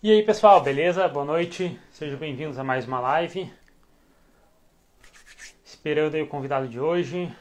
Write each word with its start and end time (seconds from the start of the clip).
E 0.00 0.12
aí 0.12 0.22
pessoal, 0.22 0.62
beleza? 0.62 1.08
Boa 1.08 1.24
noite, 1.24 1.76
sejam 1.90 2.16
bem-vindos 2.16 2.56
a 2.56 2.62
mais 2.62 2.86
uma 2.86 3.00
live. 3.00 3.52
Esperando 5.64 6.14
aí 6.14 6.22
o 6.22 6.28
convidado 6.28 6.68
de 6.68 6.78
hoje. 6.78 7.36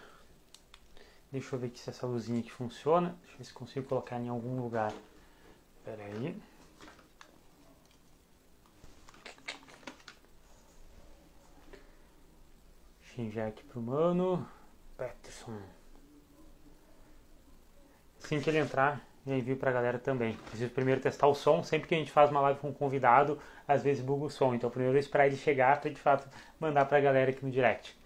Deixa 1.31 1.55
eu 1.55 1.59
ver 1.59 1.67
aqui 1.67 1.78
se 1.78 1.91
essa 1.91 2.07
luzinha 2.07 2.39
aqui 2.39 2.51
funciona. 2.51 3.15
Deixa 3.21 3.35
eu 3.35 3.38
ver 3.38 3.43
se 3.43 3.54
consigo 3.54 3.88
colocar 3.88 4.20
em 4.20 4.28
algum 4.28 4.59
lugar. 4.59 4.91
Pera 5.85 6.03
aí. 6.03 6.35
Deixa 13.01 13.21
eu 13.21 13.26
enviar 13.26 13.49
aqui 13.49 13.63
pro 13.65 13.79
mano. 13.79 14.49
Peterson. 14.97 15.62
Assim 18.20 18.41
que 18.41 18.49
ele 18.49 18.58
entrar, 18.58 19.08
eu 19.27 19.38
envio 19.38 19.57
pra 19.57 19.71
galera 19.71 19.99
também. 19.99 20.34
Preciso 20.49 20.71
primeiro 20.71 21.02
testar 21.02 21.27
o 21.27 21.35
som. 21.35 21.63
Sempre 21.63 21.88
que 21.88 21.95
a 21.95 21.97
gente 21.97 22.11
faz 22.11 22.31
uma 22.31 22.41
live 22.41 22.59
com 22.59 22.70
um 22.70 22.73
convidado, 22.73 23.39
às 23.67 23.83
vezes 23.83 24.03
buga 24.03 24.25
o 24.25 24.29
som. 24.29 24.53
Então 24.53 24.69
primeiro 24.69 24.95
eu 24.95 24.99
esperar 24.99 25.27
ele 25.27 25.35
chegar 25.35 25.79
para 25.81 25.89
de 25.89 25.99
fato 25.99 26.27
mandar 26.59 26.85
pra 26.85 26.99
galera 26.99 27.31
aqui 27.31 27.45
no 27.45 27.52
direct. 27.52 27.97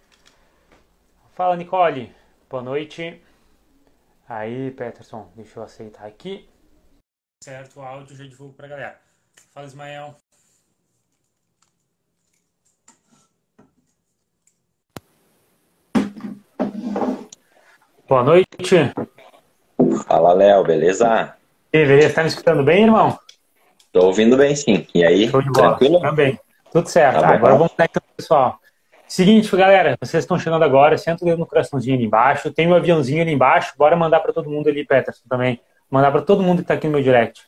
Fala 1.32 1.56
Nicole, 1.56 2.14
boa 2.50 2.62
noite. 2.62 3.22
Aí, 4.28 4.70
Peterson, 4.70 5.30
deixa 5.34 5.58
eu 5.58 5.62
aceitar 5.62 6.06
aqui. 6.06 6.48
Certo, 7.42 7.80
o 7.80 7.82
áudio 7.82 8.16
já 8.16 8.24
divulgo 8.24 8.54
pra 8.54 8.68
galera. 8.68 9.00
Fala 9.52 9.66
Ismael. 9.66 10.16
Boa 18.08 18.22
noite. 18.24 18.76
Fala, 20.06 20.32
Léo, 20.32 20.64
beleza? 20.64 21.34
E 21.72 21.78
aí, 21.78 21.86
beleza? 21.86 22.14
Tá 22.14 22.22
me 22.22 22.28
escutando 22.28 22.62
bem, 22.62 22.84
irmão? 22.84 23.18
Tô 23.92 24.06
ouvindo 24.06 24.36
bem, 24.36 24.54
sim. 24.56 24.86
E 24.94 25.04
aí, 25.04 25.28
Show 25.28 25.42
de 25.42 25.50
bola. 25.50 25.68
tranquilo? 25.68 26.00
Também. 26.00 26.38
Tudo 26.70 26.88
certo. 26.88 27.20
Tá 27.20 27.28
Ah, 27.28 27.34
agora 27.34 27.54
vamos 27.54 27.72
lá 27.78 27.84
então, 27.84 28.02
pessoal. 28.16 28.58
Seguinte, 29.06 29.54
galera, 29.54 29.96
vocês 30.00 30.24
estão 30.24 30.38
chegando 30.38 30.64
agora, 30.64 30.96
senta 30.96 31.22
o 31.22 31.26
dedo 31.26 31.38
no 31.38 31.46
coraçãozinho 31.46 31.96
ali 31.96 32.06
embaixo, 32.06 32.50
tem 32.50 32.66
um 32.66 32.74
aviãozinho 32.74 33.20
ali 33.20 33.32
embaixo, 33.32 33.74
bora 33.76 33.94
mandar 33.94 34.20
para 34.20 34.32
todo 34.32 34.48
mundo 34.48 34.68
ali, 34.70 34.86
Peterson, 34.86 35.22
também. 35.28 35.60
Mandar 35.90 36.10
para 36.10 36.22
todo 36.22 36.42
mundo 36.42 36.62
que 36.62 36.68
tá 36.68 36.74
aqui 36.74 36.86
no 36.86 36.94
meu 36.94 37.02
direct. 37.02 37.42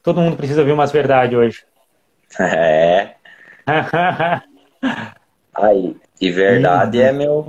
Todo 0.00 0.20
mundo 0.20 0.36
precisa 0.36 0.62
ver 0.62 0.70
umas 0.70 0.92
verdades 0.92 1.36
hoje. 1.36 1.64
É, 2.38 3.14
aí. 5.52 5.96
E 6.20 6.30
verdade 6.30 7.02
é 7.02 7.10
meu, 7.10 7.44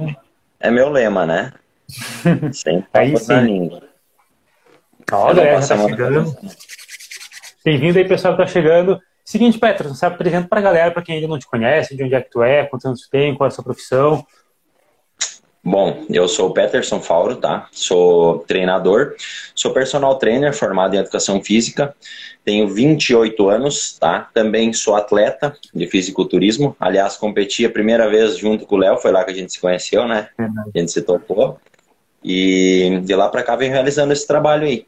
é 0.59 0.71
meu 0.71 0.89
lema, 0.89 1.25
né? 1.25 1.53
Sempre 2.51 2.87
Aí 2.93 3.15
sim. 3.17 3.39
língua. 3.39 3.86
Não 5.09 5.27
galera, 5.27 5.61
já 5.61 5.77
tá 5.77 5.87
chegando. 5.87 6.35
Bem-vindo 7.63 7.97
aí, 7.97 8.05
pessoal 8.05 8.35
que 8.35 8.43
tá 8.43 8.47
chegando. 8.47 8.99
Seguinte, 9.23 9.57
Peterson, 9.57 9.95
se 9.95 10.05
apresenta 10.05 10.49
pra 10.49 10.59
galera, 10.59 10.91
pra 10.91 11.01
quem 11.01 11.15
ainda 11.15 11.29
não 11.29 11.39
te 11.39 11.47
conhece, 11.47 11.95
de 11.95 12.03
onde 12.03 12.13
é 12.13 12.21
que 12.21 12.29
tu 12.29 12.43
é, 12.43 12.65
quantos 12.65 12.85
anos 12.85 13.01
tu 13.01 13.09
tem, 13.09 13.33
qual 13.33 13.47
é 13.47 13.49
a 13.49 13.51
sua 13.51 13.63
profissão. 13.63 14.25
Bom, 15.63 16.05
eu 16.09 16.27
sou 16.27 16.49
o 16.49 16.53
Peterson 16.53 16.99
Fauro, 16.99 17.37
tá? 17.37 17.69
Sou 17.71 18.39
treinador, 18.39 19.15
sou 19.55 19.71
personal 19.71 20.15
trainer 20.17 20.53
formado 20.53 20.95
em 20.95 20.99
educação 20.99 21.41
física, 21.41 21.95
tenho 22.43 22.67
28 22.67 23.49
anos, 23.49 23.97
tá? 23.97 24.29
Também 24.33 24.73
sou 24.73 24.95
atleta 24.95 25.55
de 25.73 25.87
fisiculturismo. 25.87 26.75
Aliás, 26.77 27.15
competi 27.15 27.65
a 27.65 27.69
primeira 27.69 28.09
vez 28.09 28.37
junto 28.37 28.65
com 28.65 28.75
o 28.75 28.79
Léo, 28.79 28.97
foi 28.97 29.11
lá 29.11 29.23
que 29.23 29.31
a 29.31 29.35
gente 29.35 29.53
se 29.53 29.59
conheceu, 29.59 30.05
né? 30.05 30.29
A 30.37 30.77
gente 30.77 30.91
se 30.91 31.01
tocou. 31.01 31.57
E 32.23 32.99
de 33.03 33.15
lá 33.15 33.29
pra 33.29 33.43
cá 33.43 33.55
venho 33.55 33.71
realizando 33.71 34.11
esse 34.11 34.27
trabalho 34.27 34.65
aí. 34.65 34.85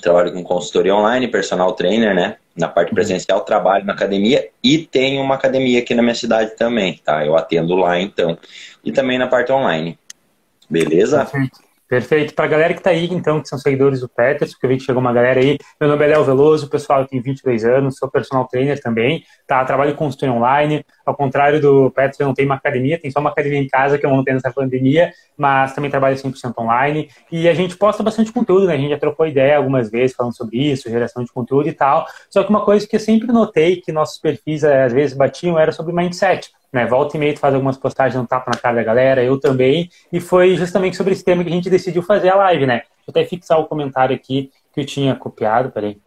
Trabalho 0.00 0.32
com 0.32 0.42
consultoria 0.42 0.94
online, 0.94 1.28
personal 1.28 1.72
trainer, 1.72 2.14
né? 2.14 2.36
Na 2.56 2.68
parte 2.68 2.92
presencial, 2.94 3.40
trabalho 3.42 3.84
na 3.84 3.92
academia 3.92 4.48
e 4.62 4.78
tenho 4.78 5.22
uma 5.22 5.34
academia 5.34 5.78
aqui 5.78 5.94
na 5.94 6.02
minha 6.02 6.14
cidade 6.14 6.56
também, 6.56 7.00
tá? 7.04 7.24
Eu 7.24 7.36
atendo 7.36 7.74
lá 7.76 7.98
então. 8.00 8.36
E 8.84 8.92
também 8.92 9.18
na 9.18 9.26
parte 9.26 9.52
online. 9.52 9.98
Beleza? 10.68 11.24
Perfeito. 11.24 11.69
Perfeito. 11.90 12.34
Pra 12.34 12.46
galera 12.46 12.72
que 12.72 12.80
tá 12.80 12.90
aí, 12.90 13.08
então, 13.10 13.42
que 13.42 13.48
são 13.48 13.58
seguidores 13.58 13.98
do 13.98 14.08
Peterson, 14.08 14.52
porque 14.52 14.64
eu 14.64 14.70
vi 14.70 14.76
que 14.76 14.84
chegou 14.84 15.00
uma 15.00 15.12
galera 15.12 15.40
aí. 15.40 15.58
Meu 15.80 15.90
nome 15.90 16.04
é 16.04 16.06
Léo 16.06 16.22
Veloso, 16.22 16.70
pessoal, 16.70 17.00
eu 17.00 17.08
tenho 17.08 17.20
22 17.20 17.64
anos, 17.64 17.96
sou 17.98 18.08
personal 18.08 18.46
trainer 18.46 18.80
também, 18.80 19.24
tá? 19.44 19.64
Trabalho 19.64 19.96
com 19.96 20.04
consultoria 20.04 20.32
online. 20.32 20.86
Ao 21.04 21.16
contrário 21.16 21.60
do 21.60 21.90
Peterson, 21.90 22.22
eu 22.22 22.26
não 22.28 22.34
tenho 22.34 22.48
uma 22.48 22.54
academia, 22.54 22.96
tem 22.96 23.10
só 23.10 23.18
uma 23.18 23.30
academia 23.30 23.58
em 23.58 23.66
casa 23.66 23.98
que 23.98 24.06
eu 24.06 24.10
montei 24.10 24.32
nessa 24.32 24.52
pandemia, 24.52 25.12
mas 25.36 25.74
também 25.74 25.90
trabalho 25.90 26.16
100% 26.16 26.56
online. 26.58 27.08
E 27.32 27.48
a 27.48 27.54
gente 27.54 27.76
posta 27.76 28.04
bastante 28.04 28.32
conteúdo, 28.32 28.68
né? 28.68 28.74
A 28.74 28.78
gente 28.78 28.90
já 28.90 28.98
trocou 28.98 29.26
ideia 29.26 29.56
algumas 29.56 29.90
vezes 29.90 30.14
falando 30.14 30.36
sobre 30.36 30.58
isso, 30.58 30.88
geração 30.88 31.24
de 31.24 31.32
conteúdo 31.32 31.68
e 31.68 31.72
tal. 31.72 32.06
Só 32.30 32.44
que 32.44 32.50
uma 32.50 32.64
coisa 32.64 32.86
que 32.86 32.94
eu 32.94 33.00
sempre 33.00 33.32
notei 33.32 33.80
que 33.80 33.90
nossos 33.90 34.20
perfis 34.20 34.62
eh, 34.62 34.84
às 34.84 34.92
vezes 34.92 35.16
batiam 35.16 35.58
era 35.58 35.72
sobre 35.72 35.92
mindset. 35.92 36.52
Né, 36.72 36.86
volta 36.86 37.16
e 37.16 37.20
meia 37.20 37.34
tu 37.34 37.40
faz 37.40 37.52
algumas 37.52 37.76
postagens, 37.76 38.20
um 38.20 38.24
tapa 38.24 38.50
na 38.54 38.60
cara 38.60 38.76
da 38.76 38.82
galera, 38.84 39.24
eu 39.24 39.40
também, 39.40 39.90
e 40.12 40.20
foi 40.20 40.54
justamente 40.54 40.96
sobre 40.96 41.12
esse 41.12 41.24
tema 41.24 41.42
que 41.42 41.50
a 41.50 41.52
gente 41.52 41.68
decidiu 41.68 42.00
fazer 42.00 42.28
a 42.28 42.36
live, 42.36 42.64
né? 42.64 42.82
Eu 43.06 43.10
até 43.10 43.24
fixar 43.24 43.58
o 43.58 43.66
comentário 43.66 44.14
aqui 44.14 44.52
que 44.72 44.80
eu 44.80 44.86
tinha 44.86 45.16
copiado, 45.16 45.72
peraí, 45.72 45.98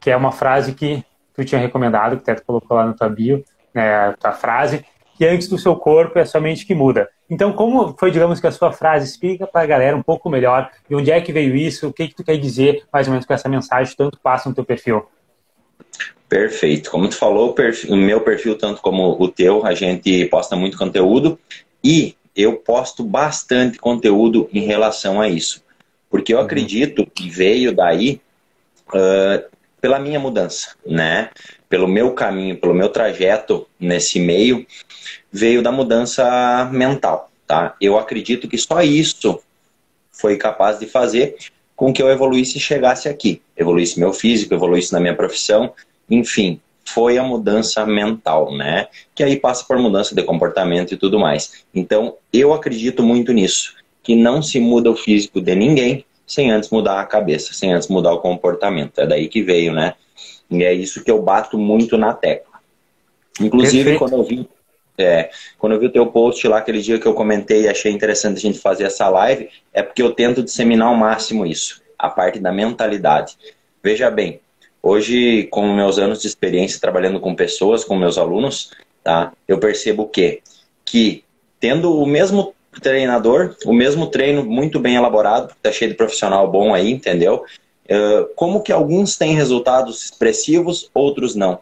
que 0.00 0.10
é 0.10 0.16
uma 0.16 0.32
frase 0.32 0.74
que 0.74 1.04
tu 1.32 1.44
tinha 1.44 1.60
recomendado, 1.60 2.16
que 2.16 2.22
até 2.22 2.34
tu 2.34 2.44
colocou 2.44 2.76
lá 2.76 2.86
no 2.86 2.94
tua 2.94 3.08
bio, 3.08 3.44
né, 3.72 4.08
a 4.08 4.12
tua 4.14 4.32
frase, 4.32 4.84
que 5.16 5.26
antes 5.26 5.48
do 5.48 5.58
seu 5.58 5.76
corpo 5.76 6.18
é 6.18 6.24
somente 6.24 6.66
que 6.66 6.74
muda. 6.74 7.08
Então, 7.28 7.52
como 7.52 7.94
foi, 7.96 8.10
digamos 8.10 8.40
que 8.40 8.46
a 8.46 8.50
sua 8.50 8.72
frase, 8.72 9.06
explica 9.06 9.46
para 9.46 9.62
a 9.62 9.66
galera 9.66 9.96
um 9.96 10.02
pouco 10.02 10.28
melhor 10.28 10.70
de 10.88 10.96
onde 10.96 11.12
é 11.12 11.20
que 11.20 11.32
veio 11.32 11.54
isso, 11.54 11.88
o 11.88 11.92
que 11.92 12.08
que 12.08 12.14
tu 12.14 12.24
quer 12.24 12.36
dizer 12.36 12.84
mais 12.92 13.06
ou 13.06 13.12
menos 13.12 13.26
com 13.26 13.32
essa 13.32 13.48
mensagem, 13.48 13.94
tanto 13.96 14.18
passa 14.18 14.48
no 14.48 14.54
teu 14.54 14.64
perfil. 14.64 15.06
Perfeito. 16.28 16.90
Como 16.90 17.08
tu 17.08 17.16
falou, 17.16 17.50
o, 17.50 17.52
perfil- 17.52 17.92
o 17.92 17.96
meu 17.96 18.20
perfil, 18.20 18.56
tanto 18.56 18.80
como 18.80 19.16
o 19.20 19.28
teu, 19.28 19.66
a 19.66 19.74
gente 19.74 20.26
posta 20.26 20.54
muito 20.56 20.78
conteúdo 20.78 21.38
e 21.82 22.14
eu 22.36 22.56
posto 22.56 23.02
bastante 23.02 23.78
conteúdo 23.78 24.48
em 24.52 24.60
relação 24.60 25.20
a 25.20 25.28
isso. 25.28 25.62
Porque 26.08 26.32
eu 26.32 26.38
Uhum. 26.38 26.44
acredito 26.44 27.04
que 27.06 27.28
veio 27.28 27.72
daí 27.74 28.20
ah, 28.94 29.42
pela 29.80 29.98
minha 29.98 30.20
mudança, 30.20 30.74
né? 30.86 31.30
Pelo 31.68 31.88
meu 31.88 32.12
caminho, 32.12 32.56
pelo 32.56 32.74
meu 32.74 32.88
trajeto 32.88 33.66
nesse 33.78 34.20
meio, 34.20 34.66
veio 35.32 35.62
da 35.62 35.72
mudança 35.72 36.68
mental, 36.72 37.30
tá? 37.46 37.74
Eu 37.80 37.98
acredito 37.98 38.46
que 38.48 38.58
só 38.58 38.82
isso 38.82 39.40
foi 40.12 40.36
capaz 40.36 40.78
de 40.78 40.86
fazer 40.86 41.36
com 41.80 41.94
que 41.94 42.02
eu 42.02 42.10
evoluísse 42.10 42.58
e 42.58 42.60
chegasse 42.60 43.08
aqui. 43.08 43.40
Evoluísse 43.56 43.98
meu 43.98 44.12
físico, 44.12 44.52
evoluísse 44.52 44.92
na 44.92 45.00
minha 45.00 45.16
profissão, 45.16 45.72
enfim, 46.10 46.60
foi 46.84 47.16
a 47.16 47.22
mudança 47.22 47.86
mental, 47.86 48.54
né? 48.54 48.88
Que 49.14 49.24
aí 49.24 49.40
passa 49.40 49.64
por 49.64 49.78
mudança 49.78 50.14
de 50.14 50.22
comportamento 50.22 50.92
e 50.92 50.98
tudo 50.98 51.18
mais. 51.18 51.64
Então, 51.74 52.16
eu 52.34 52.52
acredito 52.52 53.02
muito 53.02 53.32
nisso, 53.32 53.76
que 54.02 54.14
não 54.14 54.42
se 54.42 54.60
muda 54.60 54.90
o 54.90 54.94
físico 54.94 55.40
de 55.40 55.54
ninguém 55.54 56.04
sem 56.26 56.50
antes 56.50 56.68
mudar 56.68 57.00
a 57.00 57.06
cabeça, 57.06 57.54
sem 57.54 57.72
antes 57.72 57.88
mudar 57.88 58.12
o 58.12 58.20
comportamento. 58.20 58.98
É 58.98 59.06
daí 59.06 59.26
que 59.26 59.42
veio, 59.42 59.72
né? 59.72 59.94
E 60.50 60.62
é 60.62 60.74
isso 60.74 61.02
que 61.02 61.10
eu 61.10 61.22
bato 61.22 61.56
muito 61.56 61.96
na 61.96 62.12
tecla. 62.12 62.60
Inclusive, 63.40 63.84
Perfeito. 63.84 63.98
quando 63.98 64.20
eu 64.20 64.22
vi 64.22 64.46
é, 65.00 65.30
quando 65.58 65.72
eu 65.72 65.80
vi 65.80 65.86
o 65.86 65.92
teu 65.92 66.06
post 66.06 66.46
lá 66.46 66.58
aquele 66.58 66.80
dia 66.80 66.98
que 66.98 67.06
eu 67.06 67.14
comentei 67.14 67.62
e 67.62 67.68
achei 67.68 67.92
interessante 67.92 68.38
a 68.38 68.40
gente 68.40 68.58
fazer 68.58 68.84
essa 68.84 69.08
live, 69.08 69.48
é 69.72 69.82
porque 69.82 70.02
eu 70.02 70.12
tento 70.12 70.42
disseminar 70.42 70.88
ao 70.88 70.94
máximo 70.94 71.46
isso, 71.46 71.82
a 71.98 72.08
parte 72.08 72.38
da 72.38 72.52
mentalidade. 72.52 73.36
Veja 73.82 74.10
bem, 74.10 74.40
hoje, 74.82 75.48
com 75.50 75.72
meus 75.74 75.98
anos 75.98 76.20
de 76.20 76.26
experiência 76.26 76.80
trabalhando 76.80 77.20
com 77.20 77.34
pessoas, 77.34 77.84
com 77.84 77.96
meus 77.96 78.18
alunos, 78.18 78.70
tá? 79.02 79.32
Eu 79.48 79.58
percebo 79.58 80.02
o 80.04 80.08
quê? 80.08 80.42
Que 80.84 81.24
tendo 81.58 81.98
o 81.98 82.06
mesmo 82.06 82.54
treinador, 82.80 83.56
o 83.64 83.72
mesmo 83.72 84.06
treino 84.06 84.44
muito 84.44 84.78
bem 84.78 84.96
elaborado, 84.96 85.54
tá 85.62 85.72
cheio 85.72 85.90
de 85.90 85.96
profissional 85.96 86.50
bom 86.50 86.72
aí, 86.74 86.90
entendeu? 86.90 87.44
Como 88.36 88.62
que 88.62 88.70
alguns 88.70 89.16
têm 89.16 89.34
resultados 89.34 90.04
expressivos, 90.04 90.88
outros 90.94 91.34
não 91.34 91.58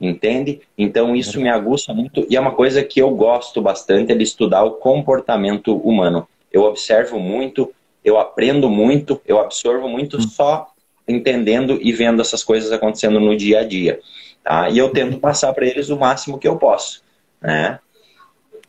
entende? 0.00 0.60
Então 0.76 1.14
isso 1.14 1.40
me 1.40 1.48
aguça 1.48 1.92
muito 1.94 2.26
e 2.28 2.36
é 2.36 2.40
uma 2.40 2.52
coisa 2.52 2.82
que 2.82 3.00
eu 3.00 3.10
gosto 3.10 3.62
bastante 3.62 4.12
é 4.12 4.14
de 4.14 4.22
estudar 4.22 4.64
o 4.64 4.72
comportamento 4.72 5.76
humano. 5.76 6.26
Eu 6.52 6.62
observo 6.62 7.18
muito, 7.18 7.72
eu 8.04 8.18
aprendo 8.18 8.68
muito, 8.68 9.20
eu 9.26 9.40
absorvo 9.40 9.88
muito 9.88 10.20
só 10.20 10.68
entendendo 11.06 11.78
e 11.80 11.92
vendo 11.92 12.20
essas 12.20 12.42
coisas 12.42 12.72
acontecendo 12.72 13.20
no 13.20 13.36
dia 13.36 13.60
a 13.60 13.64
dia, 13.64 14.00
tá? 14.42 14.68
E 14.70 14.78
eu 14.78 14.90
tento 14.90 15.18
passar 15.18 15.52
para 15.52 15.66
eles 15.66 15.90
o 15.90 15.98
máximo 15.98 16.38
que 16.38 16.48
eu 16.48 16.56
posso, 16.56 17.02
né? 17.40 17.78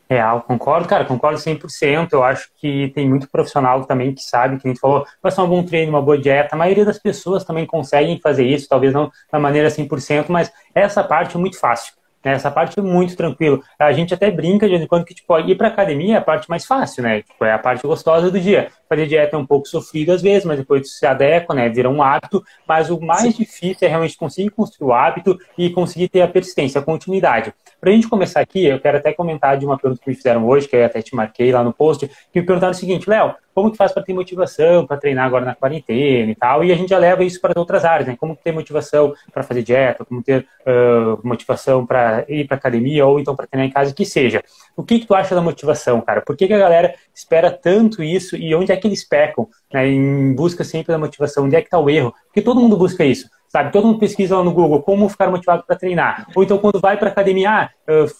Real, 0.10 0.42
concordo, 0.42 0.88
cara, 0.88 1.04
concordo 1.04 1.40
100%. 1.40 2.14
Eu 2.14 2.24
acho 2.24 2.50
que 2.58 2.92
tem 2.94 3.10
muito 3.10 3.28
profissional 3.30 3.84
também 3.86 4.14
que 4.14 4.22
sabe, 4.22 4.60
que 4.60 4.68
a 4.68 4.70
gente 4.72 4.80
falou, 4.80 5.04
faça 5.22 5.42
um 5.42 5.48
bom 5.50 5.64
treino, 5.64 5.92
uma 5.92 6.02
boa 6.02 6.18
dieta. 6.18 6.56
A 6.56 6.58
maioria 6.58 6.86
das 6.86 7.00
pessoas 7.00 7.44
também 7.44 7.66
conseguem 7.66 8.20
fazer 8.20 8.46
isso, 8.46 8.68
talvez 8.70 8.94
não 8.94 9.12
da 9.32 9.40
maneira 9.40 9.70
100%, 9.70 10.26
mas 10.30 10.52
essa 10.76 11.04
parte 11.04 11.36
é 11.36 11.40
muito 11.40 11.60
fácil. 11.60 11.94
né? 12.24 12.34
Essa 12.34 12.52
parte 12.52 12.80
é 12.80 12.82
muito 12.84 13.16
tranquilo. 13.16 13.64
A 13.80 13.92
gente 13.94 14.14
até 14.14 14.30
brinca 14.30 14.68
de 14.68 14.74
vez 14.74 14.84
em 14.84 14.88
quando 14.88 15.06
que 15.06 15.14
tipo, 15.14 15.38
ir 15.40 15.56
para 15.56 15.70
academia 15.70 16.16
é 16.16 16.18
a 16.18 16.22
parte 16.22 16.50
mais 16.50 16.66
fácil, 16.66 17.02
né? 17.04 17.22
Tipo, 17.24 17.44
é 17.46 17.54
a 17.54 17.60
parte 17.60 17.86
gostosa 17.86 18.30
do 18.30 18.40
dia. 18.40 18.70
fazer 18.88 19.08
dieta 19.08 19.36
é 19.36 19.40
um 19.40 19.46
pouco 19.46 19.68
sofrido 19.68 20.12
às 20.12 20.22
vezes, 20.22 20.46
mas 20.46 20.58
depois 20.58 20.98
se 20.98 21.06
adequa, 21.06 21.54
né? 21.56 21.68
Vira 21.70 21.90
um 21.90 22.02
hábito. 22.02 22.44
Mas 22.68 22.90
o 22.92 23.00
mais 23.00 23.22
Sim. 23.22 23.44
difícil 23.44 23.88
é 23.88 23.88
realmente 23.88 24.18
conseguir 24.18 24.50
construir 24.52 24.88
o 24.90 24.94
hábito 24.94 25.38
e 25.58 25.70
conseguir 25.72 26.10
ter 26.10 26.22
a 26.22 26.28
persistência, 26.28 26.80
a 26.80 26.84
continuidade. 26.84 27.54
Para 27.86 27.92
a 27.92 27.96
gente 27.96 28.08
começar 28.08 28.40
aqui, 28.40 28.66
eu 28.66 28.80
quero 28.80 28.98
até 28.98 29.14
comentar 29.14 29.60
de 29.60 29.64
uma 29.64 29.78
pergunta 29.78 30.02
que 30.04 30.10
me 30.10 30.16
fizeram 30.16 30.44
hoje, 30.48 30.68
que 30.68 30.76
eu 30.76 30.84
até 30.84 31.04
te 31.04 31.16
marquei 31.16 31.52
lá 31.52 31.64
no 31.64 31.72
post, 31.72 32.08
que 32.34 32.40
me 32.40 32.44
perguntaram 32.44 32.72
o 32.72 32.76
seguinte, 32.76 33.08
Léo, 33.08 33.36
como 33.54 33.70
que 33.70 33.78
faz 33.78 33.92
para 33.92 34.02
ter 34.02 34.12
motivação, 34.12 34.88
para 34.88 34.98
treinar 34.98 35.24
agora 35.24 35.46
na 35.46 35.54
quarentena 35.54 36.32
e 36.32 36.34
tal, 36.34 36.64
e 36.64 36.72
a 36.72 36.76
gente 36.76 36.90
já 36.90 36.98
leva 36.98 37.24
isso 37.24 37.40
para 37.40 37.54
outras 37.56 37.86
áreas, 37.86 38.08
né? 38.08 38.16
Como 38.20 38.36
ter 38.36 38.52
motivação 38.52 39.14
para 39.32 39.44
fazer 39.44 39.62
dieta, 39.62 40.04
como 40.04 40.24
ter 40.24 40.48
uh, 40.62 41.20
motivação 41.24 41.86
para 41.86 42.26
ir 42.28 42.48
para 42.48 42.58
academia 42.58 43.06
ou 43.06 43.20
então 43.20 43.36
para 43.36 43.46
treinar 43.46 43.70
em 43.70 43.72
casa, 43.72 43.94
que 43.94 44.04
seja. 44.04 44.44
O 44.76 44.84
que, 44.84 44.98
que 44.98 45.06
tu 45.06 45.14
acha 45.14 45.36
da 45.36 45.42
motivação, 45.42 46.02
cara? 46.02 46.22
Por 46.22 46.36
que, 46.36 46.48
que 46.48 46.54
a 46.56 46.58
galera 46.58 46.96
espera 47.14 47.52
tanto 47.52 48.02
isso 48.02 48.36
e 48.36 48.56
onde 48.56 48.72
é 48.72 48.78
que 48.78 48.88
eles 48.88 49.08
pecam 49.08 49.48
né, 49.72 49.88
em 49.88 50.34
busca 50.34 50.64
sempre 50.64 50.92
da 50.92 50.98
motivação? 50.98 51.46
Onde 51.46 51.56
é 51.56 51.62
que 51.62 51.68
está 51.68 51.78
o 51.78 51.88
erro? 51.88 52.12
Porque 52.26 52.42
todo 52.42 52.60
mundo 52.60 52.76
busca 52.78 53.06
isso. 53.06 53.30
Sabe, 53.56 53.72
todo 53.72 53.88
mundo 53.88 54.00
pesquisa 54.00 54.36
lá 54.36 54.44
no 54.44 54.52
Google 54.52 54.82
como 54.82 55.08
ficar 55.08 55.32
motivado 55.32 55.64
para 55.66 55.78
treinar. 55.78 56.28
Ou 56.36 56.44
então, 56.44 56.58
quando 56.58 56.78
vai 56.78 56.98
para 56.98 57.08
academia, 57.08 57.50
ah, 57.50 57.70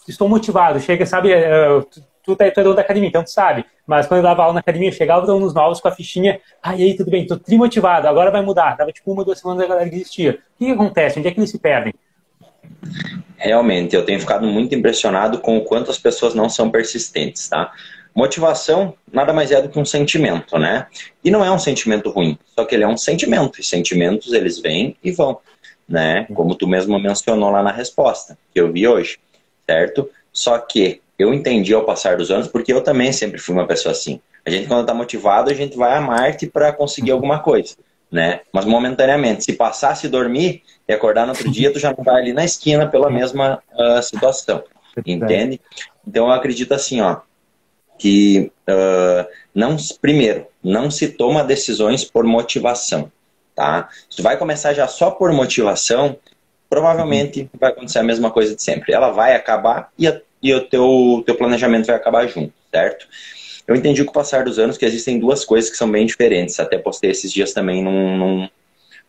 estou 0.08 0.30
motivado, 0.30 0.80
chega, 0.80 1.06
sabe, 1.06 1.34
uh, 1.34 1.86
tu 2.24 2.38
tá 2.38 2.46
dono 2.56 2.74
da 2.74 2.82
academia, 2.82 3.10
então 3.10 3.22
tu 3.22 3.30
sabe. 3.30 3.66
Mas 3.86 4.08
quando 4.08 4.20
eu 4.20 4.24
dava 4.24 4.44
aula 4.44 4.54
na 4.54 4.62
academia, 4.62 4.94
chegava 4.94 5.30
uns 5.34 5.54
novos 5.54 5.82
com 5.82 5.90
a 5.90 5.92
fichinha, 5.92 6.40
e 6.78 6.84
aí, 6.84 6.96
tudo 6.96 7.12
bem, 7.12 7.28
tô 7.28 7.38
trimotivado, 7.38 8.08
agora 8.08 8.32
vai 8.32 8.42
mudar. 8.42 8.78
Tava 8.78 8.94
tipo 8.94 9.12
uma, 9.12 9.26
duas 9.26 9.38
semanas 9.38 9.66
a 9.66 9.68
galera 9.68 9.90
desistia. 9.90 10.40
O 10.56 10.58
que, 10.58 10.68
que 10.68 10.72
acontece? 10.72 11.20
Onde 11.20 11.28
é 11.28 11.32
que 11.32 11.40
eles 11.42 11.50
se 11.50 11.60
perdem? 11.60 11.94
Realmente, 13.36 13.94
eu 13.94 14.06
tenho 14.06 14.22
ficado 14.22 14.48
muito 14.48 14.74
impressionado 14.74 15.40
com 15.40 15.58
o 15.58 15.66
quanto 15.66 15.92
as 15.92 15.98
pessoas 15.98 16.34
não 16.34 16.48
são 16.48 16.72
persistentes, 16.72 17.50
tá? 17.50 17.74
Motivação 18.16 18.94
nada 19.12 19.34
mais 19.34 19.52
é 19.52 19.62
do 19.62 19.68
que 19.68 19.78
um 19.78 19.84
sentimento, 19.84 20.58
né? 20.58 20.88
E 21.22 21.30
não 21.30 21.44
é 21.44 21.52
um 21.52 21.60
sentimento 21.60 22.10
ruim, 22.10 22.40
só 22.56 22.64
que 22.64 22.74
ele 22.74 22.86
é 22.86 22.88
um 22.88 22.96
sentimento, 22.96 23.60
e 23.60 23.64
sentimentos 23.64 24.32
eles 24.32 24.58
vêm 24.58 24.96
e 25.04 25.12
vão, 25.12 25.38
né? 25.88 26.26
Como 26.34 26.56
tu 26.56 26.66
mesmo 26.66 26.98
mencionou 26.98 27.52
lá 27.52 27.62
na 27.62 27.74
resposta 27.74 28.38
que 28.54 28.62
eu 28.62 28.72
vi 28.72 28.88
hoje, 28.88 29.20
certo? 29.68 30.10
Só 30.32 30.58
que 30.58 31.02
eu 31.20 31.34
entendi 31.34 31.74
ao 31.74 31.84
passar 31.84 32.16
dos 32.16 32.32
anos, 32.32 32.48
porque 32.48 32.72
eu 32.72 32.82
também 32.82 33.12
sempre 33.12 33.38
fui 33.38 33.54
uma 33.54 33.68
pessoa 33.68 33.92
assim. 33.92 34.22
A 34.46 34.50
gente, 34.50 34.68
quando 34.68 34.82
está 34.82 34.94
motivado, 34.94 35.52
a 35.52 35.54
gente 35.54 35.76
vai 35.76 35.94
a 35.94 36.00
Marte 36.00 36.48
para 36.48 36.72
conseguir 36.72 37.12
alguma 37.12 37.40
coisa, 37.40 37.76
né? 38.10 38.42
Mas 38.54 38.64
momentaneamente, 38.64 39.44
se 39.44 39.54
passasse 39.54 40.08
dormir 40.08 40.64
e 40.88 40.94
acordar 40.94 41.26
no 41.26 41.34
outro 41.34 41.52
dia, 41.52 41.72
tu 41.72 41.80
já 41.80 41.94
não 41.96 42.02
vai 42.02 42.22
ali 42.22 42.32
na 42.32 42.46
esquina 42.46 42.88
pela 42.88 43.10
mesma 43.10 43.62
uh, 43.74 44.02
situação, 44.02 44.64
entende? 45.06 45.60
Então 46.08 46.28
eu 46.28 46.32
acredito 46.32 46.74
assim, 46.74 47.02
ó, 47.02 47.18
que 47.98 48.52
uh, 48.70 49.28
não, 49.54 49.78
primeiro, 50.02 50.48
não 50.64 50.92
se 50.92 51.10
toma 51.10 51.44
decisões 51.44 52.04
por 52.04 52.24
motivação, 52.26 53.12
tá? 53.56 53.90
Se 54.10 54.18
tu 54.18 54.24
vai 54.24 54.38
começar 54.38 54.74
já 54.74 54.88
só 54.88 55.12
por 55.12 55.32
motivação, 55.32 56.18
provavelmente 56.70 57.50
vai 57.60 57.72
acontecer 57.72 58.00
a 58.00 58.04
mesma 58.04 58.32
coisa 58.32 58.56
de 58.56 58.62
sempre. 58.62 58.94
Ela 58.94 59.12
vai 59.12 59.36
acabar 59.36 59.92
e 59.98 60.08
a 60.08 60.20
e 60.46 60.54
o 60.54 60.62
teu, 60.62 61.24
teu 61.26 61.34
planejamento 61.36 61.88
vai 61.88 61.96
acabar 61.96 62.28
junto, 62.28 62.54
certo? 62.72 63.08
Eu 63.68 63.76
entendi 63.76 64.04
com 64.04 64.12
o 64.12 64.14
passar 64.14 64.44
dos 64.44 64.60
anos 64.60 64.78
que 64.78 64.86
existem 64.86 65.18
duas 65.18 65.44
coisas 65.44 65.72
que 65.72 65.76
são 65.76 65.90
bem 65.90 66.06
diferentes. 66.06 66.60
Até 66.60 66.78
postei 66.78 67.10
esses 67.10 67.32
dias 67.32 67.52
também 67.52 67.84
num, 67.84 68.16
num, 68.16 68.50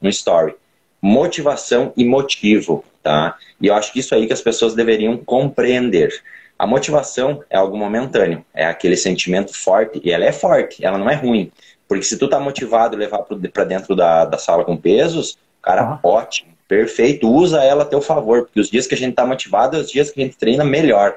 num 0.01 0.09
story. 0.09 0.55
Motivação 1.03 1.93
e 1.95 2.07
motivo, 2.07 2.83
tá? 3.03 3.37
E 3.61 3.67
eu 3.67 3.75
acho 3.75 3.93
que 3.93 4.01
isso 4.01 4.15
aí 4.15 4.27
que 4.27 4.33
as 4.33 4.41
pessoas 4.41 4.75
deveriam 4.75 5.15
compreender. 5.19 6.11
A 6.59 6.67
motivação 6.67 7.43
é 7.51 7.57
algo 7.57 7.77
momentâneo, 7.77 8.45
é 8.55 8.67
aquele 8.67 8.97
sentimento 8.97 9.55
forte, 9.55 10.01
e 10.03 10.11
ela 10.11 10.25
é 10.25 10.33
forte, 10.33 10.85
ela 10.85 10.99
não 10.99 11.11
é 11.11 11.15
ruim. 11.15 11.53
Porque 11.87 12.05
se 12.05 12.19
tu 12.19 12.29
tá 12.29 12.41
motivado 12.41 12.97
a 12.97 12.99
levar 12.99 13.25
para 13.53 13.65
dentro 13.65 13.95
da, 13.95 14.25
da 14.25 14.39
sala 14.39 14.65
com 14.65 14.77
pesos, 14.77 15.39
cara, 15.63 15.85
uhum. 15.85 15.99
ótimo, 16.03 16.53
perfeito, 16.67 17.31
usa 17.31 17.63
ela 17.63 17.83
a 17.83 17.87
teu 17.87 18.01
favor, 18.01 18.43
porque 18.43 18.61
os 18.61 18.71
dias 18.71 18.87
que 18.87 18.95
a 18.95 18.99
gente 18.99 19.15
tá 19.15 19.27
motivado 19.27 19.77
é 19.77 19.81
os 19.81 19.91
dias 19.91 20.11
que 20.11 20.21
a 20.21 20.25
gente 20.25 20.37
treina 20.37 20.65
melhor 20.65 21.17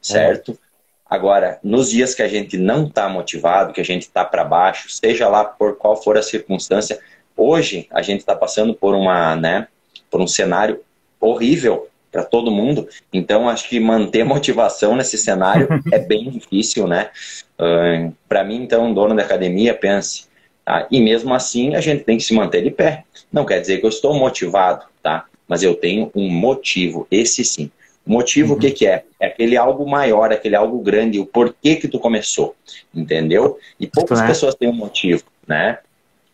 certo? 0.00 0.52
É. 0.52 0.68
Agora, 1.08 1.58
nos 1.62 1.90
dias 1.90 2.14
que 2.14 2.22
a 2.22 2.28
gente 2.28 2.56
não 2.58 2.86
está 2.86 3.08
motivado, 3.08 3.72
que 3.72 3.80
a 3.80 3.84
gente 3.84 4.02
está 4.02 4.24
para 4.24 4.44
baixo, 4.44 4.90
seja 4.90 5.28
lá 5.28 5.44
por 5.44 5.76
qual 5.76 6.00
for 6.02 6.18
a 6.18 6.22
circunstância, 6.22 6.98
hoje 7.36 7.86
a 7.90 8.02
gente 8.02 8.20
está 8.20 8.34
passando 8.34 8.74
por 8.74 8.94
uma, 8.94 9.34
né, 9.34 9.68
por 10.10 10.20
um 10.20 10.26
cenário 10.26 10.80
horrível 11.20 11.87
para 12.10 12.24
todo 12.24 12.50
mundo. 12.50 12.88
Então, 13.12 13.48
acho 13.48 13.68
que 13.68 13.78
manter 13.78 14.24
motivação 14.26 14.96
nesse 14.96 15.18
cenário 15.18 15.68
é 15.92 15.98
bem 15.98 16.30
difícil, 16.30 16.86
né? 16.86 17.10
Uh, 17.58 18.12
para 18.28 18.44
mim, 18.44 18.62
então, 18.62 18.92
dono 18.92 19.14
da 19.14 19.22
academia, 19.22 19.74
pense. 19.74 20.26
Tá? 20.64 20.86
E 20.90 21.00
mesmo 21.00 21.32
assim, 21.34 21.74
a 21.74 21.80
gente 21.80 22.04
tem 22.04 22.18
que 22.18 22.24
se 22.24 22.34
manter 22.34 22.62
de 22.62 22.70
pé. 22.70 23.04
Não 23.32 23.44
quer 23.44 23.60
dizer 23.60 23.78
que 23.78 23.86
eu 23.86 23.90
estou 23.90 24.14
motivado, 24.14 24.84
tá? 25.02 25.24
Mas 25.46 25.62
eu 25.62 25.74
tenho 25.74 26.10
um 26.14 26.28
motivo, 26.28 27.06
esse 27.10 27.44
sim. 27.44 27.70
Motivo, 28.08 28.52
uhum. 28.52 28.58
o 28.58 28.60
que, 28.60 28.70
que 28.70 28.86
é? 28.86 29.04
É 29.20 29.26
aquele 29.26 29.56
algo 29.56 29.88
maior, 29.88 30.32
aquele 30.32 30.56
algo 30.56 30.78
grande, 30.78 31.18
o 31.18 31.26
porquê 31.26 31.76
que 31.76 31.88
tu 31.88 31.98
começou, 31.98 32.54
entendeu? 32.94 33.58
E 33.78 33.86
poucas 33.86 34.20
é. 34.20 34.26
pessoas 34.26 34.54
têm 34.54 34.68
um 34.68 34.74
motivo, 34.74 35.24
né? 35.46 35.78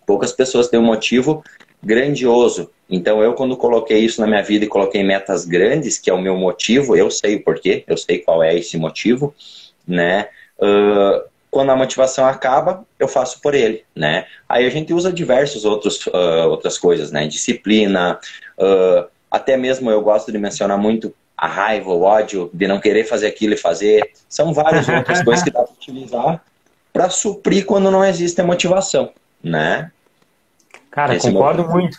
Poucas 0.07 0.33
pessoas 0.33 0.69
têm 0.69 0.79
um 0.79 0.85
motivo 0.85 1.43
grandioso. 1.83 2.71
Então, 2.89 3.23
eu, 3.23 3.35
quando 3.35 3.57
coloquei 3.57 3.99
isso 3.99 4.21
na 4.21 4.27
minha 4.27 4.43
vida 4.43 4.65
e 4.65 4.69
coloquei 4.69 5.03
metas 5.03 5.45
grandes, 5.45 5.99
que 5.99 6.11
é 6.11 6.13
o 6.13 6.21
meu 6.21 6.37
motivo, 6.37 6.97
eu 6.97 7.11
sei 7.11 7.37
o 7.37 7.43
porquê, 7.43 7.85
eu 7.87 7.97
sei 7.97 8.19
qual 8.19 8.43
é 8.43 8.55
esse 8.55 8.77
motivo, 8.77 9.35
né? 9.87 10.29
Uh, 10.59 11.23
quando 11.51 11.71
a 11.71 11.77
motivação 11.77 12.27
acaba, 12.27 12.85
eu 12.99 13.09
faço 13.09 13.41
por 13.41 13.55
ele, 13.55 13.85
né? 13.95 14.27
Aí 14.49 14.67
a 14.67 14.71
gente 14.71 14.93
usa 14.93 15.13
diversos 15.13 15.65
outros 15.65 16.07
uh, 16.07 16.49
outras 16.49 16.77
coisas, 16.77 17.11
né? 17.11 17.27
Disciplina, 17.27 18.19
uh, 18.59 19.09
até 19.31 19.57
mesmo 19.57 19.91
eu 19.91 20.03
gosto 20.03 20.31
de 20.31 20.39
mencionar 20.39 20.77
muito 20.77 21.15
a 21.37 21.47
raiva, 21.47 21.91
o 21.91 22.03
ódio 22.03 22.51
de 22.53 22.67
não 22.67 22.81
querer 22.81 23.05
fazer 23.05 23.27
aquilo 23.27 23.55
e 23.55 23.57
fazer. 23.57 24.13
São 24.29 24.53
várias 24.53 24.89
outras 24.89 25.23
coisas 25.23 25.43
que 25.43 25.51
dá 25.51 25.63
para 25.63 25.73
utilizar 25.73 26.43
para 26.95 27.11
suprir 27.11 27.67
quando 27.67 27.91
não 27.91 28.05
existe 28.05 28.41
a 28.41 28.45
motivação, 28.45 29.11
né? 29.43 29.91
Cara, 30.93 31.17
Esse 31.17 31.27
é 31.27 31.33
concordo 31.33 31.69
muito. 31.69 31.99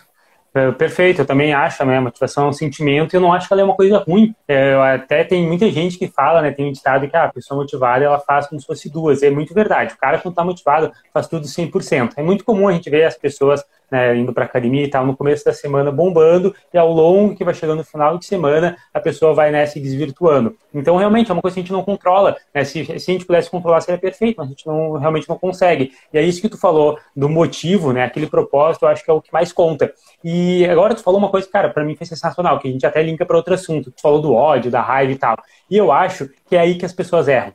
É, 0.56 0.72
perfeito, 0.72 1.22
eu 1.22 1.26
também 1.26 1.54
acho, 1.54 1.84
né? 1.84 2.00
Motivação 2.00 2.46
é 2.46 2.48
um 2.48 2.54
sentimento 2.54 3.14
e 3.14 3.18
eu 3.18 3.22
não 3.22 3.34
acho 3.34 3.46
que 3.46 3.54
ela 3.54 3.62
é 3.62 3.66
uma 3.66 3.76
coisa 3.76 3.98
ruim. 3.98 4.34
É, 4.48 4.74
até 4.96 5.22
tem 5.26 5.46
muita 5.46 5.70
gente 5.70 5.98
que 5.98 6.08
fala, 6.08 6.42
né? 6.42 6.50
Tem 6.50 6.66
um 6.66 6.72
ditado 6.72 7.10
que 7.10 7.18
ah, 7.18 7.26
a 7.26 7.34
pessoa 7.34 7.60
motivada 7.60 8.06
ela 8.06 8.20
faz 8.20 8.48
como 8.48 8.62
se 8.62 8.66
fosse 8.66 8.90
duas. 8.90 9.22
É 9.22 9.30
muito 9.30 9.54
verdade. 9.54 9.94
O 9.94 9.98
cara, 9.98 10.18
quando 10.18 10.32
está 10.32 10.46
motivado, 10.46 10.94
faz 11.14 11.28
tudo 11.28 11.46
100%. 11.46 12.14
É 12.16 12.24
muito 12.24 12.46
comum 12.46 12.70
a 12.70 12.72
gente 12.72 12.90
ver 12.90 13.04
as 13.04 13.18
pessoas 13.18 13.66
né, 13.92 14.16
indo 14.16 14.34
para 14.34 14.46
academia 14.46 14.84
e 14.84 14.90
tal, 14.90 15.06
no 15.06 15.16
começo 15.16 15.46
da 15.46 15.54
semana 15.54 15.92
bombando, 15.92 16.56
e 16.74 16.78
ao 16.78 16.92
longo 16.92 17.36
que 17.36 17.44
vai 17.44 17.54
chegando 17.54 17.80
no 17.80 17.84
final 17.84 18.18
de 18.18 18.26
semana, 18.26 18.78
a 18.94 19.00
pessoa 19.00 19.34
vai 19.34 19.52
né, 19.52 19.66
se 19.66 19.80
desvirtuando. 19.80 20.56
Então, 20.74 20.98
realmente, 20.98 21.30
é 21.30 21.34
uma 21.34 21.42
coisa 21.42 21.56
que 21.56 21.60
a 21.60 21.64
gente 21.64 21.72
não 21.72 21.84
controla. 21.84 22.36
Né? 22.54 22.64
Se, 22.64 22.86
se 22.86 23.12
a 23.12 23.14
gente 23.14 23.26
pudesse 23.26 23.50
controlar, 23.50 23.82
seria 23.82 24.00
perfeito, 24.00 24.38
mas 24.38 24.48
a 24.48 24.50
gente 24.50 24.68
não, 24.68 24.94
realmente 24.94 25.30
não 25.30 25.38
consegue. 25.38 25.92
E 26.14 26.18
é 26.18 26.22
isso 26.22 26.42
que 26.42 26.50
tu 26.50 26.58
falou 26.58 26.98
do 27.16 27.30
motivo, 27.30 27.94
né, 27.94 28.04
aquele 28.04 28.28
propósito, 28.28 28.84
eu 28.84 28.90
acho 28.90 29.04
que 29.04 29.12
é 29.12 29.14
o 29.14 29.22
que 29.22 29.32
mais 29.32 29.52
conta. 29.52 29.94
E 30.24 30.66
agora 30.68 30.96
tu 30.96 31.04
falou 31.04 31.20
uma 31.20 31.30
coisa, 31.30 31.48
cara, 31.48 31.70
para 31.70 31.84
mim 31.84 31.96
foi 31.96 32.08
sensacional, 32.08 32.60
que 32.60 32.68
a 32.68 32.72
gente 32.72 32.86
até 32.86 33.02
linka 33.02 33.26
para 33.26 33.38
outro 33.38 33.54
assunto. 33.54 33.92
Tu 33.92 34.02
falou 34.02 34.22
do 34.22 34.34
ódio, 34.34 34.72
da 34.72 34.82
raiva 34.82 35.12
e 35.12 35.18
tal. 35.18 35.36
E 35.70 35.78
eu 35.78 35.92
acho 35.92 36.30
que 36.48 36.56
é 36.56 36.60
aí 36.60 36.76
que 36.76 36.86
as 36.86 36.94
pessoas 36.94 37.28
erram. 37.28 37.54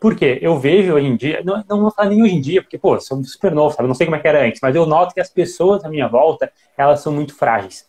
Porque 0.00 0.38
eu 0.40 0.58
vejo 0.58 0.94
hoje 0.94 1.06
em 1.06 1.16
dia, 1.16 1.42
não, 1.44 1.64
não 1.68 1.80
vou 1.80 1.90
falar 1.90 2.08
nem 2.08 2.22
hoje 2.22 2.34
em 2.34 2.40
dia, 2.40 2.62
porque, 2.62 2.78
pô, 2.78 3.00
sou 3.00 3.22
super 3.24 3.52
novo, 3.52 3.74
sabe? 3.74 3.88
Não 3.88 3.94
sei 3.94 4.06
como 4.06 4.16
é 4.16 4.20
que 4.20 4.28
era 4.28 4.44
antes, 4.44 4.60
mas 4.62 4.74
eu 4.74 4.86
noto 4.86 5.14
que 5.14 5.20
as 5.20 5.28
pessoas 5.28 5.84
à 5.84 5.88
minha 5.88 6.06
volta, 6.06 6.50
elas 6.76 7.00
são 7.00 7.12
muito 7.12 7.34
frágeis. 7.34 7.88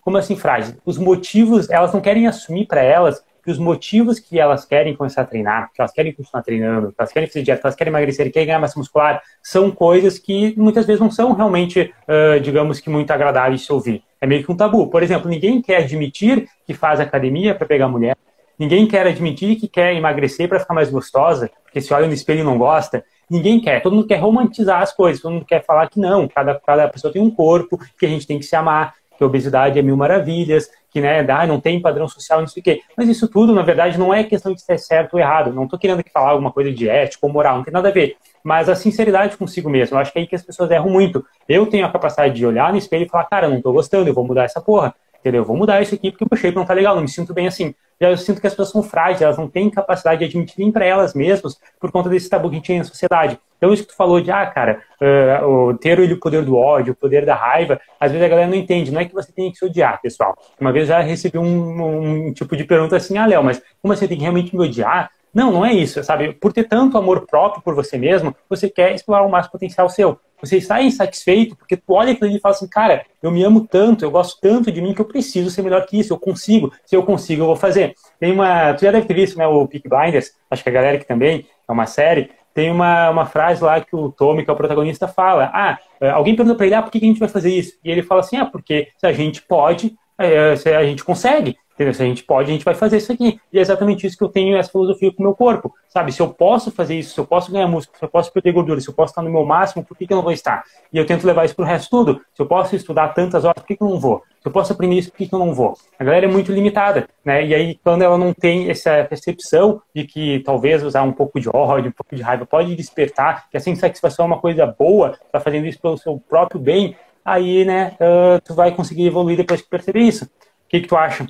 Como 0.00 0.16
assim 0.16 0.36
frágeis? 0.36 0.76
Os 0.84 0.96
motivos, 0.96 1.68
elas 1.68 1.92
não 1.92 2.00
querem 2.00 2.26
assumir 2.26 2.66
para 2.66 2.82
elas 2.82 3.22
que 3.48 3.50
os 3.50 3.58
motivos 3.58 4.18
que 4.20 4.38
elas 4.38 4.64
querem 4.64 4.94
começar 4.94 5.22
a 5.22 5.24
treinar, 5.24 5.70
que 5.72 5.80
elas 5.80 5.90
querem 5.90 6.12
continuar 6.12 6.42
treinando, 6.42 6.88
que 6.88 6.94
elas 6.98 7.12
querem 7.12 7.26
fazer 7.26 7.42
dieta, 7.42 7.60
que 7.60 7.66
elas 7.66 7.76
querem 7.76 7.90
emagrecer, 7.90 8.26
que 8.26 8.32
querem 8.32 8.46
ganhar 8.46 8.58
massa 8.58 8.78
muscular, 8.78 9.22
são 9.42 9.70
coisas 9.70 10.18
que 10.18 10.54
muitas 10.56 10.86
vezes 10.86 11.00
não 11.00 11.10
são 11.10 11.32
realmente, 11.32 11.92
uh, 12.06 12.38
digamos 12.40 12.78
que, 12.78 12.90
muito 12.90 13.10
agradáveis 13.10 13.60
de 13.60 13.66
se 13.66 13.72
ouvir. 13.72 14.02
É 14.20 14.26
meio 14.26 14.44
que 14.44 14.52
um 14.52 14.56
tabu. 14.56 14.88
Por 14.90 15.02
exemplo, 15.02 15.30
ninguém 15.30 15.62
quer 15.62 15.78
admitir 15.78 16.46
que 16.66 16.74
faz 16.74 17.00
academia 17.00 17.54
para 17.54 17.66
pegar 17.66 17.88
mulher, 17.88 18.16
Ninguém 18.58 18.86
quer 18.86 19.06
admitir 19.06 19.56
que 19.56 19.68
quer 19.68 19.94
emagrecer 19.94 20.48
para 20.48 20.58
ficar 20.58 20.74
mais 20.74 20.90
gostosa, 20.90 21.50
porque 21.62 21.80
se 21.80 21.92
olha 21.94 22.06
no 22.06 22.12
espelho 22.12 22.40
e 22.40 22.44
não 22.44 22.58
gosta. 22.58 23.04
Ninguém 23.30 23.60
quer. 23.60 23.82
Todo 23.82 23.94
mundo 23.94 24.06
quer 24.08 24.16
romantizar 24.16 24.82
as 24.82 24.92
coisas. 24.92 25.22
Todo 25.22 25.32
mundo 25.32 25.44
quer 25.44 25.64
falar 25.64 25.88
que 25.88 26.00
não. 26.00 26.26
Cada, 26.26 26.54
cada 26.54 26.88
pessoa 26.88 27.12
tem 27.12 27.22
um 27.22 27.30
corpo, 27.30 27.78
que 27.98 28.06
a 28.06 28.08
gente 28.08 28.26
tem 28.26 28.38
que 28.38 28.44
se 28.44 28.56
amar, 28.56 28.94
que 29.16 29.22
a 29.22 29.26
obesidade 29.26 29.78
é 29.78 29.82
mil 29.82 29.96
maravilhas, 29.96 30.70
que 30.90 31.00
né, 31.00 31.22
dá, 31.22 31.46
não 31.46 31.60
tem 31.60 31.82
padrão 31.82 32.08
social, 32.08 32.40
não 32.40 32.46
sei 32.46 32.60
o 32.60 32.64
quê. 32.64 32.80
Mas 32.96 33.08
isso 33.08 33.28
tudo, 33.28 33.52
na 33.52 33.62
verdade, 33.62 33.98
não 33.98 34.14
é 34.14 34.24
questão 34.24 34.54
de 34.54 34.62
ser 34.62 34.78
certo 34.78 35.14
ou 35.14 35.20
errado. 35.20 35.52
Não 35.52 35.64
estou 35.64 35.78
querendo 35.78 36.00
aqui 36.00 36.10
falar 36.10 36.30
alguma 36.30 36.52
coisa 36.52 36.72
de 36.72 36.88
ética 36.88 37.26
ou 37.26 37.32
moral, 37.32 37.58
não 37.58 37.64
tem 37.64 37.72
nada 37.72 37.88
a 37.88 37.92
ver. 37.92 38.16
Mas 38.42 38.68
a 38.68 38.74
sinceridade 38.74 39.36
consigo 39.36 39.68
mesmo. 39.68 39.96
Eu 39.96 40.00
acho 40.00 40.12
que 40.12 40.18
é 40.18 40.22
aí 40.22 40.26
que 40.26 40.36
as 40.36 40.42
pessoas 40.42 40.70
erram 40.70 40.88
muito. 40.88 41.24
Eu 41.48 41.66
tenho 41.66 41.84
a 41.84 41.90
capacidade 41.90 42.34
de 42.34 42.46
olhar 42.46 42.72
no 42.72 42.78
espelho 42.78 43.04
e 43.04 43.08
falar, 43.08 43.24
cara, 43.24 43.48
não 43.48 43.56
estou 43.56 43.72
gostando, 43.72 44.08
eu 44.08 44.14
vou 44.14 44.24
mudar 44.24 44.44
essa 44.44 44.60
porra. 44.60 44.94
Entendeu? 45.20 45.42
Eu 45.42 45.44
vou 45.44 45.56
mudar 45.56 45.82
isso 45.82 45.94
aqui 45.94 46.10
porque 46.10 46.24
o 46.24 46.36
shape 46.36 46.56
não 46.56 46.64
tá 46.64 46.74
legal, 46.74 46.94
não 46.94 47.02
me 47.02 47.08
sinto 47.08 47.34
bem 47.34 47.46
assim. 47.46 47.74
já 48.00 48.10
eu 48.10 48.16
sinto 48.16 48.40
que 48.40 48.46
as 48.46 48.52
pessoas 48.52 48.70
são 48.70 48.82
frágeis, 48.82 49.22
elas 49.22 49.36
não 49.36 49.48
têm 49.48 49.68
capacidade 49.68 50.20
de 50.20 50.24
admitir 50.26 50.72
para 50.72 50.84
elas 50.84 51.14
mesmas 51.14 51.58
por 51.80 51.90
conta 51.90 52.08
desse 52.08 52.28
tabu 52.28 52.48
que 52.48 52.54
a 52.54 52.58
gente 52.58 52.66
tem 52.66 52.78
na 52.78 52.84
sociedade. 52.84 53.38
Então, 53.56 53.72
isso 53.72 53.82
que 53.82 53.88
tu 53.88 53.96
falou 53.96 54.20
de, 54.20 54.30
ah, 54.30 54.46
cara, 54.46 54.80
uh, 55.02 55.76
ter 55.78 55.98
o 55.98 56.20
poder 56.20 56.44
do 56.44 56.56
ódio, 56.56 56.92
o 56.92 56.96
poder 56.96 57.26
da 57.26 57.34
raiva, 57.34 57.80
às 57.98 58.12
vezes 58.12 58.24
a 58.24 58.28
galera 58.28 58.48
não 58.48 58.56
entende. 58.56 58.92
Não 58.92 59.00
é 59.00 59.04
que 59.04 59.12
você 59.12 59.32
tem 59.32 59.50
que 59.50 59.58
se 59.58 59.64
odiar, 59.64 60.00
pessoal. 60.00 60.36
Uma 60.60 60.72
vez 60.72 60.86
já 60.86 61.00
recebi 61.00 61.38
um, 61.38 62.28
um 62.28 62.32
tipo 62.32 62.56
de 62.56 62.62
pergunta 62.62 62.96
assim, 62.96 63.18
ah, 63.18 63.26
Léo, 63.26 63.42
mas 63.42 63.60
como 63.82 63.94
você 63.94 64.06
tem 64.06 64.16
que 64.16 64.22
realmente 64.22 64.56
me 64.56 64.62
odiar? 64.62 65.10
Não, 65.34 65.52
não 65.52 65.66
é 65.66 65.72
isso, 65.72 66.02
sabe? 66.04 66.32
Por 66.34 66.52
ter 66.52 66.64
tanto 66.64 66.96
amor 66.96 67.26
próprio 67.26 67.62
por 67.62 67.74
você 67.74 67.98
mesmo, 67.98 68.34
você 68.48 68.70
quer 68.70 68.94
explorar 68.94 69.26
o 69.26 69.30
máximo 69.30 69.52
potencial 69.52 69.88
seu. 69.88 70.18
Você 70.40 70.56
está 70.56 70.82
insatisfeito 70.82 71.56
porque 71.56 71.76
tu 71.76 71.94
olha 71.94 72.12
aquilo 72.12 72.30
e 72.30 72.40
fala 72.40 72.54
assim, 72.54 72.68
cara, 72.68 73.04
eu 73.22 73.30
me 73.30 73.42
amo 73.42 73.66
tanto, 73.66 74.04
eu 74.04 74.10
gosto 74.10 74.40
tanto 74.40 74.70
de 74.70 74.80
mim 74.80 74.94
que 74.94 75.00
eu 75.00 75.04
preciso 75.04 75.50
ser 75.50 75.62
melhor 75.62 75.84
que 75.86 75.98
isso, 75.98 76.12
eu 76.12 76.18
consigo, 76.18 76.72
se 76.84 76.94
eu 76.96 77.02
consigo, 77.02 77.42
eu 77.42 77.46
vou 77.46 77.56
fazer. 77.56 77.94
Tem 78.20 78.32
uma, 78.32 78.74
tu 78.74 78.84
já 78.84 78.92
deve 78.92 79.06
ter 79.06 79.14
visto, 79.14 79.38
né, 79.38 79.46
o 79.46 79.66
Peak 79.66 79.88
Blinders, 79.88 80.32
acho 80.50 80.62
que 80.62 80.68
a 80.68 80.72
galera 80.72 80.98
que 80.98 81.06
também, 81.06 81.46
é 81.68 81.72
uma 81.72 81.86
série, 81.86 82.30
tem 82.54 82.70
uma, 82.70 83.10
uma 83.10 83.26
frase 83.26 83.62
lá 83.62 83.80
que 83.80 83.94
o 83.94 84.10
Tommy, 84.10 84.44
que 84.44 84.50
é 84.50 84.52
o 84.52 84.56
protagonista, 84.56 85.06
fala, 85.06 85.50
ah, 85.54 85.78
alguém 86.12 86.34
pergunta 86.34 86.56
para 86.56 86.66
ele, 86.66 86.74
ah, 86.74 86.82
por 86.82 86.90
que 86.90 86.98
a 86.98 87.00
gente 87.00 87.20
vai 87.20 87.28
fazer 87.28 87.50
isso? 87.50 87.78
E 87.84 87.90
ele 87.90 88.02
fala 88.02 88.20
assim, 88.20 88.36
ah, 88.36 88.46
porque 88.46 88.88
se 88.96 89.06
a 89.06 89.12
gente 89.12 89.42
pode, 89.42 89.96
é, 90.18 90.56
se 90.56 90.68
a 90.74 90.84
gente 90.84 91.04
consegue. 91.04 91.56
Entendeu? 91.78 91.94
Se 91.94 92.02
a 92.02 92.06
gente 92.06 92.24
pode, 92.24 92.50
a 92.50 92.52
gente 92.52 92.64
vai 92.64 92.74
fazer 92.74 92.96
isso 92.96 93.12
aqui. 93.12 93.40
E 93.52 93.58
é 93.58 93.60
exatamente 93.60 94.04
isso 94.04 94.18
que 94.18 94.24
eu 94.24 94.28
tenho 94.28 94.56
essa 94.56 94.68
filosofia 94.68 95.12
com 95.12 95.22
o 95.22 95.26
meu 95.26 95.34
corpo. 95.34 95.72
Sabe? 95.88 96.10
Se 96.10 96.20
eu 96.20 96.28
posso 96.28 96.72
fazer 96.72 96.98
isso, 96.98 97.14
se 97.14 97.20
eu 97.20 97.24
posso 97.24 97.52
ganhar 97.52 97.68
músculo, 97.68 97.96
se 97.96 98.04
eu 98.04 98.08
posso 98.08 98.32
perder 98.32 98.50
gordura, 98.50 98.80
se 98.80 98.88
eu 98.88 98.94
posso 98.94 99.12
estar 99.12 99.22
no 99.22 99.30
meu 99.30 99.44
máximo, 99.46 99.84
por 99.84 99.96
que, 99.96 100.04
que 100.04 100.12
eu 100.12 100.16
não 100.16 100.24
vou 100.24 100.32
estar? 100.32 100.64
E 100.92 100.98
eu 100.98 101.06
tento 101.06 101.24
levar 101.24 101.44
isso 101.44 101.54
para 101.54 101.62
o 101.62 101.66
resto 101.66 101.88
tudo. 101.88 102.20
Se 102.34 102.42
eu 102.42 102.46
posso 102.46 102.74
estudar 102.74 103.14
tantas 103.14 103.44
horas, 103.44 103.62
por 103.62 103.66
que, 103.68 103.76
que 103.76 103.82
eu 103.82 103.88
não 103.88 104.00
vou? 104.00 104.24
Se 104.40 104.48
eu 104.48 104.50
posso 104.50 104.72
aprender 104.72 104.96
isso, 104.96 105.12
por 105.12 105.18
que, 105.18 105.28
que 105.28 105.34
eu 105.34 105.38
não 105.38 105.54
vou? 105.54 105.74
A 105.96 106.02
galera 106.02 106.26
é 106.26 106.28
muito 106.28 106.50
limitada, 106.50 107.08
né? 107.24 107.46
E 107.46 107.54
aí, 107.54 107.78
quando 107.84 108.02
ela 108.02 108.18
não 108.18 108.34
tem 108.34 108.68
essa 108.68 109.04
percepção 109.04 109.80
de 109.94 110.02
que 110.02 110.40
talvez 110.40 110.82
usar 110.82 111.04
um 111.04 111.12
pouco 111.12 111.38
de 111.38 111.48
ódio, 111.48 111.90
um 111.90 111.92
pouco 111.92 112.16
de 112.16 112.22
raiva 112.22 112.44
pode 112.44 112.74
despertar, 112.74 113.48
que 113.48 113.56
essa 113.56 113.70
insatisfação 113.70 114.24
é 114.24 114.26
uma 114.26 114.40
coisa 114.40 114.66
boa, 114.66 115.16
tá 115.30 115.38
fazendo 115.38 115.66
isso 115.66 115.80
pelo 115.80 115.96
seu 115.96 116.20
próprio 116.28 116.60
bem, 116.60 116.96
aí, 117.24 117.64
né, 117.64 117.96
uh, 118.00 118.40
tu 118.42 118.54
vai 118.54 118.72
conseguir 118.72 119.06
evoluir 119.06 119.36
depois 119.36 119.62
que 119.62 119.68
perceber 119.68 120.00
isso. 120.00 120.24
O 120.24 120.28
que, 120.68 120.80
que 120.80 120.88
tu 120.88 120.96
acha? 120.96 121.26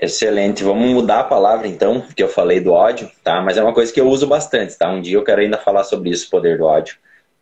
Excelente. 0.00 0.64
Vamos 0.64 0.88
mudar 0.90 1.20
a 1.20 1.24
palavra 1.24 1.68
então, 1.68 2.00
porque 2.00 2.22
eu 2.22 2.28
falei 2.28 2.60
do 2.60 2.72
ódio, 2.72 3.10
tá? 3.22 3.40
Mas 3.40 3.56
é 3.56 3.62
uma 3.62 3.74
coisa 3.74 3.92
que 3.92 4.00
eu 4.00 4.08
uso 4.08 4.26
bastante, 4.26 4.76
tá? 4.76 4.90
Um 4.90 5.00
dia 5.00 5.16
eu 5.16 5.24
quero 5.24 5.40
ainda 5.40 5.58
falar 5.58 5.84
sobre 5.84 6.10
isso, 6.10 6.30
poder 6.30 6.58
do 6.58 6.64
ódio. 6.64 6.96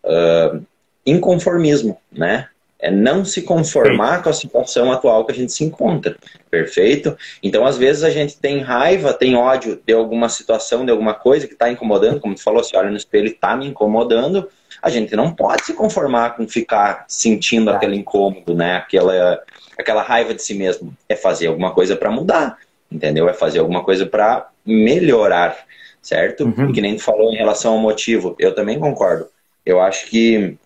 Uh, 0.05 0.65
inconformismo, 1.07 1.99
né? 2.13 2.49
É 2.83 2.91
não 2.91 3.25
se 3.27 3.43
conformar 3.43 4.23
com 4.23 4.31
a 4.31 4.33
situação 4.33 4.91
atual 4.91 5.27
que 5.27 5.33
a 5.33 5.35
gente 5.35 5.53
se 5.53 5.63
encontra. 5.63 6.17
Perfeito? 6.51 7.17
Então, 7.43 7.67
às 7.67 7.77
vezes, 7.77 8.03
a 8.03 8.09
gente 8.09 8.39
tem 8.39 8.61
raiva, 8.61 9.13
tem 9.13 9.37
ódio 9.37 9.79
de 9.87 9.93
alguma 9.93 10.31
situação, 10.31 10.85
de 10.85 10.91
alguma 10.91 11.13
coisa 11.13 11.47
que 11.47 11.53
está 11.53 11.71
incomodando, 11.71 12.21
como 12.21 12.35
tu 12.35 12.43
falou, 12.43 12.65
se 12.65 12.75
olha 12.75 12.91
no 12.91 12.97
espelho 12.97 13.27
e 13.27 13.33
está 13.33 13.55
me 13.55 13.67
incomodando, 13.67 14.49
a 14.83 14.89
gente 14.89 15.15
não 15.15 15.31
pode 15.31 15.67
se 15.67 15.75
conformar 15.75 16.37
com 16.37 16.49
ficar 16.49 17.05
sentindo 17.07 17.71
aquele 17.71 17.97
incômodo, 17.97 18.55
né? 18.55 18.77
Aquela, 18.77 19.43
aquela 19.81 20.03
raiva 20.03 20.35
de 20.35 20.43
si 20.43 20.55
mesmo. 20.55 20.95
É 21.09 21.17
fazer 21.17 21.49
alguma 21.49 21.73
coisa 21.73 21.97
para 21.97 22.11
mudar, 22.11 22.59
entendeu? 22.91 23.29
É 23.29 23.33
fazer 23.33 23.59
alguma 23.59 23.83
coisa 23.83 24.07
para 24.07 24.49
melhorar, 24.65 25.57
certo? 26.03 26.45
Uhum. 26.45 26.71
E 26.71 26.73
que 26.73 26.81
nem 26.81 26.97
tu 26.97 27.03
falou 27.03 27.33
em 27.33 27.37
relação 27.37 27.73
ao 27.73 27.79
motivo, 27.79 28.35
eu 28.39 28.55
também 28.55 28.79
concordo. 28.79 29.27
Eu 29.65 29.81
acho 29.81 30.09
que 30.09 30.57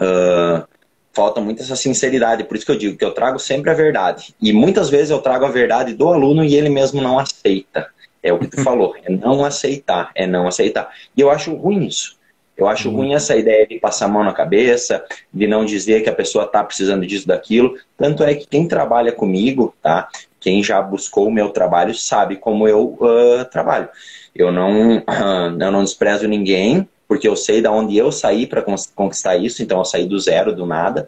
uh, 0.00 0.66
falta 1.12 1.40
muito 1.40 1.62
essa 1.62 1.76
sinceridade, 1.76 2.44
por 2.44 2.56
isso 2.56 2.66
que 2.66 2.72
eu 2.72 2.78
digo 2.78 2.96
que 2.96 3.04
eu 3.04 3.12
trago 3.12 3.38
sempre 3.38 3.70
a 3.70 3.74
verdade. 3.74 4.34
E 4.40 4.52
muitas 4.52 4.88
vezes 4.88 5.10
eu 5.10 5.20
trago 5.20 5.44
a 5.44 5.50
verdade 5.50 5.94
do 5.94 6.08
aluno 6.08 6.44
e 6.44 6.54
ele 6.54 6.68
mesmo 6.68 7.00
não 7.00 7.18
aceita. 7.18 7.88
É 8.22 8.32
o 8.32 8.38
que 8.38 8.46
tu 8.46 8.60
falou, 8.64 8.94
é 9.04 9.10
não 9.10 9.44
aceitar, 9.44 10.10
é 10.14 10.26
não 10.26 10.46
aceitar. 10.46 10.90
E 11.16 11.20
eu 11.20 11.30
acho 11.30 11.54
ruim 11.54 11.86
isso. 11.86 12.16
Eu 12.56 12.68
acho 12.68 12.88
uhum. 12.88 12.96
ruim 12.96 13.14
essa 13.14 13.36
ideia 13.36 13.66
de 13.66 13.78
passar 13.78 14.06
a 14.06 14.08
mão 14.08 14.22
na 14.22 14.32
cabeça, 14.32 15.04
de 15.32 15.46
não 15.46 15.64
dizer 15.64 16.02
que 16.02 16.10
a 16.10 16.14
pessoa 16.14 16.44
está 16.44 16.62
precisando 16.62 17.06
disso, 17.06 17.26
daquilo. 17.26 17.74
Tanto 17.96 18.22
é 18.22 18.34
que 18.34 18.46
quem 18.46 18.68
trabalha 18.68 19.12
comigo, 19.12 19.74
tá? 19.82 20.08
Quem 20.38 20.62
já 20.62 20.80
buscou 20.82 21.26
o 21.26 21.32
meu 21.32 21.50
trabalho 21.50 21.94
sabe 21.94 22.36
como 22.36 22.68
eu 22.68 22.96
uh, 23.00 23.44
trabalho. 23.50 23.88
Eu 24.34 24.52
não, 24.52 24.98
uh, 24.98 25.60
eu 25.60 25.70
não 25.70 25.84
desprezo 25.84 26.28
ninguém, 26.28 26.88
porque 27.08 27.26
eu 27.26 27.36
sei 27.36 27.62
de 27.62 27.68
onde 27.68 27.96
eu 27.96 28.12
saí 28.12 28.46
para 28.46 28.64
conquistar 28.94 29.36
isso, 29.36 29.62
então 29.62 29.78
eu 29.78 29.84
saí 29.84 30.06
do 30.06 30.18
zero, 30.18 30.54
do 30.54 30.66
nada. 30.66 31.06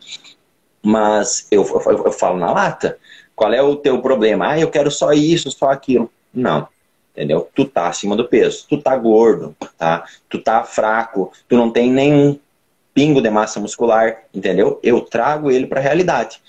Mas 0.82 1.46
eu, 1.50 1.62
eu, 1.64 2.04
eu 2.04 2.12
falo 2.12 2.38
na 2.38 2.52
lata. 2.52 2.98
Qual 3.34 3.52
é 3.52 3.62
o 3.62 3.76
teu 3.76 4.00
problema? 4.00 4.50
Ah, 4.50 4.60
eu 4.60 4.70
quero 4.70 4.90
só 4.90 5.12
isso, 5.12 5.50
só 5.50 5.70
aquilo. 5.70 6.10
Não 6.32 6.68
entendeu? 7.14 7.49
Tu 7.54 7.64
tá 7.64 7.88
acima 7.88 8.16
do 8.16 8.28
peso, 8.28 8.66
tu 8.68 8.83
tá 8.83 8.97
gordo, 8.97 9.54
tá? 9.78 10.04
Tu 10.28 10.38
tá 10.40 10.64
fraco, 10.64 11.33
tu 11.49 11.56
não 11.56 11.71
tem 11.71 11.90
nenhum 11.90 12.38
pingo 12.92 13.23
de 13.23 13.30
massa 13.30 13.61
muscular, 13.61 14.25
entendeu? 14.35 14.78
Eu 14.83 15.00
trago 15.00 15.50
ele 15.50 15.66
para 15.66 15.80
a 15.80 15.83
realidade. 15.83 16.40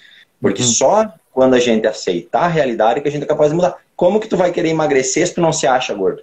Porque 0.42 0.62
uhum. 0.62 0.68
só 0.68 1.14
quando 1.32 1.54
a 1.54 1.60
gente 1.60 1.86
aceitar 1.86 2.44
a 2.44 2.48
realidade 2.48 3.02
que 3.02 3.08
a 3.08 3.12
gente 3.12 3.24
é 3.24 3.28
capaz 3.28 3.50
de 3.50 3.56
mudar. 3.56 3.78
Como 3.96 4.20
que 4.20 4.28
tu 4.28 4.38
vai 4.38 4.52
querer 4.52 4.70
emagrecer 4.70 5.28
se 5.28 5.34
tu 5.34 5.42
não 5.42 5.52
se 5.52 5.68
acha 5.68 5.94
gordo? 5.94 6.22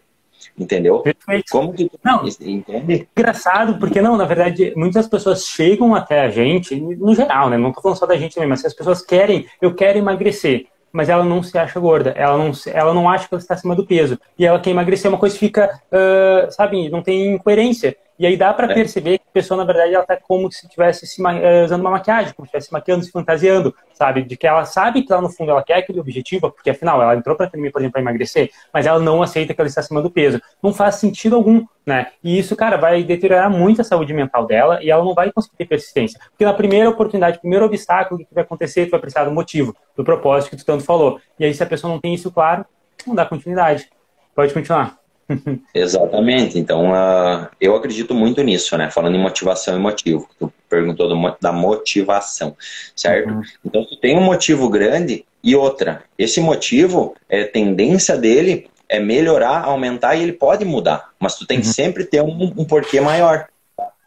Entendeu? 0.58 1.00
Perfeito. 1.00 1.44
Como 1.50 1.72
que 1.72 1.88
tu... 1.88 1.98
não, 2.02 2.26
entende? 2.26 3.08
Engraçado, 3.16 3.78
porque 3.78 4.00
não, 4.00 4.16
na 4.16 4.24
verdade, 4.24 4.72
muitas 4.76 5.06
pessoas 5.06 5.46
chegam 5.46 5.94
até 5.94 6.20
a 6.20 6.30
gente, 6.30 6.74
no 6.76 7.14
geral, 7.14 7.48
né? 7.48 7.56
Não 7.56 7.72
tô 7.72 7.80
falando 7.80 7.98
só 7.98 8.06
da 8.06 8.16
gente 8.16 8.38
mesmo, 8.38 8.50
mas 8.50 8.64
as 8.64 8.74
pessoas 8.74 9.02
querem, 9.02 9.46
eu 9.60 9.74
quero 9.74 9.98
emagrecer 9.98 10.66
mas 10.92 11.08
ela 11.08 11.24
não 11.24 11.42
se 11.42 11.56
acha 11.56 11.80
gorda, 11.80 12.10
ela 12.10 12.36
não, 12.36 12.52
ela 12.66 12.92
não 12.92 13.08
acha 13.08 13.26
que 13.26 13.34
ela 13.34 13.40
está 13.40 13.54
acima 13.54 13.74
do 13.74 13.86
peso. 13.86 14.18
E 14.38 14.44
ela 14.44 14.60
quer 14.60 14.70
emagrecer, 14.70 15.10
uma 15.10 15.18
coisa 15.18 15.36
fica, 15.36 15.80
uh, 15.90 16.52
sabe, 16.52 16.90
não 16.90 17.02
tem 17.02 17.34
incoerência. 17.34 17.96
E 18.22 18.26
aí 18.26 18.36
dá 18.36 18.54
para 18.54 18.70
é. 18.70 18.74
perceber 18.74 19.18
que 19.18 19.24
a 19.28 19.32
pessoa, 19.32 19.58
na 19.58 19.64
verdade, 19.64 19.92
ela 19.92 20.06
tá 20.06 20.16
como 20.16 20.48
se 20.52 20.64
estivesse 20.64 21.20
uh, 21.20 21.64
usando 21.64 21.80
uma 21.80 21.90
maquiagem, 21.90 22.32
como 22.32 22.46
se 22.46 22.50
estivesse 22.50 22.72
maquiando, 22.72 23.04
se 23.04 23.10
fantasiando, 23.10 23.74
sabe? 23.94 24.22
De 24.22 24.36
que 24.36 24.46
ela 24.46 24.64
sabe 24.64 25.02
que 25.02 25.12
lá 25.12 25.20
no 25.20 25.28
fundo 25.28 25.50
ela 25.50 25.60
quer 25.60 25.78
aquele 25.78 25.98
objetivo, 25.98 26.48
porque 26.48 26.70
afinal 26.70 27.02
ela 27.02 27.16
entrou 27.16 27.34
para 27.34 27.46
academia, 27.46 27.72
por 27.72 27.80
exemplo, 27.80 27.94
para 27.94 28.00
emagrecer, 28.00 28.52
mas 28.72 28.86
ela 28.86 29.00
não 29.00 29.24
aceita 29.24 29.52
que 29.52 29.60
ela 29.60 29.66
está 29.66 29.80
acima 29.80 30.00
do 30.00 30.08
peso. 30.08 30.40
Não 30.62 30.72
faz 30.72 30.94
sentido 30.94 31.34
algum, 31.34 31.66
né? 31.84 32.12
E 32.22 32.38
isso, 32.38 32.54
cara, 32.54 32.76
vai 32.76 33.02
deteriorar 33.02 33.50
muito 33.50 33.80
a 33.80 33.84
saúde 33.84 34.14
mental 34.14 34.46
dela 34.46 34.80
e 34.80 34.88
ela 34.88 35.02
não 35.02 35.14
vai 35.14 35.32
conseguir 35.32 35.56
ter 35.56 35.66
persistência. 35.66 36.20
Porque 36.30 36.44
na 36.44 36.54
primeira 36.54 36.88
oportunidade, 36.88 37.40
primeiro 37.40 37.64
obstáculo, 37.64 38.20
que 38.20 38.32
vai 38.32 38.44
acontecer? 38.44 38.86
Tu 38.86 38.92
vai 38.92 39.00
precisar 39.00 39.24
do 39.24 39.32
motivo, 39.32 39.74
do 39.96 40.04
propósito 40.04 40.50
que 40.50 40.56
tu 40.58 40.64
tanto 40.64 40.84
falou. 40.84 41.20
E 41.40 41.44
aí, 41.44 41.52
se 41.52 41.64
a 41.64 41.66
pessoa 41.66 41.92
não 41.92 41.98
tem 41.98 42.14
isso 42.14 42.30
claro, 42.30 42.64
não 43.04 43.16
dá 43.16 43.26
continuidade. 43.26 43.90
Pode 44.32 44.54
continuar. 44.54 45.01
Exatamente. 45.74 46.58
Então, 46.58 46.92
uh, 46.92 47.48
eu 47.60 47.74
acredito 47.74 48.14
muito 48.14 48.42
nisso, 48.42 48.76
né? 48.76 48.90
Falando 48.90 49.16
em 49.16 49.22
motivação 49.22 49.76
e 49.76 49.80
motivo. 49.80 50.28
Tu 50.38 50.52
perguntou 50.68 51.08
do, 51.08 51.36
da 51.40 51.52
motivação, 51.52 52.56
certo? 52.94 53.30
Uhum. 53.30 53.42
Então, 53.64 53.84
tu 53.84 53.96
tem 53.96 54.16
um 54.16 54.22
motivo 54.22 54.68
grande 54.68 55.24
e 55.42 55.56
outra. 55.56 56.04
Esse 56.18 56.40
motivo, 56.40 57.14
é 57.28 57.44
tendência 57.44 58.16
dele 58.16 58.70
é 58.88 59.00
melhorar, 59.00 59.64
aumentar 59.64 60.14
e 60.16 60.22
ele 60.22 60.32
pode 60.32 60.64
mudar. 60.64 61.10
Mas 61.18 61.36
tu 61.36 61.46
tem 61.46 61.58
uhum. 61.58 61.62
que 61.62 61.68
sempre 61.68 62.04
ter 62.04 62.20
um, 62.22 62.52
um 62.56 62.64
porquê 62.64 63.00
maior. 63.00 63.46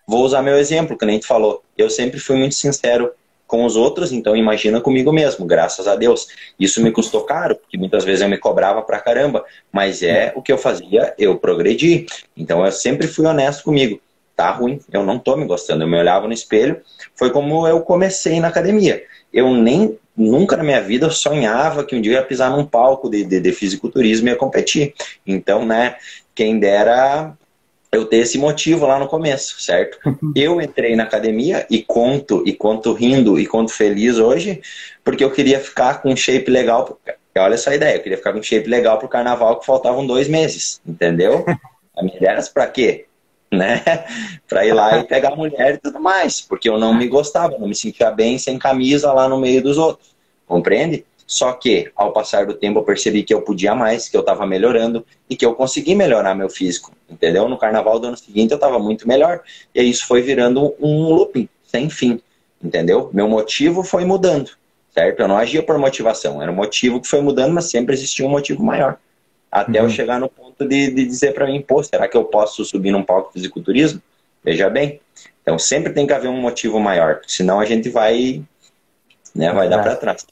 Vou 0.08 0.24
usar 0.24 0.44
meu 0.44 0.58
exemplo, 0.58 0.98
que 0.98 1.06
nem 1.06 1.20
tu 1.20 1.26
falou. 1.26 1.64
Eu 1.76 1.90
sempre 1.90 2.20
fui 2.20 2.36
muito 2.36 2.54
sincero 2.54 3.12
com 3.48 3.64
os 3.64 3.76
outros, 3.76 4.12
então 4.12 4.36
imagina 4.36 4.82
comigo 4.82 5.12
mesmo, 5.12 5.46
graças 5.46 5.88
a 5.88 5.96
Deus. 5.96 6.28
Isso 6.60 6.82
me 6.82 6.92
custou 6.92 7.22
caro, 7.22 7.56
porque 7.56 7.78
muitas 7.78 8.04
vezes 8.04 8.22
eu 8.22 8.30
me 8.30 8.38
cobrava 8.38 8.82
pra 8.82 9.00
caramba, 9.00 9.44
mas 9.72 10.02
é 10.02 10.34
o 10.36 10.42
que 10.42 10.52
eu 10.52 10.58
fazia, 10.58 11.14
eu 11.18 11.38
progredi. 11.38 12.06
Então 12.36 12.66
eu 12.66 12.72
sempre 12.72 13.08
fui 13.08 13.26
honesto 13.26 13.64
comigo. 13.64 14.00
Tá 14.36 14.52
ruim, 14.52 14.80
eu 14.92 15.06
não 15.06 15.18
tô 15.18 15.38
me 15.38 15.46
gostando. 15.46 15.84
Eu 15.84 15.88
me 15.88 15.98
olhava 15.98 16.28
no 16.28 16.34
espelho, 16.34 16.82
foi 17.16 17.30
como 17.30 17.68
eu 17.68 17.82
comecei 17.82 18.40
na 18.40 18.50
academia. 18.50 19.04
Eu 19.32 19.54
nem, 19.54 19.98
nunca 20.16 20.58
na 20.58 20.64
minha 20.64 20.82
vida 20.82 21.10
sonhava 21.10 21.84
que 21.84 21.96
um 21.96 22.02
dia 22.02 22.14
eu 22.14 22.16
ia 22.16 22.26
pisar 22.26 22.50
num 22.50 22.66
palco 22.66 23.10
de, 23.10 23.24
de, 23.24 23.40
de 23.40 23.52
fisiculturismo 23.52 24.28
e 24.28 24.32
ia 24.32 24.36
competir. 24.36 24.94
Então, 25.26 25.66
né, 25.66 25.96
quem 26.34 26.60
dera 26.60 27.34
eu 27.92 28.06
ter 28.06 28.18
esse 28.18 28.38
motivo 28.38 28.86
lá 28.86 29.00
no 29.00 29.08
começo, 29.08 29.60
certo? 29.62 29.98
Uhum. 30.06 30.34
Eu 30.36 30.62
entrei 30.62 30.96
na 30.96 31.04
academia 31.04 31.66
e 31.70 31.82
conto, 31.82 32.44
e 32.46 32.54
conto 32.54 32.94
rindo, 32.94 33.40
e 33.40 33.46
conto 33.46 33.72
feliz 33.72 34.18
hoje, 34.18 34.62
porque 35.04 35.24
eu 35.24 35.32
queria 35.32 35.60
ficar 35.60 36.02
com 36.02 36.12
um 36.12 36.16
shape 36.16 36.50
legal. 36.52 37.00
Olha 37.38 37.54
essa 37.54 37.74
ideia, 37.74 37.98
eu 37.98 38.02
queria 38.02 38.18
ficar 38.18 38.34
com 38.34 38.40
um 38.40 38.44
shape 38.44 38.70
legal 38.70 38.98
pro 38.98 39.08
carnaval 39.08 39.60
que 39.60 39.66
faltavam 39.66 40.06
dois 40.06 40.28
meses, 40.28 40.82
entendeu? 40.86 41.46
A 41.98 42.04
minha 42.04 42.18
ideia 42.18 42.32
era 42.32 42.44
pra 42.54 42.68
quê? 42.68 43.06
Né? 43.52 43.82
pra 44.50 44.66
ir 44.66 44.74
lá 44.74 44.98
e 44.98 45.04
pegar 45.06 45.32
a 45.32 45.36
mulher 45.36 45.76
e 45.76 45.78
tudo 45.78 45.98
mais, 45.98 46.42
porque 46.42 46.68
eu 46.68 46.78
não 46.78 46.94
me 46.94 47.08
gostava, 47.08 47.58
não 47.58 47.70
me 47.70 47.76
sentia 47.76 48.12
bem 48.12 48.38
sem 48.38 48.60
camisa 48.60 49.14
lá 49.14 49.30
no 49.30 49.40
meio 49.40 49.62
dos 49.62 49.78
outros, 49.78 50.14
compreende? 50.46 51.06
Só 51.28 51.54
que, 51.54 51.92
ao 51.96 52.14
passar 52.14 52.46
do 52.46 52.54
tempo, 52.54 52.80
eu 52.80 52.84
percebi 52.84 53.24
que 53.24 53.34
eu 53.34 53.42
podia 53.42 53.74
mais, 53.74 54.08
que 54.08 54.16
eu 54.16 54.22
estava 54.22 54.46
melhorando 54.46 55.04
e 55.30 55.36
que 55.36 55.46
eu 55.46 55.56
consegui 55.56 55.96
melhorar 55.96 56.36
meu 56.36 56.50
físico, 56.50 56.92
entendeu? 57.10 57.50
No 57.50 57.58
carnaval 57.58 58.00
do 58.00 58.08
ano 58.08 58.18
seguinte 58.18 58.52
eu 58.52 58.56
estava 58.56 58.78
muito 58.78 59.08
melhor. 59.08 59.42
E 59.74 59.82
isso 59.82 60.06
foi 60.06 60.22
virando 60.22 60.76
um 60.80 61.10
looping, 61.10 61.50
sem 61.64 61.90
fim, 61.90 62.22
entendeu? 62.64 63.10
Meu 63.12 63.28
motivo 63.28 63.84
foi 63.84 64.06
mudando, 64.06 64.52
certo? 64.94 65.22
Eu 65.22 65.28
não 65.28 65.38
agia 65.38 65.64
por 65.64 65.78
motivação, 65.80 66.42
era 66.42 66.52
um 66.52 66.56
motivo 66.56 67.02
que 67.02 67.08
foi 67.08 67.22
mudando, 67.22 67.54
mas 67.54 67.66
sempre 67.66 67.96
existia 67.96 68.26
um 68.26 68.30
motivo 68.30 68.64
maior. 68.64 68.98
Até 69.52 69.80
uhum. 69.80 69.88
eu 69.88 69.90
chegar 69.90 70.20
no 70.20 70.30
ponto 70.30 70.68
de, 70.68 70.92
de 70.92 71.06
dizer 71.06 71.34
para 71.34 71.48
mim, 71.48 71.60
pô, 71.60 71.82
será 71.82 72.08
que 72.08 72.16
eu 72.16 72.26
posso 72.26 72.64
subir 72.64 72.92
num 72.92 73.04
palco 73.04 73.30
de 73.30 73.34
fisiculturismo? 73.34 74.02
Veja 74.44 74.70
bem. 74.70 75.02
Então 75.42 75.58
sempre 75.58 75.92
tem 75.92 76.06
que 76.06 76.14
haver 76.14 76.28
um 76.28 76.40
motivo 76.40 76.80
maior, 76.80 77.22
senão 77.26 77.60
a 77.60 77.66
gente 77.66 77.90
vai, 77.90 78.44
né, 79.34 79.52
vai 79.52 79.68
dar 79.68 79.82
para 79.82 79.96
trás. 79.96 80.26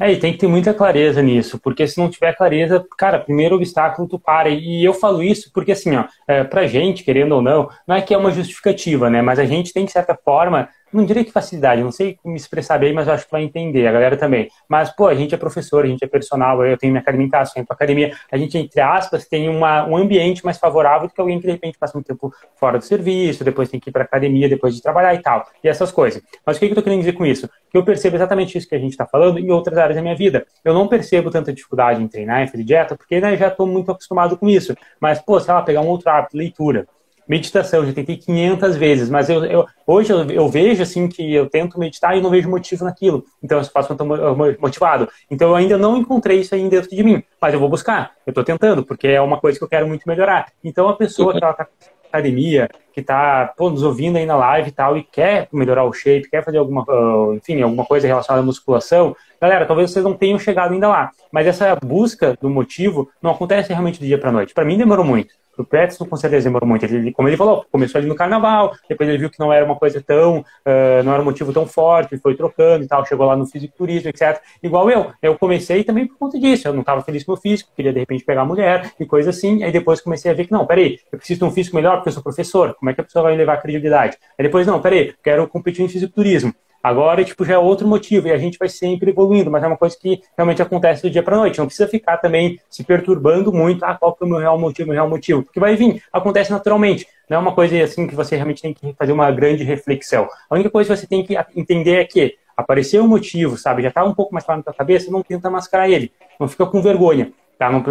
É, 0.00 0.12
e 0.12 0.16
tem 0.18 0.32
que 0.32 0.38
ter 0.38 0.46
muita 0.46 0.72
clareza 0.72 1.20
nisso, 1.20 1.58
porque 1.58 1.86
se 1.86 1.98
não 1.98 2.08
tiver 2.08 2.32
clareza, 2.36 2.86
cara, 2.96 3.18
primeiro 3.18 3.56
obstáculo 3.56 4.06
tu 4.06 4.18
para. 4.18 4.48
E 4.48 4.84
eu 4.84 4.94
falo 4.94 5.22
isso 5.22 5.50
porque, 5.52 5.72
assim, 5.72 5.96
ó, 5.96 6.04
é, 6.26 6.44
pra 6.44 6.68
gente, 6.68 7.02
querendo 7.02 7.32
ou 7.32 7.42
não, 7.42 7.68
não 7.86 7.96
é 7.96 8.00
que 8.00 8.14
é 8.14 8.18
uma 8.18 8.30
justificativa, 8.30 9.10
né? 9.10 9.20
Mas 9.22 9.40
a 9.40 9.44
gente 9.44 9.72
tem, 9.72 9.84
de 9.84 9.90
certa 9.90 10.14
forma, 10.14 10.68
não 10.92 11.04
diria 11.04 11.24
que 11.24 11.32
facilidade, 11.32 11.82
não 11.82 11.90
sei 11.90 12.18
me 12.24 12.36
expressar 12.36 12.78
bem, 12.78 12.92
mas 12.92 13.06
eu 13.06 13.14
acho 13.14 13.24
que 13.24 13.32
vai 13.32 13.42
entender, 13.42 13.86
a 13.86 13.92
galera 13.92 14.16
também. 14.16 14.48
Mas, 14.68 14.90
pô, 14.90 15.06
a 15.06 15.14
gente 15.14 15.34
é 15.34 15.38
professor, 15.38 15.84
a 15.84 15.88
gente 15.88 16.02
é 16.04 16.06
personal, 16.06 16.64
eu 16.64 16.76
tenho 16.76 16.92
minha 16.92 17.00
academia 17.00 17.26
em 17.26 17.30
casa, 17.30 17.52
eu 17.56 17.64
pra 17.64 17.74
academia, 17.74 18.12
a 18.30 18.36
gente, 18.36 18.56
entre 18.56 18.80
aspas, 18.80 19.26
tem 19.26 19.48
uma, 19.48 19.86
um 19.86 19.96
ambiente 19.96 20.44
mais 20.44 20.58
favorável 20.58 21.08
do 21.08 21.14
que 21.14 21.20
alguém 21.20 21.38
que, 21.38 21.46
de 21.46 21.52
repente, 21.52 21.78
passa 21.78 21.98
um 21.98 22.02
tempo 22.02 22.32
fora 22.56 22.78
do 22.78 22.84
serviço, 22.84 23.44
depois 23.44 23.68
tem 23.68 23.78
que 23.78 23.90
ir 23.90 23.92
pra 23.92 24.04
academia, 24.04 24.48
depois 24.48 24.74
de 24.74 24.82
trabalhar 24.82 25.14
e 25.14 25.22
tal, 25.22 25.46
e 25.62 25.68
essas 25.68 25.90
coisas. 25.90 26.22
Mas 26.44 26.56
o 26.56 26.60
que, 26.60 26.66
que 26.66 26.72
eu 26.72 26.76
tô 26.76 26.82
querendo 26.82 27.00
dizer 27.00 27.12
com 27.12 27.26
isso? 27.26 27.48
Que 27.70 27.76
eu 27.76 27.84
percebo 27.84 28.16
exatamente 28.16 28.56
isso 28.56 28.68
que 28.68 28.74
a 28.74 28.78
gente 28.78 28.92
está 28.92 29.06
falando 29.06 29.38
em 29.38 29.50
outras 29.50 29.76
áreas 29.78 29.96
da 29.96 30.02
minha 30.02 30.16
vida. 30.16 30.46
Eu 30.64 30.74
não 30.74 30.88
percebo 30.88 31.30
tanta 31.30 31.52
dificuldade 31.52 32.02
em 32.02 32.08
treinar, 32.08 32.42
em 32.42 32.46
fazer 32.46 32.64
dieta, 32.64 32.96
porque 32.96 33.20
né, 33.20 33.36
já 33.36 33.48
estou 33.48 33.66
muito 33.66 33.90
acostumado 33.90 34.36
com 34.36 34.48
isso. 34.48 34.74
Mas, 35.00 35.20
pô, 35.20 35.38
sei 35.38 35.52
lá, 35.52 35.62
pegar 35.62 35.80
um 35.80 35.88
outro 35.88 36.10
hábito, 36.10 36.36
leitura 36.36 36.86
meditação, 37.28 37.84
já 37.84 37.92
tentei 37.92 38.16
500 38.16 38.76
vezes, 38.76 39.10
mas 39.10 39.28
eu, 39.28 39.44
eu 39.44 39.66
hoje 39.86 40.12
eu, 40.12 40.28
eu, 40.30 40.48
vejo 40.48 40.82
assim 40.82 41.08
que 41.08 41.34
eu 41.34 41.48
tento 41.48 41.78
meditar 41.78 42.16
e 42.16 42.20
não 42.20 42.30
vejo 42.30 42.48
motivo 42.48 42.84
naquilo. 42.84 43.24
Então 43.42 43.58
eu 43.58 43.64
faço 43.64 43.88
quando 43.88 44.14
estou 44.14 44.36
motivado. 44.60 45.08
Então 45.30 45.50
eu 45.50 45.54
ainda 45.54 45.76
não 45.76 45.96
encontrei 45.96 46.40
isso 46.40 46.54
aí 46.54 46.68
dentro 46.68 46.88
de 46.88 47.02
mim, 47.02 47.22
mas 47.40 47.52
eu 47.52 47.60
vou 47.60 47.68
buscar. 47.68 48.12
Eu 48.26 48.30
estou 48.30 48.42
tentando, 48.42 48.84
porque 48.84 49.08
é 49.08 49.20
uma 49.20 49.38
coisa 49.38 49.58
que 49.58 49.64
eu 49.64 49.68
quero 49.68 49.86
muito 49.86 50.08
melhorar. 50.08 50.46
Então 50.64 50.88
a 50.88 50.96
pessoa 50.96 51.32
que 51.32 51.38
está 51.38 51.66
academia, 52.08 52.68
que 52.92 53.00
está 53.00 53.52
nos 53.58 53.82
ouvindo 53.82 54.16
aí 54.16 54.26
na 54.26 54.36
live 54.36 54.68
e 54.68 54.72
tal, 54.72 54.96
e 54.96 55.02
quer 55.02 55.48
melhorar 55.52 55.84
o 55.84 55.92
shape, 55.92 56.28
quer 56.28 56.44
fazer 56.44 56.58
alguma, 56.58 56.82
uh, 56.88 57.34
enfim, 57.34 57.60
alguma 57.62 57.84
coisa 57.84 58.06
relacionada 58.06 58.42
à 58.42 58.46
musculação, 58.46 59.14
galera, 59.40 59.66
talvez 59.66 59.90
vocês 59.90 60.04
não 60.04 60.14
tenham 60.14 60.38
chegado 60.38 60.72
ainda 60.72 60.88
lá. 60.88 61.10
Mas 61.30 61.46
essa 61.46 61.76
busca 61.76 62.36
do 62.40 62.50
motivo 62.50 63.08
não 63.22 63.32
acontece 63.32 63.68
realmente 63.68 64.00
do 64.00 64.06
dia 64.06 64.18
para 64.18 64.32
noite. 64.32 64.54
Para 64.54 64.64
mim 64.64 64.78
demorou 64.78 65.04
muito. 65.04 65.34
O 65.58 65.64
Peterson 65.64 66.06
com 66.06 66.16
certeza 66.16 66.44
demorou 66.44 66.68
muito. 66.68 66.84
Ele, 66.84 67.12
como 67.12 67.28
ele 67.28 67.36
falou, 67.36 67.66
começou 67.70 67.98
ali 67.98 68.08
no 68.08 68.14
carnaval, 68.14 68.74
depois 68.88 69.08
ele 69.08 69.18
viu 69.18 69.28
que 69.28 69.38
não 69.40 69.52
era 69.52 69.64
uma 69.64 69.76
coisa 69.76 70.00
tão, 70.00 70.38
uh, 70.38 71.02
não 71.04 71.12
era 71.12 71.20
um 71.20 71.24
motivo 71.24 71.52
tão 71.52 71.66
forte, 71.66 72.16
foi 72.18 72.36
trocando 72.36 72.84
e 72.84 72.88
tal, 72.88 73.04
chegou 73.04 73.26
lá 73.26 73.36
no 73.36 73.44
fisiculturismo, 73.46 74.08
etc. 74.08 74.40
Igual 74.62 74.88
eu, 74.90 75.12
eu 75.20 75.36
comecei 75.36 75.82
também 75.82 76.06
por 76.06 76.16
conta 76.16 76.38
disso. 76.38 76.68
Eu 76.68 76.72
não 76.72 76.80
estava 76.80 77.02
feliz 77.02 77.24
com 77.24 77.32
o 77.32 77.36
físico, 77.36 77.70
queria 77.74 77.92
de 77.92 77.98
repente 77.98 78.24
pegar 78.24 78.44
mulher 78.44 78.92
e 78.98 79.04
coisa 79.04 79.30
assim. 79.30 79.62
Aí 79.64 79.72
depois 79.72 80.00
comecei 80.00 80.30
a 80.30 80.34
ver 80.34 80.46
que 80.46 80.52
não, 80.52 80.64
peraí, 80.64 81.00
eu 81.12 81.18
preciso 81.18 81.40
de 81.40 81.44
um 81.44 81.50
físico 81.50 81.74
melhor 81.74 81.96
porque 81.96 82.10
eu 82.10 82.12
sou 82.12 82.22
professor. 82.22 82.74
Como 82.74 82.90
é 82.90 82.94
que 82.94 83.00
a 83.00 83.04
pessoa 83.04 83.24
vai 83.24 83.36
levar 83.36 83.54
a 83.54 83.56
credibilidade? 83.58 84.16
Aí 84.38 84.44
depois, 84.44 84.66
não, 84.66 84.80
peraí, 84.80 85.14
quero 85.22 85.48
competir 85.48 85.84
em 85.84 85.88
fisiculturismo. 85.88 86.54
Agora, 86.88 87.22
tipo, 87.22 87.44
já 87.44 87.52
é 87.52 87.58
outro 87.58 87.86
motivo 87.86 88.28
e 88.28 88.32
a 88.32 88.38
gente 88.38 88.56
vai 88.58 88.66
sempre 88.66 89.10
evoluindo, 89.10 89.50
mas 89.50 89.62
é 89.62 89.66
uma 89.66 89.76
coisa 89.76 89.94
que 89.94 90.22
realmente 90.34 90.62
acontece 90.62 91.02
do 91.02 91.10
dia 91.10 91.22
para 91.22 91.36
noite. 91.36 91.58
Não 91.58 91.66
precisa 91.66 91.86
ficar 91.86 92.16
também 92.16 92.58
se 92.70 92.82
perturbando 92.82 93.52
muito, 93.52 93.84
ah, 93.84 93.94
qual 93.94 94.14
que 94.14 94.24
é 94.24 94.26
o 94.26 94.30
meu 94.30 94.38
real 94.38 94.58
motivo, 94.58 94.88
meu 94.88 94.94
real 94.94 95.06
motivo, 95.06 95.42
porque 95.42 95.60
vai 95.60 95.76
vir, 95.76 96.02
acontece 96.10 96.50
naturalmente. 96.50 97.06
Não 97.28 97.36
é 97.36 97.40
uma 97.40 97.54
coisa 97.54 97.84
assim 97.84 98.06
que 98.06 98.14
você 98.14 98.36
realmente 98.36 98.62
tem 98.62 98.72
que 98.72 98.94
fazer 98.94 99.12
uma 99.12 99.30
grande 99.30 99.64
reflexão. 99.64 100.30
A 100.48 100.54
única 100.54 100.70
coisa 100.70 100.88
que 100.90 100.98
você 100.98 101.06
tem 101.06 101.22
que 101.22 101.36
entender 101.54 101.96
é 101.96 102.04
que 102.06 102.36
apareceu 102.56 103.04
um 103.04 103.08
motivo, 103.08 103.58
sabe, 103.58 103.82
já 103.82 103.88
está 103.88 104.02
um 104.02 104.14
pouco 104.14 104.32
mais 104.32 104.46
claro 104.46 104.60
na 104.60 104.64
tua 104.64 104.72
cabeça, 104.72 105.10
não 105.10 105.22
tenta 105.22 105.50
mascarar 105.50 105.90
ele, 105.90 106.10
não 106.40 106.48
fica 106.48 106.64
com 106.64 106.80
vergonha. 106.80 107.30
Tá? 107.58 107.68
Não, 107.70 107.82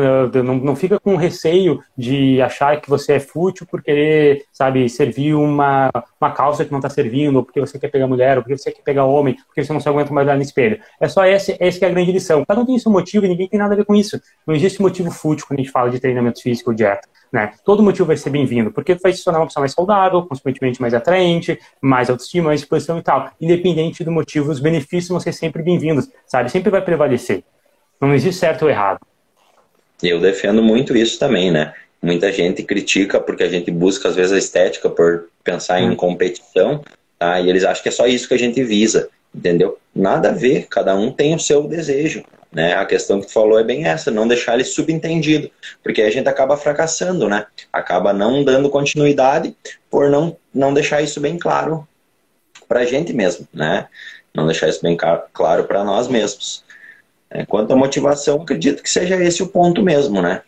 não, 0.44 0.56
não 0.56 0.76
fica 0.78 0.98
com 0.98 1.18
receio 1.18 1.84
de 1.98 2.42
achar 2.42 2.80
que 2.80 2.90
você 2.90 3.14
é 3.14 3.20
fútil 3.20 3.68
por 3.70 3.84
querer, 3.84 4.46
sabe, 4.52 4.88
servir 4.88 5.34
uma, 5.34 5.90
uma 6.22 6.32
calça 6.32 6.64
que 6.64 6.72
não 6.72 6.80
está 6.80 6.90
servindo, 6.90 7.36
ou 7.36 7.44
porque 7.44 7.60
você 7.60 7.78
quer 7.78 7.90
pegar 7.90 8.08
mulher, 8.08 8.38
ou 8.38 8.44
porque 8.44 8.58
você 8.58 8.72
quer 8.72 8.82
pegar 8.82 9.04
homem, 9.04 9.36
porque 9.46 9.62
você 9.62 9.74
não 9.74 9.82
se 9.82 9.90
aguenta 9.90 10.14
mais 10.14 10.26
olhar 10.26 10.38
no 10.38 10.42
espelho. 10.42 10.80
É 11.02 11.10
só 11.10 11.26
esse 11.26 11.54
que 11.58 11.84
é 11.84 11.88
a 11.90 11.92
grande 11.92 12.14
lição. 12.14 12.46
Cada 12.46 12.62
um 12.62 12.66
tem 12.66 12.80
seu 12.80 12.90
motivo 12.90 13.26
e 13.26 13.30
ninguém 13.30 13.50
tem 13.50 13.60
nada 13.60 13.74
a 13.74 13.78
ver 13.78 13.84
com 13.84 13.94
isso. 13.94 14.22
Não 14.46 14.56
existe 14.56 14.82
motivo 14.82 15.12
fútil 15.12 15.46
quando 15.46 15.60
a 15.60 15.64
gente 15.64 15.72
fala 15.72 15.90
de 15.90 16.00
treinamento 16.00 16.42
físico 16.42 16.70
ou 16.70 16.76
dieta. 16.76 17.06
Né? 17.30 17.52
Todo 17.66 17.84
motivo 17.84 18.06
vai 18.06 18.16
ser 18.16 18.30
bem-vindo, 18.30 18.72
porque 18.72 18.96
vai 18.96 19.12
se 19.12 19.22
tornar 19.22 19.40
uma 19.40 19.48
pessoa 19.48 19.64
mais 19.64 19.74
saudável, 19.74 20.26
consequentemente 20.26 20.80
mais 20.80 20.94
atraente, 20.94 21.60
mais 21.82 22.10
autoestima, 22.10 22.48
mais 22.48 22.62
disposição 22.62 22.98
e 23.00 23.02
tal. 23.02 23.30
Independente 23.42 24.02
do 24.02 24.14
motivo, 24.14 24.50
os 24.50 24.62
benefícios 24.62 25.10
vão 25.10 25.20
ser 25.20 25.34
sempre 25.34 25.62
bem-vindos, 25.62 26.10
sabe? 26.26 26.50
Sempre 26.50 26.70
vai 26.70 26.82
prevalecer. 26.82 27.44
Não 28.00 28.14
existe 28.14 28.40
certo 28.40 28.62
ou 28.62 28.70
errado. 28.70 29.00
Eu 30.02 30.20
defendo 30.20 30.62
muito 30.62 30.96
isso 30.96 31.18
também, 31.18 31.52
né? 31.52 31.74
Muita 32.02 32.32
gente 32.32 32.62
critica 32.64 33.20
porque 33.20 33.44
a 33.44 33.50
gente 33.50 33.72
busca, 33.72 34.10
às 34.10 34.16
vezes, 34.16 34.32
a 34.32 34.38
estética 34.38 34.90
por 34.90 35.26
pensar 35.44 35.82
em 35.82 35.90
hum. 35.90 35.96
competição, 35.96 36.84
tá? 37.18 37.40
E 37.40 37.50
eles 37.50 37.64
acham 37.64 37.82
que 37.82 37.90
é 37.90 37.92
só 37.92 38.06
isso 38.06 38.28
que 38.28 38.34
a 38.34 38.40
gente 38.40 38.64
visa, 38.64 39.10
entendeu? 39.34 39.78
Nada 39.96 40.30
a 40.30 40.34
ver, 40.34 40.68
cada 40.70 40.96
um 40.96 41.12
tem 41.12 41.34
o 41.34 41.40
seu 41.40 41.68
desejo, 41.68 42.24
né? 42.52 42.76
A 42.76 42.86
questão 42.86 43.20
que 43.20 43.28
tu 43.28 43.34
falou 43.34 43.60
é 43.60 43.64
bem 43.64 43.86
essa, 43.86 44.12
não 44.12 44.28
deixar 44.28 44.54
ele 44.54 44.64
subentendido, 44.64 45.50
porque 45.84 46.04
a 46.04 46.12
gente 46.12 46.30
acaba 46.30 46.56
fracassando, 46.56 47.28
né? 47.28 47.48
Acaba 47.74 48.14
não 48.14 48.44
dando 48.44 48.70
continuidade 48.70 49.56
por 49.90 50.10
não, 50.10 50.38
não 50.54 50.74
deixar 50.74 51.02
isso 51.02 51.20
bem 51.20 51.38
claro 51.40 51.88
pra 52.68 52.86
gente 52.86 53.14
mesmo, 53.14 53.48
né? 53.52 53.88
Não 54.34 54.46
deixar 54.46 54.70
isso 54.70 54.82
bem 54.84 54.96
claro 54.96 55.64
para 55.64 55.84
nós 55.84 56.08
mesmos. 56.08 56.64
É, 57.30 57.46
quanto 57.46 57.74
à 57.74 57.76
motivação, 57.76 58.42
acredito 58.42 58.82
que 58.82 58.90
seja 58.90 59.16
esse 59.22 59.44
o 59.44 59.48
ponto 59.48 59.84
mesmo, 59.84 60.22
né? 60.22 60.42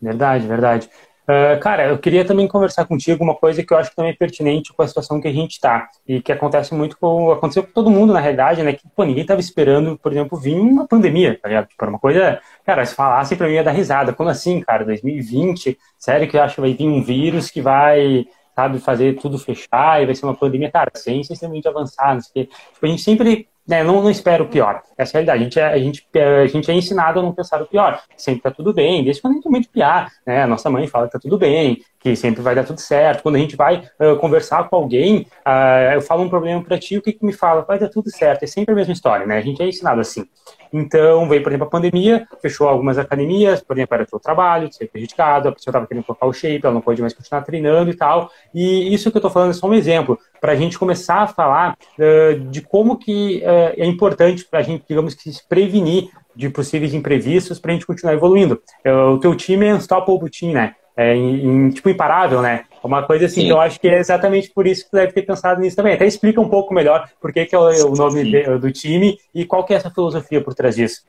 Verdade, 0.00 0.46
verdade. 0.46 0.88
Uh, 1.24 1.58
cara, 1.58 1.86
eu 1.88 1.98
queria 1.98 2.22
também 2.22 2.46
conversar 2.46 2.84
contigo 2.84 3.24
uma 3.24 3.34
coisa 3.34 3.62
que 3.62 3.72
eu 3.72 3.78
acho 3.78 3.88
que 3.88 3.96
também 3.96 4.12
é 4.12 4.14
pertinente 4.14 4.74
com 4.74 4.82
a 4.82 4.86
situação 4.86 5.18
que 5.22 5.28
a 5.28 5.32
gente 5.32 5.52
está 5.52 5.88
e 6.06 6.20
que 6.20 6.30
acontece 6.30 6.74
muito 6.74 6.98
com 6.98 7.32
aconteceu 7.32 7.62
com 7.62 7.72
todo 7.72 7.90
mundo 7.90 8.12
na 8.12 8.20
realidade, 8.20 8.62
né? 8.62 8.74
Que 8.74 8.86
pô, 8.94 9.04
ninguém 9.04 9.22
estava 9.22 9.40
esperando, 9.40 9.98
por 9.98 10.12
exemplo, 10.12 10.38
vir 10.38 10.54
uma 10.54 10.86
pandemia, 10.86 11.38
tá 11.40 11.48
ligado? 11.48 11.68
Tipo, 11.68 11.82
era 11.82 11.90
uma 11.90 11.98
coisa, 11.98 12.40
cara, 12.64 12.84
se 12.84 12.94
falasse 12.94 13.36
para 13.36 13.48
mim 13.48 13.54
ia 13.54 13.64
dar 13.64 13.72
risada. 13.72 14.12
Como 14.12 14.28
assim, 14.28 14.60
cara? 14.60 14.84
2020, 14.84 15.78
sério 15.98 16.28
que 16.28 16.36
eu 16.36 16.42
acho 16.42 16.56
que 16.56 16.60
vai 16.60 16.74
vir 16.74 16.86
um 16.86 17.02
vírus 17.02 17.50
que 17.50 17.62
vai 17.62 18.26
sabe, 18.54 18.78
fazer 18.78 19.16
tudo 19.16 19.38
fechar 19.38 20.02
e 20.02 20.06
vai 20.06 20.14
ser 20.14 20.26
uma 20.26 20.36
pandemia, 20.36 20.70
cara, 20.70 20.90
ciência 20.94 21.32
extremamente 21.32 21.66
avançada, 21.66 22.20
tipo, 22.20 22.48
a 22.82 22.86
gente 22.86 23.02
sempre 23.02 23.48
né, 23.66 23.82
não, 23.82 24.02
não 24.02 24.10
espera 24.10 24.42
o 24.42 24.48
pior. 24.48 24.82
Essa 24.96 25.18
é 25.18 25.22
a 25.22 25.24
realidade. 25.24 25.40
A 25.40 25.44
gente, 25.44 25.60
é, 25.60 25.66
a, 25.66 25.78
gente, 25.78 26.08
a 26.18 26.46
gente 26.46 26.70
é 26.70 26.74
ensinado 26.74 27.20
a 27.20 27.22
não 27.22 27.32
pensar 27.32 27.62
o 27.62 27.66
pior. 27.66 28.00
Sempre 28.16 28.42
tá 28.42 28.50
tudo 28.50 28.72
bem, 28.72 29.02
desde 29.02 29.22
quando 29.22 29.32
a 29.32 29.36
gente 29.36 29.46
é 29.46 29.50
muito 29.50 29.68
piar. 29.70 30.10
Né? 30.26 30.42
A 30.42 30.46
nossa 30.46 30.68
mãe 30.70 30.86
fala 30.86 31.06
que 31.06 31.12
tá 31.12 31.18
tudo 31.18 31.38
bem, 31.38 31.82
que 32.04 32.14
sempre 32.14 32.42
vai 32.42 32.54
dar 32.54 32.64
tudo 32.64 32.82
certo. 32.82 33.22
Quando 33.22 33.36
a 33.36 33.38
gente 33.38 33.56
vai 33.56 33.82
uh, 33.98 34.14
conversar 34.18 34.68
com 34.68 34.76
alguém, 34.76 35.26
uh, 35.46 35.94
eu 35.94 36.02
falo 36.02 36.22
um 36.22 36.28
problema 36.28 36.62
para 36.62 36.78
ti, 36.78 36.98
o 36.98 37.02
que, 37.02 37.14
que 37.14 37.24
me 37.24 37.32
fala? 37.32 37.62
Vai 37.62 37.78
dar 37.78 37.88
tudo 37.88 38.10
certo. 38.10 38.42
É 38.42 38.46
sempre 38.46 38.72
a 38.72 38.74
mesma 38.74 38.92
história, 38.92 39.26
né? 39.26 39.38
A 39.38 39.40
gente 39.40 39.62
é 39.62 39.66
ensinado 39.66 40.02
assim. 40.02 40.26
Então, 40.70 41.26
veio, 41.26 41.42
por 41.42 41.50
exemplo, 41.50 41.66
a 41.66 41.70
pandemia, 41.70 42.28
fechou 42.42 42.68
algumas 42.68 42.98
academias, 42.98 43.62
por 43.62 43.74
exemplo, 43.74 43.94
era 43.94 44.06
o 44.12 44.20
trabalho, 44.20 44.70
ser 44.70 44.86
prejudicado, 44.88 45.48
a 45.48 45.52
pessoa 45.52 45.70
estava 45.70 45.86
querendo 45.86 46.04
colocar 46.04 46.26
o 46.26 46.32
shape, 46.32 46.60
ela 46.62 46.74
não 46.74 46.82
pode 46.82 47.00
mais 47.00 47.14
continuar 47.14 47.42
treinando 47.42 47.90
e 47.90 47.96
tal. 47.96 48.30
E 48.52 48.92
isso 48.92 49.10
que 49.10 49.16
eu 49.16 49.20
estou 49.20 49.30
falando 49.30 49.50
é 49.50 49.54
só 49.54 49.66
um 49.66 49.72
exemplo, 49.72 50.18
para 50.42 50.52
a 50.52 50.56
gente 50.56 50.78
começar 50.78 51.22
a 51.22 51.26
falar 51.26 51.74
uh, 51.98 52.38
de 52.50 52.60
como 52.60 52.98
que 52.98 53.42
é 53.44 53.86
importante 53.86 54.44
para 54.44 54.58
a 54.58 54.62
gente, 54.62 54.84
digamos 54.86 55.14
que, 55.14 55.32
se 55.32 55.48
prevenir 55.48 56.10
de 56.36 56.50
possíveis 56.50 56.92
imprevistos 56.92 57.58
para 57.58 57.70
a 57.70 57.74
gente 57.74 57.86
continuar 57.86 58.12
evoluindo. 58.12 58.60
Uh, 58.84 59.14
o 59.14 59.20
teu 59.20 59.34
time 59.34 59.66
é 59.66 59.74
unstoppable 59.74 60.28
team, 60.28 60.52
né? 60.52 60.74
É, 60.96 61.14
em, 61.14 61.44
em, 61.44 61.70
tipo 61.70 61.88
imparável, 61.88 62.40
né? 62.40 62.64
Uma 62.82 63.02
coisa 63.02 63.26
assim 63.26 63.48
eu 63.48 63.60
acho 63.60 63.80
que 63.80 63.88
é 63.88 63.98
exatamente 63.98 64.50
por 64.50 64.66
isso 64.66 64.84
que 64.84 64.90
tu 64.90 64.96
deve 64.96 65.12
ter 65.12 65.22
pensado 65.22 65.60
nisso 65.60 65.74
também. 65.76 65.94
Até 65.94 66.06
explica 66.06 66.40
um 66.40 66.48
pouco 66.48 66.72
melhor 66.72 67.08
por 67.20 67.32
que, 67.32 67.46
que 67.46 67.54
é 67.54 67.58
o, 67.58 67.92
o 67.92 67.96
nome 67.96 68.24
de, 68.24 68.58
do 68.58 68.70
time 68.70 69.18
e 69.34 69.44
qual 69.44 69.64
que 69.64 69.72
é 69.72 69.76
essa 69.76 69.90
filosofia 69.90 70.40
por 70.40 70.54
trás 70.54 70.76
disso. 70.76 71.02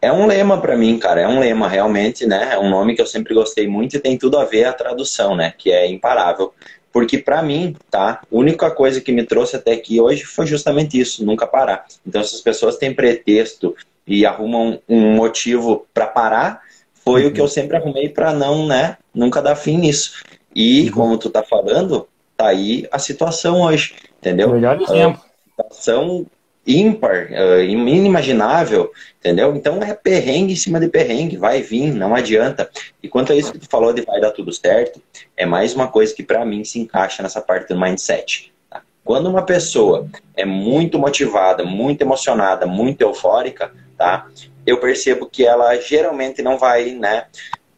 É 0.00 0.12
um 0.12 0.26
lema 0.26 0.60
para 0.60 0.76
mim, 0.76 0.98
cara. 0.98 1.22
É 1.22 1.28
um 1.28 1.40
lema, 1.40 1.68
realmente, 1.68 2.24
né? 2.26 2.50
É 2.52 2.58
um 2.58 2.70
nome 2.70 2.94
que 2.94 3.02
eu 3.02 3.06
sempre 3.06 3.34
gostei 3.34 3.66
muito 3.66 3.96
e 3.96 4.00
tem 4.00 4.16
tudo 4.16 4.38
a 4.38 4.44
ver 4.44 4.64
a 4.64 4.72
tradução, 4.72 5.34
né? 5.34 5.52
Que 5.56 5.72
é 5.72 5.90
imparável. 5.90 6.52
Porque 6.92 7.18
para 7.18 7.42
mim, 7.42 7.76
tá? 7.90 8.20
A 8.22 8.26
única 8.30 8.70
coisa 8.70 9.00
que 9.00 9.12
me 9.12 9.24
trouxe 9.24 9.56
até 9.56 9.72
aqui 9.72 10.00
hoje 10.00 10.24
foi 10.24 10.46
justamente 10.46 10.98
isso, 10.98 11.24
nunca 11.24 11.46
parar. 11.46 11.84
Então, 12.06 12.22
se 12.22 12.34
as 12.34 12.40
pessoas 12.40 12.76
têm 12.76 12.94
pretexto 12.94 13.76
e 14.06 14.24
arrumam 14.24 14.80
um 14.88 15.14
motivo 15.14 15.86
para 15.92 16.06
parar, 16.06 16.62
foi 17.08 17.22
uhum. 17.22 17.28
o 17.30 17.32
que 17.32 17.40
eu 17.40 17.48
sempre 17.48 17.78
arrumei 17.78 18.10
para 18.10 18.34
não, 18.34 18.66
né? 18.66 18.98
Nunca 19.14 19.40
dar 19.40 19.56
fim 19.56 19.78
nisso. 19.78 20.22
E, 20.54 20.84
uhum. 20.84 20.90
como 20.90 21.18
tu 21.18 21.30
tá 21.30 21.42
falando, 21.42 22.06
tá 22.36 22.48
aí 22.48 22.86
a 22.92 22.98
situação 22.98 23.62
hoje, 23.62 23.94
entendeu? 24.18 24.50
Melhor 24.50 24.78
exemplo. 24.78 25.22
A 25.58 25.62
situação 25.62 26.26
ímpar, 26.66 27.28
uh, 27.30 27.62
inimaginável, 27.62 28.92
entendeu? 29.18 29.56
Então 29.56 29.82
é 29.82 29.94
perrengue 29.94 30.52
em 30.52 30.56
cima 30.56 30.78
de 30.78 30.86
perrengue, 30.86 31.38
vai 31.38 31.62
vir, 31.62 31.94
não 31.94 32.14
adianta. 32.14 32.68
E 33.02 33.08
quanto 33.08 33.32
a 33.32 33.34
isso 33.36 33.52
que 33.52 33.58
tu 33.58 33.68
falou 33.70 33.90
de 33.94 34.02
vai 34.02 34.20
dar 34.20 34.32
tudo 34.32 34.52
certo, 34.52 35.00
é 35.34 35.46
mais 35.46 35.74
uma 35.74 35.88
coisa 35.88 36.14
que 36.14 36.22
para 36.22 36.44
mim 36.44 36.62
se 36.62 36.78
encaixa 36.78 37.22
nessa 37.22 37.40
parte 37.40 37.72
do 37.72 37.80
mindset. 37.80 38.52
Tá? 38.68 38.82
Quando 39.02 39.30
uma 39.30 39.40
pessoa 39.40 40.06
é 40.36 40.44
muito 40.44 40.98
motivada, 40.98 41.64
muito 41.64 42.02
emocionada, 42.02 42.66
muito 42.66 43.00
eufórica, 43.00 43.72
tá? 43.98 44.28
Eu 44.64 44.78
percebo 44.78 45.26
que 45.26 45.44
ela 45.44 45.76
geralmente 45.80 46.40
não 46.40 46.56
vai, 46.56 46.92
né, 46.92 47.26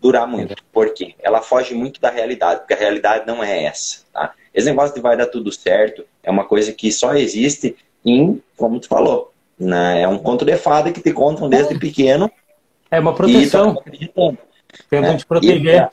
durar 0.01 0.27
muito. 0.27 0.55
Por 0.73 0.93
quê? 0.93 1.15
Ela 1.21 1.41
foge 1.41 1.75
muito 1.75 2.01
da 2.01 2.11
realidade, 2.11 2.61
porque 2.61 2.75
a 2.75 2.77
realidade 2.77 3.27
não 3.27 3.43
é 3.43 3.65
essa, 3.65 4.05
tá? 4.13 4.35
Esse 4.55 4.69
negócio 4.69 4.95
de 4.95 5.01
vai 5.01 5.17
dar 5.17 5.27
tudo 5.27 5.51
certo 5.51 6.05
é 6.23 6.31
uma 6.31 6.45
coisa 6.45 6.73
que 6.73 6.93
só 6.93 7.15
existe 7.15 7.77
em, 8.05 8.43
como 8.57 8.81
tu 8.81 8.89
falou, 8.89 9.33
né? 9.59 10.03
é 10.03 10.09
um 10.09 10.19
conto 10.19 10.45
de 10.45 10.57
fada 10.57 10.93
que 10.93 11.01
te 11.01 11.13
contam 11.13 11.49
desde 11.49 11.79
pequeno. 11.79 12.31
É 12.91 12.99
uma 12.99 13.15
proteção. 13.15 13.81
Tentam 14.89 15.15
é, 15.15 15.17
te 15.17 15.27
proteger. 15.27 15.89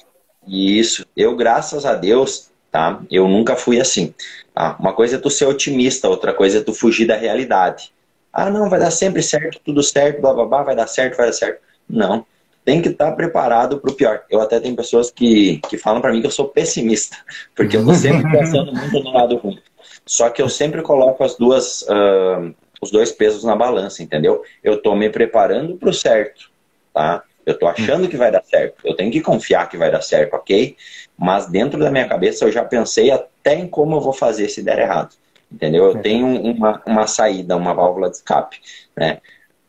E, 0.48 0.80
isso. 0.80 1.06
Eu, 1.16 1.36
graças 1.36 1.86
a 1.86 1.94
Deus, 1.94 2.50
tá? 2.72 3.02
Eu 3.12 3.28
nunca 3.28 3.56
fui 3.56 3.80
assim. 3.80 4.13
Tá? 4.54 4.76
Uma 4.80 4.94
coisa 4.94 5.18
é 5.18 5.20
tu 5.20 5.30
ser 5.30 5.46
otimista, 5.46 6.10
outra 6.10 6.34
coisa 6.34 6.60
é 6.60 6.62
tu 6.62 6.74
fugir 6.74 7.06
da 7.06 7.16
realidade. 7.16 7.92
Ah, 8.38 8.52
não, 8.52 8.69
vai 8.69 8.80
dar 8.80 8.91
sempre 8.91 9.23
certo, 9.23 9.60
tudo 9.65 9.82
certo, 9.82 10.21
blá 10.21 10.34
blá 10.34 10.45
blá, 10.45 10.63
vai 10.63 10.76
dar 10.76 10.88
certo, 10.88 11.17
vai 11.17 11.26
dar 11.26 11.34
certo. 11.34 11.60
Não 11.89 12.26
tem 12.67 12.82
que 12.82 12.89
estar 12.89 13.13
preparado 13.13 13.80
para 13.80 13.89
o 13.89 13.93
pior. 13.93 14.23
Eu 14.30 14.41
até 14.41 14.60
tenho 14.60 14.76
pessoas 14.76 15.10
que, 15.10 15.62
que 15.69 15.78
falam 15.78 16.02
para 16.02 16.12
mim 16.12 16.19
que 16.19 16.28
eu 16.28 16.32
sou 16.32 16.50
pessimista, 16.50 17.15
porque 17.56 17.78
eu 17.78 17.80
estou 17.80 17.95
sempre 17.95 18.28
pensando 18.30 18.73
muito 18.73 19.00
no 19.02 19.10
lado 19.13 19.38
ruim. 19.38 19.58
Só 20.06 20.30
que 20.30 20.41
eu 20.41 20.50
sempre 20.50 20.82
coloco 20.82 21.23
as 21.23 21.38
duas, 21.38 21.84
uh, 21.84 22.54
os 22.82 22.91
dois 22.91 23.10
pesos 23.13 23.45
na 23.45 23.56
balança, 23.56 24.04
entendeu? 24.04 24.43
Eu 24.62 24.76
estou 24.76 24.97
me 24.97 25.10
preparando 25.10 25.78
para 25.78 25.89
o 25.89 25.93
certo, 25.93 26.52
tá? 26.93 27.23
Eu 27.45 27.54
estou 27.54 27.69
achando 27.69 28.10
que 28.10 28.17
vai 28.17 28.30
dar 28.30 28.43
certo. 28.43 28.86
Eu 28.86 28.93
tenho 28.97 29.13
que 29.13 29.21
confiar 29.21 29.69
que 29.69 29.78
vai 29.78 29.89
dar 29.89 30.02
certo, 30.02 30.34
ok? 30.34 30.76
Mas 31.17 31.47
dentro 31.47 31.80
da 31.80 31.89
minha 31.89 32.06
cabeça 32.06 32.43
eu 32.43 32.52
já 32.52 32.65
pensei 32.65 33.12
até 33.12 33.56
em 33.56 33.65
como 33.65 33.95
eu 33.95 34.02
vou 34.02 34.12
fazer 34.12 34.50
se 34.50 34.62
der 34.62 34.80
errado, 34.80 35.15
entendeu? 35.51 35.86
Eu 35.86 36.01
tenho 36.01 36.27
uma, 36.27 36.81
uma 36.86 37.07
saída, 37.07 37.55
uma 37.55 37.73
válvula 37.73 38.10
de 38.10 38.17
escape, 38.17 38.60
né? 38.95 39.19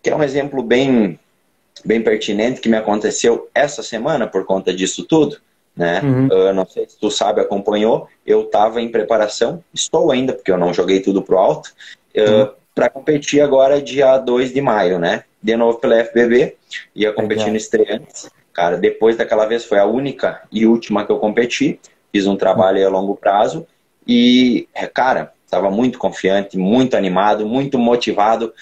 Que 0.02 0.10
é 0.10 0.16
um 0.16 0.22
exemplo 0.22 0.62
bem 0.62 1.18
bem 1.84 2.02
pertinente 2.02 2.60
que 2.60 2.68
me 2.68 2.76
aconteceu 2.76 3.48
essa 3.54 3.84
semana 3.84 4.26
por 4.26 4.44
conta 4.44 4.74
disso 4.74 5.04
tudo, 5.04 5.38
né? 5.76 6.00
Uhum. 6.02 6.26
Uh, 6.26 6.52
não 6.52 6.66
sei 6.66 6.88
se 6.88 6.98
tu 6.98 7.10
sabe, 7.10 7.40
acompanhou, 7.40 8.08
eu 8.26 8.42
estava 8.42 8.80
em 8.80 8.90
preparação, 8.90 9.62
estou 9.72 10.10
ainda, 10.10 10.32
porque 10.32 10.50
eu 10.50 10.58
não 10.58 10.74
joguei 10.74 11.00
tudo 11.00 11.22
pro 11.22 11.38
alto, 11.38 11.72
uh, 12.16 12.20
uhum. 12.20 12.50
para 12.74 12.90
competir 12.90 13.40
agora 13.40 13.80
dia 13.80 14.18
2 14.18 14.52
de 14.52 14.60
maio, 14.60 14.98
né? 14.98 15.24
De 15.40 15.56
novo 15.56 15.78
pela 15.78 16.04
FBB, 16.04 16.56
ia 16.96 17.12
competir 17.12 17.50
no 17.50 17.56
estreantes. 17.56 18.28
Cara, 18.52 18.76
depois 18.76 19.16
daquela 19.16 19.46
vez 19.46 19.64
foi 19.64 19.78
a 19.78 19.86
única 19.86 20.42
e 20.50 20.66
última 20.66 21.06
que 21.06 21.12
eu 21.12 21.18
competi, 21.18 21.78
fiz 22.12 22.26
um 22.26 22.36
trabalho 22.36 22.84
a 22.84 22.90
longo 22.90 23.14
prazo 23.14 23.64
e, 24.04 24.66
é, 24.74 24.86
cara, 24.88 25.32
estava 25.48 25.70
muito 25.70 25.98
confiante, 25.98 26.58
muito 26.58 26.94
animado, 26.94 27.46
muito 27.46 27.78
motivado. 27.78 28.52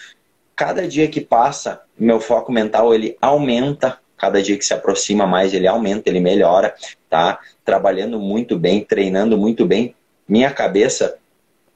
Cada 0.55 0.87
dia 0.87 1.09
que 1.09 1.21
passa, 1.21 1.83
meu 1.99 2.21
foco 2.21 2.53
mental 2.53 2.95
ele 2.95 3.17
aumenta 3.21 3.99
cada 4.17 4.41
dia 4.41 4.57
que 4.57 4.65
se 4.65 4.73
aproxima 4.73 5.27
mais, 5.27 5.53
ele 5.53 5.67
aumenta, 5.67 6.09
ele 6.09 6.21
melhora, 6.21 6.75
tá? 7.11 7.39
Trabalhando 7.65 8.19
muito 8.19 8.59
bem, 8.59 8.83
treinando 8.83 9.37
muito 9.37 9.67
bem. 9.67 9.95
Minha 10.27 10.51
cabeça 10.51 11.19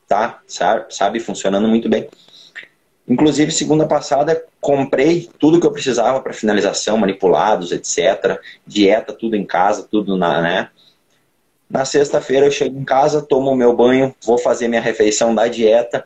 tá, 0.09 0.41
sabe, 0.47 1.21
funcionando 1.21 1.69
muito 1.69 1.89
bem. 1.89 2.09
Inclusive, 3.07 3.51
segunda 3.51 3.87
passada, 3.87 4.43
comprei 4.61 5.29
tudo 5.39 5.61
que 5.61 5.67
eu 5.67 5.73
precisava 5.73 6.21
para 6.21 6.33
finalização, 6.33 6.97
manipulados, 6.97 7.73
etc. 7.73 8.41
Dieta, 8.67 9.13
tudo 9.13 9.35
em 9.35 9.45
casa, 9.45 9.87
tudo 9.91 10.17
na, 10.17 10.41
né? 10.41 10.71
Na 11.71 11.85
sexta-feira 11.85 12.47
eu 12.47 12.51
chego 12.51 12.77
em 12.77 12.85
casa, 12.85 13.23
tomo 13.23 13.55
meu 13.55 13.75
banho, 13.77 14.13
vou 14.25 14.37
fazer 14.37 14.67
minha 14.67 14.81
refeição 14.81 15.33
da 15.33 15.47
dieta, 15.47 16.05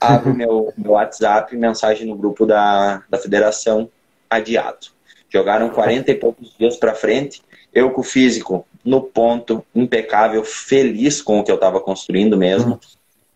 abro 0.00 0.34
meu, 0.34 0.72
meu 0.76 0.92
WhatsApp, 0.92 1.56
mensagem 1.56 2.08
no 2.08 2.16
grupo 2.16 2.44
da, 2.44 3.04
da 3.08 3.16
federação, 3.16 3.88
adiado. 4.28 4.88
Jogaram 5.32 5.70
40 5.70 6.10
e 6.10 6.14
poucos 6.16 6.52
dias 6.58 6.76
para 6.76 6.94
frente, 6.94 7.42
eu 7.72 7.90
com 7.90 8.00
o 8.00 8.04
físico 8.04 8.66
no 8.84 9.00
ponto, 9.00 9.64
impecável, 9.74 10.44
feliz 10.44 11.22
com 11.22 11.38
o 11.38 11.44
que 11.44 11.50
eu 11.50 11.56
estava 11.56 11.80
construindo 11.80 12.36
mesmo. 12.36 12.78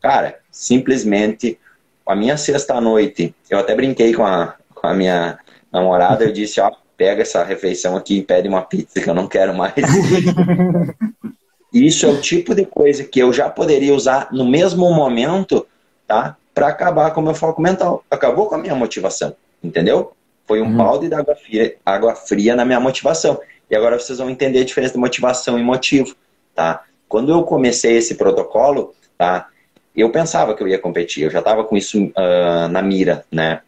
Cara, 0.00 0.40
simplesmente, 0.50 1.58
a 2.04 2.14
minha 2.14 2.36
sexta-noite, 2.36 3.34
eu 3.48 3.58
até 3.58 3.74
brinquei 3.74 4.12
com 4.12 4.26
a, 4.26 4.56
com 4.74 4.86
a 4.86 4.94
minha 4.94 5.38
namorada, 5.72 6.24
eu 6.24 6.32
disse, 6.34 6.60
ó, 6.60 6.72
pega 6.96 7.22
essa 7.22 7.44
refeição 7.44 7.96
aqui 7.96 8.18
e 8.18 8.22
pede 8.22 8.48
uma 8.48 8.62
pizza 8.62 9.00
que 9.00 9.08
eu 9.08 9.14
não 9.14 9.28
quero 9.28 9.54
mais. 9.54 9.74
Isso 11.72 12.06
é 12.06 12.08
o 12.08 12.20
tipo 12.20 12.54
de 12.54 12.64
coisa 12.64 13.04
que 13.04 13.20
eu 13.20 13.32
já 13.32 13.50
poderia 13.50 13.94
usar 13.94 14.28
no 14.32 14.46
mesmo 14.46 14.90
momento 14.92 15.66
tá? 16.08 16.36
Para 16.54 16.68
acabar 16.68 17.12
com 17.12 17.20
o 17.20 17.24
meu 17.24 17.34
foco 17.34 17.60
mental. 17.60 18.02
Acabou 18.10 18.46
com 18.46 18.56
a 18.56 18.58
minha 18.58 18.74
motivação, 18.74 19.36
entendeu? 19.62 20.12
Foi 20.46 20.60
um 20.62 20.64
uhum. 20.64 20.76
balde 20.76 21.08
de 21.08 21.14
água 21.14 21.36
fria, 21.36 21.76
água 21.84 22.16
fria 22.16 22.56
na 22.56 22.64
minha 22.64 22.80
motivação. 22.80 23.38
E 23.70 23.76
agora 23.76 23.98
vocês 23.98 24.18
vão 24.18 24.30
entender 24.30 24.60
a 24.60 24.64
diferença 24.64 24.94
de 24.94 24.98
motivação 24.98 25.58
e 25.58 25.62
motivo, 25.62 26.16
tá? 26.54 26.82
Quando 27.06 27.30
eu 27.30 27.42
comecei 27.44 27.98
esse 27.98 28.14
protocolo, 28.14 28.94
tá? 29.16 29.48
Eu 29.94 30.10
pensava 30.10 30.54
que 30.54 30.62
eu 30.62 30.68
ia 30.68 30.78
competir, 30.78 31.24
eu 31.24 31.30
já 31.30 31.40
estava 31.40 31.64
com 31.64 31.76
isso 31.76 32.02
uh, 32.02 32.68
na 32.70 32.80
mira, 32.80 33.24
né? 33.30 33.60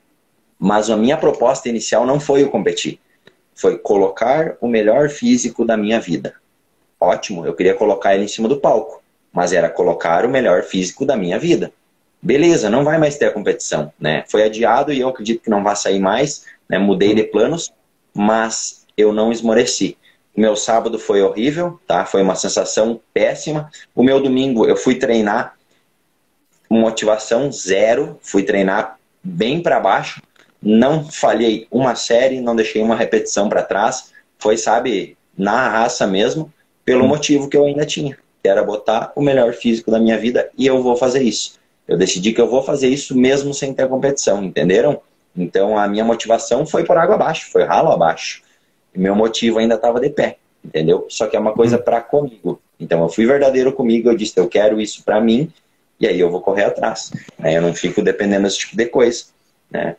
Mas 0.59 0.89
a 0.89 0.97
minha 0.97 1.17
proposta 1.17 1.69
inicial 1.69 2.07
não 2.07 2.19
foi 2.19 2.43
o 2.43 2.51
competir, 2.51 2.99
foi 3.55 3.79
colocar 3.79 4.57
o 4.61 4.69
melhor 4.69 5.11
físico 5.11 5.65
da 5.65 5.77
minha 5.77 6.01
vida. 6.01 6.35
Ótimo, 7.01 7.47
eu 7.47 7.55
queria 7.55 7.75
colocar 7.75 8.15
ele 8.15 8.25
em 8.25 8.29
cima 8.29 8.47
do 8.47 8.61
palco, 8.61 9.03
mas 9.33 9.53
era 9.53 9.71
colocar 9.71 10.25
o 10.25 10.29
melhor 10.29 10.63
físico 10.63 11.07
da 11.07 11.17
minha 11.17 11.39
vida 11.39 11.73
beleza, 12.23 12.69
não 12.69 12.85
vai 12.85 12.99
mais 12.99 13.17
ter 13.17 13.27
a 13.27 13.33
competição, 13.33 13.93
né? 13.99 14.25
Foi 14.29 14.43
adiado 14.43 14.93
e 14.93 15.01
eu 15.01 15.09
acredito 15.09 15.43
que 15.43 15.51
não 15.51 15.63
vai 15.63 15.75
sair 15.75 15.99
mais, 15.99 16.45
né? 16.69 16.79
Mudei 16.79 17.15
de 17.15 17.25
planos, 17.25 17.73
mas 18.15 18.87
eu 18.97 19.13
não 19.13 19.33
esmoreci. 19.33 19.97
O 20.37 20.41
meu 20.41 20.55
sábado 20.55 20.99
foi 20.99 21.23
horrível, 21.23 21.81
tá? 21.87 22.05
Foi 22.05 22.23
uma 22.23 22.35
sensação 22.35 23.01
péssima. 23.13 23.71
O 23.95 24.03
meu 24.03 24.21
domingo 24.21 24.67
eu 24.67 24.77
fui 24.77 24.97
treinar 24.97 25.57
motivação 26.69 27.51
zero, 27.51 28.19
fui 28.23 28.43
treinar 28.43 28.99
bem 29.23 29.63
para 29.63 29.81
baixo, 29.81 30.23
não 30.63 31.05
falhei 31.11 31.67
uma 31.71 31.95
série, 31.95 32.41
não 32.41 32.55
deixei 32.55 32.83
uma 32.83 32.95
repetição 32.95 33.49
para 33.49 33.63
trás, 33.63 34.13
foi, 34.39 34.57
sabe, 34.57 35.17
na 35.37 35.69
raça 35.69 36.07
mesmo, 36.07 36.53
pelo 36.85 37.07
motivo 37.07 37.49
que 37.49 37.57
eu 37.57 37.65
ainda 37.65 37.85
tinha, 37.85 38.17
que 38.43 38.49
era 38.49 38.63
botar 38.63 39.13
o 39.15 39.23
melhor 39.23 39.53
físico 39.53 39.91
da 39.91 39.99
minha 39.99 40.19
vida 40.19 40.51
e 40.57 40.67
eu 40.67 40.83
vou 40.83 40.97
fazer 40.97 41.23
isso. 41.23 41.59
Eu 41.87 41.97
decidi 41.97 42.33
que 42.33 42.41
eu 42.41 42.49
vou 42.49 42.63
fazer 42.63 42.89
isso 42.89 43.17
mesmo 43.17 43.53
sem 43.53 43.75
ter 43.75 43.89
competição, 43.89 44.43
entenderam? 44.45 45.01
Então 45.37 45.79
a 45.79 45.89
minha 45.89 46.05
motivação 46.05 46.67
foi 46.67 46.85
por 46.85 46.97
água 46.97 47.15
abaixo, 47.15 47.51
foi 47.51 47.65
ralo 47.65 47.91
abaixo. 47.91 48.43
E 48.95 48.99
meu 48.99 49.15
motivo 49.15 49.59
ainda 49.59 49.75
estava 49.75 50.01
de 50.01 50.11
pé, 50.11 50.37
entendeu? 50.65 51.07
Só 51.09 51.27
que 51.27 51.37
é 51.37 51.41
uma 51.41 51.53
coisa 51.53 51.79
para 51.79 52.01
comigo. 52.01 52.61
Então 52.79 53.03
eu 53.03 53.09
fui 53.09 53.27
verdadeiro 53.27 53.73
comigo, 53.73 54.09
eu 54.09 54.17
disse 54.17 54.39
eu 54.39 54.49
quero 54.49 54.81
isso 54.81 55.03
para 55.05 55.21
mim 55.21 55.53
e 55.99 56.07
aí 56.07 56.19
eu 56.19 56.31
vou 56.31 56.41
correr 56.41 56.65
atrás. 56.65 57.13
Né? 57.39 57.57
Eu 57.57 57.63
não 57.63 57.75
fico 57.75 58.03
dependendo 58.03 58.45
desse 58.45 58.59
tipo 58.59 58.77
de 58.77 58.87
coisa, 58.87 59.25
né? 59.71 59.97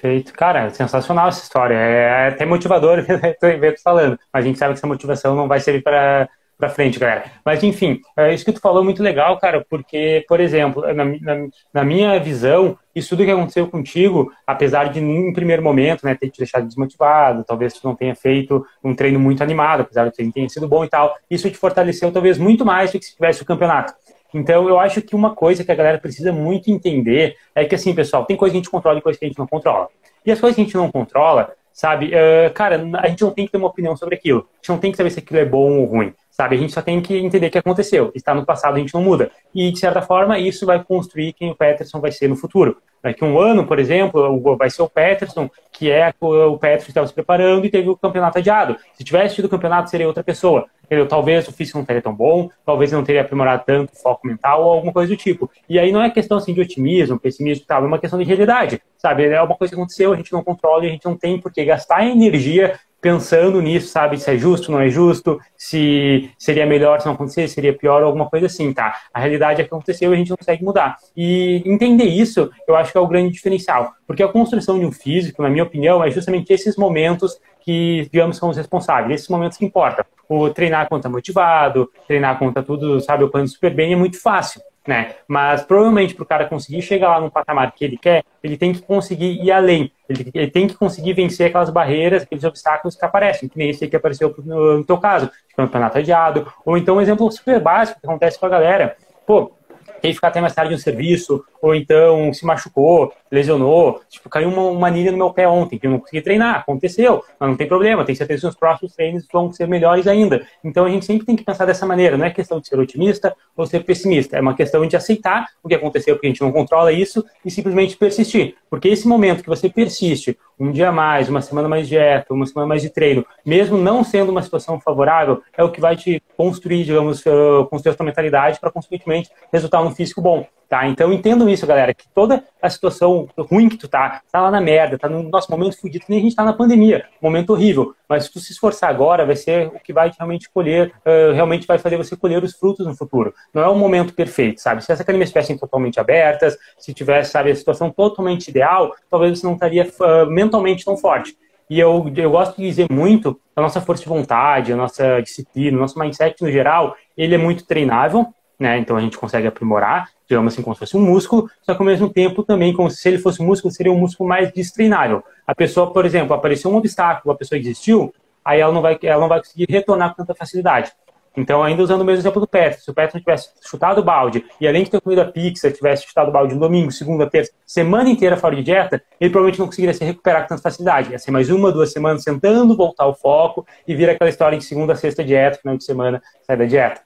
Feito. 0.00 0.32
Cara, 0.32 0.70
sensacional 0.70 1.28
essa 1.28 1.42
história. 1.42 1.74
É 1.74 2.28
até 2.28 2.46
motivador 2.46 3.02
ver 3.42 3.74
tu 3.74 3.82
falando. 3.82 4.18
Mas 4.32 4.44
a 4.44 4.46
gente 4.46 4.58
sabe 4.58 4.72
que 4.72 4.78
essa 4.78 4.86
motivação 4.86 5.34
não 5.34 5.48
vai 5.48 5.60
servir 5.60 5.82
para 5.82 6.28
para 6.58 6.68
frente, 6.68 6.98
galera. 6.98 7.24
Mas, 7.44 7.62
enfim, 7.62 8.00
é 8.16 8.34
isso 8.34 8.44
que 8.44 8.52
tu 8.52 8.60
falou 8.60 8.82
muito 8.82 9.00
legal, 9.00 9.38
cara, 9.38 9.64
porque, 9.70 10.24
por 10.28 10.40
exemplo, 10.40 10.82
na, 10.92 11.04
na, 11.04 11.48
na, 11.72 11.84
minha 11.84 12.18
visão, 12.18 12.76
isso 12.92 13.10
tudo 13.10 13.24
que 13.24 13.30
aconteceu 13.30 13.68
contigo, 13.68 14.32
apesar 14.44 14.86
de, 14.90 15.00
num 15.00 15.32
primeiro 15.32 15.62
momento, 15.62 16.04
né, 16.04 16.16
ter 16.16 16.28
te 16.30 16.38
deixado 16.38 16.66
desmotivado, 16.66 17.44
talvez 17.44 17.74
tu 17.74 17.86
não 17.86 17.94
tenha 17.94 18.14
feito 18.16 18.66
um 18.82 18.92
treino 18.92 19.20
muito 19.20 19.40
animado, 19.40 19.82
apesar 19.82 20.10
de 20.10 20.32
ter 20.32 20.48
sido 20.50 20.66
bom 20.66 20.84
e 20.84 20.88
tal, 20.88 21.16
isso 21.30 21.48
te 21.48 21.56
fortaleceu 21.56 22.10
talvez 22.10 22.38
muito 22.38 22.66
mais 22.66 22.90
do 22.90 22.98
que 22.98 23.04
se 23.04 23.14
tivesse 23.14 23.40
o 23.40 23.46
campeonato. 23.46 23.94
Então, 24.32 24.68
eu 24.68 24.78
acho 24.78 25.00
que 25.00 25.16
uma 25.16 25.34
coisa 25.34 25.64
que 25.64 25.72
a 25.72 25.74
galera 25.74 25.98
precisa 25.98 26.32
muito 26.32 26.70
entender 26.70 27.36
é 27.54 27.64
que, 27.64 27.74
assim, 27.74 27.94
pessoal, 27.94 28.24
tem 28.24 28.36
coisa 28.36 28.52
que 28.52 28.58
a 28.58 28.60
gente 28.60 28.70
controla 28.70 28.98
e 28.98 29.02
coisa 29.02 29.18
que 29.18 29.24
a 29.24 29.28
gente 29.28 29.38
não 29.38 29.46
controla. 29.46 29.88
E 30.24 30.30
as 30.30 30.40
coisas 30.40 30.54
que 30.54 30.60
a 30.60 30.64
gente 30.64 30.76
não 30.76 30.90
controla, 30.90 31.52
sabe, 31.72 32.08
uh, 32.08 32.52
cara, 32.52 32.84
a 32.98 33.08
gente 33.08 33.22
não 33.22 33.30
tem 33.30 33.46
que 33.46 33.52
ter 33.52 33.58
uma 33.58 33.68
opinião 33.68 33.96
sobre 33.96 34.16
aquilo. 34.16 34.40
A 34.40 34.56
gente 34.56 34.68
não 34.68 34.78
tem 34.78 34.90
que 34.90 34.96
saber 34.96 35.10
se 35.10 35.20
aquilo 35.20 35.40
é 35.40 35.44
bom 35.44 35.78
ou 35.78 35.84
ruim. 35.86 36.12
Sabe? 36.40 36.54
A 36.54 36.58
gente 36.58 36.72
só 36.72 36.80
tem 36.80 37.00
que 37.00 37.16
entender 37.16 37.48
o 37.48 37.50
que 37.50 37.58
aconteceu. 37.58 38.12
Está 38.14 38.32
no 38.32 38.46
passado, 38.46 38.76
a 38.76 38.78
gente 38.78 38.94
não 38.94 39.02
muda. 39.02 39.28
E, 39.52 39.72
de 39.72 39.78
certa 39.80 40.00
forma, 40.00 40.38
isso 40.38 40.64
vai 40.64 40.80
construir 40.84 41.32
quem 41.32 41.50
o 41.50 41.54
Peterson 41.56 42.00
vai 42.00 42.12
ser 42.12 42.28
no 42.28 42.36
futuro. 42.36 42.76
Daqui 43.02 43.24
um 43.24 43.40
ano, 43.40 43.66
por 43.66 43.76
exemplo, 43.80 44.56
vai 44.56 44.70
ser 44.70 44.82
o 44.82 44.88
Peterson, 44.88 45.50
que 45.72 45.90
é 45.90 46.14
o 46.20 46.56
Peterson 46.56 46.84
que 46.84 46.90
estava 46.92 47.06
se 47.08 47.12
preparando 47.12 47.66
e 47.66 47.70
teve 47.70 47.88
o 47.88 47.96
campeonato 47.96 48.38
adiado. 48.38 48.76
Se 48.94 49.02
tivesse 49.02 49.34
tido 49.34 49.46
o 49.46 49.48
campeonato, 49.48 49.90
seria 49.90 50.06
outra 50.06 50.22
pessoa. 50.22 50.66
Entendeu? 50.84 51.08
Talvez 51.08 51.46
o 51.48 51.52
físico 51.52 51.76
não 51.76 51.84
teria 51.84 52.00
tão 52.00 52.14
bom, 52.14 52.48
talvez 52.64 52.92
não 52.92 53.02
teria 53.02 53.20
aprimorado 53.20 53.64
tanto 53.66 53.92
o 53.92 53.96
foco 53.96 54.26
mental 54.26 54.64
ou 54.64 54.70
alguma 54.72 54.92
coisa 54.92 55.12
do 55.12 55.16
tipo. 55.16 55.50
E 55.68 55.76
aí 55.76 55.90
não 55.90 56.00
é 56.00 56.08
questão 56.08 56.38
assim, 56.38 56.54
de 56.54 56.60
otimismo, 56.60 57.18
pessimismo 57.18 57.64
e 57.64 57.66
tal, 57.66 57.82
é 57.82 57.86
uma 57.86 57.98
questão 57.98 58.18
de 58.18 58.24
realidade, 58.24 58.80
sabe? 58.96 59.26
É 59.26 59.42
uma 59.42 59.54
coisa 59.54 59.74
que 59.74 59.78
aconteceu, 59.78 60.12
a 60.12 60.16
gente 60.16 60.32
não 60.32 60.42
controla 60.42 60.84
e 60.84 60.88
a 60.88 60.90
gente 60.92 61.04
não 61.04 61.14
tem 61.14 61.38
por 61.38 61.52
que 61.52 61.62
gastar 61.64 62.06
energia 62.06 62.78
pensando 63.00 63.60
nisso, 63.60 63.88
sabe? 63.88 64.18
Se 64.18 64.30
é 64.30 64.36
justo, 64.36 64.72
não 64.72 64.80
é 64.80 64.88
justo, 64.88 65.38
se 65.56 66.30
seria 66.38 66.66
melhor 66.66 67.00
se 67.00 67.06
não 67.06 67.14
acontecer, 67.14 67.48
seria 67.48 67.72
pior, 67.72 68.02
alguma 68.02 68.28
coisa 68.28 68.46
assim, 68.46 68.72
tá? 68.72 68.96
A 69.12 69.20
realidade 69.20 69.60
é 69.60 69.64
que 69.64 69.72
aconteceu 69.72 70.10
e 70.10 70.14
a 70.14 70.18
gente 70.18 70.30
não 70.30 70.36
consegue 70.36 70.64
mudar. 70.64 70.96
E 71.16 71.62
entender 71.64 72.04
isso, 72.04 72.50
eu 72.66 72.76
acho 72.76 72.92
que 72.92 72.98
é 72.98 73.00
o 73.00 73.06
grande 73.06 73.32
diferencial. 73.32 73.92
Porque 74.06 74.22
a 74.22 74.28
construção 74.28 74.78
de 74.78 74.84
um 74.84 74.92
físico, 74.92 75.42
na 75.42 75.48
minha 75.48 75.64
opinião, 75.64 76.02
é 76.02 76.10
justamente 76.10 76.52
esses 76.52 76.76
momentos 76.76 77.38
que, 77.60 78.08
digamos, 78.12 78.36
são 78.36 78.48
os 78.48 78.56
responsáveis, 78.56 79.14
esses 79.14 79.28
momentos 79.28 79.58
que 79.58 79.64
importam. 79.64 80.04
O 80.28 80.50
treinar 80.50 80.88
quando 80.88 81.02
tá 81.02 81.08
motivado, 81.08 81.90
treinar 82.06 82.38
quando 82.38 82.54
tá 82.54 82.62
tudo, 82.62 83.00
sabe, 83.00 83.24
o 83.24 83.30
plano 83.30 83.48
super 83.48 83.74
bem 83.74 83.92
é 83.92 83.96
muito 83.96 84.20
fácil 84.20 84.60
né? 84.88 85.16
Mas 85.28 85.62
provavelmente 85.62 86.14
para 86.14 86.22
o 86.22 86.26
cara 86.26 86.48
conseguir 86.48 86.80
chegar 86.80 87.10
lá 87.10 87.20
no 87.20 87.30
patamar 87.30 87.70
que 87.72 87.84
ele 87.84 87.98
quer, 87.98 88.24
ele 88.42 88.56
tem 88.56 88.72
que 88.72 88.80
conseguir 88.80 89.38
ir 89.44 89.52
além. 89.52 89.92
Ele, 90.08 90.30
ele, 90.32 90.50
tem 90.50 90.66
que 90.66 90.74
conseguir 90.74 91.12
vencer 91.12 91.48
aquelas 91.48 91.68
barreiras, 91.68 92.22
aqueles 92.22 92.42
obstáculos 92.42 92.96
que 92.96 93.04
aparecem, 93.04 93.50
que 93.50 93.58
nem 93.58 93.68
esse 93.68 93.86
que 93.86 93.94
apareceu 93.94 94.34
no, 94.38 94.78
no 94.78 94.84
teu 94.84 94.96
caso, 94.96 95.30
campeonato 95.54 95.98
adiado, 95.98 96.50
ou 96.64 96.78
então 96.78 96.96
um 96.96 97.02
exemplo 97.02 97.30
super 97.30 97.60
básico 97.60 98.00
que 98.00 98.06
acontece 98.06 98.40
com 98.40 98.46
a 98.46 98.48
galera. 98.48 98.96
Pô, 99.26 99.52
tem 100.00 100.10
que 100.10 100.16
ficar 100.16 100.28
até 100.28 100.40
mais 100.40 100.54
tarde 100.54 100.72
no 100.72 100.78
serviço, 100.78 101.44
ou 101.60 101.74
então 101.74 102.32
se 102.32 102.44
machucou, 102.44 103.12
lesionou, 103.30 104.00
tipo, 104.08 104.28
caiu 104.28 104.48
uma, 104.48 104.62
uma 104.62 104.86
anilha 104.86 105.10
no 105.10 105.18
meu 105.18 105.30
pé 105.32 105.48
ontem, 105.48 105.78
que 105.78 105.86
eu 105.86 105.90
não 105.90 105.98
consegui 105.98 106.22
treinar, 106.22 106.56
aconteceu, 106.56 107.22
mas 107.38 107.48
não 107.48 107.56
tem 107.56 107.66
problema, 107.66 108.04
tenho 108.04 108.16
certeza 108.16 108.42
que 108.42 108.46
os 108.48 108.56
próximos 108.56 108.94
treinos 108.94 109.26
vão 109.32 109.52
ser 109.52 109.68
melhores 109.68 110.06
ainda. 110.06 110.46
Então 110.62 110.84
a 110.84 110.90
gente 110.90 111.04
sempre 111.04 111.26
tem 111.26 111.36
que 111.36 111.44
pensar 111.44 111.64
dessa 111.64 111.86
maneira, 111.86 112.16
não 112.16 112.24
é 112.24 112.30
questão 112.30 112.60
de 112.60 112.68
ser 112.68 112.78
otimista 112.78 113.34
ou 113.56 113.66
ser 113.66 113.84
pessimista, 113.84 114.36
é 114.36 114.40
uma 114.40 114.54
questão 114.54 114.86
de 114.86 114.96
aceitar 114.96 115.46
o 115.62 115.68
que 115.68 115.74
aconteceu, 115.74 116.14
porque 116.14 116.26
a 116.26 116.30
gente 116.30 116.40
não 116.40 116.52
controla 116.52 116.92
isso, 116.92 117.24
e 117.44 117.50
simplesmente 117.50 117.96
persistir. 117.96 118.54
Porque 118.70 118.88
esse 118.88 119.06
momento 119.06 119.42
que 119.42 119.48
você 119.48 119.68
persiste, 119.68 120.38
um 120.58 120.70
dia 120.72 120.90
mais, 120.90 121.28
uma 121.28 121.40
semana 121.40 121.68
mais 121.68 121.84
de 121.84 121.90
dieta, 121.90 122.34
uma 122.34 122.46
semana 122.46 122.66
mais 122.66 122.82
de 122.82 122.90
treino, 122.90 123.24
mesmo 123.44 123.76
não 123.76 124.02
sendo 124.02 124.30
uma 124.30 124.42
situação 124.42 124.80
favorável, 124.80 125.42
é 125.56 125.62
o 125.62 125.70
que 125.70 125.80
vai 125.80 125.96
te 125.96 126.22
construir, 126.36 126.84
digamos, 126.84 127.22
construir 127.70 127.92
a 127.92 127.96
sua 127.96 128.06
mentalidade 128.06 128.58
para, 128.58 128.70
consequentemente, 128.70 129.30
resultar 129.52 129.82
num 129.82 129.94
físico 129.94 130.20
bom. 130.20 130.46
Tá? 130.68 130.86
Então 130.86 131.10
entendam 131.10 131.48
isso, 131.48 131.66
galera, 131.66 131.94
que 131.94 132.04
toda 132.14 132.44
a 132.60 132.68
situação 132.68 133.26
ruim 133.38 133.70
que 133.70 133.78
tu 133.78 133.88
tá, 133.88 134.20
tá 134.30 134.42
lá 134.42 134.50
na 134.50 134.60
merda, 134.60 134.98
tá 134.98 135.08
no 135.08 135.22
nosso 135.22 135.50
momento 135.50 135.80
fudido, 135.80 136.04
nem 136.10 136.18
a 136.18 136.22
gente 136.22 136.36
tá 136.36 136.44
na 136.44 136.52
pandemia, 136.52 137.06
momento 137.22 137.50
horrível. 137.50 137.94
Mas 138.06 138.24
se 138.24 138.32
tu 138.32 138.38
se 138.38 138.52
esforçar 138.52 138.90
agora, 138.90 139.24
vai 139.24 139.34
ser 139.34 139.68
o 139.68 139.80
que 139.80 139.94
vai 139.94 140.12
realmente 140.14 140.50
colher, 140.50 140.92
uh, 141.06 141.32
realmente 141.32 141.66
vai 141.66 141.78
fazer 141.78 141.96
você 141.96 142.14
colher 142.14 142.44
os 142.44 142.52
frutos 142.54 142.86
no 142.86 142.94
futuro. 142.94 143.32
Não 143.54 143.62
é 143.62 143.68
um 143.70 143.78
momento 143.78 144.12
perfeito, 144.12 144.60
sabe? 144.60 144.84
Se 144.84 144.92
essa 144.92 145.02
academias 145.02 145.30
estivessem 145.30 145.56
totalmente 145.56 145.98
abertas, 145.98 146.58
se 146.76 146.92
tivesse, 146.92 147.30
sabe, 147.30 147.50
a 147.50 147.56
situação 147.56 147.90
totalmente 147.90 148.48
ideal, 148.48 148.94
talvez 149.10 149.38
você 149.38 149.46
não 149.46 149.54
estaria 149.54 149.84
uh, 150.00 150.30
mentalmente 150.30 150.84
tão 150.84 150.98
forte. 150.98 151.34
E 151.70 151.80
eu, 151.80 152.12
eu 152.14 152.30
gosto 152.30 152.56
de 152.56 152.66
dizer 152.66 152.86
muito 152.90 153.40
a 153.56 153.62
nossa 153.62 153.80
força 153.80 154.02
de 154.02 154.08
vontade, 154.08 154.72
a 154.72 154.76
nossa 154.76 155.20
disciplina, 155.22 155.78
o 155.78 155.80
nosso 155.80 155.98
mindset 155.98 156.42
no 156.42 156.50
geral, 156.50 156.94
ele 157.16 157.34
é 157.34 157.38
muito 157.38 157.66
treinável, 157.66 158.26
né? 158.58 158.78
Então 158.78 158.96
a 158.96 159.00
gente 159.00 159.16
consegue 159.16 159.46
aprimorar, 159.46 160.08
digamos 160.28 160.52
assim, 160.52 160.62
como 160.62 160.74
se 160.74 160.80
fosse 160.80 160.96
um 160.96 161.00
músculo, 161.00 161.48
só 161.62 161.74
que 161.74 161.80
ao 161.80 161.86
mesmo 161.86 162.10
tempo 162.10 162.42
também, 162.42 162.72
como 162.72 162.90
se 162.90 163.08
ele 163.08 163.18
fosse 163.18 163.40
um 163.40 163.46
músculo, 163.46 163.72
seria 163.72 163.92
um 163.92 163.98
músculo 163.98 164.28
mais 164.28 164.50
destreinável. 164.52 165.22
A 165.46 165.54
pessoa, 165.54 165.92
por 165.92 166.04
exemplo, 166.04 166.34
apareceu 166.34 166.70
um 166.70 166.76
obstáculo, 166.76 167.32
a 167.32 167.36
pessoa 167.36 167.58
desistiu, 167.58 168.12
aí 168.44 168.60
ela 168.60 168.72
não 168.72 168.82
vai, 168.82 168.98
ela 169.02 169.20
não 169.20 169.28
vai 169.28 169.38
conseguir 169.38 169.66
retornar 169.68 170.10
com 170.10 170.16
tanta 170.16 170.34
facilidade. 170.34 170.92
Então, 171.36 171.62
ainda 171.62 171.80
usando 171.82 172.00
o 172.00 172.04
mesmo 172.04 172.20
exemplo 172.20 172.40
do 172.40 172.48
Petro, 172.48 172.80
se 172.80 172.90
o 172.90 172.94
Petro 172.94 173.20
tivesse 173.20 173.50
chutado 173.64 174.00
o 174.00 174.04
balde 174.04 174.44
e 174.60 174.66
além 174.66 174.82
de 174.82 174.90
ter 174.90 175.00
comido 175.00 175.20
a 175.20 175.24
pizza, 175.24 175.70
tivesse 175.70 176.04
chutado 176.04 176.30
o 176.30 176.32
balde 176.32 176.54
no 176.54 176.60
domingo, 176.60 176.90
segunda, 176.90 177.30
terça, 177.30 177.52
semana 177.64 178.08
inteira 178.08 178.36
fora 178.36 178.56
de 178.56 178.62
dieta, 178.64 179.00
ele 179.20 179.30
provavelmente 179.30 179.60
não 179.60 179.66
conseguiria 179.66 179.94
se 179.94 180.04
recuperar 180.04 180.42
com 180.42 180.48
tanta 180.48 180.62
facilidade. 180.62 181.12
Ia 181.12 181.18
ser 181.18 181.30
mais 181.30 181.48
uma, 181.48 181.70
duas 181.70 181.92
semanas 181.92 182.24
tentando 182.24 182.76
voltar 182.76 183.04
ao 183.04 183.14
foco 183.14 183.64
e 183.86 183.94
vir 183.94 184.10
aquela 184.10 184.28
história 184.28 184.58
de 184.58 184.64
segunda 184.64 184.96
sexta 184.96 185.22
dieta, 185.22 185.58
final 185.58 185.76
de 185.76 185.84
semana 185.84 186.20
sai 186.42 186.56
da 186.56 186.64
dieta. 186.64 187.02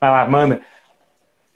Vai 0.00 0.10
lá, 0.10 0.28
manda. 0.28 0.60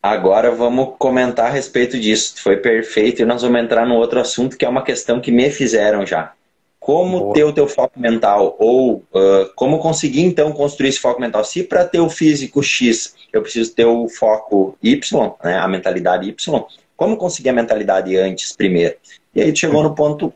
Agora 0.03 0.51
vamos 0.53 0.95
comentar 0.99 1.47
a 1.47 1.51
respeito 1.51 1.99
disso. 1.99 2.35
Foi 2.43 2.57
perfeito 2.57 3.21
e 3.21 3.25
nós 3.25 3.43
vamos 3.43 3.61
entrar 3.61 3.87
num 3.87 3.97
outro 3.97 4.21
assunto 4.21 4.57
que 4.57 4.65
é 4.65 4.69
uma 4.69 4.85
questão 4.85 5.21
que 5.21 5.33
me 5.33 5.51
fizeram 5.51 6.07
já. 6.07 6.33
Como 6.79 7.21
Boa. 7.21 7.35
ter 7.35 7.45
o 7.45 7.53
teu 7.53 7.67
foco 7.67 7.99
mental 7.99 8.57
ou 8.59 9.05
uh, 9.13 9.53
como 9.57 9.79
conseguir 9.79 10.23
então 10.23 10.53
construir 10.53 10.91
esse 10.91 11.01
foco 11.01 11.21
mental? 11.21 11.45
Se 11.45 11.65
para 11.65 11.85
ter 11.85 12.01
o 12.01 12.09
físico 12.09 12.63
X 12.63 13.15
eu 13.33 13.43
preciso 13.43 13.75
ter 13.75 13.85
o 13.85 14.09
foco 14.09 14.79
Y, 14.83 15.35
né, 15.45 15.59
a 15.59 15.69
mentalidade 15.69 16.29
Y, 16.29 16.65
como 16.97 17.17
conseguir 17.17 17.51
a 17.51 17.53
mentalidade 17.53 18.17
antes 18.17 18.53
primeiro? 18.53 18.95
E 19.35 19.43
aí 19.43 19.55
chegou 19.55 19.83
no 19.83 19.95
ponto 19.95 20.33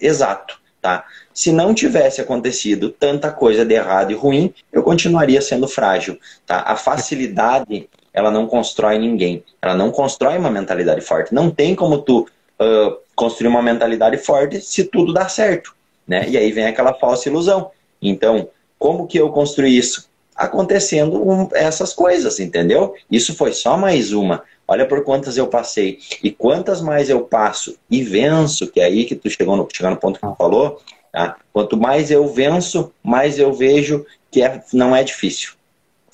exato, 0.00 0.60
tá? 0.80 1.04
Se 1.32 1.52
não 1.52 1.72
tivesse 1.72 2.20
acontecido 2.20 2.90
tanta 2.90 3.30
coisa 3.30 3.64
de 3.64 3.74
errado 3.74 4.10
e 4.10 4.14
ruim, 4.14 4.52
eu 4.72 4.82
continuaria 4.82 5.40
sendo 5.40 5.68
frágil, 5.68 6.18
tá? 6.44 6.64
A 6.66 6.74
facilidade 6.74 7.88
ela 8.12 8.30
não 8.30 8.46
constrói 8.46 8.98
ninguém. 8.98 9.42
Ela 9.60 9.74
não 9.74 9.90
constrói 9.90 10.36
uma 10.36 10.50
mentalidade 10.50 11.00
forte. 11.00 11.34
Não 11.34 11.50
tem 11.50 11.74
como 11.74 11.98
tu 11.98 12.28
uh, 12.60 12.96
construir 13.14 13.48
uma 13.48 13.62
mentalidade 13.62 14.18
forte 14.18 14.60
se 14.60 14.84
tudo 14.84 15.12
dá 15.12 15.28
certo. 15.28 15.74
Né? 16.06 16.28
E 16.28 16.36
aí 16.36 16.52
vem 16.52 16.66
aquela 16.66 16.92
falsa 16.94 17.28
ilusão. 17.28 17.70
Então, 18.00 18.48
como 18.78 19.06
que 19.06 19.18
eu 19.18 19.30
construí 19.30 19.76
isso? 19.76 20.10
Acontecendo 20.34 21.26
um, 21.26 21.48
essas 21.52 21.92
coisas, 21.92 22.40
entendeu? 22.40 22.94
Isso 23.10 23.34
foi 23.34 23.52
só 23.52 23.76
mais 23.76 24.12
uma. 24.12 24.42
Olha 24.66 24.86
por 24.86 25.04
quantas 25.04 25.36
eu 25.36 25.46
passei. 25.46 25.98
E 26.22 26.30
quantas 26.30 26.80
mais 26.80 27.08
eu 27.08 27.22
passo 27.22 27.76
e 27.90 28.02
venço, 28.02 28.66
que 28.66 28.80
é 28.80 28.84
aí 28.84 29.04
que 29.04 29.14
tu 29.14 29.30
chegou 29.30 29.56
no, 29.56 29.68
chegou 29.72 29.90
no 29.90 29.96
ponto 29.96 30.20
que 30.20 30.26
tu 30.26 30.34
falou. 30.36 30.80
Tá? 31.12 31.36
Quanto 31.52 31.76
mais 31.76 32.10
eu 32.10 32.26
venço, 32.26 32.92
mais 33.02 33.38
eu 33.38 33.52
vejo 33.52 34.04
que 34.30 34.42
é, 34.42 34.62
não 34.72 34.96
é 34.96 35.04
difícil 35.04 35.52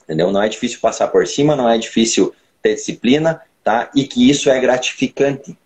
entendeu? 0.08 0.32
Não 0.32 0.42
é 0.42 0.48
difícil 0.48 0.80
passar 0.80 1.08
por 1.08 1.26
cima, 1.26 1.54
não 1.54 1.68
é 1.68 1.76
difícil 1.76 2.34
ter 2.62 2.74
disciplina, 2.74 3.42
tá? 3.62 3.90
E 3.94 4.04
que 4.04 4.28
isso 4.28 4.48
é 4.48 4.58
gratificante. 4.58 5.56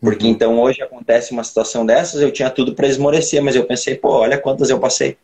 Porque 0.00 0.24
uhum. 0.24 0.30
então 0.32 0.58
hoje 0.58 0.82
acontece 0.82 1.32
uma 1.32 1.44
situação 1.44 1.84
dessas, 1.84 2.22
eu 2.22 2.32
tinha 2.32 2.48
tudo 2.48 2.74
para 2.74 2.88
esmorecer, 2.88 3.42
mas 3.42 3.54
eu 3.54 3.64
pensei, 3.64 3.94
pô, 3.94 4.10
olha 4.10 4.38
quantas 4.38 4.70
eu 4.70 4.80
passei. 4.80 5.18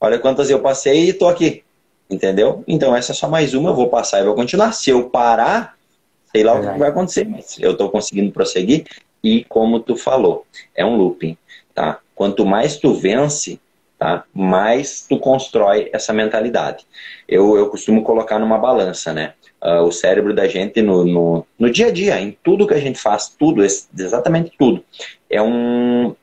Olha 0.00 0.18
quantas 0.18 0.48
eu 0.48 0.60
passei 0.60 1.10
e 1.10 1.12
tô 1.12 1.28
aqui. 1.28 1.62
Entendeu? 2.08 2.64
Então 2.66 2.96
essa 2.96 3.12
é 3.12 3.14
só 3.14 3.28
mais 3.28 3.52
uma, 3.52 3.70
eu 3.70 3.74
vou 3.74 3.88
passar 3.88 4.20
e 4.20 4.24
vou 4.24 4.34
continuar. 4.34 4.72
Se 4.72 4.88
eu 4.88 5.10
parar, 5.10 5.76
sei 6.32 6.42
lá 6.42 6.54
o 6.54 6.60
que 6.60 6.78
vai 6.78 6.88
acontecer, 6.88 7.28
mas 7.28 7.56
eu 7.58 7.76
tô 7.76 7.90
conseguindo 7.90 8.32
prosseguir. 8.32 8.86
E 9.22 9.44
como 9.44 9.80
tu 9.80 9.96
falou, 9.96 10.46
é 10.74 10.84
um 10.86 10.96
looping, 10.96 11.36
tá? 11.74 11.98
Quanto 12.14 12.46
mais 12.46 12.76
tu 12.76 12.94
vence, 12.94 13.60
tá? 13.98 14.24
mais 14.32 15.04
tu 15.08 15.18
constrói 15.18 15.90
essa 15.92 16.12
mentalidade. 16.12 16.86
Eu, 17.28 17.56
eu 17.56 17.68
costumo 17.68 18.02
colocar 18.02 18.38
numa 18.38 18.56
balança, 18.56 19.12
né? 19.12 19.34
Uh, 19.60 19.82
o 19.82 19.90
cérebro 19.90 20.32
da 20.32 20.46
gente 20.46 20.80
no, 20.80 21.04
no, 21.04 21.46
no, 21.58 21.70
dia 21.70 21.88
a 21.88 21.90
dia, 21.90 22.20
em 22.20 22.38
tudo 22.44 22.66
que 22.66 22.74
a 22.74 22.80
gente 22.80 22.98
faz, 22.98 23.28
tudo, 23.28 23.64
exatamente 23.64 24.52
tudo, 24.56 24.84
é, 25.28 25.42
um, 25.42 26.14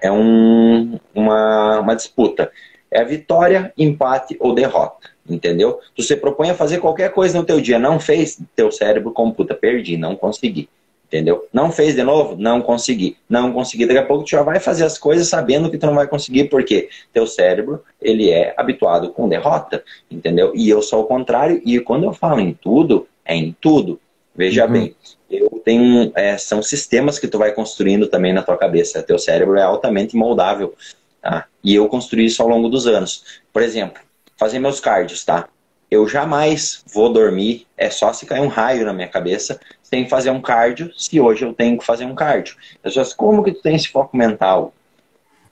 é 0.00 0.12
um, 0.12 0.96
uma, 1.12 1.80
uma 1.80 1.96
disputa. 1.96 2.52
É 2.88 3.04
vitória, 3.04 3.72
empate 3.76 4.36
ou 4.38 4.54
derrota, 4.54 5.10
entendeu? 5.28 5.80
Tu 5.94 6.02
se 6.04 6.16
propõe 6.16 6.50
a 6.50 6.54
fazer 6.54 6.78
qualquer 6.78 7.12
coisa 7.12 7.36
no 7.36 7.44
teu 7.44 7.60
dia, 7.60 7.80
não 7.80 7.98
fez, 7.98 8.40
teu 8.54 8.70
cérebro 8.70 9.10
computa, 9.10 9.54
perdi, 9.54 9.96
não 9.96 10.14
consegui. 10.14 10.68
Entendeu? 11.08 11.48
Não 11.50 11.72
fez 11.72 11.94
de 11.94 12.02
novo? 12.02 12.36
Não 12.36 12.60
consegui. 12.60 13.16
Não 13.28 13.50
consegui. 13.50 13.86
Daqui 13.86 13.98
a 13.98 14.04
pouco 14.04 14.24
tu 14.24 14.30
já 14.30 14.42
vai 14.42 14.60
fazer 14.60 14.84
as 14.84 14.98
coisas 14.98 15.26
sabendo 15.26 15.70
que 15.70 15.78
tu 15.78 15.86
não 15.86 15.94
vai 15.94 16.06
conseguir, 16.06 16.44
porque 16.44 16.90
teu 17.14 17.26
cérebro, 17.26 17.82
ele 18.00 18.30
é 18.30 18.54
habituado 18.58 19.10
com 19.10 19.26
derrota, 19.26 19.82
entendeu? 20.10 20.52
E 20.54 20.68
eu 20.68 20.82
sou 20.82 21.02
o 21.02 21.06
contrário, 21.06 21.62
e 21.64 21.80
quando 21.80 22.04
eu 22.04 22.12
falo 22.12 22.40
em 22.40 22.52
tudo, 22.52 23.08
é 23.24 23.34
em 23.34 23.56
tudo. 23.58 23.98
Veja 24.36 24.66
uhum. 24.66 24.72
bem, 24.72 24.96
eu 25.30 25.48
tenho, 25.64 26.12
é, 26.14 26.36
são 26.36 26.62
sistemas 26.62 27.18
que 27.18 27.26
tu 27.26 27.38
vai 27.38 27.52
construindo 27.52 28.06
também 28.06 28.34
na 28.34 28.42
tua 28.42 28.58
cabeça. 28.58 29.02
Teu 29.02 29.18
cérebro 29.18 29.56
é 29.58 29.62
altamente 29.62 30.14
moldável, 30.14 30.74
tá? 31.22 31.46
E 31.64 31.74
eu 31.74 31.88
construí 31.88 32.26
isso 32.26 32.42
ao 32.42 32.48
longo 32.48 32.68
dos 32.68 32.86
anos. 32.86 33.40
Por 33.50 33.62
exemplo, 33.62 34.00
fazer 34.36 34.58
meus 34.58 34.78
cardios, 34.78 35.24
tá? 35.24 35.48
Eu 35.90 36.06
jamais 36.06 36.84
vou 36.92 37.10
dormir, 37.10 37.66
é 37.76 37.88
só 37.88 38.12
se 38.12 38.26
cair 38.26 38.42
um 38.42 38.48
raio 38.48 38.84
na 38.84 38.92
minha 38.92 39.08
cabeça, 39.08 39.58
sem 39.88 40.06
fazer 40.06 40.30
um 40.30 40.40
cardio, 40.40 40.92
se 40.96 41.18
hoje 41.18 41.44
eu 41.44 41.54
tenho 41.54 41.78
que 41.78 41.84
fazer 41.84 42.04
um 42.04 42.14
cardio. 42.14 42.56
Pessoas, 42.82 43.14
como 43.14 43.42
que 43.42 43.52
tu 43.52 43.62
tem 43.62 43.74
esse 43.74 43.88
foco 43.88 44.14
mental? 44.14 44.74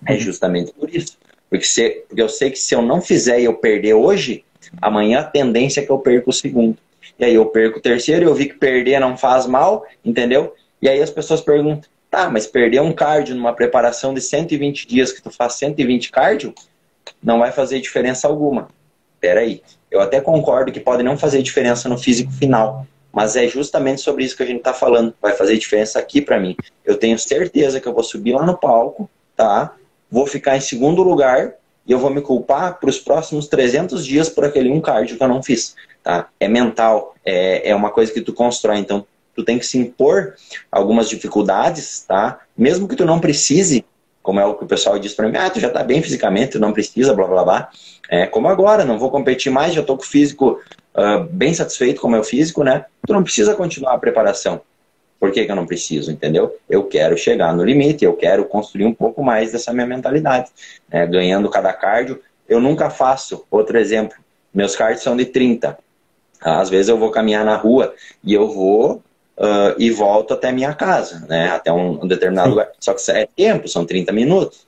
É 0.04 0.12
uhum. 0.12 0.20
justamente 0.20 0.72
por 0.72 0.94
isso. 0.94 1.16
Porque, 1.48 1.64
se, 1.64 2.04
porque 2.06 2.20
eu 2.20 2.28
sei 2.28 2.50
que 2.50 2.58
se 2.58 2.74
eu 2.74 2.82
não 2.82 3.00
fizer 3.00 3.40
e 3.40 3.44
eu 3.44 3.54
perder 3.54 3.94
hoje, 3.94 4.44
amanhã 4.80 5.20
a 5.20 5.24
tendência 5.24 5.80
é 5.80 5.84
que 5.84 5.90
eu 5.90 5.98
perca 5.98 6.28
o 6.28 6.32
segundo. 6.34 6.76
E 7.18 7.24
aí 7.24 7.34
eu 7.34 7.46
perco 7.46 7.78
o 7.78 7.82
terceiro, 7.82 8.26
eu 8.26 8.34
vi 8.34 8.46
que 8.46 8.58
perder 8.58 9.00
não 9.00 9.16
faz 9.16 9.46
mal, 9.46 9.86
entendeu? 10.04 10.54
E 10.82 10.88
aí 10.88 11.00
as 11.00 11.10
pessoas 11.10 11.40
perguntam, 11.40 11.88
tá, 12.10 12.28
mas 12.28 12.46
perder 12.46 12.82
um 12.82 12.92
cardio 12.92 13.34
numa 13.34 13.54
preparação 13.54 14.12
de 14.12 14.20
120 14.20 14.86
dias 14.86 15.12
que 15.12 15.22
tu 15.22 15.30
faz 15.30 15.54
120 15.54 16.10
cardio, 16.10 16.54
não 17.22 17.38
vai 17.38 17.52
fazer 17.52 17.80
diferença 17.80 18.28
alguma. 18.28 18.68
Peraí, 19.18 19.62
eu 19.90 20.00
até 20.00 20.20
concordo 20.20 20.70
que 20.70 20.80
pode 20.80 21.02
não 21.02 21.16
fazer 21.16 21.40
diferença 21.40 21.88
no 21.88 21.96
físico 21.96 22.30
final, 22.32 22.86
mas 23.16 23.34
é 23.34 23.48
justamente 23.48 24.02
sobre 24.02 24.24
isso 24.24 24.36
que 24.36 24.42
a 24.42 24.46
gente 24.46 24.58
está 24.58 24.74
falando. 24.74 25.14
Vai 25.22 25.32
fazer 25.32 25.56
diferença 25.56 25.98
aqui 25.98 26.20
para 26.20 26.38
mim. 26.38 26.54
Eu 26.84 26.98
tenho 26.98 27.18
certeza 27.18 27.80
que 27.80 27.88
eu 27.88 27.94
vou 27.94 28.04
subir 28.04 28.34
lá 28.34 28.44
no 28.44 28.58
palco, 28.58 29.08
tá? 29.34 29.74
Vou 30.10 30.26
ficar 30.26 30.54
em 30.54 30.60
segundo 30.60 31.02
lugar 31.02 31.54
e 31.86 31.92
eu 31.92 31.98
vou 31.98 32.10
me 32.10 32.20
culpar 32.20 32.78
para 32.78 32.90
os 32.90 32.98
próximos 32.98 33.48
300 33.48 34.04
dias 34.04 34.28
por 34.28 34.44
aquele 34.44 34.70
um 34.70 34.82
cardio 34.82 35.16
que 35.16 35.24
eu 35.24 35.28
não 35.28 35.42
fiz, 35.42 35.74
tá? 36.02 36.28
É 36.38 36.46
mental, 36.46 37.14
é, 37.24 37.70
é 37.70 37.74
uma 37.74 37.88
coisa 37.88 38.12
que 38.12 38.20
tu 38.20 38.34
constrói, 38.34 38.76
então 38.76 39.06
tu 39.34 39.42
tem 39.42 39.58
que 39.58 39.64
se 39.64 39.78
impor 39.78 40.34
algumas 40.70 41.08
dificuldades, 41.08 42.04
tá? 42.06 42.40
Mesmo 42.54 42.86
que 42.86 42.96
tu 42.96 43.06
não 43.06 43.18
precise, 43.18 43.82
como 44.22 44.40
é 44.40 44.44
o 44.44 44.52
que 44.52 44.64
o 44.64 44.68
pessoal 44.68 44.98
diz 44.98 45.14
para 45.14 45.26
mim, 45.26 45.38
ah, 45.38 45.48
tu 45.48 45.58
já 45.58 45.70
tá 45.70 45.82
bem 45.82 46.02
fisicamente, 46.02 46.52
tu 46.52 46.58
não 46.58 46.70
precisa, 46.70 47.14
blá 47.14 47.26
blá 47.26 47.44
blá. 47.44 47.70
É 48.10 48.26
como 48.26 48.46
agora, 48.46 48.84
não 48.84 48.98
vou 48.98 49.10
competir 49.10 49.50
mais, 49.50 49.72
já 49.72 49.82
tô 49.82 49.96
com 49.96 50.02
o 50.02 50.06
físico 50.06 50.60
uh, 50.96 51.24
bem 51.30 51.52
satisfeito 51.52 52.00
com 52.00 52.08
o 52.08 52.10
meu 52.10 52.24
físico, 52.24 52.64
né? 52.64 52.86
Tu 53.06 53.12
não 53.12 53.22
precisa 53.22 53.54
continuar 53.54 53.94
a 53.94 53.98
preparação. 53.98 54.60
Por 55.18 55.30
que, 55.32 55.44
que 55.44 55.50
eu 55.50 55.56
não 55.56 55.66
preciso, 55.66 56.10
entendeu? 56.10 56.56
Eu 56.68 56.84
quero 56.84 57.16
chegar 57.16 57.54
no 57.54 57.64
limite, 57.64 58.04
eu 58.04 58.14
quero 58.14 58.44
construir 58.44 58.84
um 58.84 58.94
pouco 58.94 59.22
mais 59.22 59.52
dessa 59.52 59.72
minha 59.72 59.86
mentalidade. 59.86 60.50
Né? 60.90 61.06
Ganhando 61.06 61.48
cada 61.48 61.72
cardio. 61.72 62.20
Eu 62.48 62.60
nunca 62.60 62.90
faço, 62.90 63.44
outro 63.50 63.78
exemplo, 63.78 64.16
meus 64.52 64.76
cards 64.76 65.02
são 65.02 65.16
de 65.16 65.24
30. 65.24 65.78
Às 66.40 66.68
vezes 66.68 66.88
eu 66.88 66.98
vou 66.98 67.10
caminhar 67.10 67.44
na 67.44 67.56
rua 67.56 67.94
e 68.22 68.34
eu 68.34 68.48
vou 68.48 69.02
uh, 69.36 69.74
e 69.78 69.90
volto 69.90 70.34
até 70.34 70.52
minha 70.52 70.74
casa, 70.74 71.24
né? 71.28 71.48
Até 71.48 71.72
um, 71.72 72.04
um 72.04 72.06
determinado 72.06 72.50
lugar. 72.50 72.70
Só 72.78 72.92
que 72.94 73.10
é 73.10 73.26
tempo, 73.34 73.68
são 73.68 73.84
30 73.84 74.12
minutos. 74.12 74.65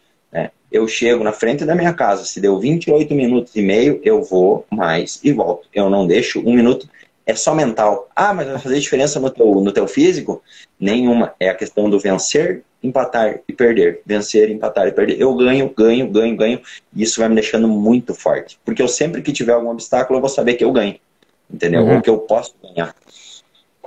Eu 0.71 0.87
chego 0.87 1.25
na 1.25 1.33
frente 1.33 1.65
da 1.65 1.75
minha 1.75 1.95
casa, 1.95 2.25
se 2.25 2.41
deu 2.41 2.59
28 2.59 3.15
minutos 3.15 3.57
e 3.57 3.63
meio, 3.63 4.01
eu 4.05 4.23
vou 4.23 4.67
mais 4.71 5.19
e 5.25 5.33
volto. 5.33 5.69
Eu 5.73 5.89
não 5.89 6.07
deixo 6.07 6.41
um 6.41 6.55
minuto 6.55 6.89
é 7.29 7.35
só 7.35 7.55
mental. 7.55 8.09
Ah, 8.17 8.33
mas 8.33 8.49
vai 8.49 8.59
fazer 8.59 8.81
diferença 8.81 9.21
no 9.21 9.29
teu, 9.29 9.47
no 9.61 9.71
teu 9.71 9.87
físico? 9.87 10.43
Nenhuma. 10.81 11.35
É 11.39 11.51
a 11.51 11.55
questão 11.55 11.91
do 11.91 12.01
vencer, 12.01 12.63
empatar 12.83 13.41
e 13.47 13.53
perder. 13.53 14.01
Vencer, 14.07 14.51
empatar 14.51 14.89
e 14.89 14.93
perder. 14.93 15.21
Eu 15.21 15.35
ganho, 15.35 15.71
ganho, 15.77 16.09
ganho, 16.09 16.35
ganho. 16.35 16.61
E 16.97 17.03
isso 17.03 17.21
vai 17.21 17.29
me 17.29 17.35
deixando 17.35 17.69
muito 17.69 18.15
forte. 18.15 18.59
Porque 18.65 18.81
eu 18.81 18.89
sempre 18.89 19.21
que 19.21 19.31
tiver 19.31 19.53
algum 19.53 19.69
obstáculo, 19.69 20.17
eu 20.17 20.23
vou 20.23 20.31
saber 20.31 20.55
que 20.55 20.65
eu 20.65 20.73
ganho. 20.73 20.97
Entendeu? 21.53 21.83
Uhum. 21.83 21.97
Ou 21.97 22.01
que 22.01 22.09
eu 22.09 22.17
posso 22.17 22.55
ganhar. 22.63 22.95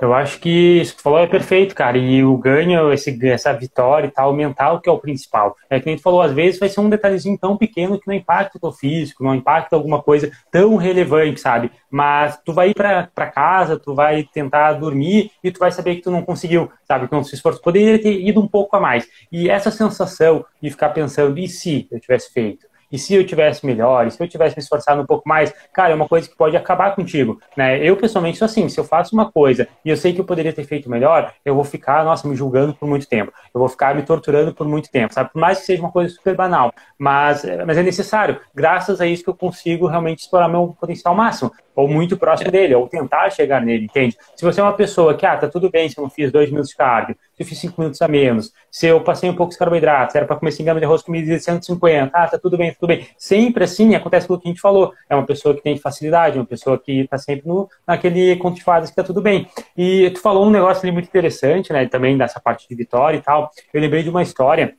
Eu 0.00 0.12
acho 0.12 0.40
que 0.40 0.80
isso 0.80 0.92
que 0.92 0.98
tu 0.98 1.02
falou 1.02 1.20
é 1.20 1.26
perfeito, 1.28 1.74
cara. 1.74 1.96
E 1.96 2.24
o 2.24 2.36
ganho, 2.36 2.92
esse, 2.92 3.16
essa 3.28 3.52
vitória 3.52 4.08
e 4.08 4.10
tal, 4.10 4.32
mental, 4.32 4.80
que 4.80 4.88
é 4.88 4.92
o 4.92 4.98
principal. 4.98 5.56
É 5.70 5.78
que 5.78 5.86
nem 5.86 5.96
tu 5.96 6.02
falou, 6.02 6.20
às 6.20 6.32
vezes 6.32 6.58
vai 6.58 6.68
ser 6.68 6.80
um 6.80 6.90
detalhezinho 6.90 7.38
tão 7.38 7.56
pequeno 7.56 7.98
que 8.00 8.08
não 8.08 8.14
impacta 8.14 8.58
o 8.58 8.60
teu 8.60 8.72
físico, 8.72 9.22
não 9.22 9.34
impacta 9.34 9.76
alguma 9.76 10.02
coisa 10.02 10.30
tão 10.50 10.74
relevante, 10.76 11.40
sabe? 11.40 11.70
Mas 11.88 12.36
tu 12.44 12.52
vai 12.52 12.70
ir 12.70 12.74
pra, 12.74 13.08
pra 13.14 13.30
casa, 13.30 13.78
tu 13.78 13.94
vai 13.94 14.24
tentar 14.24 14.72
dormir 14.72 15.30
e 15.42 15.52
tu 15.52 15.60
vai 15.60 15.70
saber 15.70 15.96
que 15.96 16.02
tu 16.02 16.10
não 16.10 16.22
conseguiu, 16.22 16.70
sabe? 16.84 17.06
Que 17.06 17.14
não 17.14 17.22
se 17.22 17.36
esforço. 17.36 17.62
Poderia 17.62 18.00
ter 18.00 18.20
ido 18.20 18.40
um 18.40 18.48
pouco 18.48 18.74
a 18.74 18.80
mais. 18.80 19.06
E 19.30 19.48
essa 19.48 19.70
sensação 19.70 20.44
de 20.60 20.70
ficar 20.70 20.88
pensando, 20.88 21.38
e 21.38 21.46
se 21.46 21.86
eu 21.92 22.00
tivesse 22.00 22.32
feito? 22.32 22.71
E 22.92 22.98
se 22.98 23.14
eu 23.14 23.26
tivesse 23.26 23.64
melhor, 23.64 24.06
e 24.06 24.10
se 24.10 24.22
eu 24.22 24.28
tivesse 24.28 24.56
me 24.56 24.62
esforçado 24.62 25.00
um 25.00 25.06
pouco 25.06 25.28
mais, 25.28 25.52
cara, 25.72 25.92
é 25.92 25.94
uma 25.94 26.06
coisa 26.06 26.28
que 26.28 26.36
pode 26.36 26.56
acabar 26.56 26.94
contigo, 26.94 27.40
né? 27.56 27.78
Eu, 27.82 27.96
pessoalmente, 27.96 28.38
sou 28.38 28.46
assim, 28.46 28.68
se 28.68 28.78
eu 28.78 28.84
faço 28.84 29.14
uma 29.14 29.30
coisa 29.32 29.66
e 29.84 29.88
eu 29.88 29.96
sei 29.96 30.12
que 30.12 30.20
eu 30.20 30.24
poderia 30.24 30.52
ter 30.52 30.64
feito 30.64 30.90
melhor, 30.90 31.32
eu 31.44 31.54
vou 31.54 31.64
ficar, 31.64 32.04
nossa, 32.04 32.28
me 32.28 32.36
julgando 32.36 32.74
por 32.74 32.88
muito 32.88 33.08
tempo. 33.08 33.32
Eu 33.54 33.58
vou 33.58 33.68
ficar 33.68 33.94
me 33.94 34.02
torturando 34.02 34.54
por 34.54 34.68
muito 34.68 34.90
tempo, 34.90 35.14
sabe? 35.14 35.32
Por 35.32 35.40
mais 35.40 35.60
que 35.60 35.66
seja 35.66 35.82
uma 35.82 35.90
coisa 35.90 36.12
super 36.12 36.36
banal. 36.36 36.72
Mas, 36.98 37.44
mas 37.66 37.78
é 37.78 37.82
necessário. 37.82 38.38
Graças 38.54 39.00
a 39.00 39.06
isso 39.06 39.24
que 39.24 39.30
eu 39.30 39.34
consigo 39.34 39.86
realmente 39.86 40.20
explorar 40.20 40.48
meu 40.48 40.76
potencial 40.78 41.14
máximo 41.14 41.50
ou 41.74 41.88
muito 41.88 42.16
próximo 42.16 42.48
é. 42.48 42.52
dele, 42.52 42.74
ou 42.74 42.88
tentar 42.88 43.30
chegar 43.30 43.60
nele, 43.60 43.84
entende? 43.84 44.16
Se 44.36 44.44
você 44.44 44.60
é 44.60 44.62
uma 44.62 44.72
pessoa 44.74 45.14
que, 45.14 45.26
ah, 45.26 45.36
tá 45.36 45.48
tudo 45.48 45.70
bem 45.70 45.88
se 45.88 45.98
eu 45.98 46.02
não 46.02 46.10
fiz 46.10 46.30
dois 46.30 46.50
minutos 46.50 46.70
de 46.70 46.76
cardio, 46.76 47.16
se 47.34 47.42
eu 47.42 47.46
fiz 47.46 47.58
cinco 47.58 47.80
minutos 47.80 48.00
a 48.02 48.08
menos, 48.08 48.52
se 48.70 48.86
eu 48.86 49.00
passei 49.00 49.28
um 49.28 49.34
pouco 49.34 49.52
de 49.52 49.58
carboidratos, 49.58 50.14
era 50.14 50.26
para 50.26 50.36
comer 50.36 50.52
5 50.52 50.64
gramas 50.64 50.80
de 50.80 50.84
arroz, 50.86 51.02
comi 51.02 51.40
150, 51.40 52.10
ah, 52.16 52.28
tá 52.28 52.38
tudo 52.38 52.56
bem, 52.56 52.72
tudo 52.72 52.88
bem. 52.88 53.06
Sempre 53.16 53.64
assim 53.64 53.94
acontece 53.94 54.30
o 54.30 54.38
que 54.38 54.48
a 54.48 54.50
gente 54.50 54.60
falou. 54.60 54.92
É 55.08 55.14
uma 55.14 55.26
pessoa 55.26 55.54
que 55.54 55.62
tem 55.62 55.76
facilidade, 55.76 56.38
uma 56.38 56.46
pessoa 56.46 56.78
que 56.78 57.06
tá 57.08 57.18
sempre 57.18 57.46
no, 57.46 57.68
naquele 57.86 58.36
conto 58.36 58.56
de 58.56 58.64
fadas 58.64 58.90
que 58.90 58.96
tá 58.96 59.02
tudo 59.02 59.20
bem. 59.20 59.46
E 59.76 60.10
tu 60.10 60.20
falou 60.20 60.46
um 60.46 60.50
negócio 60.50 60.82
ali 60.82 60.92
muito 60.92 61.06
interessante, 61.06 61.72
né, 61.72 61.86
também 61.86 62.16
dessa 62.16 62.40
parte 62.40 62.68
de 62.68 62.74
vitória 62.74 63.18
e 63.18 63.22
tal. 63.22 63.50
Eu 63.72 63.80
lembrei 63.80 64.02
de 64.02 64.10
uma 64.10 64.22
história 64.22 64.74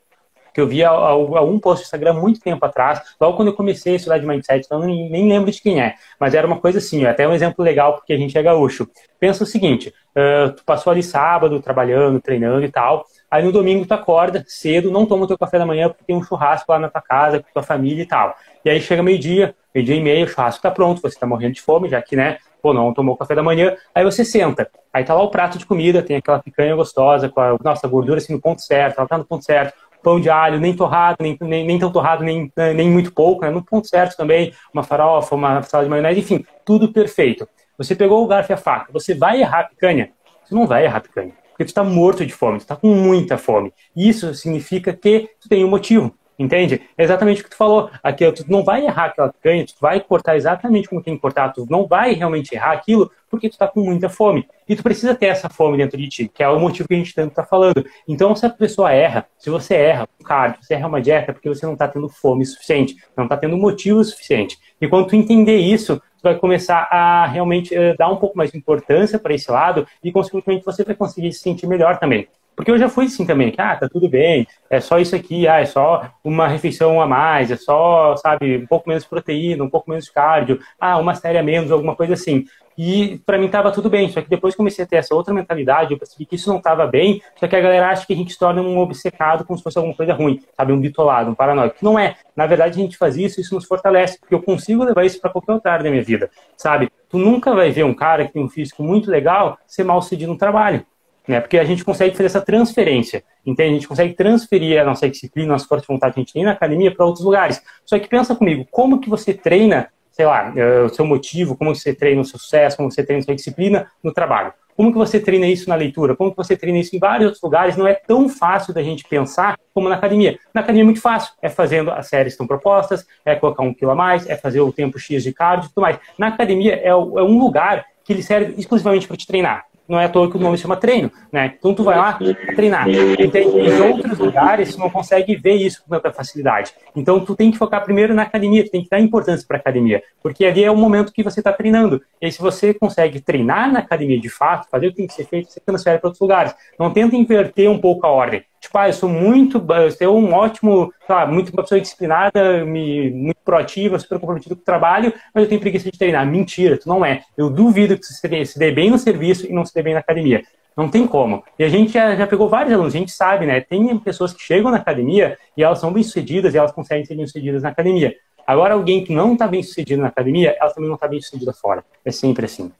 que 0.53 0.61
eu 0.61 0.67
vi 0.67 0.83
algum 0.83 1.59
post 1.59 1.81
no 1.81 1.85
Instagram 1.85 2.13
muito 2.13 2.39
tempo 2.39 2.63
atrás, 2.65 3.01
logo 3.19 3.35
quando 3.35 3.47
eu 3.49 3.53
comecei 3.53 3.93
a 3.93 3.95
estudar 3.95 4.17
de 4.17 4.25
mindset, 4.25 4.65
então 4.65 4.81
eu 4.81 4.87
nem, 4.87 5.27
lembro 5.27 5.51
de 5.51 5.61
quem 5.61 5.81
é, 5.81 5.95
mas 6.19 6.33
era 6.33 6.45
uma 6.45 6.59
coisa 6.59 6.77
assim, 6.77 7.05
até 7.05 7.27
um 7.27 7.33
exemplo 7.33 7.63
legal 7.63 7.95
porque 7.95 8.13
a 8.13 8.17
gente 8.17 8.37
é 8.37 8.43
gaúcho. 8.43 8.87
Pensa 9.19 9.43
o 9.43 9.47
seguinte, 9.47 9.93
uh, 10.15 10.51
tu 10.51 10.63
passou 10.63 10.91
ali 10.91 11.01
sábado 11.01 11.61
trabalhando, 11.61 12.21
treinando 12.21 12.65
e 12.65 12.71
tal, 12.71 13.05
aí 13.31 13.43
no 13.43 13.51
domingo 13.51 13.85
tu 13.85 13.93
acorda 13.93 14.43
cedo, 14.47 14.91
não 14.91 15.05
toma 15.05 15.23
o 15.23 15.27
teu 15.27 15.37
café 15.37 15.57
da 15.57 15.65
manhã 15.65 15.89
porque 15.89 16.03
tem 16.03 16.15
um 16.15 16.23
churrasco 16.23 16.71
lá 16.71 16.79
na 16.79 16.89
tua 16.89 17.01
casa 17.01 17.39
com 17.39 17.51
tua 17.53 17.63
família 17.63 18.03
e 18.03 18.07
tal. 18.07 18.35
E 18.63 18.69
aí 18.69 18.79
chega 18.79 19.01
meio-dia, 19.01 19.55
meio-dia 19.73 19.95
e 19.95 20.01
meio, 20.01 20.25
o 20.25 20.29
churrasco 20.29 20.61
tá 20.61 20.71
pronto, 20.71 21.01
você 21.01 21.17
tá 21.17 21.25
morrendo 21.25 21.53
de 21.53 21.61
fome, 21.61 21.89
já 21.89 22.01
que, 22.01 22.15
né, 22.15 22.37
pô, 22.63 22.73
não 22.73 22.93
tomou 22.93 23.17
café 23.17 23.35
da 23.35 23.43
manhã, 23.43 23.75
aí 23.93 24.05
você 24.05 24.23
senta. 24.23 24.69
Aí 24.93 25.03
tá 25.03 25.13
lá 25.13 25.21
o 25.21 25.29
prato 25.29 25.57
de 25.57 25.65
comida, 25.65 26.01
tem 26.01 26.15
aquela 26.15 26.39
picanha 26.39 26.73
gostosa, 26.73 27.27
com 27.27 27.41
a 27.41 27.57
nossa 27.61 27.85
gordura 27.89 28.19
assim 28.19 28.31
no 28.31 28.39
ponto 28.39 28.61
certo, 28.61 28.99
ela 28.99 29.07
tá 29.07 29.17
no 29.17 29.25
ponto 29.25 29.43
certo, 29.43 29.73
pão 30.03 30.19
de 30.19 30.29
alho, 30.29 30.59
nem 30.59 30.75
torrado, 30.75 31.17
nem, 31.21 31.37
nem, 31.41 31.65
nem 31.65 31.79
tão 31.79 31.91
torrado, 31.91 32.23
nem, 32.23 32.51
nem 32.75 32.89
muito 32.89 33.13
pouco, 33.13 33.43
né? 33.43 33.49
no 33.49 33.63
ponto 33.63 33.87
certo 33.87 34.15
também, 34.17 34.53
uma 34.73 34.83
farofa, 34.83 35.33
uma 35.33 35.63
salada 35.63 35.85
de 35.85 35.89
maionese, 35.89 36.19
enfim, 36.19 36.45
tudo 36.65 36.91
perfeito. 36.91 37.47
Você 37.77 37.95
pegou 37.95 38.23
o 38.23 38.27
garfo 38.27 38.51
e 38.51 38.53
a 38.53 38.57
faca, 38.57 38.91
você 38.91 39.15
vai 39.15 39.41
errar 39.41 39.61
a 39.61 39.63
picanha? 39.63 40.11
Você 40.43 40.53
não 40.53 40.67
vai 40.67 40.85
errar 40.85 40.97
a 40.97 41.01
picanha, 41.01 41.33
porque 41.49 41.63
tu 41.63 41.69
está 41.69 41.83
morto 41.83 42.25
de 42.25 42.33
fome, 42.33 42.57
tu 42.57 42.61
está 42.61 42.75
com 42.75 42.89
muita 42.89 43.37
fome. 43.37 43.73
Isso 43.95 44.33
significa 44.35 44.93
que 44.93 45.29
tu 45.41 45.49
tem 45.49 45.63
um 45.63 45.69
motivo. 45.69 46.13
Entende? 46.37 46.81
É 46.97 47.03
exatamente 47.03 47.41
o 47.41 47.43
que 47.43 47.51
tu 47.51 47.57
falou. 47.57 47.89
Aqui, 48.01 48.29
tu 48.31 48.43
não 48.47 48.63
vai 48.63 48.85
errar 48.85 49.05
aquela 49.05 49.31
picanha, 49.31 49.65
tu 49.65 49.75
vai 49.79 49.99
cortar 49.99 50.35
exatamente 50.35 50.89
como 50.89 51.01
tem 51.01 51.15
que 51.15 51.21
cortar, 51.21 51.53
tu 51.53 51.65
não 51.69 51.85
vai 51.87 52.13
realmente 52.13 52.55
errar 52.55 52.71
aquilo 52.71 53.11
porque 53.29 53.49
tu 53.49 53.53
está 53.53 53.67
com 53.67 53.81
muita 53.81 54.09
fome. 54.09 54.47
E 54.69 54.75
tu 54.75 54.83
precisa 54.83 55.15
ter 55.15 55.25
essa 55.25 55.49
fome 55.49 55.77
dentro 55.77 55.97
de 55.97 56.07
ti, 56.07 56.31
que 56.31 56.43
é 56.43 56.47
o 56.47 56.59
motivo 56.59 56.87
que 56.87 56.93
a 56.93 56.97
gente 56.97 57.15
tanto 57.15 57.31
está 57.31 57.43
falando. 57.43 57.83
Então, 58.07 58.35
se 58.35 58.45
a 58.45 58.49
pessoa 58.49 58.91
erra, 58.91 59.25
se 59.39 59.49
você 59.49 59.73
erra 59.75 60.07
um 60.21 60.23
cardio, 60.23 60.59
você 60.61 60.75
erra 60.75 60.87
uma 60.87 61.01
dieta, 61.01 61.31
é 61.31 61.33
porque 61.33 61.49
você 61.49 61.65
não 61.65 61.73
está 61.73 61.87
tendo 61.87 62.07
fome 62.07 62.45
suficiente, 62.45 62.95
não 63.17 63.25
está 63.25 63.35
tendo 63.35 63.57
motivo 63.57 64.03
suficiente. 64.03 64.57
E 64.79 64.87
quando 64.87 65.07
tu 65.07 65.15
entender 65.15 65.57
isso, 65.57 65.97
tu 65.97 66.23
vai 66.23 66.35
começar 66.35 66.87
a 66.91 67.25
realmente 67.25 67.75
uh, 67.75 67.97
dar 67.97 68.09
um 68.09 68.17
pouco 68.17 68.37
mais 68.37 68.51
de 68.51 68.57
importância 68.57 69.17
para 69.17 69.33
esse 69.33 69.49
lado 69.49 69.87
e, 70.03 70.11
consequentemente, 70.11 70.63
você 70.63 70.83
vai 70.83 70.95
conseguir 70.95 71.33
se 71.33 71.39
sentir 71.39 71.65
melhor 71.65 71.97
também. 71.97 72.27
Porque 72.55 72.71
eu 72.71 72.77
já 72.77 72.87
fui 72.87 73.05
assim 73.05 73.25
também, 73.25 73.51
que, 73.51 73.59
ah, 73.59 73.75
tá 73.75 73.89
tudo 73.89 74.07
bem, 74.07 74.47
é 74.69 74.79
só 74.79 74.99
isso 74.99 75.15
aqui, 75.15 75.47
ah, 75.47 75.59
é 75.59 75.65
só 75.65 76.09
uma 76.23 76.47
refeição 76.47 77.01
a 77.01 77.07
mais, 77.07 77.51
é 77.51 77.55
só, 77.55 78.15
sabe, 78.17 78.57
um 78.57 78.67
pouco 78.67 78.87
menos 78.87 79.05
proteína, 79.05 79.63
um 79.63 79.69
pouco 79.69 79.89
menos 79.89 80.09
cardio, 80.09 80.59
ah, 80.79 80.97
uma 80.97 81.15
série 81.15 81.37
a 81.37 81.43
menos, 81.43 81.71
alguma 81.71 81.95
coisa 81.95 82.13
assim. 82.13 82.45
E 82.77 83.21
para 83.25 83.37
mim 83.37 83.47
tava 83.49 83.71
tudo 83.71 83.89
bem, 83.89 84.09
só 84.09 84.21
que 84.21 84.29
depois 84.29 84.55
comecei 84.55 84.83
a 84.83 84.87
ter 84.87 84.95
essa 84.97 85.13
outra 85.13 85.33
mentalidade, 85.33 85.91
eu 85.91 85.97
percebi 85.97 86.25
que 86.25 86.35
isso 86.35 86.51
não 86.51 86.59
tava 86.59 86.87
bem, 86.87 87.21
só 87.35 87.47
que 87.47 87.55
a 87.55 87.61
galera 87.61 87.89
acha 87.89 88.05
que 88.05 88.13
a 88.13 88.15
gente 88.15 88.33
se 88.33 88.39
torna 88.39 88.61
um 88.61 88.79
obcecado 88.79 89.45
como 89.45 89.57
se 89.57 89.63
fosse 89.63 89.77
alguma 89.77 89.95
coisa 89.95 90.13
ruim, 90.13 90.41
sabe, 90.55 90.73
um 90.73 90.79
bitolado, 90.79 91.29
um 91.29 91.35
paranoico. 91.35 91.75
Não 91.81 91.97
é. 91.97 92.15
Na 92.35 92.47
verdade, 92.47 92.79
a 92.79 92.81
gente 92.81 92.97
faz 92.97 93.15
isso, 93.15 93.39
isso 93.39 93.53
nos 93.53 93.65
fortalece, 93.65 94.19
porque 94.19 94.33
eu 94.33 94.41
consigo 94.41 94.83
levar 94.83 95.05
isso 95.05 95.21
para 95.21 95.29
qualquer 95.29 95.53
outra 95.53 95.73
área 95.73 95.83
da 95.83 95.91
minha 95.91 96.03
vida, 96.03 96.29
sabe? 96.57 96.91
Tu 97.09 97.17
nunca 97.17 97.53
vai 97.53 97.69
ver 97.69 97.83
um 97.83 97.93
cara 97.93 98.25
que 98.25 98.33
tem 98.33 98.43
um 98.43 98.49
físico 98.49 98.81
muito 98.81 99.09
legal 99.09 99.57
ser 99.67 99.83
mal 99.83 100.01
sucedido 100.01 100.31
no 100.31 100.37
trabalho 100.37 100.83
né? 101.27 101.39
Porque 101.39 101.57
a 101.57 101.63
gente 101.63 101.83
consegue 101.83 102.11
fazer 102.11 102.25
essa 102.25 102.41
transferência, 102.41 103.23
entende? 103.45 103.69
A 103.69 103.73
gente 103.73 103.87
consegue 103.87 104.13
transferir 104.13 104.81
a 104.81 104.83
nossa 104.83 105.09
disciplina, 105.09 105.49
a 105.49 105.53
nossa 105.53 105.67
forte 105.67 105.87
vontade 105.87 106.13
que 106.13 106.19
a 106.19 106.23
gente 106.23 106.33
tem 106.33 106.43
na 106.43 106.51
academia 106.51 106.93
para 106.93 107.05
outros 107.05 107.23
lugares. 107.23 107.61
Só 107.85 107.97
que 107.97 108.07
pensa 108.07 108.35
comigo, 108.35 108.65
como 108.69 108.99
que 108.99 109.09
você 109.09 109.33
treina, 109.33 109.89
sei 110.11 110.25
lá, 110.25 110.51
eh, 110.55 110.81
o 110.81 110.89
seu 110.89 111.05
motivo, 111.05 111.55
como 111.55 111.73
você 111.73 111.93
treina 111.93 112.21
o 112.21 112.25
seu 112.25 112.39
sucesso, 112.39 112.77
como 112.77 112.91
você 112.91 113.03
treina 113.03 113.21
a 113.21 113.25
sua 113.25 113.35
disciplina 113.35 113.87
no 114.03 114.13
trabalho? 114.13 114.53
Como 114.75 114.91
que 114.91 114.97
você 114.97 115.19
treina 115.19 115.45
isso 115.45 115.69
na 115.69 115.75
leitura? 115.75 116.15
Como 116.15 116.31
que 116.31 116.37
você 116.37 116.57
treina 116.57 116.79
isso 116.79 116.95
em 116.95 116.99
vários 116.99 117.25
outros 117.25 117.43
lugares? 117.43 117.77
Não 117.77 117.87
é 117.87 117.93
tão 117.93 118.27
fácil 118.27 118.73
da 118.73 118.81
gente 118.81 119.03
pensar 119.07 119.57
como 119.71 119.87
na 119.87 119.95
academia. 119.95 120.39
Na 120.51 120.61
academia 120.61 120.81
é 120.81 120.85
muito 120.85 120.99
fácil. 120.99 121.31
É 121.43 121.47
fazendo 121.47 121.91
as 121.91 122.07
séries 122.07 122.33
que 122.33 122.33
estão 122.33 122.47
propostas, 122.47 123.05
é 123.23 123.35
colocar 123.35 123.61
um 123.61 123.71
quilo 123.71 123.91
a 123.91 123.95
mais, 123.95 124.27
é 124.27 124.35
fazer 124.35 124.61
o 124.61 124.73
tempo 124.73 124.97
X 124.97 125.21
de 125.21 125.31
cardio 125.31 125.67
e 125.67 125.69
tudo 125.69 125.81
mais. 125.81 125.99
Na 126.17 126.27
academia 126.27 126.75
é, 126.75 126.87
é 126.87 126.95
um 126.95 127.37
lugar 127.37 127.85
que 128.03 128.11
ele 128.11 128.23
serve 128.23 128.55
exclusivamente 128.57 129.07
para 129.07 129.15
te 129.15 129.27
treinar 129.27 129.65
não 129.87 129.99
é 129.99 130.05
à 130.05 130.09
toa 130.09 130.29
que 130.29 130.37
o 130.37 130.39
nome 130.39 130.57
chama 130.57 130.75
treino, 130.75 131.11
né? 131.31 131.53
Então 131.57 131.73
tu 131.73 131.83
vai 131.83 131.97
lá 131.97 132.17
treinar. 132.55 132.87
Em 132.87 133.81
outros 133.81 134.17
lugares 134.17 134.75
tu 134.75 134.79
não 134.79 134.89
consegue 134.89 135.35
ver 135.35 135.55
isso 135.55 135.83
com 135.83 135.89
tanta 135.89 136.11
facilidade. 136.11 136.73
Então 136.95 137.19
tu 137.19 137.35
tem 137.35 137.51
que 137.51 137.57
focar 137.57 137.83
primeiro 137.83 138.13
na 138.13 138.23
academia, 138.23 138.63
tu 138.63 138.71
tem 138.71 138.83
que 138.83 138.89
dar 138.89 138.99
importância 138.99 139.45
para 139.47 139.57
a 139.57 139.59
academia, 139.59 140.01
porque 140.21 140.45
ali 140.45 140.63
é 140.63 140.71
o 140.71 140.77
momento 140.77 141.11
que 141.11 141.23
você 141.23 141.39
está 141.39 141.51
treinando. 141.51 142.01
E 142.21 142.25
aí, 142.25 142.31
se 142.31 142.41
você 142.41 142.73
consegue 142.73 143.19
treinar 143.19 143.71
na 143.71 143.79
academia 143.79 144.19
de 144.19 144.29
fato, 144.29 144.69
fazer 144.69 144.87
o 144.87 144.91
que 144.91 144.97
tem 144.97 145.07
que 145.07 145.13
ser 145.13 145.25
feito, 145.25 145.51
você 145.51 145.59
transfere 145.59 145.99
para 145.99 146.07
outros 146.07 146.21
lugares. 146.21 146.55
Não 146.79 146.91
tenta 146.91 147.15
inverter 147.15 147.69
um 147.69 147.79
pouco 147.79 148.05
a 148.05 148.09
ordem. 148.09 148.43
Tipo, 148.63 148.77
ah, 148.77 148.87
eu 148.87 148.93
sou 148.93 149.09
muito, 149.09 149.61
eu 149.75 149.91
sou 149.91 150.17
um 150.17 150.33
ótimo, 150.33 150.93
lá, 151.07 151.27
muito 151.27 151.49
uma 151.51 151.63
pessoa 151.63 151.81
disciplinada, 151.81 152.63
me, 152.63 153.11
muito 153.11 153.39
proativa, 153.43 153.99
super 153.99 154.17
comprometido 154.17 154.55
com 154.55 154.61
o 154.61 154.65
trabalho, 154.65 155.13
mas 155.33 155.43
eu 155.43 155.49
tenho 155.49 155.59
preguiça 155.59 155.91
de 155.91 155.99
treinar. 155.99 156.25
Mentira, 156.25 156.77
tu 156.77 156.87
não 156.87 157.03
é. 157.03 157.23
Eu 157.35 157.49
duvido 157.49 157.97
que 157.97 158.05
você 158.05 158.45
se 158.45 158.57
dê 158.57 158.71
bem 158.71 158.89
no 158.89 158.97
serviço 158.97 159.45
e 159.45 159.51
não 159.51 159.65
se 159.65 159.73
dê 159.73 159.83
bem 159.83 159.93
na 159.93 159.99
academia. 159.99 160.43
Não 160.77 160.87
tem 160.87 161.05
como. 161.05 161.43
E 161.59 161.63
a 161.65 161.67
gente 161.67 161.91
já, 161.91 162.15
já 162.15 162.25
pegou 162.25 162.47
vários 162.47 162.73
alunos, 162.73 162.95
a 162.95 162.97
gente 162.97 163.11
sabe, 163.11 163.45
né? 163.45 163.59
Tem 163.59 163.97
pessoas 163.99 164.31
que 164.31 164.41
chegam 164.41 164.71
na 164.71 164.77
academia 164.77 165.37
e 165.57 165.61
elas 165.61 165.79
são 165.79 165.91
bem-sucedidas 165.91 166.53
e 166.53 166.57
elas 166.57 166.71
conseguem 166.71 167.03
ser 167.03 167.15
bem-sucedidas 167.15 167.63
na 167.63 167.69
academia. 167.69 168.15
Agora, 168.47 168.75
alguém 168.75 169.03
que 169.03 169.13
não 169.13 169.33
está 169.33 169.45
bem 169.45 169.61
sucedido 169.61 170.01
na 170.01 170.07
academia, 170.07 170.55
ela 170.57 170.71
também 170.71 170.87
não 170.87 170.95
está 170.95 171.09
bem 171.09 171.19
sucedida 171.19 171.51
fora. 171.51 171.83
É 172.05 172.11
sempre 172.11 172.45
assim. 172.45 172.71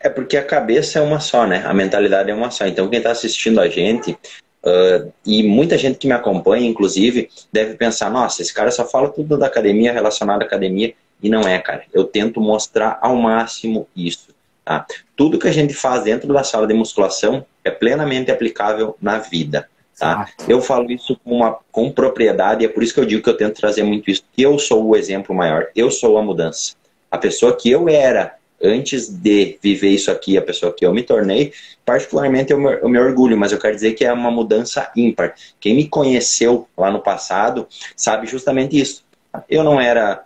É 0.00 0.08
porque 0.08 0.36
a 0.36 0.44
cabeça 0.44 0.98
é 0.98 1.02
uma 1.02 1.18
só, 1.18 1.46
né? 1.46 1.64
A 1.66 1.74
mentalidade 1.74 2.30
é 2.30 2.34
uma 2.34 2.50
só. 2.50 2.66
Então, 2.66 2.88
quem 2.88 2.98
está 2.98 3.10
assistindo 3.10 3.60
a 3.60 3.68
gente, 3.68 4.12
uh, 4.12 5.12
e 5.26 5.42
muita 5.42 5.76
gente 5.76 5.98
que 5.98 6.06
me 6.06 6.12
acompanha, 6.12 6.68
inclusive, 6.68 7.28
deve 7.52 7.74
pensar: 7.74 8.10
nossa, 8.10 8.40
esse 8.40 8.54
cara 8.54 8.70
só 8.70 8.84
fala 8.84 9.08
tudo 9.08 9.36
da 9.36 9.46
academia, 9.46 9.92
relacionado 9.92 10.42
à 10.42 10.44
academia. 10.44 10.94
E 11.20 11.28
não 11.28 11.40
é, 11.40 11.58
cara. 11.58 11.82
Eu 11.92 12.04
tento 12.04 12.40
mostrar 12.40 12.98
ao 13.02 13.16
máximo 13.16 13.88
isso. 13.96 14.28
Tá? 14.64 14.86
Tudo 15.16 15.38
que 15.38 15.48
a 15.48 15.52
gente 15.52 15.74
faz 15.74 16.04
dentro 16.04 16.32
da 16.32 16.44
sala 16.44 16.66
de 16.66 16.74
musculação 16.74 17.44
é 17.64 17.70
plenamente 17.70 18.30
aplicável 18.30 18.96
na 19.00 19.18
vida. 19.18 19.68
Tá? 19.98 20.28
Eu 20.46 20.60
falo 20.60 20.92
isso 20.92 21.18
com, 21.24 21.38
uma, 21.38 21.58
com 21.72 21.90
propriedade, 21.90 22.64
é 22.64 22.68
por 22.68 22.84
isso 22.84 22.94
que 22.94 23.00
eu 23.00 23.04
digo 23.04 23.22
que 23.22 23.28
eu 23.28 23.36
tento 23.36 23.58
trazer 23.60 23.82
muito 23.82 24.08
isso. 24.08 24.22
Eu 24.36 24.56
sou 24.58 24.86
o 24.86 24.94
exemplo 24.94 25.34
maior, 25.34 25.66
eu 25.74 25.90
sou 25.90 26.16
a 26.18 26.22
mudança. 26.22 26.74
A 27.10 27.18
pessoa 27.18 27.56
que 27.56 27.68
eu 27.68 27.88
era 27.88 28.37
antes 28.62 29.08
de 29.08 29.58
viver 29.62 29.90
isso 29.90 30.10
aqui, 30.10 30.36
a 30.36 30.42
pessoa 30.42 30.72
que 30.72 30.84
eu 30.84 30.92
me 30.92 31.02
tornei, 31.02 31.52
particularmente 31.84 32.52
eu 32.52 32.58
me, 32.58 32.74
eu 32.74 32.88
me 32.88 32.98
orgulho, 32.98 33.36
mas 33.36 33.52
eu 33.52 33.58
quero 33.58 33.74
dizer 33.74 33.92
que 33.94 34.04
é 34.04 34.12
uma 34.12 34.30
mudança 34.30 34.90
ímpar. 34.96 35.34
Quem 35.60 35.74
me 35.74 35.86
conheceu 35.88 36.68
lá 36.76 36.90
no 36.90 37.00
passado 37.00 37.66
sabe 37.96 38.26
justamente 38.26 38.78
isso. 38.78 39.04
Eu 39.48 39.62
não 39.62 39.80
era 39.80 40.24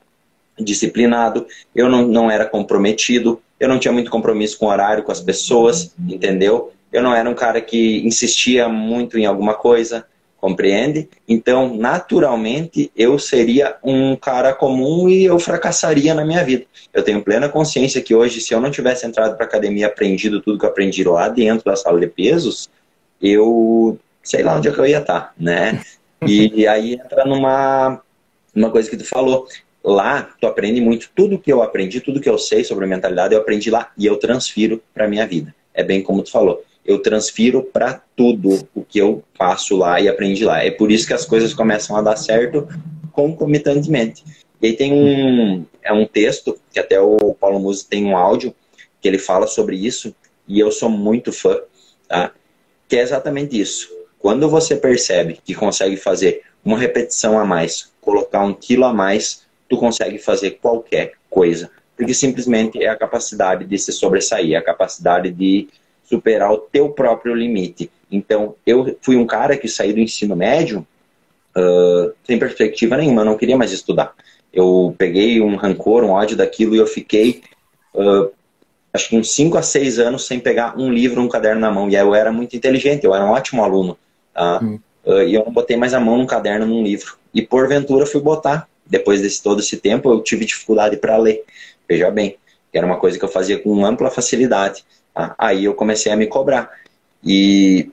disciplinado, 0.59 1.47
eu 1.75 1.89
não, 1.89 2.07
não 2.07 2.31
era 2.31 2.47
comprometido, 2.47 3.41
eu 3.59 3.69
não 3.69 3.79
tinha 3.79 3.93
muito 3.93 4.11
compromisso 4.11 4.59
com 4.59 4.67
o 4.67 4.69
horário, 4.69 5.03
com 5.03 5.13
as 5.13 5.21
pessoas, 5.21 5.95
entendeu? 6.09 6.73
Eu 6.93 7.03
não 7.03 7.15
era 7.15 7.29
um 7.29 7.35
cara 7.35 7.61
que 7.61 8.07
insistia 8.07 8.69
muito 8.69 9.19
em 9.19 9.25
alguma 9.25 9.55
coisa, 9.55 10.07
compreende? 10.43 11.09
Então, 11.29 11.77
naturalmente, 11.77 12.91
eu 12.97 13.17
seria 13.17 13.77
um 13.81 14.17
cara 14.17 14.53
comum 14.53 15.09
e 15.09 15.25
eu 15.25 15.39
fracassaria 15.39 16.13
na 16.15 16.25
minha 16.25 16.45
vida. 16.45 16.65
Eu 16.93 17.05
tenho 17.05 17.23
plena 17.23 17.49
consciência 17.49 18.03
que 18.03 18.13
hoje, 18.13 18.41
se 18.41 18.53
eu 18.53 18.61
não 18.61 18.69
tivesse 18.69 19.07
entrado 19.07 19.37
para 19.37 19.47
academia, 19.47 19.87
aprendido 19.87 20.43
tudo 20.43 20.59
que 20.59 20.65
eu 20.65 20.69
aprendi 20.69 21.05
lá 21.05 21.29
dentro 21.29 21.65
da 21.65 21.77
sala 21.77 22.01
de 22.01 22.09
pesos, 22.09 22.69
eu 23.23 23.97
sei 24.21 24.43
lá 24.43 24.57
onde 24.57 24.67
é 24.67 24.73
que 24.73 24.81
eu 24.81 24.87
ia 24.87 24.99
estar, 24.99 25.21
tá, 25.21 25.33
né? 25.39 25.81
E 26.25 26.69
aí 26.69 26.95
entra 26.95 27.25
numa, 27.25 28.01
numa 28.55 28.71
coisa 28.71 28.89
que 28.89 28.97
tu 28.97 29.05
falou. 29.05 29.47
Lá, 29.83 30.29
tu 30.41 30.47
aprende 30.47 30.81
muito. 30.81 31.11
Tudo 31.17 31.37
que 31.37 31.53
eu 31.53 31.63
aprendi, 31.63 32.01
tudo 32.01 32.21
que 32.21 32.29
eu 32.29 32.39
sei 32.39 32.63
sobre 32.63 32.87
mentalidade, 32.87 33.35
eu 33.35 33.41
aprendi 33.41 33.71
lá 33.71 33.91
e 33.99 34.07
eu 34.07 34.17
transfiro 34.17 34.81
para 34.95 35.09
minha 35.09 35.27
vida. 35.27 35.53
É 35.75 35.83
bem 35.83 36.01
como 36.01 36.23
tu 36.23 36.31
falou 36.31 36.63
eu 36.85 36.99
transfiro 37.01 37.63
para 37.63 38.03
tudo 38.17 38.69
o 38.75 38.83
que 38.85 38.99
eu 38.99 39.23
faço 39.35 39.77
lá 39.77 40.01
e 40.01 40.09
aprendi 40.09 40.45
lá. 40.45 40.63
É 40.63 40.71
por 40.71 40.91
isso 40.91 41.07
que 41.07 41.13
as 41.13 41.25
coisas 41.25 41.55
começam 41.55 41.97
a 41.97 42.03
dar 42.03 42.17
certo 42.17 42.69
concomitantemente. 43.13 44.25
E 44.61 44.69
aí 44.69 44.73
tem 44.77 44.93
um, 44.93 45.65
é 45.83 45.93
um 45.93 46.07
texto, 46.07 46.59
que 46.73 46.81
até 46.81 47.01
o 47.01 47.35
Paulo 47.35 47.61
Musi 47.61 47.87
tem 47.87 48.05
um 48.05 48.17
áudio, 48.17 48.55
que 49.01 49.09
ele 49.09 49.19
fala 49.19 49.47
sobre 49.47 49.77
isso, 49.77 50.15
e 50.47 50.59
eu 50.61 50.71
sou 50.71 50.89
muito 50.89 51.33
fã, 51.33 51.59
tá? 52.09 52.33
que 52.89 52.97
é 52.97 53.03
exatamente 53.03 53.61
isso. 53.61 53.89
Quando 54.19 54.49
você 54.49 54.77
percebe 54.77 55.41
que 55.45 55.55
consegue 55.55 55.97
fazer 55.97 56.43
uma 56.65 56.79
repetição 56.79 57.39
a 57.39 57.45
mais, 57.45 57.91
colocar 58.01 58.45
um 58.45 58.55
quilo 58.55 58.85
a 58.85 58.95
mais, 58.95 59.43
tu 59.69 59.77
consegue 59.77 60.19
fazer 60.19 60.59
qualquer 60.63 61.13
coisa. 61.29 61.71
Porque 61.97 62.15
simplesmente 62.15 62.83
é 62.83 62.89
a 62.89 62.97
capacidade 62.97 63.65
de 63.65 63.79
se 63.79 63.93
sobressair, 63.93 64.55
é 64.55 64.57
a 64.57 64.63
capacidade 64.63 65.31
de 65.31 65.69
superar 66.05 66.53
o 66.53 66.59
teu 66.59 66.91
próprio 66.91 67.35
limite. 67.35 67.91
Então, 68.11 68.55
eu 68.67 68.97
fui 69.01 69.17
um 69.17 69.27
cara 69.27 69.57
que 69.57 69.69
saí 69.69 69.93
do 69.93 70.01
ensino 70.01 70.37
médio 70.37 70.87
uh, 71.57 72.13
sem 72.25 72.39
perspectiva 72.39 72.97
nenhuma, 72.97 73.25
não 73.25 73.37
queria 73.37 73.57
mais 73.57 73.73
estudar. 73.73 74.15
Eu 74.53 74.95
peguei 74.99 75.41
um 75.41 75.57
rancor, 75.57 76.05
um 76.05 76.11
ódio 76.11 76.37
daquilo 76.37 76.75
e 76.75 76.79
eu 76.79 76.87
fiquei, 76.87 77.43
uh, 77.95 78.31
acho 78.93 79.09
que 79.09 79.17
uns 79.17 79.33
5 79.33 79.57
a 79.57 79.63
6 79.63 79.99
anos 79.99 80.27
sem 80.27 80.39
pegar 80.39 80.79
um 80.79 80.93
livro, 80.93 81.23
um 81.23 81.29
caderno 81.29 81.61
na 81.61 81.71
mão. 81.71 81.89
E 81.89 81.95
eu 81.95 82.15
era 82.15 82.31
muito 82.31 82.55
inteligente, 82.55 83.05
eu 83.05 83.15
era 83.15 83.25
um 83.25 83.31
ótimo 83.31 83.65
aluno. 83.65 83.97
Tá? 84.35 84.61
Hum. 84.63 84.79
Uh, 85.05 85.23
e 85.23 85.35
eu 85.35 85.45
não 85.45 85.53
botei 85.53 85.77
mais 85.77 85.95
a 85.95 86.01
mão 86.01 86.19
num 86.19 86.27
caderno, 86.27 86.67
num 86.67 86.83
livro. 86.83 87.17
E 87.35 87.43
porventura 87.43 88.07
fui 88.07 88.21
botar. 88.21 88.69
Depois 88.85 89.23
desse 89.23 89.43
todo 89.43 89.61
esse 89.61 89.79
tempo, 89.79 90.11
eu 90.11 90.21
tive 90.21 90.45
dificuldade 90.45 90.97
para 90.99 91.17
ler. 91.17 91.43
Veja 91.89 92.11
bem, 92.11 92.37
era 92.73 92.87
uma 92.87 92.97
coisa 92.97 93.19
que 93.19 93.25
eu 93.25 93.29
fazia 93.29 93.59
com 93.59 93.85
ampla 93.87 94.11
facilidade. 94.11 94.85
Tá? 95.15 95.35
Aí 95.39 95.65
eu 95.65 95.75
comecei 95.75 96.11
a 96.11 96.17
me 96.17 96.27
cobrar. 96.27 96.71
E 97.25 97.91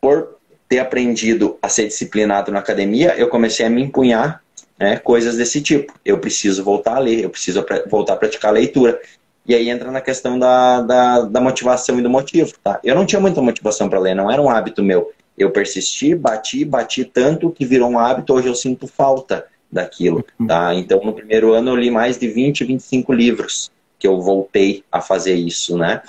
por 0.00 0.36
ter 0.68 0.78
aprendido 0.78 1.58
a 1.60 1.68
ser 1.68 1.86
disciplinado 1.86 2.50
na 2.50 2.58
academia, 2.58 3.14
eu 3.16 3.28
comecei 3.28 3.66
a 3.66 3.70
me 3.70 3.82
empunhar 3.82 4.42
né, 4.78 4.96
coisas 4.96 5.36
desse 5.36 5.60
tipo. 5.60 5.92
Eu 6.04 6.18
preciso 6.18 6.64
voltar 6.64 6.96
a 6.96 6.98
ler, 6.98 7.24
eu 7.24 7.30
preciso 7.30 7.64
voltar 7.88 8.14
a 8.14 8.16
praticar 8.16 8.50
a 8.50 8.54
leitura. 8.54 9.00
E 9.44 9.54
aí 9.54 9.68
entra 9.68 9.90
na 9.90 10.00
questão 10.00 10.38
da, 10.38 10.80
da, 10.80 11.20
da 11.22 11.40
motivação 11.40 11.98
e 11.98 12.02
do 12.02 12.08
motivo. 12.08 12.52
Tá? 12.62 12.80
Eu 12.82 12.94
não 12.94 13.04
tinha 13.04 13.20
muita 13.20 13.42
motivação 13.42 13.88
para 13.88 13.98
ler, 13.98 14.14
não 14.14 14.30
era 14.30 14.40
um 14.40 14.48
hábito 14.48 14.82
meu. 14.82 15.12
Eu 15.36 15.50
persisti, 15.50 16.14
bati, 16.14 16.64
bati 16.64 17.04
tanto 17.04 17.50
que 17.50 17.64
virou 17.64 17.90
um 17.90 17.98
hábito, 17.98 18.32
hoje 18.34 18.48
eu 18.48 18.54
sinto 18.54 18.86
falta 18.86 19.46
daquilo. 19.70 20.24
Uhum. 20.38 20.46
Tá? 20.46 20.74
Então, 20.74 21.02
no 21.04 21.12
primeiro 21.12 21.52
ano, 21.52 21.70
eu 21.70 21.76
li 21.76 21.90
mais 21.90 22.18
de 22.18 22.28
20, 22.28 22.64
25 22.64 23.12
livros 23.12 23.70
que 24.02 24.08
eu 24.08 24.20
voltei 24.20 24.82
a 24.90 25.00
fazer 25.00 25.36
isso, 25.36 25.78
né? 25.78 26.02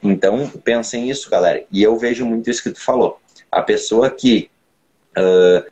Então, 0.00 0.46
pensem 0.62 1.02
nisso, 1.02 1.28
galera. 1.28 1.64
E 1.72 1.82
eu 1.82 1.96
vejo 1.96 2.24
muito 2.24 2.48
isso 2.48 2.62
que 2.62 2.70
tu 2.70 2.80
falou. 2.80 3.18
A 3.50 3.60
pessoa 3.60 4.08
que 4.08 4.48
uh, 5.18 5.68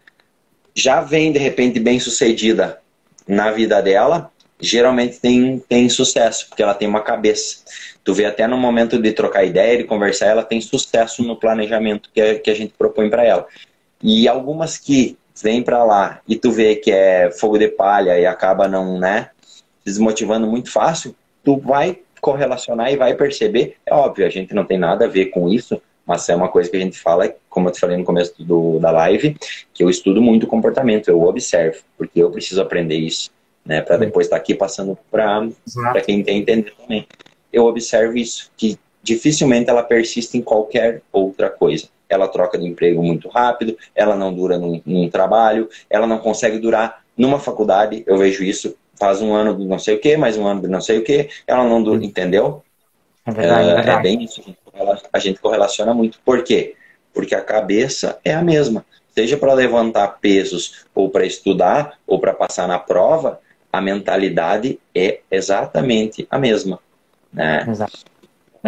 já 0.74 1.00
vem, 1.00 1.30
de 1.30 1.38
repente, 1.38 1.78
bem 1.78 2.00
sucedida 2.00 2.80
na 3.28 3.52
vida 3.52 3.80
dela, 3.80 4.28
geralmente 4.58 5.20
tem, 5.20 5.60
tem 5.68 5.88
sucesso, 5.88 6.48
porque 6.48 6.64
ela 6.64 6.74
tem 6.74 6.88
uma 6.88 7.00
cabeça. 7.00 7.58
Tu 8.02 8.12
vê 8.12 8.24
até 8.24 8.48
no 8.48 8.58
momento 8.58 8.98
de 8.98 9.12
trocar 9.12 9.44
ideia, 9.44 9.78
de 9.78 9.84
conversar, 9.84 10.26
ela 10.26 10.42
tem 10.42 10.60
sucesso 10.60 11.22
no 11.22 11.36
planejamento 11.36 12.10
que, 12.12 12.40
que 12.40 12.50
a 12.50 12.54
gente 12.56 12.74
propõe 12.76 13.08
para 13.08 13.24
ela. 13.24 13.46
E 14.02 14.26
algumas 14.26 14.78
que 14.78 15.16
vêm 15.40 15.62
para 15.62 15.84
lá 15.84 16.20
e 16.26 16.34
tu 16.34 16.50
vê 16.50 16.74
que 16.74 16.90
é 16.90 17.30
fogo 17.30 17.56
de 17.56 17.68
palha 17.68 18.18
e 18.18 18.26
acaba 18.26 18.66
não, 18.66 18.98
né, 18.98 19.30
desmotivando 19.84 20.48
muito 20.48 20.72
fácil, 20.72 21.14
tu 21.48 21.56
vai 21.56 21.98
correlacionar 22.20 22.92
e 22.92 22.96
vai 22.96 23.14
perceber. 23.14 23.76
É 23.86 23.94
óbvio, 23.94 24.26
a 24.26 24.28
gente 24.28 24.52
não 24.54 24.66
tem 24.66 24.76
nada 24.76 25.06
a 25.06 25.08
ver 25.08 25.26
com 25.26 25.48
isso, 25.48 25.80
mas 26.04 26.28
é 26.28 26.36
uma 26.36 26.48
coisa 26.48 26.70
que 26.70 26.76
a 26.76 26.80
gente 26.80 26.98
fala, 26.98 27.34
como 27.48 27.68
eu 27.68 27.72
te 27.72 27.80
falei 27.80 27.96
no 27.96 28.04
começo 28.04 28.34
do, 28.38 28.78
da 28.78 28.90
live, 28.90 29.34
que 29.72 29.82
eu 29.82 29.88
estudo 29.88 30.20
muito 30.20 30.46
comportamento, 30.46 31.08
eu 31.08 31.22
observo, 31.22 31.78
porque 31.96 32.22
eu 32.22 32.30
preciso 32.30 32.60
aprender 32.60 32.96
isso, 32.96 33.30
né, 33.64 33.80
para 33.80 33.96
depois 33.96 34.26
estar 34.26 34.36
tá 34.36 34.42
aqui 34.42 34.54
passando 34.54 34.98
para 35.10 36.02
quem 36.04 36.22
tem 36.22 36.40
entender 36.40 36.74
também. 36.78 37.06
Eu 37.50 37.64
observo 37.64 38.18
isso, 38.18 38.50
que 38.54 38.78
dificilmente 39.02 39.70
ela 39.70 39.82
persiste 39.82 40.36
em 40.36 40.42
qualquer 40.42 41.00
outra 41.10 41.48
coisa. 41.48 41.88
Ela 42.10 42.28
troca 42.28 42.58
de 42.58 42.66
emprego 42.66 43.02
muito 43.02 43.26
rápido, 43.28 43.74
ela 43.94 44.14
não 44.14 44.34
dura 44.34 44.58
num, 44.58 44.82
num 44.84 45.08
trabalho, 45.08 45.70
ela 45.88 46.06
não 46.06 46.18
consegue 46.18 46.58
durar 46.58 47.02
numa 47.16 47.38
faculdade, 47.38 48.04
eu 48.06 48.18
vejo 48.18 48.44
isso 48.44 48.76
faz 48.98 49.22
um 49.22 49.34
ano 49.34 49.56
de 49.56 49.64
não 49.64 49.78
sei 49.78 49.96
o 49.96 50.00
que, 50.00 50.16
mais 50.16 50.36
um 50.36 50.46
ano 50.46 50.62
de 50.62 50.68
não 50.68 50.80
sei 50.80 50.98
o 50.98 51.04
que, 51.04 51.28
ela 51.46 51.64
não 51.64 51.82
dura, 51.82 52.04
entendeu? 52.04 52.62
É, 53.26 53.30
verdade, 53.30 53.68
é, 53.68 53.70
é, 53.70 53.74
verdade. 53.74 53.98
é 53.98 54.02
bem 54.02 54.24
isso, 54.24 54.42
a 55.12 55.18
gente 55.18 55.40
correlaciona 55.40 55.94
muito. 55.94 56.18
Por 56.24 56.42
quê? 56.42 56.74
Porque 57.12 57.34
a 57.34 57.40
cabeça 57.40 58.18
é 58.24 58.34
a 58.34 58.42
mesma. 58.42 58.84
Seja 59.14 59.36
para 59.36 59.52
levantar 59.52 60.18
pesos, 60.20 60.86
ou 60.94 61.10
para 61.10 61.26
estudar, 61.26 61.98
ou 62.06 62.20
para 62.20 62.32
passar 62.32 62.68
na 62.68 62.78
prova, 62.78 63.40
a 63.72 63.80
mentalidade 63.80 64.78
é 64.94 65.20
exatamente 65.30 66.26
a 66.30 66.38
mesma. 66.38 66.78
Né? 67.32 67.66
Exato. 67.68 67.98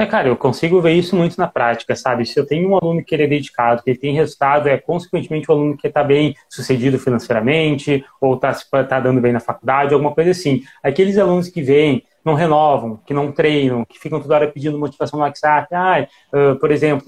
É, 0.01 0.07
cara, 0.07 0.28
eu 0.28 0.36
consigo 0.36 0.80
ver 0.80 0.94
isso 0.94 1.14
muito 1.14 1.36
na 1.36 1.46
prática, 1.46 1.94
sabe? 1.94 2.24
Se 2.24 2.40
eu 2.40 2.46
tenho 2.46 2.70
um 2.70 2.74
aluno 2.74 3.05
que 3.05 3.14
ele 3.14 3.24
é 3.24 3.26
dedicado, 3.26 3.82
que 3.82 3.90
ele 3.90 3.98
tem 3.98 4.14
resultado, 4.14 4.66
é 4.66 4.78
consequentemente 4.78 5.51
o 5.51 5.55
um 5.55 5.59
aluno 5.59 5.76
que 5.76 5.86
está 5.86 6.03
bem 6.03 6.34
sucedido 6.48 6.98
financeiramente, 6.98 8.03
ou 8.18 8.34
está 8.34 8.55
tá 8.84 8.98
dando 8.98 9.20
bem 9.20 9.30
na 9.30 9.40
faculdade, 9.40 9.92
alguma 9.92 10.14
coisa 10.14 10.30
assim. 10.30 10.62
Aqueles 10.82 11.18
alunos 11.18 11.51
que 11.51 11.61
vêm, 11.61 12.03
não 12.24 12.34
renovam, 12.34 13.00
que 13.06 13.14
não 13.14 13.32
treinam, 13.32 13.84
que 13.84 13.98
ficam 13.98 14.20
toda 14.20 14.34
hora 14.34 14.48
pedindo 14.48 14.78
motivação 14.78 15.18
no 15.18 15.24
WhatsApp. 15.24 15.74
Ah, 15.74 16.06
por 16.60 16.70
exemplo, 16.70 17.04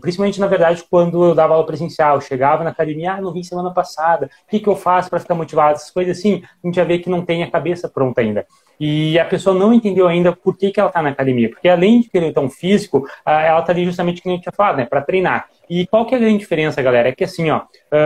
principalmente 0.00 0.40
na 0.40 0.46
verdade 0.46 0.84
quando 0.90 1.24
eu 1.24 1.34
dava 1.34 1.54
aula 1.54 1.66
presencial, 1.66 2.20
chegava 2.20 2.64
na 2.64 2.70
academia, 2.70 3.14
ah, 3.14 3.20
não 3.20 3.32
vim 3.32 3.42
semana 3.42 3.72
passada, 3.72 4.26
o 4.46 4.50
que, 4.50 4.60
que 4.60 4.68
eu 4.68 4.76
faço 4.76 5.08
para 5.08 5.20
ficar 5.20 5.34
motivado? 5.34 5.76
Essas 5.76 5.90
coisas 5.90 6.18
assim, 6.18 6.42
a 6.62 6.66
gente 6.66 6.76
já 6.76 6.84
vê 6.84 6.98
que 6.98 7.10
não 7.10 7.24
tem 7.24 7.42
a 7.42 7.50
cabeça 7.50 7.88
pronta 7.88 8.20
ainda. 8.20 8.46
E 8.78 9.18
a 9.18 9.24
pessoa 9.24 9.58
não 9.58 9.72
entendeu 9.72 10.06
ainda 10.06 10.34
por 10.36 10.56
que, 10.56 10.70
que 10.70 10.78
ela 10.78 10.90
está 10.90 11.00
na 11.00 11.08
academia. 11.08 11.48
Porque 11.48 11.68
além 11.68 12.02
de 12.02 12.10
querer 12.10 12.38
um 12.38 12.50
físico, 12.50 13.08
ela 13.24 13.60
está 13.60 13.72
ali 13.72 13.86
justamente, 13.86 14.20
como 14.20 14.34
a 14.34 14.36
gente 14.36 14.42
tinha 14.42 14.52
falado, 14.52 14.76
né, 14.76 14.84
para 14.84 15.00
treinar. 15.00 15.48
E 15.68 15.86
qual 15.86 16.04
que 16.04 16.14
é 16.14 16.18
a 16.18 16.20
grande 16.20 16.38
diferença, 16.38 16.82
galera? 16.82 17.08
É 17.08 17.12
que 17.12 17.24
assim, 17.24 17.50
ó, 17.50 17.62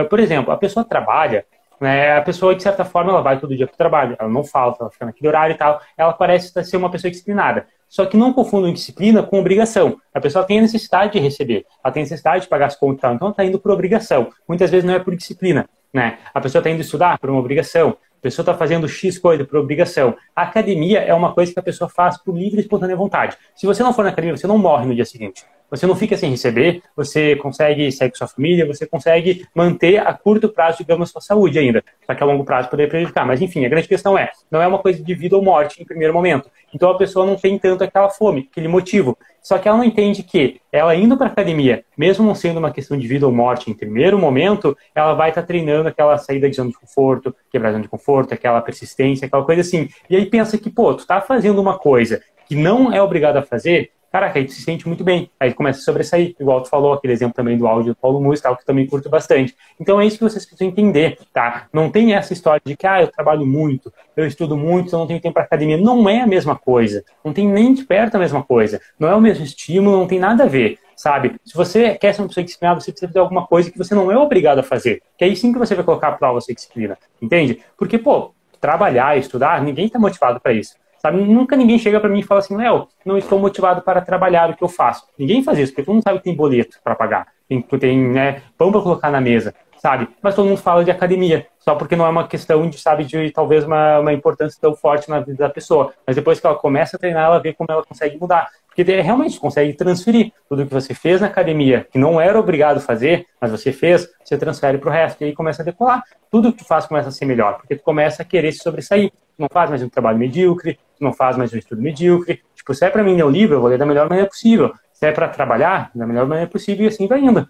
por 0.09 0.19
exemplo, 0.19 0.51
a 0.51 0.57
pessoa 0.57 0.85
trabalha, 0.85 1.45
né, 1.81 2.15
a 2.15 2.21
pessoa, 2.21 2.55
de 2.55 2.61
certa 2.61 2.85
forma, 2.85 3.11
ela 3.11 3.21
vai 3.21 3.39
todo 3.39 3.55
dia 3.57 3.65
para 3.65 3.73
o 3.73 3.77
trabalho, 3.77 4.15
ela 4.19 4.29
não 4.29 4.43
falta, 4.43 4.83
ela 4.83 4.91
fica 4.91 5.05
naquele 5.05 5.27
horário 5.27 5.55
e 5.55 5.57
tal, 5.57 5.81
ela 5.97 6.13
parece 6.13 6.63
ser 6.63 6.77
uma 6.77 6.91
pessoa 6.91 7.09
disciplinada. 7.09 7.65
Só 7.89 8.05
que 8.05 8.15
não 8.15 8.31
confundam 8.31 8.71
disciplina 8.71 9.23
com 9.23 9.39
obrigação. 9.39 9.97
A 10.13 10.21
pessoa 10.21 10.45
tem 10.45 10.59
a 10.59 10.61
necessidade 10.61 11.13
de 11.13 11.19
receber, 11.19 11.65
ela 11.83 11.91
tem 11.91 12.01
a 12.01 12.05
necessidade 12.05 12.43
de 12.43 12.49
pagar 12.49 12.67
as 12.67 12.75
contas, 12.75 13.11
então 13.13 13.25
ela 13.25 13.31
está 13.31 13.43
indo 13.43 13.59
por 13.59 13.71
obrigação. 13.71 14.29
Muitas 14.47 14.69
vezes 14.69 14.85
não 14.85 14.93
é 14.93 14.99
por 14.99 15.15
disciplina. 15.15 15.67
Né? 15.91 16.19
A 16.33 16.39
pessoa 16.39 16.59
está 16.59 16.69
indo 16.69 16.81
estudar 16.81 17.17
por 17.17 17.29
uma 17.29 17.39
obrigação. 17.39 17.97
A 18.17 18.21
pessoa 18.21 18.43
está 18.43 18.53
fazendo 18.53 18.87
X 18.87 19.17
coisa 19.17 19.43
por 19.43 19.57
obrigação. 19.57 20.15
A 20.35 20.43
academia 20.43 20.99
é 20.99 21.13
uma 21.13 21.33
coisa 21.33 21.51
que 21.51 21.59
a 21.59 21.63
pessoa 21.63 21.89
faz 21.89 22.17
por 22.17 22.37
livre 22.37 22.59
e 22.59 22.61
espontânea 22.61 22.95
vontade. 22.95 23.35
Se 23.55 23.65
você 23.65 23.81
não 23.81 23.91
for 23.91 24.03
na 24.03 24.09
academia, 24.09 24.37
você 24.37 24.45
não 24.45 24.57
morre 24.57 24.85
no 24.85 24.93
dia 24.93 25.03
seguinte. 25.03 25.43
Você 25.71 25.87
não 25.87 25.95
fica 25.95 26.17
sem 26.17 26.29
receber, 26.29 26.83
você 26.95 27.37
consegue 27.37 27.89
sair 27.93 28.09
com 28.09 28.17
sua 28.17 28.27
família, 28.27 28.67
você 28.67 28.85
consegue 28.85 29.47
manter 29.55 30.05
a 30.05 30.13
curto 30.13 30.49
prazo, 30.49 30.79
digamos, 30.79 31.09
sua 31.09 31.21
saúde 31.21 31.57
ainda. 31.57 31.81
Só 32.05 32.13
que 32.13 32.21
a 32.21 32.25
longo 32.25 32.43
prazo 32.43 32.69
poderia 32.69 32.89
prejudicar. 32.89 33.25
Mas 33.25 33.41
enfim, 33.41 33.65
a 33.65 33.69
grande 33.69 33.87
questão 33.87 34.17
é, 34.17 34.29
não 34.51 34.61
é 34.61 34.67
uma 34.67 34.79
coisa 34.79 35.01
de 35.01 35.15
vida 35.15 35.37
ou 35.37 35.41
morte 35.41 35.81
em 35.81 35.85
primeiro 35.85 36.13
momento. 36.13 36.51
Então 36.73 36.89
a 36.89 36.97
pessoa 36.97 37.25
não 37.25 37.37
tem 37.37 37.57
tanto 37.57 37.85
aquela 37.85 38.09
fome, 38.09 38.49
aquele 38.51 38.67
motivo. 38.67 39.17
Só 39.41 39.57
que 39.57 39.67
ela 39.67 39.77
não 39.77 39.83
entende 39.83 40.23
que 40.23 40.59
ela 40.71 40.93
indo 40.93 41.17
para 41.17 41.27
academia, 41.27 41.83
mesmo 41.97 42.25
não 42.25 42.35
sendo 42.35 42.57
uma 42.57 42.71
questão 42.71 42.97
de 42.97 43.07
vida 43.07 43.25
ou 43.25 43.31
morte 43.31 43.71
em 43.71 43.73
primeiro 43.73 44.19
momento, 44.19 44.77
ela 44.93 45.13
vai 45.13 45.29
estar 45.29 45.41
tá 45.41 45.47
treinando 45.47 45.87
aquela 45.87 46.17
saída 46.17 46.49
de 46.49 46.55
zona 46.55 46.69
de 46.69 46.77
conforto, 46.77 47.33
quebrar 47.49 47.69
a 47.69 47.71
zona 47.71 47.83
de 47.83 47.89
conforto, 47.89 48.33
aquela 48.33 48.61
persistência, 48.61 49.25
aquela 49.25 49.45
coisa 49.45 49.61
assim. 49.61 49.87
E 50.09 50.17
aí 50.17 50.25
pensa 50.25 50.57
que, 50.57 50.69
pô, 50.69 50.93
tu 50.93 51.07
tá 51.07 51.21
fazendo 51.21 51.59
uma 51.59 51.77
coisa 51.77 52.21
que 52.45 52.55
não 52.55 52.91
é 52.93 53.01
obrigado 53.01 53.37
a 53.37 53.41
fazer, 53.41 53.91
caraca, 54.11 54.37
aí 54.37 54.45
tu 54.45 54.51
se 54.51 54.61
sente 54.61 54.87
muito 54.87 55.03
bem. 55.03 55.29
Aí 55.39 55.53
começa 55.53 55.79
a 55.79 55.83
sobressair, 55.83 56.35
igual 56.39 56.61
tu 56.61 56.69
falou, 56.69 56.93
aquele 56.93 57.13
exemplo 57.13 57.33
também 57.33 57.57
do 57.57 57.67
áudio 57.67 57.93
do 57.93 57.95
Paulo 57.95 58.19
Mus, 58.21 58.41
tal, 58.41 58.57
que 58.57 58.65
também 58.65 58.85
curto 58.85 59.09
bastante. 59.09 59.55
Então 59.79 59.99
é 59.99 60.05
isso 60.05 60.17
que 60.17 60.23
vocês 60.23 60.45
precisam 60.45 60.67
entender, 60.67 61.17
tá? 61.33 61.67
Não 61.71 61.89
tem 61.89 62.13
essa 62.13 62.33
história 62.33 62.61
de 62.63 62.75
que, 62.75 62.85
ah, 62.85 63.01
eu 63.01 63.07
trabalho 63.07 63.45
muito, 63.45 63.91
eu 64.15 64.27
estudo 64.27 64.57
muito, 64.57 64.87
então 64.87 64.99
não 64.99 65.07
tenho 65.07 65.21
tempo 65.21 65.33
para 65.33 65.43
academia. 65.43 65.77
Não 65.77 66.09
é 66.09 66.21
a 66.21 66.27
mesma 66.27 66.55
coisa. 66.55 67.03
Não 67.23 67.31
tem 67.31 67.47
nem 67.47 67.73
de 67.73 67.83
perto 67.83 68.15
a 68.15 68.19
mesma 68.19 68.43
coisa. 68.43 68.81
Não 68.99 69.07
é 69.07 69.15
o 69.15 69.21
mesmo 69.21 69.43
estímulo, 69.43 69.97
não 69.97 70.07
tem 70.07 70.19
nada 70.19 70.43
a 70.43 70.47
ver 70.47 70.77
sabe? 71.01 71.35
Se 71.43 71.55
você 71.55 71.95
quer 71.95 72.13
ser 72.13 72.21
uma 72.21 72.27
pessoa 72.27 72.43
disciplinada, 72.43 72.79
você 72.79 72.91
precisa 72.91 73.09
fazer 73.09 73.19
alguma 73.19 73.47
coisa 73.47 73.71
que 73.71 73.77
você 73.77 73.95
não 73.95 74.11
é 74.11 74.17
obrigado 74.17 74.59
a 74.59 74.63
fazer. 74.63 75.01
Que 75.17 75.25
aí 75.25 75.35
sim 75.35 75.51
que 75.51 75.57
você 75.57 75.73
vai 75.73 75.83
colocar 75.83 76.09
a 76.09 76.11
prova 76.11 76.39
sua 76.39 76.53
disciplina, 76.53 76.95
entende? 77.19 77.59
Porque, 77.75 77.97
pô, 77.97 78.35
trabalhar, 78.59 79.17
estudar, 79.17 79.61
ninguém 79.63 79.87
está 79.87 79.97
motivado 79.97 80.39
para 80.39 80.53
isso. 80.53 80.75
Sabe? 81.01 81.19
Nunca 81.19 81.57
ninguém 81.57 81.79
chega 81.79 81.99
para 81.99 82.09
mim 82.09 82.19
e 82.19 82.23
fala 82.23 82.41
assim, 82.41 82.55
Léo, 82.55 82.87
não 83.03 83.17
estou 83.17 83.39
motivado 83.39 83.81
para 83.81 84.01
trabalhar 84.01 84.51
o 84.51 84.55
que 84.55 84.63
eu 84.63 84.67
faço. 84.67 85.07
Ninguém 85.17 85.43
faz 85.43 85.57
isso, 85.57 85.71
porque 85.71 85.83
todo 85.83 85.95
mundo 85.95 86.03
sabe 86.03 86.19
que 86.19 86.25
tem 86.25 86.35
boleto 86.35 86.77
para 86.83 86.93
pagar, 86.93 87.25
tem, 87.49 87.59
tem 87.59 87.97
né, 87.97 88.43
pão 88.55 88.71
para 88.71 88.81
colocar 88.81 89.09
na 89.09 89.19
mesa, 89.19 89.55
sabe? 89.79 90.07
Mas 90.21 90.35
todo 90.35 90.47
mundo 90.47 90.59
fala 90.59 90.85
de 90.85 90.91
academia, 90.91 91.47
só 91.57 91.73
porque 91.73 91.95
não 91.95 92.05
é 92.05 92.09
uma 92.09 92.27
questão 92.27 92.69
de, 92.69 92.77
sabe, 92.77 93.03
de 93.03 93.31
talvez 93.31 93.63
uma, 93.63 93.97
uma 93.97 94.13
importância 94.13 94.59
tão 94.61 94.75
forte 94.75 95.09
na 95.09 95.19
vida 95.19 95.39
da 95.39 95.49
pessoa. 95.49 95.91
Mas 96.05 96.15
depois 96.15 96.39
que 96.39 96.45
ela 96.45 96.55
começa 96.55 96.97
a 96.97 96.99
treinar, 96.99 97.25
ela 97.25 97.39
vê 97.39 97.51
como 97.51 97.71
ela 97.71 97.83
consegue 97.83 98.19
mudar. 98.19 98.47
Porque 98.67 98.83
realmente 98.83 99.39
consegue 99.39 99.73
transferir 99.73 100.31
tudo 100.47 100.65
que 100.67 100.73
você 100.73 100.93
fez 100.93 101.19
na 101.19 101.27
academia, 101.27 101.87
que 101.91 101.97
não 101.97 102.21
era 102.21 102.39
obrigado 102.39 102.77
a 102.77 102.79
fazer, 102.79 103.25
mas 103.41 103.49
você 103.51 103.73
fez, 103.73 104.07
você 104.23 104.37
transfere 104.37 104.77
para 104.77 104.89
o 104.89 104.93
resto. 104.93 105.21
E 105.21 105.25
aí 105.25 105.33
começa 105.33 105.61
a 105.63 105.65
decolar. 105.65 106.03
Tudo 106.29 106.53
que 106.53 106.59
tu 106.59 106.65
faz 106.65 106.85
começa 106.85 107.09
a 107.09 107.11
ser 107.11 107.25
melhor, 107.25 107.57
porque 107.57 107.75
tu 107.75 107.83
começa 107.83 108.21
a 108.21 108.25
querer 108.25 108.51
se 108.51 108.59
sobressair 108.59 109.11
não 109.41 109.49
faz 109.51 109.69
mais 109.69 109.81
um 109.81 109.89
trabalho 109.89 110.17
medíocre, 110.17 110.77
não 111.03 111.13
faz 111.13 111.37
mais 111.37 111.53
um 111.53 111.57
estudo 111.57 111.81
medíocre. 111.81 112.41
Tipo, 112.55 112.73
se 112.73 112.85
é 112.85 112.89
para 112.89 113.03
mim 113.03 113.15
ler 113.15 113.25
o 113.25 113.29
livro, 113.29 113.55
eu 113.55 113.61
vou 113.61 113.69
ler 113.69 113.77
da 113.77 113.85
melhor 113.85 114.07
maneira 114.07 114.29
possível. 114.29 114.73
Se 114.93 115.05
é 115.05 115.11
para 115.11 115.27
trabalhar, 115.27 115.91
da 115.95 116.05
melhor 116.05 116.27
maneira 116.27 116.49
possível 116.49 116.85
e 116.85 116.87
assim 116.87 117.07
vai 117.07 117.19
indo. 117.19 117.49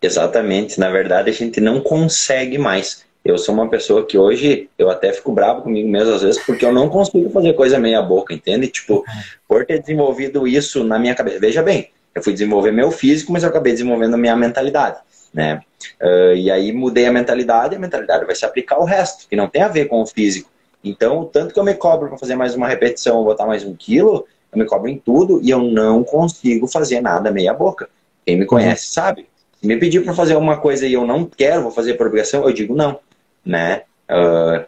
Exatamente. 0.00 0.78
Na 0.78 0.90
verdade, 0.90 1.30
a 1.30 1.32
gente 1.32 1.60
não 1.60 1.80
consegue 1.80 2.58
mais. 2.58 3.04
Eu 3.24 3.38
sou 3.38 3.54
uma 3.54 3.68
pessoa 3.68 4.04
que 4.04 4.18
hoje 4.18 4.68
eu 4.76 4.90
até 4.90 5.12
fico 5.12 5.32
bravo 5.32 5.62
comigo 5.62 5.88
mesmo 5.88 6.12
às 6.12 6.22
vezes 6.22 6.42
porque 6.44 6.64
eu 6.64 6.72
não 6.72 6.88
consigo 6.88 7.30
fazer 7.30 7.52
coisa 7.52 7.78
meia 7.78 8.02
boca, 8.02 8.34
entende? 8.34 8.66
Tipo, 8.66 9.04
por 9.46 9.64
ter 9.64 9.78
desenvolvido 9.78 10.46
isso 10.46 10.82
na 10.82 10.98
minha 10.98 11.14
cabeça. 11.14 11.38
Veja 11.38 11.62
bem, 11.62 11.90
eu 12.14 12.22
fui 12.22 12.32
desenvolver 12.32 12.72
meu 12.72 12.90
físico, 12.90 13.32
mas 13.32 13.44
eu 13.44 13.48
acabei 13.48 13.72
desenvolvendo 13.72 14.14
a 14.14 14.18
minha 14.18 14.34
mentalidade 14.34 14.98
né? 15.32 15.60
Uh, 16.00 16.34
e 16.34 16.50
aí 16.50 16.72
mudei 16.72 17.06
a 17.06 17.12
mentalidade, 17.12 17.74
e 17.74 17.76
a 17.76 17.80
mentalidade 17.80 18.24
vai 18.24 18.34
se 18.34 18.44
aplicar 18.44 18.76
ao 18.76 18.84
resto, 18.84 19.28
que 19.28 19.36
não 19.36 19.48
tem 19.48 19.62
a 19.62 19.68
ver 19.68 19.86
com 19.86 20.02
o 20.02 20.06
físico. 20.06 20.50
Então, 20.84 21.20
o 21.20 21.24
tanto 21.24 21.54
que 21.54 21.60
eu 21.60 21.64
me 21.64 21.74
cobro 21.74 22.08
para 22.08 22.18
fazer 22.18 22.34
mais 22.34 22.54
uma 22.54 22.68
repetição, 22.68 23.22
botar 23.22 23.46
mais 23.46 23.64
um 23.64 23.74
quilo, 23.74 24.26
eu 24.52 24.58
me 24.58 24.66
cobro 24.66 24.88
em 24.88 24.98
tudo 24.98 25.40
e 25.42 25.50
eu 25.50 25.60
não 25.62 26.02
consigo 26.02 26.66
fazer 26.66 27.00
nada 27.00 27.30
meia 27.30 27.54
boca. 27.54 27.88
Quem 28.26 28.36
me 28.36 28.46
conhece 28.46 28.88
sabe. 28.88 29.28
Se 29.60 29.66
me 29.66 29.76
pedir 29.76 30.04
para 30.04 30.12
fazer 30.12 30.36
uma 30.36 30.56
coisa 30.56 30.86
e 30.86 30.92
eu 30.92 31.06
não 31.06 31.24
quero, 31.24 31.62
vou 31.62 31.70
fazer 31.70 31.94
por 31.94 32.06
obrigação, 32.06 32.44
eu 32.44 32.52
digo 32.52 32.74
não, 32.74 32.98
né? 33.44 33.82
Uh, 34.10 34.64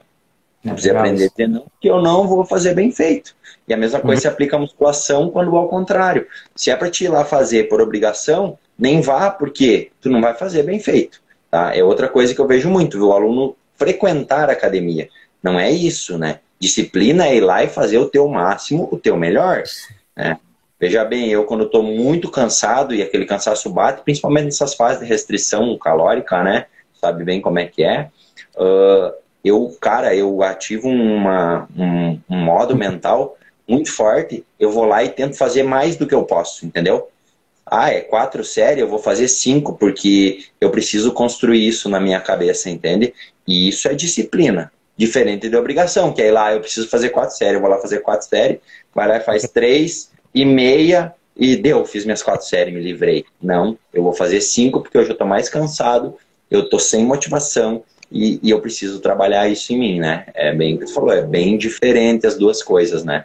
preciso 0.72 0.96
aprender 0.96 1.24
a 1.24 1.28
dizer 1.28 1.48
não, 1.48 1.66
que 1.80 1.88
eu 1.88 2.00
não 2.00 2.26
vou 2.26 2.44
fazer 2.44 2.74
bem 2.74 2.90
feito. 2.90 3.34
E 3.66 3.74
a 3.74 3.76
mesma 3.76 4.00
coisa 4.00 4.14
uhum. 4.14 4.20
se 4.22 4.28
aplica 4.28 4.56
à 4.56 4.58
musculação 4.58 5.30
quando 5.30 5.54
ao 5.56 5.68
contrário. 5.68 6.26
Se 6.54 6.70
é 6.70 6.76
para 6.76 6.90
te 6.90 7.04
ir 7.04 7.08
lá 7.08 7.24
fazer 7.24 7.68
por 7.68 7.80
obrigação, 7.80 8.58
nem 8.78 9.00
vá 9.00 9.30
porque 9.30 9.90
tu 10.00 10.08
não 10.08 10.20
vai 10.20 10.34
fazer 10.34 10.62
bem 10.62 10.78
feito. 10.78 11.20
Tá? 11.50 11.76
É 11.76 11.82
outra 11.82 12.08
coisa 12.08 12.34
que 12.34 12.40
eu 12.40 12.46
vejo 12.46 12.70
muito, 12.70 12.96
viu? 12.96 13.08
o 13.08 13.12
aluno 13.12 13.56
frequentar 13.76 14.48
a 14.48 14.52
academia. 14.52 15.08
Não 15.44 15.60
é 15.60 15.70
isso, 15.70 16.16
né? 16.16 16.40
Disciplina 16.58 17.26
é 17.26 17.36
ir 17.36 17.40
lá 17.42 17.62
e 17.62 17.68
fazer 17.68 17.98
o 17.98 18.08
teu 18.08 18.26
máximo, 18.26 18.88
o 18.90 18.98
teu 18.98 19.14
melhor. 19.14 19.62
Né? 20.16 20.38
Veja 20.80 21.04
bem, 21.04 21.28
eu 21.28 21.44
quando 21.44 21.64
estou 21.64 21.82
muito 21.82 22.30
cansado 22.30 22.94
e 22.94 23.02
aquele 23.02 23.26
cansaço 23.26 23.68
bate, 23.68 24.02
principalmente 24.02 24.46
nessas 24.46 24.74
fases 24.74 25.00
de 25.00 25.06
restrição 25.06 25.76
calórica, 25.76 26.42
né? 26.42 26.66
Sabe 26.98 27.24
bem 27.24 27.42
como 27.42 27.58
é 27.58 27.66
que 27.66 27.84
é. 27.84 28.08
Uh, 28.56 29.12
eu, 29.44 29.76
cara, 29.78 30.16
eu 30.16 30.42
ativo 30.42 30.88
uma, 30.88 31.68
um, 31.76 32.18
um 32.30 32.38
modo 32.38 32.74
mental 32.74 33.36
muito 33.68 33.92
forte, 33.92 34.44
eu 34.58 34.70
vou 34.70 34.86
lá 34.86 35.04
e 35.04 35.10
tento 35.10 35.36
fazer 35.36 35.62
mais 35.62 35.96
do 35.96 36.06
que 36.06 36.14
eu 36.14 36.24
posso, 36.24 36.64
entendeu? 36.64 37.08
ah, 37.66 37.90
é 37.90 38.00
quatro 38.00 38.44
séries, 38.44 38.80
eu 38.80 38.88
vou 38.88 38.98
fazer 38.98 39.26
cinco, 39.28 39.74
porque 39.74 40.44
eu 40.60 40.70
preciso 40.70 41.12
construir 41.12 41.66
isso 41.66 41.88
na 41.88 41.98
minha 41.98 42.20
cabeça, 42.20 42.68
entende? 42.68 43.14
E 43.46 43.68
isso 43.68 43.88
é 43.88 43.94
disciplina, 43.94 44.70
diferente 44.96 45.48
de 45.48 45.56
obrigação, 45.56 46.12
que 46.12 46.22
aí 46.22 46.30
lá 46.30 46.54
eu 46.54 46.60
preciso 46.60 46.88
fazer 46.88 47.10
quatro 47.10 47.36
séries, 47.36 47.54
eu 47.54 47.60
vou 47.60 47.70
lá 47.70 47.78
fazer 47.78 48.00
quatro 48.00 48.26
séries, 48.26 48.58
vai 48.94 49.08
lá 49.08 49.16
e 49.16 49.20
faz 49.20 49.42
três 49.48 50.10
e 50.34 50.44
meia 50.44 51.14
e 51.36 51.56
deu, 51.56 51.84
fiz 51.84 52.04
minhas 52.04 52.22
quatro 52.22 52.46
séries, 52.46 52.72
me 52.72 52.80
livrei. 52.80 53.24
Não, 53.42 53.76
eu 53.92 54.02
vou 54.02 54.12
fazer 54.12 54.40
cinco 54.40 54.80
porque 54.80 54.96
hoje 54.96 55.10
eu 55.10 55.16
tô 55.16 55.24
mais 55.24 55.48
cansado, 55.48 56.16
eu 56.50 56.68
tô 56.68 56.78
sem 56.78 57.04
motivação 57.04 57.82
e, 58.10 58.38
e 58.42 58.50
eu 58.50 58.60
preciso 58.60 59.00
trabalhar 59.00 59.48
isso 59.48 59.72
em 59.72 59.78
mim, 59.78 59.98
né? 59.98 60.26
É 60.34 60.54
bem 60.54 60.76
o 60.76 60.78
que 60.78 60.84
tu 60.84 60.94
falou, 60.94 61.12
é 61.12 61.22
bem 61.22 61.58
diferente 61.58 62.26
as 62.26 62.36
duas 62.36 62.62
coisas, 62.62 63.04
né? 63.04 63.24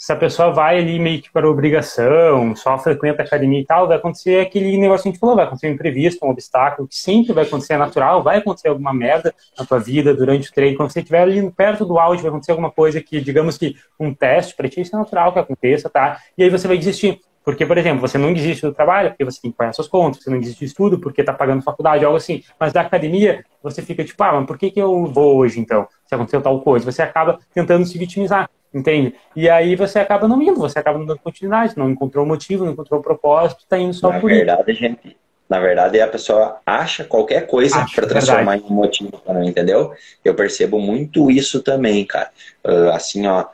Se 0.00 0.14
a 0.14 0.16
pessoa 0.16 0.50
vai 0.50 0.78
ali 0.78 0.98
meio 0.98 1.20
que 1.20 1.30
para 1.30 1.46
obrigação, 1.46 2.56
só 2.56 2.78
frequenta 2.78 3.20
a 3.20 3.26
academia 3.26 3.60
e 3.60 3.66
tal, 3.66 3.86
vai 3.86 3.98
acontecer 3.98 4.40
aquele 4.40 4.78
negócio 4.78 5.02
que 5.02 5.10
a 5.10 5.12
gente 5.12 5.20
falou, 5.20 5.36
vai 5.36 5.44
acontecer 5.44 5.68
um 5.68 5.74
imprevisto, 5.74 6.24
um 6.24 6.30
obstáculo, 6.30 6.88
que 6.88 6.96
sempre 6.96 7.34
vai 7.34 7.44
acontecer, 7.44 7.74
é 7.74 7.76
natural, 7.76 8.22
vai 8.22 8.38
acontecer 8.38 8.68
alguma 8.68 8.94
merda 8.94 9.34
na 9.58 9.66
tua 9.66 9.78
vida 9.78 10.14
durante 10.14 10.48
o 10.48 10.54
treino, 10.54 10.74
quando 10.78 10.90
você 10.90 11.00
estiver 11.00 11.20
ali 11.20 11.50
perto 11.50 11.84
do 11.84 11.98
auge, 11.98 12.22
vai 12.22 12.30
acontecer 12.30 12.52
alguma 12.52 12.70
coisa 12.70 12.98
que, 13.02 13.20
digamos 13.20 13.58
que 13.58 13.76
um 13.98 14.14
teste 14.14 14.56
para 14.56 14.70
ti, 14.70 14.80
isso 14.80 14.96
é 14.96 14.98
natural 14.98 15.34
que 15.34 15.38
aconteça, 15.38 15.90
tá? 15.90 16.18
E 16.38 16.44
aí 16.44 16.48
você 16.48 16.66
vai 16.66 16.78
desistir. 16.78 17.20
Porque, 17.44 17.66
por 17.66 17.76
exemplo, 17.76 18.00
você 18.00 18.16
não 18.16 18.32
desiste 18.32 18.66
do 18.66 18.72
trabalho 18.72 19.10
porque 19.10 19.24
você 19.24 19.40
tem 19.40 19.50
que 19.50 19.56
pagar 19.56 19.74
suas 19.74 19.88
contas, 19.88 20.22
você 20.22 20.30
não 20.30 20.38
desiste 20.38 20.64
do 20.64 20.66
estudo 20.66 20.98
porque 20.98 21.20
está 21.20 21.32
pagando 21.34 21.62
faculdade, 21.62 22.04
algo 22.04 22.16
assim. 22.16 22.42
Mas 22.58 22.72
da 22.72 22.82
academia, 22.82 23.44
você 23.62 23.82
fica 23.82 24.04
tipo, 24.04 24.22
ah, 24.22 24.32
mas 24.32 24.46
por 24.46 24.56
que, 24.56 24.70
que 24.70 24.80
eu 24.80 25.06
vou 25.06 25.36
hoje 25.36 25.58
então? 25.58 25.86
Se 26.06 26.14
aconteceu 26.14 26.40
tal 26.40 26.60
coisa. 26.60 26.90
Você 26.90 27.02
acaba 27.02 27.38
tentando 27.54 27.84
se 27.86 27.96
vitimizar 27.98 28.48
entende? 28.72 29.14
E 29.34 29.48
aí 29.48 29.76
você 29.76 29.98
acaba 29.98 30.28
não 30.28 30.40
indo, 30.42 30.58
você 30.58 30.78
acaba 30.78 30.98
não 30.98 31.06
dando 31.06 31.20
continuidade, 31.20 31.76
não 31.76 31.90
encontrou 31.90 32.24
motivo, 32.24 32.64
não 32.64 32.72
encontrou 32.72 33.02
propósito, 33.02 33.64
tá 33.68 33.78
indo 33.78 33.94
só 33.94 34.10
na 34.10 34.20
por 34.20 34.30
verdade, 34.30 34.72
isso. 34.72 34.80
Gente, 34.80 35.16
na 35.48 35.58
verdade, 35.58 36.00
a 36.00 36.06
pessoa 36.06 36.60
acha 36.64 37.02
qualquer 37.02 37.46
coisa 37.48 37.84
para 37.92 38.06
transformar 38.06 38.52
verdade. 38.52 38.72
em 38.72 38.76
motivo, 38.76 39.22
entendeu? 39.42 39.92
Eu 40.24 40.34
percebo 40.34 40.78
muito 40.78 41.28
isso 41.28 41.60
também, 41.60 42.04
cara. 42.04 42.30
Uh, 42.64 42.90
assim, 42.90 43.26
ó, 43.26 43.46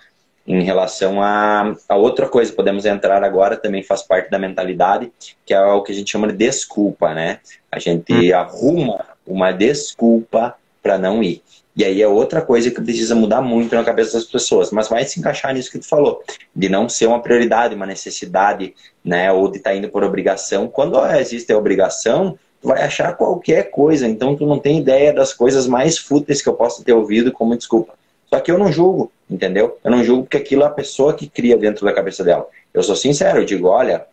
em 0.47 0.63
relação 0.63 1.23
a, 1.23 1.75
a 1.89 1.97
outra 1.97 2.29
coisa, 2.29 2.53
podemos 2.53 2.85
entrar 2.85 3.25
agora, 3.25 3.57
também 3.57 3.83
faz 3.83 4.03
parte 4.03 4.31
da 4.31 4.39
mentalidade, 4.39 5.11
que 5.45 5.55
é 5.55 5.61
o 5.61 5.83
que 5.83 5.91
a 5.91 5.95
gente 5.95 6.11
chama 6.11 6.29
de 6.29 6.35
desculpa, 6.35 7.15
né? 7.15 7.41
A 7.73 7.79
gente 7.79 8.13
hum. 8.13 8.37
arruma 8.37 9.07
uma 9.27 9.51
desculpa 9.51 10.55
para 10.83 10.99
não 10.99 11.23
ir. 11.23 11.43
E 11.77 11.85
aí 11.85 12.01
é 12.01 12.09
outra 12.09 12.41
coisa 12.41 12.71
que 12.71 12.81
precisa 12.81 13.15
mudar 13.15 13.43
muito 13.43 13.75
na 13.75 13.85
cabeça 13.85 14.15
das 14.15 14.25
pessoas, 14.25 14.71
mas 14.71 14.89
vai 14.89 15.05
se 15.05 15.21
encaixar 15.21 15.53
nisso 15.53 15.71
que 15.71 15.79
tu 15.79 15.87
falou, 15.87 16.23
de 16.55 16.71
não 16.71 16.89
ser 16.89 17.07
uma 17.07 17.21
prioridade, 17.21 17.75
uma 17.75 17.85
necessidade, 17.85 18.75
né, 19.05 19.31
ou 19.31 19.51
de 19.51 19.59
estar 19.59 19.71
tá 19.71 19.77
indo 19.77 19.91
por 19.91 20.03
obrigação. 20.03 20.69
Quando 20.69 20.99
existe 21.17 21.53
a 21.53 21.59
obrigação, 21.59 22.39
tu 22.63 22.69
vai 22.69 22.83
achar 22.83 23.15
qualquer 23.15 23.71
coisa, 23.71 24.09
então 24.09 24.35
tu 24.35 24.47
não 24.47 24.59
tem 24.59 24.79
ideia 24.79 25.13
das 25.13 25.35
coisas 25.35 25.67
mais 25.67 25.99
fúteis 25.99 26.41
que 26.41 26.49
eu 26.49 26.55
posso 26.55 26.83
ter 26.83 26.95
ouvido 26.95 27.31
como 27.31 27.55
desculpa. 27.55 27.93
Só 28.31 28.41
que 28.41 28.51
eu 28.51 28.57
não 28.57 28.73
julgo, 28.73 29.13
entendeu? 29.31 29.79
Eu 29.85 29.91
não 29.91 30.03
julgo 30.03 30.23
porque 30.23 30.39
aquilo 30.39 30.63
é 30.63 30.67
a 30.67 30.71
pessoa 30.71 31.13
que 31.13 31.29
cria 31.29 31.59
dentro 31.59 31.85
da 31.85 31.93
cabeça 31.93 32.25
dela. 32.25 32.49
Eu 32.73 32.83
sou 32.83 32.97
sincero, 32.97 33.41
eu 33.41 33.45
digo, 33.45 33.69
olha, 33.69 34.07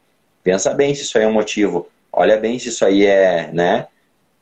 pensa 0.44 0.74
bem 0.74 0.94
se 0.94 1.04
isso 1.04 1.18
aí 1.18 1.24
é 1.24 1.28
um 1.28 1.34
motivo, 1.34 1.88
olha 2.12 2.36
bem 2.36 2.60
se 2.60 2.68
isso 2.68 2.84
aí 2.84 3.06
é, 3.06 3.50
né? 3.54 3.88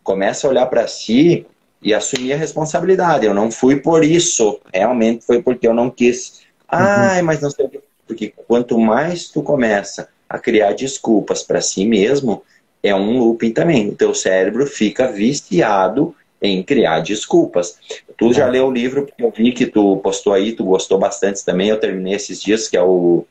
Começa 0.04 0.48
a 0.48 0.50
olhar 0.50 0.66
para 0.66 0.88
si 0.88 1.46
e 1.82 1.94
assumir 1.94 2.34
a 2.34 2.38
responsabilidade. 2.38 3.26
Eu 3.26 3.34
não 3.34 3.52
fui 3.52 3.78
por 3.78 4.04
isso, 4.04 4.60
realmente 4.74 5.26
foi 5.26 5.42
porque 5.42 5.68
eu 5.68 5.74
não 5.74 5.90
quis. 5.90 6.42
Ai, 6.68 7.20
uhum. 7.20 7.26
mas 7.26 7.42
não 7.42 7.50
sei 7.50 7.70
Porque 8.08 8.34
quanto 8.48 8.80
mais 8.80 9.30
tu 9.30 9.42
começa 9.42 10.10
a 10.30 10.40
criar 10.40 10.74
desculpas 10.74 11.44
para 11.44 11.60
si 11.60 11.86
mesmo, 11.86 12.44
é 12.82 12.96
um 12.96 13.18
looping 13.20 13.52
também. 13.52 13.90
O 13.90 13.96
teu 13.96 14.14
cérebro 14.14 14.66
fica 14.66 15.12
viciado 15.12 16.16
em 16.42 16.64
criar 16.64 17.02
desculpas. 17.02 17.78
Tu 18.18 18.34
já 18.34 18.48
leu 18.48 18.68
o 18.68 18.72
livro, 18.72 19.06
porque 19.06 19.24
eu 19.24 19.32
vi 19.32 19.52
que 19.52 19.66
tu 19.66 19.98
postou 19.98 20.34
aí, 20.34 20.54
tu 20.54 20.64
gostou 20.64 20.98
bastante 20.98 21.44
também, 21.46 21.70
eu 21.70 21.80
terminei 21.80 22.14
esses 22.14 22.42
dias, 22.42 22.68
que 22.68 22.78
é 22.78 22.82
o... 22.82 23.26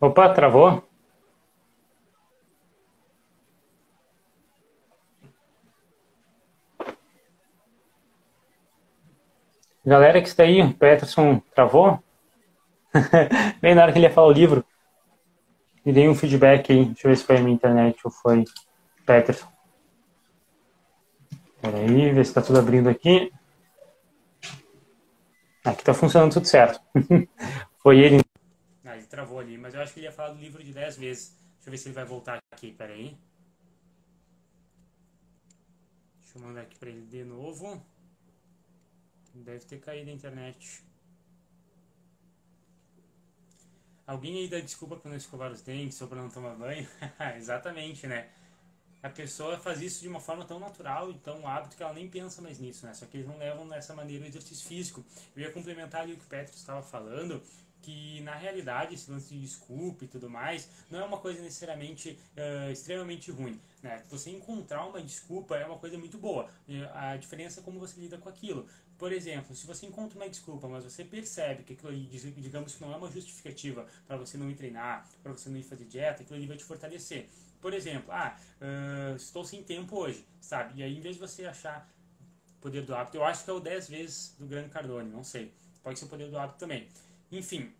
Opa, 0.00 0.28
travou? 0.30 0.82
Galera 9.86 10.22
que 10.22 10.28
está 10.28 10.44
aí, 10.44 10.62
o 10.62 10.72
Peterson 10.72 11.40
travou? 11.54 12.02
Bem 13.60 13.74
na 13.74 13.82
hora 13.82 13.92
que 13.92 13.98
ele 13.98 14.06
ia 14.06 14.12
falar 14.12 14.28
o 14.28 14.32
livro. 14.32 14.64
Me 15.84 15.92
dei 15.92 16.08
um 16.08 16.14
feedback 16.14 16.72
aí. 16.72 16.86
Deixa 16.86 17.06
eu 17.06 17.10
ver 17.10 17.16
se 17.16 17.24
foi 17.24 17.36
a 17.36 17.40
minha 17.40 17.54
internet 17.54 18.00
ou 18.02 18.10
foi 18.10 18.44
Peterson. 19.04 19.46
Peraí, 21.60 22.12
ver 22.12 22.24
se 22.24 22.30
está 22.30 22.40
tudo 22.40 22.58
abrindo 22.58 22.88
aqui. 22.88 23.30
Aqui 25.62 25.80
está 25.80 25.92
funcionando 25.92 26.32
tudo 26.32 26.46
certo. 26.46 26.80
foi 27.76 27.98
ele. 27.98 28.20
Ah, 28.84 28.96
ele 28.96 29.06
travou 29.06 29.38
ali, 29.38 29.58
mas 29.58 29.74
eu 29.74 29.82
acho 29.82 29.92
que 29.92 30.00
ele 30.00 30.06
ia 30.06 30.12
falar 30.12 30.30
do 30.30 30.40
livro 30.40 30.64
de 30.64 30.72
10 30.72 30.96
vezes. 30.96 31.36
Deixa 31.56 31.68
eu 31.68 31.70
ver 31.70 31.78
se 31.78 31.88
ele 31.88 31.94
vai 31.94 32.04
voltar 32.06 32.38
aqui, 32.50 32.72
peraí. 32.72 33.18
Deixa 36.22 36.38
eu 36.38 36.42
mandar 36.42 36.62
aqui 36.62 36.78
para 36.78 36.88
ele 36.88 37.02
de 37.02 37.22
novo. 37.24 37.82
Deve 39.34 39.64
ter 39.64 39.80
caído 39.80 40.10
a 40.10 40.12
internet. 40.12 40.82
Alguém 44.06 44.38
aí 44.38 44.48
dá 44.48 44.60
desculpa 44.60 44.96
por 44.96 45.08
não 45.08 45.16
escovar 45.16 45.50
os 45.50 45.62
dentes 45.62 46.00
ou 46.00 46.06
por 46.06 46.16
não 46.16 46.28
tomar 46.28 46.54
banho? 46.54 46.86
Exatamente, 47.36 48.06
né? 48.06 48.28
A 49.02 49.08
pessoa 49.10 49.58
faz 49.58 49.82
isso 49.82 50.00
de 50.00 50.08
uma 50.08 50.20
forma 50.20 50.44
tão 50.44 50.58
natural 50.58 51.10
e 51.10 51.14
tão 51.18 51.46
hábito 51.46 51.76
que 51.76 51.82
ela 51.82 51.92
nem 51.92 52.08
pensa 52.08 52.40
mais 52.40 52.58
nisso, 52.58 52.86
né? 52.86 52.94
Só 52.94 53.06
que 53.06 53.16
eles 53.16 53.26
não 53.26 53.36
levam 53.36 53.68
dessa 53.68 53.94
maneira 53.94 54.24
o 54.24 54.26
exercício 54.28 54.66
físico. 54.66 55.04
Eu 55.34 55.42
ia 55.42 55.52
complementar 55.52 56.02
ali 56.02 56.12
o 56.12 56.16
que 56.16 56.24
o 56.24 56.28
Petro 56.28 56.54
estava 56.54 56.82
falando, 56.82 57.42
que 57.84 58.22
na 58.22 58.34
realidade 58.34 58.94
esse 58.94 59.10
lance 59.10 59.28
de 59.28 59.40
desculpa 59.40 60.04
e 60.04 60.08
tudo 60.08 60.30
mais 60.30 60.68
não 60.90 61.00
é 61.00 61.04
uma 61.04 61.18
coisa 61.18 61.42
necessariamente 61.42 62.18
uh, 62.34 62.70
extremamente 62.70 63.30
ruim. 63.30 63.60
Né? 63.82 64.02
Você 64.10 64.30
encontrar 64.30 64.86
uma 64.86 65.02
desculpa 65.02 65.56
é 65.56 65.66
uma 65.66 65.78
coisa 65.78 65.98
muito 65.98 66.16
boa. 66.16 66.48
A 66.94 67.16
diferença 67.18 67.60
é 67.60 67.62
como 67.62 67.78
você 67.78 68.00
lida 68.00 68.16
com 68.16 68.30
aquilo. 68.30 68.66
Por 69.04 69.12
exemplo, 69.12 69.54
se 69.54 69.66
você 69.66 69.84
encontra 69.84 70.18
uma 70.18 70.26
desculpa, 70.26 70.66
mas 70.66 70.82
você 70.82 71.04
percebe 71.04 71.62
que 71.62 71.74
aquilo 71.74 71.90
ali, 71.90 72.06
digamos 72.38 72.74
que 72.74 72.82
não 72.82 72.90
é 72.90 72.96
uma 72.96 73.10
justificativa 73.10 73.86
para 74.06 74.16
você 74.16 74.38
não 74.38 74.50
ir 74.50 74.54
treinar, 74.54 75.06
para 75.22 75.30
você 75.30 75.50
não 75.50 75.58
ir 75.58 75.62
fazer 75.62 75.84
dieta, 75.84 76.22
aquilo 76.22 76.38
ali 76.38 76.46
vai 76.46 76.56
te 76.56 76.64
fortalecer. 76.64 77.28
Por 77.60 77.74
exemplo, 77.74 78.10
ah, 78.10 78.34
uh, 78.62 79.14
estou 79.14 79.44
sem 79.44 79.62
tempo 79.62 79.94
hoje, 79.94 80.26
sabe? 80.40 80.80
E 80.80 80.82
aí, 80.82 80.96
em 80.96 81.02
vez 81.02 81.16
de 81.16 81.20
você 81.20 81.44
achar 81.44 81.86
poder 82.62 82.80
do 82.80 82.94
hábito, 82.94 83.18
eu 83.18 83.24
acho 83.24 83.44
que 83.44 83.50
é 83.50 83.52
o 83.52 83.60
10 83.60 83.90
vezes 83.90 84.34
do 84.38 84.46
Grande 84.46 84.70
Cardone, 84.70 85.10
não 85.10 85.22
sei. 85.22 85.52
Pode 85.82 85.98
ser 85.98 86.06
o 86.06 86.08
poder 86.08 86.30
do 86.30 86.38
hábito 86.38 86.58
também. 86.58 86.88
Enfim, 87.30 87.74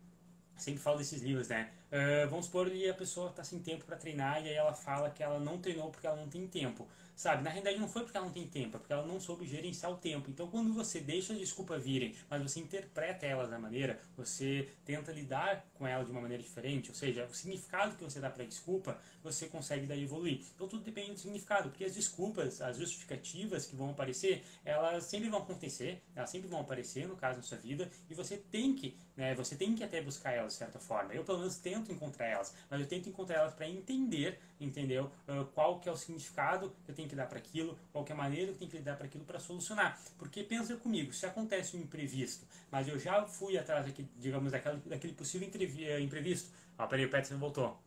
sempre 0.55 0.79
falo 0.79 0.99
desses 0.99 1.23
livros, 1.23 1.47
né? 1.47 1.71
Uh, 1.87 2.29
vamos 2.29 2.45
supor 2.45 2.69
que 2.69 2.87
a 2.87 2.93
pessoa 2.93 3.31
está 3.31 3.43
sem 3.43 3.57
tempo 3.57 3.83
para 3.83 3.97
treinar 3.97 4.45
e 4.45 4.49
aí 4.49 4.55
ela 4.55 4.75
fala 4.75 5.09
que 5.09 5.23
ela 5.23 5.39
não 5.39 5.57
treinou 5.57 5.89
porque 5.89 6.05
ela 6.05 6.17
não 6.17 6.29
tem 6.29 6.47
tempo. 6.47 6.87
Sabe, 7.15 7.43
na 7.43 7.49
realidade 7.49 7.79
não 7.79 7.87
foi 7.87 8.03
porque 8.03 8.17
ela 8.17 8.25
não 8.25 8.33
tem 8.33 8.45
tempo, 8.45 8.75
é 8.75 8.79
porque 8.79 8.91
ela 8.91 9.05
não 9.05 9.19
soube 9.19 9.45
gerenciar 9.45 9.91
o 9.91 9.95
tempo. 9.95 10.29
Então 10.29 10.47
quando 10.47 10.73
você 10.73 10.99
deixa 10.99 11.31
as 11.33 11.39
desculpas 11.39 11.81
virem, 11.83 12.13
mas 12.29 12.41
você 12.41 12.59
interpreta 12.59 13.25
elas 13.25 13.49
da 13.49 13.57
maneira, 13.57 13.99
você 14.17 14.69
tenta 14.83 15.11
lidar 15.11 15.65
com 15.75 15.87
ela 15.87 16.03
de 16.03 16.11
uma 16.11 16.21
maneira 16.21 16.43
diferente, 16.43 16.89
ou 16.89 16.95
seja, 16.95 17.25
o 17.25 17.33
significado 17.33 17.95
que 17.95 18.03
você 18.03 18.19
dá 18.19 18.29
para 18.29 18.43
a 18.43 18.45
desculpa, 18.45 18.99
você 19.23 19.47
consegue 19.47 19.85
daí 19.87 20.03
evoluir. 20.03 20.41
Então 20.53 20.67
tudo 20.67 20.83
depende 20.83 21.13
do 21.13 21.19
significado, 21.19 21.69
porque 21.69 21.85
as 21.85 21.93
desculpas, 21.93 22.61
as 22.61 22.77
justificativas 22.77 23.65
que 23.65 23.75
vão 23.75 23.91
aparecer, 23.91 24.43
elas 24.65 25.05
sempre 25.05 25.29
vão 25.29 25.39
acontecer, 25.39 26.03
elas 26.15 26.29
sempre 26.29 26.49
vão 26.49 26.59
aparecer 26.59 27.07
no 27.07 27.15
caso 27.15 27.37
da 27.37 27.43
sua 27.43 27.57
vida, 27.57 27.89
e 28.09 28.13
você 28.13 28.37
tem 28.37 28.75
que, 28.75 28.97
né, 29.15 29.33
você 29.35 29.55
tem 29.55 29.73
que 29.73 29.83
até 29.83 30.01
buscar 30.01 30.33
elas 30.33 30.53
de 30.53 30.59
certa 30.59 30.79
forma. 30.79 31.13
Eu 31.13 31.23
pelo 31.23 31.39
menos 31.39 31.57
tento 31.57 31.91
encontrar 31.91 32.27
elas, 32.27 32.53
mas 32.69 32.81
eu 32.81 32.87
tento 32.87 33.07
encontrar 33.07 33.37
elas 33.37 33.53
para 33.53 33.67
entender, 33.67 34.39
entendeu? 34.59 35.11
Uh, 35.27 35.45
qual 35.53 35.79
que 35.79 35.89
é 35.89 35.91
o 35.91 35.97
significado 35.97 36.73
que 36.85 36.91
eu 36.91 36.95
tenho 36.95 37.09
que 37.09 37.15
dar 37.15 37.27
para 37.27 37.37
aquilo, 37.37 37.77
qual 37.91 38.03
que 38.03 38.11
é 38.11 38.15
a 38.15 38.17
maneira 38.17 38.53
que 38.53 38.63
eu 38.63 38.69
tenho 38.69 38.83
que 38.83 38.89
dar 38.89 38.95
para 38.95 39.05
aquilo 39.05 39.23
para 39.25 39.39
solucionar. 39.39 39.99
Porque 40.17 40.43
pensa 40.43 40.75
comigo, 40.77 41.13
se 41.13 41.25
acontece 41.25 41.75
um 41.75 41.81
imprevisto, 41.81 42.45
mas 42.71 42.87
eu 42.87 42.97
já 42.99 43.25
fui 43.25 43.57
atrás 43.57 43.85
aqui, 43.85 44.07
digamos, 44.17 44.51
daquele, 44.51 44.77
daquele 44.85 45.13
possível 45.13 45.49
eh, 45.79 45.99
imprevisto. 45.99 46.49
Ó, 46.77 46.87
peraí, 46.87 47.05
o 47.05 47.09
Peterson 47.09 47.37
voltou. 47.37 47.77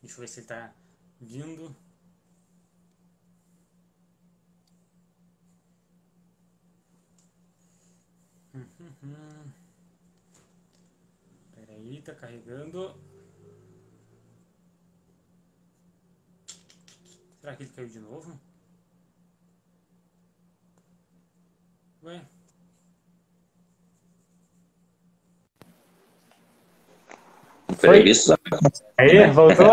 Deixa 0.00 0.16
eu 0.16 0.20
ver 0.20 0.28
se 0.28 0.40
ele 0.40 0.44
está 0.44 0.72
vindo. 1.20 1.76
Uhum. 8.54 9.52
Peraí, 11.54 12.02
tá 12.02 12.14
carregando. 12.14 12.96
Será 17.40 17.54
que 17.54 17.62
ele 17.62 17.70
caiu 17.74 17.88
de 17.88 18.00
novo? 18.00 18.38
Ué? 22.02 22.20
Imprevisto. 27.70 28.34
Aí, 28.96 29.30
voltou? 29.30 29.66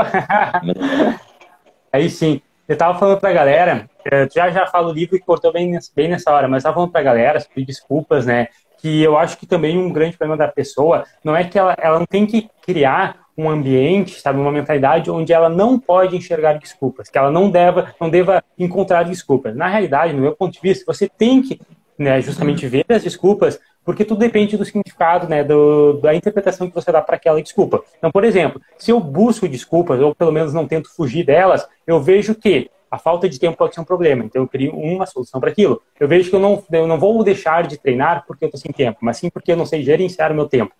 Aí 1.92 2.10
sim. 2.10 2.42
Eu 2.68 2.78
tava 2.78 2.98
falando 3.00 3.20
pra 3.20 3.32
galera, 3.32 3.90
já 4.34 4.50
já 4.50 4.68
falo 4.68 4.90
o 4.90 4.94
livro 4.94 5.18
que 5.18 5.26
cortou 5.26 5.54
bem, 5.54 5.78
bem 5.96 6.10
nessa 6.10 6.32
hora, 6.32 6.48
mas 6.48 6.64
tava 6.64 6.76
falando 6.76 6.92
pra 6.92 7.04
galera, 7.04 7.44
pedir 7.54 7.68
desculpas, 7.68 8.26
né? 8.26 8.48
Que 8.80 9.02
eu 9.02 9.18
acho 9.18 9.38
que 9.38 9.46
também 9.46 9.78
um 9.78 9.92
grande 9.92 10.18
problema 10.18 10.38
da 10.38 10.52
pessoa 10.52 11.06
não 11.24 11.36
é 11.36 11.44
que 11.44 11.58
ela, 11.58 11.76
ela 11.80 12.00
não 12.00 12.06
tem 12.06 12.26
que 12.26 12.50
criar 12.62 13.25
um 13.38 13.50
ambiente, 13.50 14.20
sabe, 14.20 14.40
uma 14.40 14.52
mentalidade 14.52 15.12
onde 15.12 15.34
ela 15.34 15.50
não 15.50 15.78
pode 15.78 16.16
enxergar 16.16 16.54
desculpas, 16.54 17.10
que 17.10 17.18
ela 17.18 17.30
não 17.30 17.50
deva, 17.50 17.94
não 18.00 18.10
deva 18.10 18.44
encontrar 18.58 19.04
desculpas. 19.04 19.56
Na 19.56 19.68
realidade, 19.68 20.14
no 20.14 20.22
meu 20.22 20.36
ponto 20.36 20.54
de 20.54 20.62
vista, 20.62 20.86
você 20.86 21.10
tem 21.10 21.42
que 21.42 21.60
né, 21.98 22.22
justamente 22.22 22.68
ver 22.68 22.86
as 22.90 23.04
desculpas, 23.04 23.60
porque 23.84 24.06
tudo 24.06 24.20
depende 24.20 24.58
do 24.58 24.66
significado, 24.66 25.28
né, 25.28 25.44
do, 25.44 25.94
da 26.02 26.16
interpretação 26.16 26.68
que 26.68 26.76
você 26.76 26.92
dá 26.92 27.02
para 27.02 27.16
aquela 27.16 27.42
desculpa. 27.42 27.84
Então, 27.98 28.12
por 28.12 28.24
exemplo, 28.24 28.62
se 28.78 28.92
eu 28.92 29.00
busco 29.00 29.48
desculpas, 29.48 30.00
ou 30.00 30.16
pelo 30.16 30.32
menos 30.32 30.54
não 30.54 30.68
tento 30.68 30.94
fugir 30.94 31.26
delas, 31.26 31.68
eu 31.86 32.02
vejo 32.02 32.36
que 32.36 32.70
a 32.90 32.98
falta 32.98 33.28
de 33.28 33.40
tempo 33.40 33.58
pode 33.58 33.76
ser 33.76 33.82
um 33.82 33.86
problema, 33.86 34.24
então 34.24 34.42
eu 34.42 34.48
crio 34.48 34.74
uma 34.74 35.06
solução 35.06 35.42
para 35.42 35.50
aquilo. 35.50 35.82
Eu 36.00 36.08
vejo 36.08 36.30
que 36.30 36.36
eu 36.36 36.40
não, 36.40 36.64
eu 36.72 36.88
não 36.88 36.98
vou 36.98 37.24
deixar 37.24 37.68
de 37.68 37.78
treinar 37.78 38.24
porque 38.26 38.46
eu 38.46 38.48
estou 38.48 38.60
sem 38.60 38.72
tempo, 38.72 39.00
mas 39.02 39.18
sim 39.18 39.30
porque 39.30 39.52
eu 39.52 39.58
não 39.58 39.66
sei 39.66 39.84
gerenciar 39.84 40.32
o 40.32 40.36
meu 40.36 40.48
tempo 40.48 40.74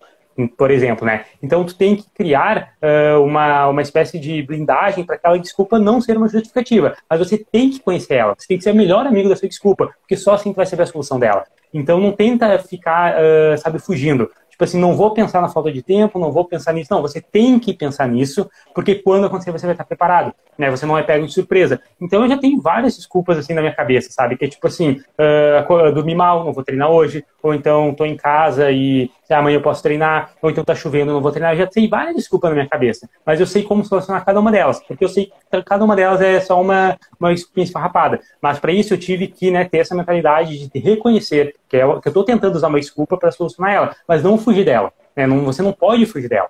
por 0.56 0.70
exemplo, 0.70 1.06
né? 1.06 1.24
Então 1.42 1.64
tu 1.64 1.74
tem 1.74 1.96
que 1.96 2.04
criar 2.14 2.72
uh, 2.82 3.22
uma, 3.22 3.68
uma 3.68 3.82
espécie 3.82 4.18
de 4.18 4.42
blindagem 4.42 5.04
para 5.04 5.16
aquela 5.16 5.38
desculpa 5.38 5.78
não 5.78 6.00
ser 6.00 6.16
uma 6.16 6.28
justificativa, 6.28 6.96
mas 7.08 7.18
você 7.18 7.38
tem 7.38 7.70
que 7.70 7.80
conhecer 7.80 8.14
ela, 8.14 8.34
você 8.36 8.46
tem 8.46 8.58
que 8.58 8.64
ser 8.64 8.72
o 8.72 8.76
melhor 8.76 9.06
amigo 9.06 9.28
da 9.28 9.36
sua 9.36 9.48
desculpa, 9.48 9.90
porque 10.00 10.16
só 10.16 10.34
assim 10.34 10.52
tu 10.52 10.56
vai 10.56 10.66
saber 10.66 10.82
a 10.82 10.86
solução 10.86 11.18
dela. 11.18 11.44
Então 11.72 12.00
não 12.00 12.12
tenta 12.12 12.58
ficar, 12.58 13.16
uh, 13.16 13.58
sabe, 13.58 13.78
fugindo. 13.78 14.30
Tipo 14.56 14.64
assim, 14.64 14.80
não 14.80 14.96
vou 14.96 15.12
pensar 15.12 15.42
na 15.42 15.50
falta 15.50 15.70
de 15.70 15.82
tempo, 15.82 16.18
não 16.18 16.32
vou 16.32 16.42
pensar 16.42 16.72
nisso. 16.72 16.90
Não, 16.90 17.02
você 17.02 17.20
tem 17.20 17.58
que 17.58 17.74
pensar 17.74 18.08
nisso, 18.08 18.50
porque 18.74 18.94
quando 18.94 19.26
acontecer 19.26 19.52
você 19.52 19.66
vai 19.66 19.74
estar 19.74 19.84
preparado, 19.84 20.32
né? 20.56 20.70
Você 20.70 20.86
não 20.86 20.94
vai 20.94 21.04
pego 21.04 21.26
de 21.26 21.32
surpresa. 21.34 21.78
Então 22.00 22.22
eu 22.22 22.28
já 22.30 22.38
tenho 22.38 22.58
várias 22.62 22.96
desculpas 22.96 23.36
assim 23.36 23.52
na 23.52 23.60
minha 23.60 23.74
cabeça, 23.74 24.10
sabe? 24.10 24.34
Que 24.34 24.46
é 24.46 24.48
tipo 24.48 24.66
assim, 24.66 24.92
uh, 25.18 25.92
dormi 25.92 26.14
mal, 26.14 26.42
não 26.42 26.54
vou 26.54 26.64
treinar 26.64 26.90
hoje, 26.90 27.22
ou 27.42 27.52
então 27.52 27.92
tô 27.92 28.06
em 28.06 28.16
casa 28.16 28.70
e 28.70 29.10
amanhã 29.34 29.56
eu 29.56 29.62
posso 29.62 29.82
treinar, 29.82 30.30
ou 30.40 30.50
então 30.50 30.64
tá 30.64 30.74
chovendo, 30.74 31.12
não 31.12 31.20
vou 31.20 31.30
treinar. 31.30 31.52
Eu 31.54 31.58
já 31.58 31.66
tenho 31.66 31.88
várias 31.88 32.16
desculpas 32.16 32.50
na 32.50 32.56
minha 32.56 32.68
cabeça, 32.68 33.08
mas 33.24 33.40
eu 33.40 33.46
sei 33.46 33.62
como 33.62 33.84
solucionar 33.84 34.24
cada 34.24 34.38
uma 34.38 34.52
delas, 34.52 34.80
porque 34.86 35.04
eu 35.04 35.08
sei 35.08 35.32
que 35.50 35.62
cada 35.62 35.84
uma 35.84 35.96
delas 35.96 36.20
é 36.20 36.40
só 36.40 36.60
uma, 36.60 36.96
uma 37.18 37.32
esfarrapada. 37.32 38.20
Mas 38.40 38.58
para 38.58 38.72
isso 38.72 38.94
eu 38.94 38.98
tive 38.98 39.26
que 39.26 39.50
né, 39.50 39.64
ter 39.64 39.78
essa 39.78 39.94
mentalidade 39.94 40.68
de 40.68 40.78
reconhecer 40.78 41.54
que, 41.68 41.76
é, 41.76 41.80
que 41.80 42.08
eu 42.08 42.10
estou 42.10 42.24
tentando 42.24 42.54
usar 42.54 42.68
uma 42.68 42.80
desculpa 42.80 43.16
para 43.16 43.32
solucionar 43.32 43.72
ela, 43.72 43.96
mas 44.06 44.22
não 44.22 44.38
fugir 44.38 44.64
dela. 44.64 44.92
Né? 45.14 45.26
Não, 45.26 45.44
você 45.44 45.62
não 45.62 45.72
pode 45.72 46.06
fugir 46.06 46.28
dela. 46.28 46.48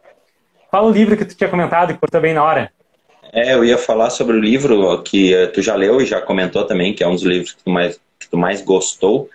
Fala 0.70 0.88
o 0.88 0.92
livro 0.92 1.16
que 1.16 1.24
tu 1.24 1.34
tinha 1.34 1.48
comentado 1.48 1.92
e 1.92 1.96
cortou 1.96 2.20
bem 2.20 2.34
na 2.34 2.42
hora. 2.42 2.70
É, 3.32 3.54
eu 3.54 3.64
ia 3.64 3.78
falar 3.78 4.10
sobre 4.10 4.36
o 4.36 4.40
livro 4.40 5.02
que 5.02 5.34
eh, 5.34 5.46
tu 5.46 5.60
já 5.60 5.74
leu 5.74 6.00
e 6.00 6.06
já 6.06 6.20
comentou 6.20 6.64
também, 6.64 6.94
que 6.94 7.02
é 7.02 7.06
um 7.08 7.14
dos 7.14 7.22
livros 7.22 7.52
que 7.52 7.62
tu 7.62 7.70
mais, 7.70 8.00
que 8.18 8.28
tu 8.28 8.36
mais 8.36 8.62
gostou. 8.62 9.28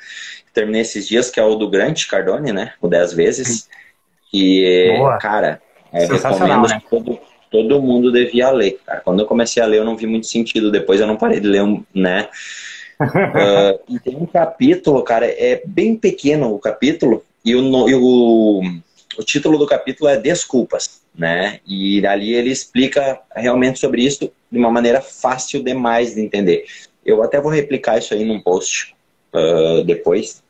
Terminei 0.54 0.82
esses 0.82 1.08
dias, 1.08 1.30
que 1.30 1.40
é 1.40 1.44
o 1.44 1.56
do 1.56 1.70
Grant 1.70 2.08
Cardone, 2.08 2.52
né? 2.52 2.74
O 2.82 2.88
10 2.88 3.14
vezes. 3.14 3.70
E, 4.34 4.96
Boa. 4.98 5.18
cara, 5.18 5.62
é, 5.92 6.06
recomendo 6.06 6.68
né? 6.68 6.82
todo, 6.90 7.20
todo 7.50 7.82
mundo 7.82 8.12
devia 8.12 8.50
ler, 8.52 8.80
cara. 8.86 9.02
Quando 9.02 9.20
eu 9.20 9.26
comecei 9.26 9.62
a 9.62 9.66
ler, 9.66 9.78
eu 9.78 9.86
não 9.86 9.98
vi 9.98 10.08
muito 10.08 10.28
sentido. 10.28 10.72
Depois 10.72 11.00
eu 11.00 11.08
não 11.08 11.18
parei 11.18 11.40
de 11.40 11.48
ler, 11.48 11.64
né? 11.94 12.30
uh, 13.02 13.80
e 13.90 14.00
tem 14.00 14.16
um 14.16 14.26
capítulo, 14.26 15.04
cara, 15.04 15.26
é 15.26 15.62
bem 15.66 15.96
pequeno 15.96 16.54
o 16.54 16.60
capítulo, 16.60 17.24
e 17.44 17.56
o, 17.56 17.90
e 17.90 17.96
o, 17.96 18.62
o 19.18 19.24
título 19.24 19.58
do 19.58 19.66
capítulo 19.66 20.10
é 20.10 20.18
Desculpas, 20.18 21.02
né? 21.16 21.60
E 21.68 22.06
ali 22.06 22.34
ele 22.34 22.52
explica 22.52 23.20
realmente 23.36 23.80
sobre 23.80 24.04
isso 24.04 24.32
de 24.52 24.58
uma 24.58 24.72
maneira 24.72 25.02
fácil 25.02 25.64
demais 25.64 26.16
de 26.16 26.22
entender. 26.22 26.66
Eu 27.04 27.24
até 27.24 27.42
vou 27.42 27.52
replicar 27.52 27.98
isso 27.98 28.14
aí 28.14 28.24
num 28.24 28.40
post 28.40 28.96
uh, 29.34 29.84
depois, 29.84 30.44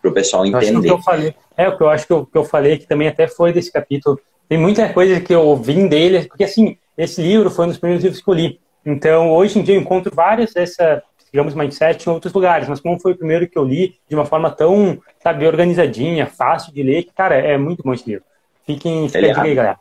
para 0.00 0.10
o 0.10 0.14
pessoal 0.14 0.46
entender. 0.46 0.76
o 0.76 0.82
que 0.82 0.90
eu 0.90 1.02
falei, 1.02 1.34
é, 1.56 1.68
o 1.68 1.76
que 1.76 1.82
eu 1.82 1.88
acho 1.88 2.06
que 2.06 2.12
eu, 2.12 2.26
que 2.26 2.38
eu 2.38 2.44
falei 2.44 2.78
que 2.78 2.86
também 2.86 3.08
até 3.08 3.28
foi 3.28 3.52
desse 3.52 3.70
capítulo. 3.72 4.20
Tem 4.48 4.58
muita 4.58 4.92
coisa 4.92 5.20
que 5.20 5.34
eu 5.34 5.56
vim 5.56 5.86
dele, 5.86 6.26
porque 6.26 6.44
assim, 6.44 6.76
esse 6.96 7.22
livro 7.22 7.50
foi 7.50 7.66
um 7.66 7.68
dos 7.68 7.78
primeiros 7.78 8.02
livros 8.02 8.22
que 8.22 8.28
eu 8.28 8.34
li. 8.34 8.60
Então, 8.84 9.30
hoje 9.30 9.58
em 9.58 9.62
dia 9.62 9.74
eu 9.74 9.80
encontro 9.80 10.14
várias 10.14 10.52
dessa, 10.52 11.02
digamos, 11.30 11.54
mindset 11.54 12.06
em 12.06 12.12
outros 12.12 12.32
lugares, 12.32 12.68
mas 12.68 12.80
como 12.80 12.98
foi 12.98 13.12
o 13.12 13.16
primeiro 13.16 13.48
que 13.48 13.58
eu 13.58 13.64
li 13.64 13.96
de 14.08 14.14
uma 14.14 14.24
forma 14.24 14.50
tão, 14.50 14.98
sabe, 15.22 15.46
organizadinha, 15.46 16.26
fácil 16.26 16.72
de 16.72 16.82
ler, 16.82 17.04
que, 17.04 17.12
cara, 17.12 17.36
é 17.36 17.56
muito 17.56 17.82
bom 17.82 17.92
esse 17.92 18.08
livro. 18.08 18.24
Fiquem, 18.66 19.08
fiquem 19.08 19.32
aí, 19.36 19.54
galera. 19.54 19.78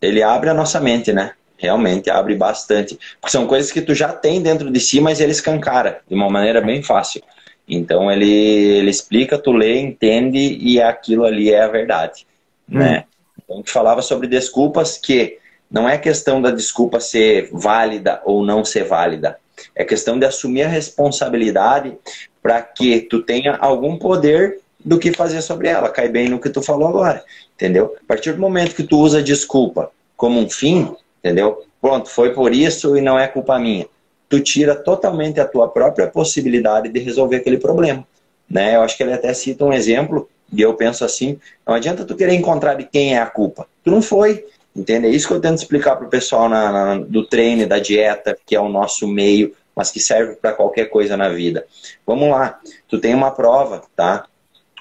Ele 0.00 0.22
abre 0.22 0.48
a 0.48 0.54
nossa 0.54 0.80
mente, 0.80 1.12
né? 1.12 1.32
Realmente 1.58 2.08
abre 2.10 2.34
bastante. 2.34 2.98
Porque 3.20 3.32
são 3.32 3.46
coisas 3.46 3.70
que 3.70 3.82
tu 3.82 3.94
já 3.94 4.12
tem 4.12 4.40
dentro 4.40 4.70
de 4.70 4.80
si, 4.80 5.00
mas 5.00 5.20
ele 5.20 5.32
escancara 5.32 6.00
de 6.08 6.14
uma 6.14 6.30
maneira 6.30 6.60
bem 6.60 6.82
fácil. 6.82 7.22
Então 7.70 8.10
ele, 8.10 8.28
ele 8.28 8.90
explica, 8.90 9.38
tu 9.38 9.52
lê, 9.52 9.78
entende 9.78 10.58
e 10.60 10.82
aquilo 10.82 11.24
ali 11.24 11.52
é 11.52 11.62
a 11.62 11.68
verdade, 11.68 12.26
hum. 12.68 12.78
né? 12.78 13.04
Então 13.38 13.56
a 13.56 13.58
gente 13.58 13.70
falava 13.70 14.02
sobre 14.02 14.26
desculpas 14.26 14.98
que 14.98 15.38
não 15.70 15.88
é 15.88 15.96
questão 15.96 16.42
da 16.42 16.50
desculpa 16.50 16.98
ser 16.98 17.48
válida 17.52 18.20
ou 18.24 18.44
não 18.44 18.64
ser 18.64 18.84
válida. 18.84 19.38
É 19.74 19.84
questão 19.84 20.18
de 20.18 20.26
assumir 20.26 20.62
a 20.62 20.68
responsabilidade 20.68 21.96
para 22.42 22.60
que 22.60 23.00
tu 23.02 23.22
tenha 23.22 23.56
algum 23.56 23.96
poder 23.96 24.58
do 24.84 24.98
que 24.98 25.12
fazer 25.12 25.42
sobre 25.42 25.68
ela. 25.68 25.90
Cai 25.90 26.08
bem 26.08 26.28
no 26.28 26.40
que 26.40 26.48
tu 26.48 26.60
falou 26.62 26.88
agora, 26.88 27.22
entendeu? 27.54 27.94
A 28.02 28.06
partir 28.06 28.32
do 28.32 28.40
momento 28.40 28.74
que 28.74 28.82
tu 28.82 28.98
usa 28.98 29.22
desculpa 29.22 29.92
como 30.16 30.40
um 30.40 30.50
fim, 30.50 30.92
entendeu? 31.18 31.62
Pronto, 31.80 32.08
foi 32.08 32.32
por 32.32 32.52
isso 32.52 32.96
e 32.96 33.00
não 33.00 33.18
é 33.18 33.28
culpa 33.28 33.58
minha 33.58 33.86
tu 34.30 34.40
tira 34.40 34.76
totalmente 34.76 35.40
a 35.40 35.44
tua 35.44 35.68
própria 35.68 36.06
possibilidade 36.06 36.88
de 36.88 37.00
resolver 37.00 37.36
aquele 37.36 37.58
problema. 37.58 38.06
Né? 38.48 38.76
Eu 38.76 38.82
acho 38.82 38.96
que 38.96 39.02
ele 39.02 39.12
até 39.12 39.34
cita 39.34 39.64
um 39.64 39.72
exemplo, 39.72 40.30
e 40.52 40.62
eu 40.62 40.72
penso 40.74 41.04
assim, 41.04 41.38
não 41.66 41.74
adianta 41.74 42.04
tu 42.04 42.14
querer 42.14 42.34
encontrar 42.34 42.74
de 42.74 42.84
quem 42.84 43.14
é 43.14 43.18
a 43.18 43.26
culpa. 43.26 43.66
Tu 43.84 43.90
não 43.90 44.00
foi, 44.00 44.46
entende? 44.74 45.08
É 45.08 45.10
isso 45.10 45.26
que 45.26 45.34
eu 45.34 45.40
tento 45.40 45.58
explicar 45.58 45.96
para 45.96 46.06
o 46.06 46.10
pessoal 46.10 46.48
na, 46.48 46.70
na, 46.70 46.98
do 46.98 47.26
treino, 47.26 47.66
da 47.66 47.80
dieta, 47.80 48.38
que 48.46 48.54
é 48.54 48.60
o 48.60 48.68
nosso 48.68 49.06
meio, 49.08 49.52
mas 49.74 49.90
que 49.90 49.98
serve 49.98 50.36
para 50.36 50.52
qualquer 50.52 50.86
coisa 50.86 51.16
na 51.16 51.28
vida. 51.28 51.66
Vamos 52.06 52.30
lá, 52.30 52.60
tu 52.88 53.00
tem 53.00 53.14
uma 53.14 53.32
prova, 53.32 53.82
tá? 53.96 54.26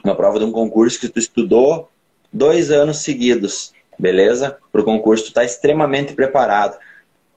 Uma 0.04 0.16
prova 0.16 0.38
de 0.38 0.46
um 0.46 0.52
concurso 0.52 1.00
que 1.00 1.10
tu 1.10 1.18
estudou 1.18 1.90
dois 2.32 2.70
anos 2.70 3.00
seguidos, 3.00 3.74
beleza? 3.98 4.58
Para 4.72 4.82
o 4.82 4.86
concurso, 4.86 5.26
tu 5.26 5.28
está 5.30 5.44
extremamente 5.44 6.14
preparado. 6.14 6.78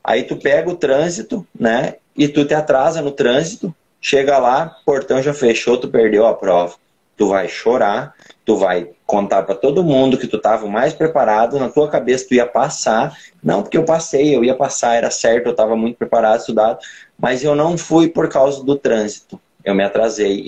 Aí 0.04 0.24
tu 0.24 0.36
pega 0.36 0.68
o 0.68 0.76
trânsito, 0.76 1.46
né? 1.58 1.94
E 2.16 2.28
tu 2.28 2.44
te 2.44 2.54
atrasa 2.54 3.00
no 3.00 3.10
trânsito, 3.10 3.74
chega 4.00 4.38
lá, 4.38 4.76
portão 4.84 5.22
já 5.22 5.32
fechou, 5.32 5.78
tu 5.78 5.88
perdeu 5.88 6.26
a 6.26 6.34
prova. 6.34 6.74
Tu 7.16 7.28
vai 7.28 7.48
chorar, 7.48 8.14
tu 8.44 8.56
vai 8.56 8.88
contar 9.06 9.42
para 9.42 9.54
todo 9.54 9.84
mundo 9.84 10.18
que 10.18 10.26
tu 10.26 10.36
estava 10.36 10.66
mais 10.66 10.92
preparado, 10.92 11.58
na 11.58 11.68
tua 11.68 11.88
cabeça 11.88 12.26
tu 12.26 12.34
ia 12.34 12.46
passar. 12.46 13.16
Não 13.42 13.62
porque 13.62 13.76
eu 13.76 13.84
passei, 13.84 14.34
eu 14.34 14.42
ia 14.42 14.54
passar, 14.54 14.96
era 14.96 15.10
certo, 15.10 15.46
eu 15.46 15.52
estava 15.52 15.76
muito 15.76 15.96
preparado, 15.96 16.40
estudado, 16.40 16.78
mas 17.18 17.44
eu 17.44 17.54
não 17.54 17.76
fui 17.76 18.08
por 18.08 18.28
causa 18.28 18.64
do 18.64 18.76
trânsito. 18.76 19.40
Eu 19.64 19.74
me 19.74 19.84
atrasei. 19.84 20.44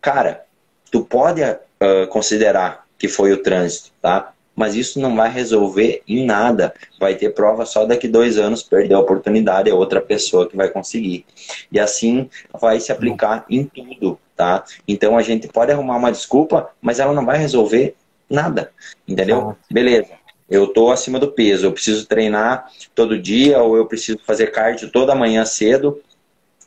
Cara, 0.00 0.44
tu 0.90 1.04
pode 1.04 1.42
uh, 1.42 2.06
considerar 2.08 2.84
que 2.98 3.06
foi 3.06 3.32
o 3.32 3.42
trânsito, 3.42 3.90
tá? 4.02 4.32
Mas 4.58 4.74
isso 4.74 4.98
não 4.98 5.14
vai 5.14 5.30
resolver 5.30 6.02
em 6.08 6.26
nada. 6.26 6.74
Vai 6.98 7.14
ter 7.14 7.32
prova 7.32 7.64
só 7.64 7.84
daqui 7.84 8.08
dois 8.08 8.36
anos, 8.36 8.60
perder 8.60 8.94
a 8.94 8.98
oportunidade, 8.98 9.70
é 9.70 9.72
outra 9.72 10.00
pessoa 10.00 10.48
que 10.48 10.56
vai 10.56 10.68
conseguir. 10.68 11.24
E 11.70 11.78
assim 11.78 12.28
vai 12.60 12.80
se 12.80 12.90
aplicar 12.90 13.46
em 13.48 13.64
tudo, 13.64 14.18
tá? 14.34 14.64
Então 14.86 15.16
a 15.16 15.22
gente 15.22 15.46
pode 15.46 15.70
arrumar 15.70 15.96
uma 15.96 16.10
desculpa, 16.10 16.70
mas 16.82 16.98
ela 16.98 17.12
não 17.12 17.24
vai 17.24 17.38
resolver 17.38 17.94
nada, 18.28 18.72
entendeu? 19.06 19.56
Beleza. 19.70 20.10
Eu 20.50 20.66
tô 20.66 20.90
acima 20.90 21.20
do 21.20 21.30
peso, 21.30 21.66
eu 21.66 21.72
preciso 21.72 22.04
treinar 22.06 22.68
todo 22.96 23.16
dia 23.16 23.62
ou 23.62 23.76
eu 23.76 23.86
preciso 23.86 24.18
fazer 24.26 24.48
cardio 24.48 24.90
toda 24.90 25.14
manhã 25.14 25.44
cedo 25.44 26.00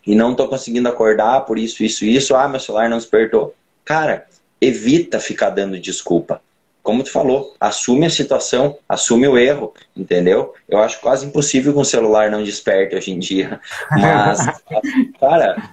e 0.08 0.16
não 0.16 0.34
tô 0.34 0.48
conseguindo 0.48 0.88
acordar 0.88 1.42
por 1.42 1.60
isso, 1.60 1.84
isso, 1.84 2.06
isso. 2.06 2.36
Ah, 2.36 2.48
meu 2.48 2.60
celular 2.60 2.90
não 2.90 2.98
despertou. 2.98 3.54
Cara, 3.84 4.28
evita 4.62 5.20
ficar 5.20 5.50
dando 5.50 5.78
desculpa 5.78 6.40
como 6.84 7.04
tu 7.04 7.12
falou, 7.12 7.54
assume 7.60 8.06
a 8.06 8.10
situação, 8.10 8.78
assume 8.88 9.28
o 9.28 9.38
erro, 9.38 9.74
entendeu? 9.96 10.54
Eu 10.68 10.80
acho 10.80 11.00
quase 11.00 11.26
impossível 11.26 11.74
que 11.74 11.80
um 11.80 11.84
celular 11.84 12.32
não 12.32 12.44
desperte 12.44 12.96
hoje 12.96 13.12
em 13.12 13.20
dia. 13.20 13.60
Mas, 13.92 14.46
cara, 15.20 15.70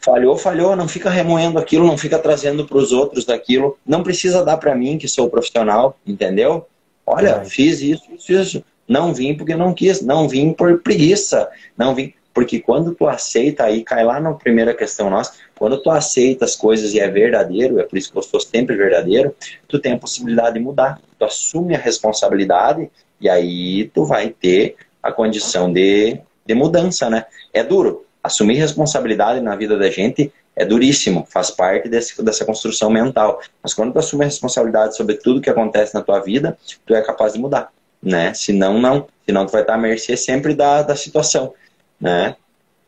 falhou, 0.00 0.36
falhou, 0.38 0.74
não 0.74 0.88
fica 0.88 1.10
remoendo 1.10 1.58
aquilo, 1.58 1.86
não 1.86 1.98
fica 1.98 2.18
trazendo 2.18 2.64
para 2.64 2.78
os 2.78 2.92
outros 2.92 3.24
daquilo. 3.24 3.76
Não 3.84 4.02
precisa 4.02 4.44
dar 4.44 4.56
para 4.56 4.74
mim, 4.74 4.98
que 4.98 5.08
sou 5.08 5.28
profissional, 5.28 5.98
entendeu? 6.06 6.66
Olha, 7.04 7.42
é. 7.42 7.44
fiz 7.44 7.80
isso, 7.80 8.04
fiz 8.18 8.48
isso. 8.48 8.64
Não 8.88 9.12
vim 9.12 9.34
porque 9.34 9.56
não 9.56 9.74
quis, 9.74 10.00
não 10.00 10.28
vim 10.28 10.52
por 10.52 10.80
preguiça, 10.80 11.48
não 11.76 11.94
vim. 11.94 12.14
Porque 12.36 12.60
quando 12.60 12.94
tu 12.94 13.08
aceita, 13.08 13.64
aí 13.64 13.82
cai 13.82 14.04
lá 14.04 14.20
na 14.20 14.34
primeira 14.34 14.74
questão 14.74 15.08
nossa, 15.08 15.32
quando 15.58 15.80
tu 15.80 15.88
aceita 15.88 16.44
as 16.44 16.54
coisas 16.54 16.92
e 16.92 17.00
é 17.00 17.08
verdadeiro, 17.08 17.80
é 17.80 17.82
por 17.82 17.96
isso 17.96 18.12
que 18.12 18.18
eu 18.18 18.22
sou 18.22 18.38
sempre 18.38 18.76
verdadeiro, 18.76 19.34
tu 19.66 19.78
tem 19.78 19.94
a 19.94 19.98
possibilidade 19.98 20.52
de 20.52 20.60
mudar. 20.60 21.00
Tu 21.18 21.24
assume 21.24 21.74
a 21.74 21.78
responsabilidade 21.78 22.90
e 23.18 23.26
aí 23.26 23.90
tu 23.94 24.04
vai 24.04 24.28
ter 24.28 24.76
a 25.02 25.10
condição 25.10 25.72
de, 25.72 26.20
de 26.44 26.54
mudança, 26.54 27.08
né? 27.08 27.24
É 27.54 27.64
duro. 27.64 28.04
Assumir 28.22 28.56
responsabilidade 28.56 29.40
na 29.40 29.56
vida 29.56 29.78
da 29.78 29.88
gente 29.88 30.30
é 30.54 30.62
duríssimo, 30.62 31.26
faz 31.30 31.50
parte 31.50 31.88
desse, 31.88 32.22
dessa 32.22 32.44
construção 32.44 32.90
mental. 32.90 33.40
Mas 33.62 33.72
quando 33.72 33.94
tu 33.94 33.98
assume 33.98 34.24
a 34.24 34.28
responsabilidade 34.28 34.94
sobre 34.94 35.14
tudo 35.14 35.40
que 35.40 35.48
acontece 35.48 35.94
na 35.94 36.02
tua 36.02 36.20
vida, 36.20 36.58
tu 36.84 36.94
é 36.94 37.00
capaz 37.00 37.32
de 37.32 37.38
mudar, 37.38 37.72
né? 38.02 38.34
Senão, 38.34 38.78
não. 38.78 39.06
Senão 39.24 39.46
tu 39.46 39.52
vai 39.52 39.62
estar 39.62 39.72
à 39.72 39.78
mercê 39.78 40.18
sempre 40.18 40.54
da, 40.54 40.82
da 40.82 40.94
situação 40.94 41.54
né? 42.00 42.36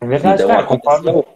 É 0.00 0.06
verdade, 0.06 0.42
então, 0.42 0.54
cara, 0.54 0.62
aconteceu, 0.62 1.26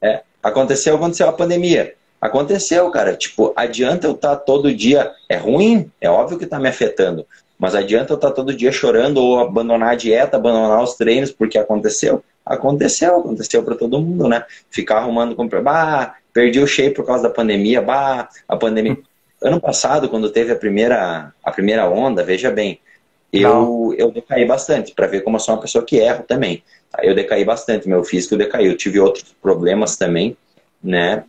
é, 0.00 0.22
aconteceu, 0.42 0.96
aconteceu 0.96 1.28
a 1.28 1.32
pandemia. 1.32 1.94
Aconteceu, 2.20 2.90
cara. 2.90 3.14
Tipo, 3.14 3.52
adianta 3.54 4.06
eu 4.06 4.12
estar 4.12 4.36
tá 4.36 4.36
todo 4.36 4.74
dia. 4.74 5.12
É 5.28 5.36
ruim, 5.36 5.90
é 6.00 6.08
óbvio 6.08 6.38
que 6.38 6.44
está 6.44 6.58
me 6.58 6.68
afetando. 6.68 7.26
Mas 7.58 7.74
adianta 7.74 8.12
eu 8.12 8.16
estar 8.16 8.28
tá 8.28 8.34
todo 8.34 8.54
dia 8.54 8.72
chorando 8.72 9.18
ou 9.18 9.40
abandonar 9.40 9.90
a 9.90 9.94
dieta, 9.94 10.36
abandonar 10.36 10.82
os 10.82 10.94
treinos, 10.94 11.30
porque 11.30 11.58
aconteceu? 11.58 12.22
Aconteceu, 12.44 13.18
aconteceu 13.18 13.62
para 13.62 13.74
todo 13.74 14.00
mundo, 14.00 14.28
né? 14.28 14.44
Ficar 14.70 14.98
arrumando 14.98 15.34
comprar. 15.34 15.62
Bah, 15.62 16.14
perdi 16.32 16.60
o 16.60 16.66
shape 16.66 16.94
por 16.94 17.04
causa 17.04 17.24
da 17.24 17.30
pandemia. 17.30 17.82
Bah, 17.82 18.28
a 18.48 18.56
pandemia. 18.56 18.96
Ano 19.42 19.60
passado, 19.60 20.08
quando 20.08 20.30
teve 20.30 20.50
a 20.50 20.56
primeira, 20.56 21.30
a 21.44 21.52
primeira 21.52 21.86
onda, 21.86 22.24
veja 22.24 22.50
bem, 22.50 22.80
eu, 23.30 23.94
eu 23.98 24.10
decaí 24.10 24.46
bastante, 24.46 24.94
para 24.94 25.06
ver 25.06 25.20
como 25.20 25.36
eu 25.36 25.40
sou 25.40 25.54
uma 25.54 25.60
pessoa 25.60 25.84
que 25.84 25.98
erro 25.98 26.24
também. 26.26 26.62
Eu 27.02 27.14
decaí 27.14 27.44
bastante, 27.44 27.88
meu 27.88 28.02
físico 28.04 28.36
decaiu. 28.36 28.72
Eu 28.72 28.76
tive 28.76 28.98
outros 29.00 29.34
problemas 29.40 29.96
também, 29.96 30.36
né? 30.82 31.24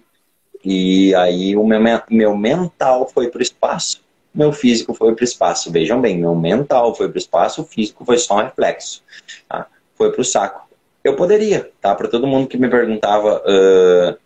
E 0.63 1.13
aí 1.15 1.55
o 1.55 1.65
meu, 1.65 1.79
meu 2.09 2.35
mental 2.35 3.07
foi 3.07 3.29
para 3.29 3.39
o 3.39 3.41
espaço, 3.41 4.01
meu 4.33 4.51
físico 4.51 4.93
foi 4.93 5.13
para 5.15 5.23
o 5.23 5.25
espaço. 5.25 5.71
Vejam 5.71 5.99
bem, 5.99 6.17
meu 6.17 6.35
mental 6.35 6.93
foi 6.95 7.07
para 7.09 7.15
o 7.15 7.19
espaço, 7.19 7.61
o 7.61 7.65
físico 7.65 8.05
foi 8.05 8.17
só 8.17 8.35
um 8.35 8.43
reflexo. 8.43 9.03
Tá? 9.47 9.67
Foi 9.95 10.11
para 10.11 10.21
o 10.21 10.25
saco. 10.25 10.67
Eu 11.03 11.15
poderia, 11.15 11.71
tá? 11.81 11.95
Para 11.95 12.07
todo 12.07 12.27
mundo 12.27 12.47
que 12.47 12.57
me 12.57 12.69
perguntava 12.69 13.37
uh, 13.37 14.11
o 14.11 14.17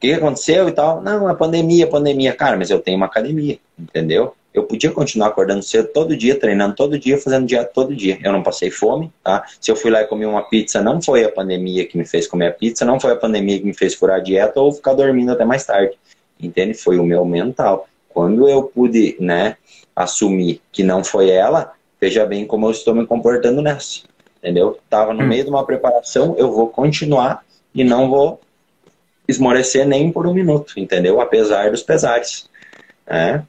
que 0.00 0.12
aconteceu 0.12 0.68
e 0.68 0.72
tal. 0.72 1.00
Não, 1.00 1.28
a 1.28 1.34
pandemia, 1.34 1.86
pandemia. 1.86 2.34
Cara, 2.34 2.56
mas 2.56 2.70
eu 2.70 2.80
tenho 2.80 2.96
uma 2.96 3.06
academia, 3.06 3.58
entendeu? 3.78 4.34
Eu 4.54 4.62
podia 4.62 4.92
continuar 4.92 5.28
acordando 5.28 5.64
cedo 5.64 5.88
todo 5.88 6.16
dia, 6.16 6.38
treinando 6.38 6.76
todo 6.76 6.96
dia, 6.96 7.18
fazendo 7.18 7.44
dieta 7.44 7.70
todo 7.74 7.94
dia. 7.94 8.18
Eu 8.22 8.32
não 8.32 8.40
passei 8.40 8.70
fome, 8.70 9.12
tá? 9.22 9.44
Se 9.60 9.68
eu 9.68 9.74
fui 9.74 9.90
lá 9.90 10.02
e 10.02 10.06
comi 10.06 10.24
uma 10.24 10.42
pizza, 10.42 10.80
não 10.80 11.02
foi 11.02 11.24
a 11.24 11.28
pandemia 11.30 11.84
que 11.84 11.98
me 11.98 12.06
fez 12.06 12.28
comer 12.28 12.46
a 12.46 12.52
pizza, 12.52 12.84
não 12.84 13.00
foi 13.00 13.10
a 13.10 13.16
pandemia 13.16 13.58
que 13.58 13.66
me 13.66 13.74
fez 13.74 13.94
furar 13.94 14.18
a 14.18 14.22
dieta 14.22 14.60
ou 14.60 14.72
ficar 14.72 14.94
dormindo 14.94 15.32
até 15.32 15.44
mais 15.44 15.66
tarde. 15.66 15.98
Entende? 16.40 16.72
Foi 16.72 16.98
o 16.98 17.04
meu 17.04 17.24
mental. 17.24 17.88
Quando 18.08 18.48
eu 18.48 18.62
pude, 18.62 19.16
né, 19.18 19.56
assumir 19.94 20.62
que 20.70 20.84
não 20.84 21.02
foi 21.02 21.30
ela, 21.30 21.72
veja 22.00 22.24
bem 22.24 22.46
como 22.46 22.66
eu 22.66 22.70
estou 22.70 22.94
me 22.94 23.04
comportando 23.04 23.60
nessa. 23.60 24.02
Entendeu? 24.38 24.78
Tava 24.88 25.12
no 25.12 25.24
hum. 25.24 25.26
meio 25.26 25.42
de 25.42 25.50
uma 25.50 25.66
preparação, 25.66 26.36
eu 26.38 26.52
vou 26.52 26.68
continuar 26.68 27.44
e 27.74 27.82
não 27.82 28.08
vou 28.08 28.40
esmorecer 29.26 29.84
nem 29.84 30.12
por 30.12 30.28
um 30.28 30.34
minuto, 30.34 30.74
entendeu? 30.76 31.20
Apesar 31.20 31.72
dos 31.72 31.82
pesares. 31.82 32.48
É. 33.04 33.42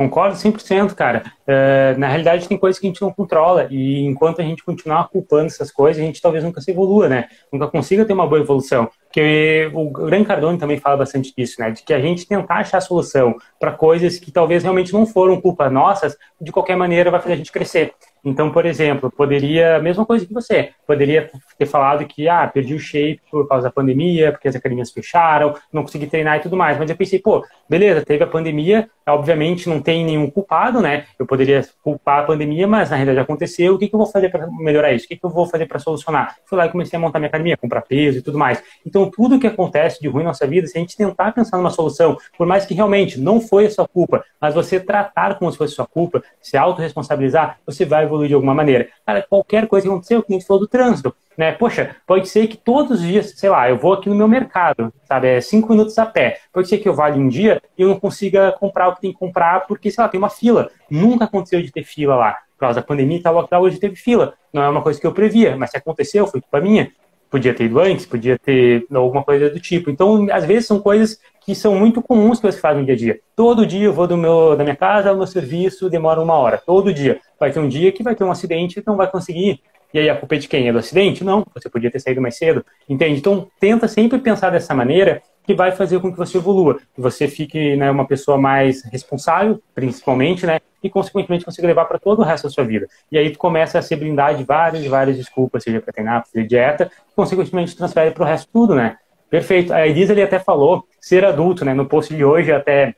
Concordo 0.00 0.34
100%, 0.34 0.94
cara. 0.94 1.30
Uh, 1.46 1.98
na 1.98 2.08
realidade, 2.08 2.48
tem 2.48 2.56
coisas 2.56 2.80
que 2.80 2.86
a 2.86 2.88
gente 2.88 3.02
não 3.02 3.12
controla 3.12 3.68
e 3.70 4.00
enquanto 4.06 4.40
a 4.40 4.42
gente 4.42 4.64
continuar 4.64 5.10
culpando 5.10 5.48
essas 5.48 5.70
coisas, 5.70 6.02
a 6.02 6.06
gente 6.06 6.22
talvez 6.22 6.42
nunca 6.42 6.58
se 6.62 6.70
evolua, 6.70 7.06
né? 7.06 7.28
Nunca 7.52 7.68
consiga 7.68 8.06
ter 8.06 8.14
uma 8.14 8.26
boa 8.26 8.40
evolução. 8.40 8.88
Porque 9.04 9.70
o 9.74 9.90
Gran 9.90 10.24
Cardone 10.24 10.56
também 10.56 10.78
fala 10.78 10.96
bastante 10.96 11.34
disso, 11.36 11.60
né? 11.60 11.70
De 11.70 11.82
que 11.82 11.92
a 11.92 12.00
gente 12.00 12.26
tentar 12.26 12.60
achar 12.60 12.80
solução 12.80 13.34
para 13.58 13.72
coisas 13.72 14.18
que 14.18 14.32
talvez 14.32 14.62
realmente 14.62 14.90
não 14.90 15.04
foram 15.04 15.38
culpa 15.38 15.68
nossas, 15.68 16.16
de 16.40 16.50
qualquer 16.50 16.76
maneira 16.76 17.10
vai 17.10 17.20
fazer 17.20 17.34
a 17.34 17.36
gente 17.36 17.52
crescer. 17.52 17.92
Então, 18.24 18.50
por 18.50 18.66
exemplo, 18.66 19.10
poderia, 19.10 19.78
mesma 19.78 20.04
coisa 20.04 20.26
que 20.26 20.32
você, 20.32 20.70
poderia 20.86 21.30
ter 21.58 21.66
falado 21.66 22.04
que, 22.04 22.28
ah, 22.28 22.46
perdi 22.46 22.74
o 22.74 22.78
shape 22.78 23.20
por 23.30 23.48
causa 23.48 23.68
da 23.68 23.72
pandemia, 23.72 24.32
porque 24.32 24.48
as 24.48 24.56
academias 24.56 24.90
fecharam, 24.90 25.54
não 25.72 25.82
consegui 25.82 26.06
treinar 26.06 26.38
e 26.38 26.40
tudo 26.40 26.56
mais. 26.56 26.78
Mas 26.78 26.90
eu 26.90 26.96
pensei, 26.96 27.18
pô, 27.18 27.44
beleza, 27.68 28.04
teve 28.04 28.22
a 28.24 28.26
pandemia, 28.26 28.88
obviamente 29.06 29.68
não 29.68 29.80
tem 29.80 30.04
nenhum 30.04 30.30
culpado, 30.30 30.80
né? 30.80 31.04
Eu 31.18 31.26
poderia 31.26 31.64
culpar 31.82 32.20
a 32.20 32.26
pandemia, 32.26 32.66
mas 32.66 32.90
na 32.90 32.96
realidade 32.96 33.20
aconteceu. 33.20 33.74
O 33.74 33.78
que, 33.78 33.88
que 33.88 33.94
eu 33.94 33.98
vou 33.98 34.06
fazer 34.06 34.30
para 34.30 34.46
melhorar 34.46 34.92
isso? 34.92 35.04
O 35.06 35.08
que, 35.08 35.16
que 35.16 35.24
eu 35.24 35.30
vou 35.30 35.46
fazer 35.46 35.66
para 35.66 35.78
solucionar? 35.78 36.36
Fui 36.46 36.56
lá 36.56 36.66
e 36.66 36.70
comecei 36.70 36.96
a 36.96 37.00
montar 37.00 37.18
minha 37.18 37.28
academia, 37.28 37.56
comprar 37.56 37.82
peso 37.82 38.18
e 38.18 38.22
tudo 38.22 38.38
mais. 38.38 38.62
Então, 38.86 39.10
tudo 39.10 39.38
que 39.38 39.46
acontece 39.46 40.00
de 40.00 40.08
ruim 40.08 40.22
na 40.22 40.30
nossa 40.30 40.46
vida, 40.46 40.66
se 40.66 40.76
a 40.76 40.80
gente 40.80 40.96
tentar 40.96 41.32
pensar 41.32 41.56
numa 41.56 41.70
solução, 41.70 42.16
por 42.36 42.46
mais 42.46 42.64
que 42.64 42.74
realmente 42.74 43.20
não 43.20 43.40
foi 43.40 43.66
a 43.66 43.70
sua 43.70 43.86
culpa, 43.86 44.24
mas 44.40 44.54
você 44.54 44.78
tratar 44.80 45.38
como 45.38 45.50
se 45.50 45.58
fosse 45.58 45.74
sua 45.74 45.86
culpa, 45.86 46.22
se 46.40 46.56
autorresponsabilizar, 46.56 47.58
você 47.66 47.84
vai 47.84 48.06
evoluir 48.10 48.28
de 48.28 48.34
alguma 48.34 48.54
maneira. 48.54 48.88
Cara, 49.06 49.24
qualquer 49.28 49.66
coisa 49.66 49.86
que 49.86 49.92
aconteceu, 49.92 50.22
que 50.22 50.32
gente 50.32 50.46
falou 50.46 50.60
do 50.60 50.68
trânsito, 50.68 51.14
né? 51.36 51.52
Poxa, 51.52 51.96
pode 52.06 52.28
ser 52.28 52.46
que 52.46 52.56
todos 52.56 53.00
os 53.00 53.06
dias, 53.06 53.32
sei 53.36 53.48
lá, 53.48 53.68
eu 53.70 53.78
vou 53.78 53.94
aqui 53.94 54.08
no 54.08 54.14
meu 54.14 54.28
mercado, 54.28 54.92
sabe? 55.04 55.28
É 55.28 55.40
cinco 55.40 55.70
minutos 55.70 55.98
a 55.98 56.04
pé. 56.04 56.38
Pode 56.52 56.68
ser 56.68 56.78
que 56.78 56.88
eu 56.88 56.94
vá 56.94 57.10
um 57.10 57.28
dia 57.28 57.62
e 57.78 57.82
eu 57.82 57.88
não 57.88 57.98
consiga 57.98 58.52
comprar 58.52 58.88
o 58.88 58.94
que 58.94 59.00
tem 59.00 59.12
que 59.12 59.18
comprar 59.18 59.66
porque, 59.66 59.90
sei 59.90 60.02
lá, 60.02 60.08
tem 60.08 60.18
uma 60.18 60.30
fila. 60.30 60.70
Nunca 60.90 61.24
aconteceu 61.24 61.62
de 61.62 61.72
ter 61.72 61.84
fila 61.84 62.14
lá. 62.14 62.32
Por 62.54 62.60
causa 62.66 62.80
da 62.80 62.86
pandemia 62.86 63.18
e 63.18 63.22
tal, 63.22 63.62
hoje 63.62 63.78
teve 63.78 63.96
fila. 63.96 64.34
Não 64.52 64.62
é 64.62 64.68
uma 64.68 64.82
coisa 64.82 65.00
que 65.00 65.06
eu 65.06 65.12
previa, 65.12 65.56
mas 65.56 65.70
se 65.70 65.78
aconteceu, 65.78 66.26
foi 66.26 66.40
culpa 66.40 66.60
minha 66.60 66.90
podia 67.30 67.54
ter 67.54 67.64
ido 67.64 67.78
antes, 67.78 68.04
podia 68.04 68.36
ter 68.36 68.84
alguma 68.92 69.22
coisa 69.22 69.48
do 69.48 69.60
tipo. 69.60 69.88
Então, 69.88 70.26
às 70.32 70.44
vezes 70.44 70.66
são 70.66 70.80
coisas 70.80 71.20
que 71.50 71.54
são 71.56 71.74
muito 71.74 72.00
comuns 72.00 72.38
que 72.38 72.46
você 72.46 72.60
faz 72.60 72.76
no 72.76 72.84
dia 72.84 72.94
a 72.94 72.96
dia. 72.96 73.20
Todo 73.34 73.66
dia 73.66 73.86
eu 73.86 73.92
vou 73.92 74.06
do 74.06 74.16
meu, 74.16 74.56
da 74.56 74.62
minha 74.62 74.76
casa 74.76 75.10
ao 75.10 75.16
meu 75.16 75.26
serviço, 75.26 75.90
demora 75.90 76.20
uma 76.20 76.34
hora. 76.34 76.62
Todo 76.64 76.94
dia. 76.94 77.18
Vai 77.40 77.50
ter 77.50 77.58
um 77.58 77.66
dia 77.66 77.90
que 77.90 78.04
vai 78.04 78.14
ter 78.14 78.22
um 78.22 78.30
acidente 78.30 78.78
e 78.78 78.82
não 78.86 78.96
vai 78.96 79.10
conseguir. 79.10 79.60
E 79.92 79.98
aí 79.98 80.08
a 80.08 80.14
culpa 80.14 80.36
é 80.36 80.38
de 80.38 80.46
quem? 80.46 80.68
É 80.68 80.72
do 80.72 80.78
acidente? 80.78 81.24
Não, 81.24 81.44
você 81.52 81.68
podia 81.68 81.90
ter 81.90 81.98
saído 81.98 82.20
mais 82.20 82.36
cedo. 82.36 82.64
Entende? 82.88 83.18
Então, 83.18 83.48
tenta 83.58 83.88
sempre 83.88 84.20
pensar 84.20 84.50
dessa 84.50 84.72
maneira 84.72 85.20
que 85.42 85.52
vai 85.52 85.72
fazer 85.72 85.98
com 85.98 86.12
que 86.12 86.16
você 86.16 86.38
evolua, 86.38 86.78
que 86.94 87.00
você 87.00 87.26
fique 87.26 87.74
né, 87.74 87.90
uma 87.90 88.06
pessoa 88.06 88.38
mais 88.38 88.84
responsável, 88.84 89.60
principalmente, 89.74 90.46
né, 90.46 90.60
e 90.80 90.88
consequentemente 90.88 91.44
consiga 91.44 91.66
levar 91.66 91.86
para 91.86 91.98
todo 91.98 92.20
o 92.20 92.22
resto 92.22 92.44
da 92.44 92.50
sua 92.50 92.62
vida. 92.62 92.86
E 93.10 93.18
aí 93.18 93.28
tu 93.30 93.38
começa 93.40 93.76
a 93.76 93.82
se 93.82 93.96
blindar 93.96 94.36
de 94.36 94.44
várias, 94.44 94.86
várias 94.86 95.16
desculpas, 95.16 95.64
seja 95.64 95.80
para 95.80 95.92
treinar, 95.92 96.22
para 96.22 96.30
fazer 96.30 96.46
dieta, 96.46 96.92
consequentemente 97.16 97.74
transfere 97.74 98.12
para 98.12 98.22
o 98.22 98.26
resto 98.26 98.48
tudo, 98.52 98.76
né? 98.76 98.96
Perfeito. 99.30 99.72
A 99.72 99.86
Elisa 99.86 100.12
ele 100.12 100.22
até 100.22 100.38
falou 100.38 100.84
ser 101.00 101.24
adulto, 101.24 101.64
né? 101.64 101.72
No 101.72 101.86
post 101.86 102.14
de 102.14 102.24
hoje 102.24 102.52
até 102.52 102.94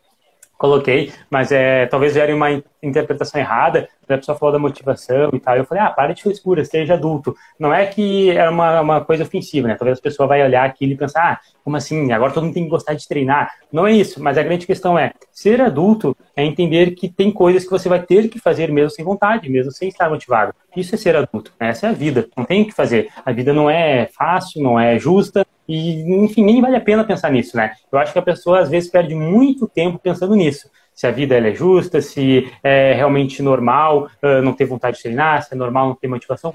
coloquei, 0.62 1.12
mas 1.28 1.50
é, 1.50 1.86
talvez 1.86 2.14
gere 2.14 2.32
uma 2.32 2.62
interpretação 2.80 3.40
errada, 3.40 3.88
a 4.08 4.16
pessoa 4.16 4.38
falou 4.38 4.52
da 4.52 4.60
motivação 4.60 5.30
e 5.32 5.40
tal, 5.40 5.56
eu 5.56 5.64
falei, 5.64 5.82
ah, 5.82 5.90
para 5.90 6.12
de 6.12 6.22
frescura, 6.22 6.64
seja 6.64 6.94
adulto. 6.94 7.34
Não 7.58 7.74
é 7.74 7.84
que 7.86 8.30
é 8.30 8.48
uma, 8.48 8.80
uma 8.80 9.00
coisa 9.00 9.24
ofensiva, 9.24 9.66
né? 9.66 9.74
Talvez 9.74 9.98
a 9.98 10.02
pessoa 10.02 10.28
vai 10.28 10.40
olhar 10.40 10.64
aquilo 10.64 10.92
e 10.92 10.96
pensar, 10.96 11.32
ah, 11.32 11.40
como 11.64 11.76
assim, 11.76 12.12
agora 12.12 12.32
todo 12.32 12.44
mundo 12.44 12.54
tem 12.54 12.62
que 12.62 12.70
gostar 12.70 12.94
de 12.94 13.08
treinar. 13.08 13.50
Não 13.72 13.88
é 13.88 13.92
isso, 13.92 14.22
mas 14.22 14.38
a 14.38 14.42
grande 14.44 14.64
questão 14.64 14.96
é, 14.96 15.12
ser 15.32 15.60
adulto 15.60 16.16
é 16.36 16.44
entender 16.44 16.92
que 16.92 17.08
tem 17.08 17.32
coisas 17.32 17.64
que 17.64 17.70
você 17.70 17.88
vai 17.88 18.00
ter 18.00 18.28
que 18.28 18.38
fazer 18.38 18.70
mesmo 18.70 18.90
sem 18.90 19.04
vontade, 19.04 19.50
mesmo 19.50 19.72
sem 19.72 19.88
estar 19.88 20.08
motivado. 20.08 20.54
Isso 20.76 20.94
é 20.94 20.98
ser 20.98 21.16
adulto, 21.16 21.52
né? 21.58 21.70
essa 21.70 21.88
é 21.88 21.90
a 21.90 21.92
vida, 21.92 22.28
não 22.36 22.44
tem 22.44 22.62
o 22.62 22.66
que 22.66 22.72
fazer. 22.72 23.08
A 23.24 23.32
vida 23.32 23.52
não 23.52 23.68
é 23.68 24.06
fácil, 24.16 24.62
não 24.62 24.78
é 24.78 24.96
justa, 24.96 25.44
e, 25.68 26.02
enfim, 26.24 26.44
nem 26.44 26.60
vale 26.60 26.76
a 26.76 26.80
pena 26.80 27.04
pensar 27.04 27.30
nisso, 27.30 27.56
né? 27.56 27.72
Eu 27.90 27.98
acho 27.98 28.12
que 28.12 28.18
a 28.18 28.22
pessoa, 28.22 28.60
às 28.60 28.68
vezes, 28.68 28.90
perde 28.90 29.14
muito 29.14 29.68
tempo 29.68 29.98
pensando 29.98 30.34
nisso. 30.34 30.70
Se 30.94 31.06
a 31.06 31.10
vida 31.10 31.36
é 31.36 31.54
justa, 31.54 32.00
se 32.00 32.50
é 32.62 32.92
realmente 32.92 33.42
normal 33.42 34.08
uh, 34.22 34.42
não 34.42 34.52
ter 34.52 34.66
vontade 34.66 34.96
de 34.96 35.02
treinar, 35.02 35.42
se 35.42 35.54
é 35.54 35.56
normal 35.56 35.88
não 35.88 35.94
ter 35.94 36.08
motivação. 36.08 36.52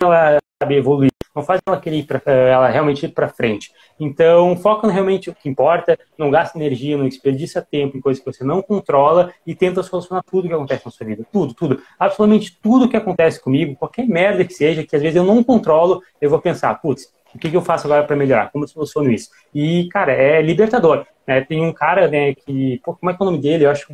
Ela 0.00 0.38
sabe 0.62 0.76
evoluir, 0.76 1.10
não 1.34 1.42
faz 1.42 1.60
ela 1.64 1.80
querer 1.80 2.04
pra, 2.04 2.20
ela 2.32 2.68
realmente 2.68 3.06
ir 3.06 3.10
para 3.10 3.28
frente. 3.28 3.72
Então, 3.98 4.56
foca 4.56 4.90
realmente 4.90 5.30
o 5.30 5.34
que 5.34 5.48
importa, 5.48 5.98
não 6.16 6.30
gasta 6.30 6.58
energia, 6.58 6.96
não 6.96 7.08
desperdiça 7.08 7.62
tempo 7.62 7.96
em 7.96 8.00
coisas 8.00 8.22
que 8.22 8.30
você 8.30 8.44
não 8.44 8.60
controla 8.60 9.32
e 9.46 9.54
tenta 9.54 9.82
solucionar 9.82 10.24
tudo 10.28 10.48
que 10.48 10.54
acontece 10.54 10.84
na 10.84 10.90
sua 10.90 11.06
vida. 11.06 11.24
Tudo, 11.32 11.54
tudo. 11.54 11.80
Absolutamente 11.98 12.58
tudo 12.60 12.88
que 12.88 12.96
acontece 12.96 13.40
comigo, 13.40 13.76
qualquer 13.76 14.06
merda 14.06 14.44
que 14.44 14.52
seja, 14.52 14.84
que 14.84 14.96
às 14.96 15.02
vezes 15.02 15.16
eu 15.16 15.24
não 15.24 15.42
controlo, 15.44 16.02
eu 16.20 16.28
vou 16.28 16.40
pensar, 16.40 16.74
putz, 16.80 17.12
o 17.34 17.38
que 17.38 17.54
eu 17.54 17.62
faço 17.62 17.86
agora 17.86 18.04
para 18.04 18.16
melhorar? 18.16 18.50
Como 18.50 18.64
eu 18.64 18.68
soluciono 18.68 19.10
isso? 19.10 19.30
E, 19.54 19.88
cara, 19.92 20.12
é 20.12 20.42
libertador. 20.42 21.06
Né? 21.26 21.42
Tem 21.42 21.60
um 21.62 21.72
cara 21.72 22.08
né, 22.08 22.34
que. 22.34 22.80
Pô, 22.82 22.94
como 22.94 23.10
é 23.10 23.14
que 23.14 23.22
é 23.22 23.26
o 23.26 23.30
nome 23.30 23.40
dele? 23.40 23.66
Eu 23.66 23.70
acho. 23.70 23.86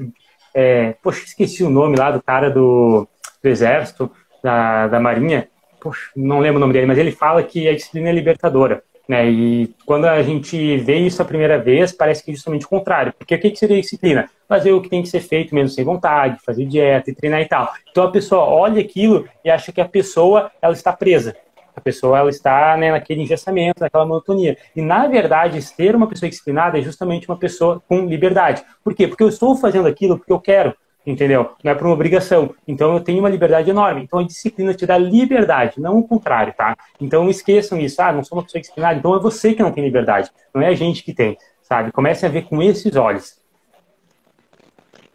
É, 0.55 0.95
poxa, 1.03 1.25
esqueci 1.25 1.65
o 1.65 1.69
nome 1.69 1.97
lá 1.97 2.13
do 2.13 2.23
cara 2.23 2.49
do, 2.49 3.09
do 3.43 3.49
Exército, 3.49 4.09
da, 4.41 4.87
da 4.87 5.01
Marinha 5.01 5.49
poxa, 5.85 6.11
não 6.17 6.41
lembro 6.41 6.57
o 6.57 6.61
nome 6.61 6.73
dele, 6.73 6.87
mas 6.87 6.97
ele 6.97 7.13
fala 7.13 7.43
que 7.43 7.69
a 7.69 7.75
disciplina 7.75 8.09
é 8.09 8.13
libertadora. 8.13 8.83
Né? 9.07 9.29
E 9.29 9.75
quando 9.85 10.07
a 10.07 10.23
gente 10.23 10.79
vê 10.79 10.97
isso 10.97 11.21
a 11.21 11.27
primeira 11.27 11.59
vez, 11.59 11.93
parece 11.93 12.25
que 12.25 12.31
é 12.31 12.35
justamente 12.35 12.65
o 12.65 12.69
contrário. 12.71 13.13
Porque 13.19 13.35
o 13.35 13.39
que 13.39 13.55
seria 13.55 13.79
disciplina? 13.79 14.31
Fazer 14.49 14.73
o 14.73 14.81
que 14.81 14.89
tem 14.89 15.03
que 15.03 15.09
ser 15.11 15.21
feito 15.21 15.55
mesmo 15.55 15.69
sem 15.69 15.85
vontade, 15.85 16.41
fazer 16.43 16.65
dieta 16.65 17.11
e 17.11 17.15
treinar 17.15 17.43
e 17.43 17.47
tal. 17.47 17.71
Então 17.91 18.05
a 18.05 18.11
pessoa 18.11 18.47
olha 18.47 18.81
aquilo 18.81 19.29
e 19.45 19.51
acha 19.51 19.71
que 19.71 19.81
a 19.81 19.85
pessoa 19.87 20.51
ela 20.63 20.73
está 20.73 20.91
presa. 20.91 21.37
A 21.77 21.81
pessoa 21.83 22.19
ela 22.19 22.31
está 22.31 22.77
né, 22.79 22.93
naquele 22.93 23.23
engessamento, 23.23 23.83
naquela 23.83 24.07
monotonia. 24.07 24.57
E 24.75 24.81
na 24.81 25.07
verdade, 25.07 25.61
ser 25.61 25.95
uma 25.95 26.07
pessoa 26.07 26.31
disciplinada 26.31 26.79
é 26.79 26.83
justamente 26.83 27.29
uma 27.29 27.37
pessoa 27.37 27.83
com 27.87 28.07
liberdade. 28.07 28.65
Por 28.83 28.95
quê? 28.95 29.07
Porque 29.07 29.23
eu 29.23 29.29
estou 29.29 29.55
fazendo 29.55 29.87
aquilo 29.87 30.17
porque 30.17 30.33
eu 30.33 30.41
quero 30.41 30.75
entendeu? 31.07 31.51
Não 31.63 31.73
é 31.73 31.75
por 31.75 31.87
uma 31.87 31.95
obrigação. 31.95 32.55
Então 32.67 32.95
eu 32.95 33.01
tenho 33.01 33.19
uma 33.19 33.29
liberdade 33.29 33.71
enorme. 33.71 34.03
Então 34.03 34.19
a 34.19 34.25
disciplina 34.25 34.73
te 34.75 34.87
dá 34.87 34.97
liberdade, 34.97 35.81
não 35.81 35.99
o 35.99 36.07
contrário, 36.07 36.55
tá? 36.57 36.77
Então 37.01 37.29
esqueçam 37.29 37.79
isso. 37.79 38.01
Ah, 38.01 38.13
não 38.13 38.25
sou 38.25 38.39
uma 38.39 38.45
pessoa 38.45 38.61
disciplinada, 38.61 38.99
então 38.99 39.15
é 39.15 39.19
você 39.19 39.55
que 39.55 39.63
não 39.63 39.73
tem 39.73 39.85
liberdade, 39.85 40.31
não 40.55 40.63
é 40.63 40.69
a 40.69 40.75
gente 40.75 41.03
que 41.03 41.13
tem, 41.13 41.37
sabe? 41.63 41.93
Comece 41.93 42.25
a 42.25 42.29
ver 42.29 42.43
com 42.43 42.63
esses 42.63 42.95
olhos. 42.97 43.37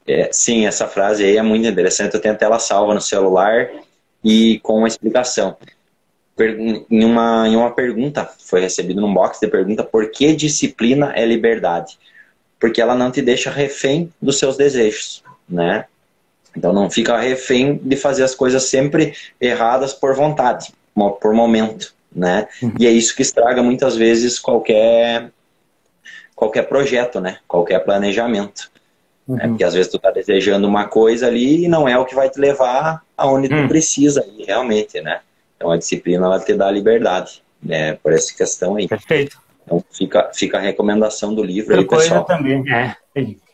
É, 0.07 0.29
sim, 0.31 0.65
essa 0.65 0.87
frase 0.87 1.23
aí 1.23 1.37
é 1.37 1.41
muito 1.41 1.67
interessante. 1.67 2.15
Eu 2.15 2.21
tenho 2.21 2.33
até 2.33 2.45
ela 2.45 2.59
salva 2.59 2.93
no 2.93 3.01
celular 3.01 3.69
e 4.23 4.59
com 4.59 4.77
uma 4.77 4.87
explicação. 4.87 5.55
Em 6.39 7.03
uma, 7.03 7.47
em 7.47 7.55
uma 7.55 7.71
pergunta, 7.71 8.27
foi 8.39 8.61
recebido 8.61 9.01
num 9.01 9.13
box 9.13 9.39
de 9.41 9.47
pergunta, 9.47 9.83
por 9.83 10.09
que 10.09 10.33
disciplina 10.33 11.11
é 11.13 11.25
liberdade? 11.25 11.99
Porque 12.57 12.81
ela 12.81 12.95
não 12.95 13.11
te 13.11 13.21
deixa 13.21 13.51
refém 13.51 14.11
dos 14.21 14.39
seus 14.39 14.55
desejos 14.55 15.21
né? 15.49 15.85
Então 16.55 16.73
não 16.73 16.89
fica 16.89 17.17
refém 17.17 17.79
de 17.81 17.95
fazer 17.95 18.23
as 18.23 18.35
coisas 18.35 18.63
sempre 18.63 19.13
erradas 19.39 19.93
por 19.93 20.15
vontade, 20.15 20.73
por 21.21 21.33
momento, 21.33 21.93
né? 22.13 22.47
Uhum. 22.61 22.73
E 22.79 22.87
é 22.87 22.91
isso 22.91 23.15
que 23.15 23.21
estraga 23.21 23.61
muitas 23.61 23.95
vezes 23.95 24.39
qualquer 24.39 25.31
qualquer 26.35 26.63
projeto, 26.63 27.19
né? 27.19 27.37
Qualquer 27.47 27.79
planejamento. 27.79 28.71
Né? 29.27 29.35
Uhum. 29.35 29.35
Né? 29.35 29.47
Porque 29.49 29.63
às 29.63 29.73
vezes 29.73 29.91
tu 29.91 29.99
tá 29.99 30.11
desejando 30.11 30.67
uma 30.67 30.85
coisa 30.85 31.27
ali 31.27 31.65
e 31.65 31.67
não 31.67 31.87
é 31.87 31.97
o 31.97 32.05
que 32.05 32.15
vai 32.15 32.29
te 32.29 32.39
levar 32.39 33.03
aonde 33.15 33.53
uhum. 33.53 33.63
tu 33.63 33.67
precisa 33.67 34.25
realmente, 34.45 35.01
né? 35.01 35.21
Então 35.55 35.71
a 35.71 35.77
disciplina 35.77 36.25
ela 36.25 36.39
te 36.39 36.53
dá 36.53 36.71
liberdade, 36.71 37.43
né? 37.61 37.93
Por 37.95 38.13
essa 38.13 38.35
questão 38.35 38.75
aí. 38.75 38.87
Perfeito. 38.87 39.37
Então 39.65 39.83
fica, 39.91 40.31
fica 40.33 40.57
a 40.57 40.61
recomendação 40.61 41.35
do 41.35 41.43
livro 41.43 41.77
Outra 41.77 41.97
aí, 41.97 42.01
pessoal. 42.01 42.25
coisa 42.25 42.41
também, 42.41 42.73
é. 42.73 42.95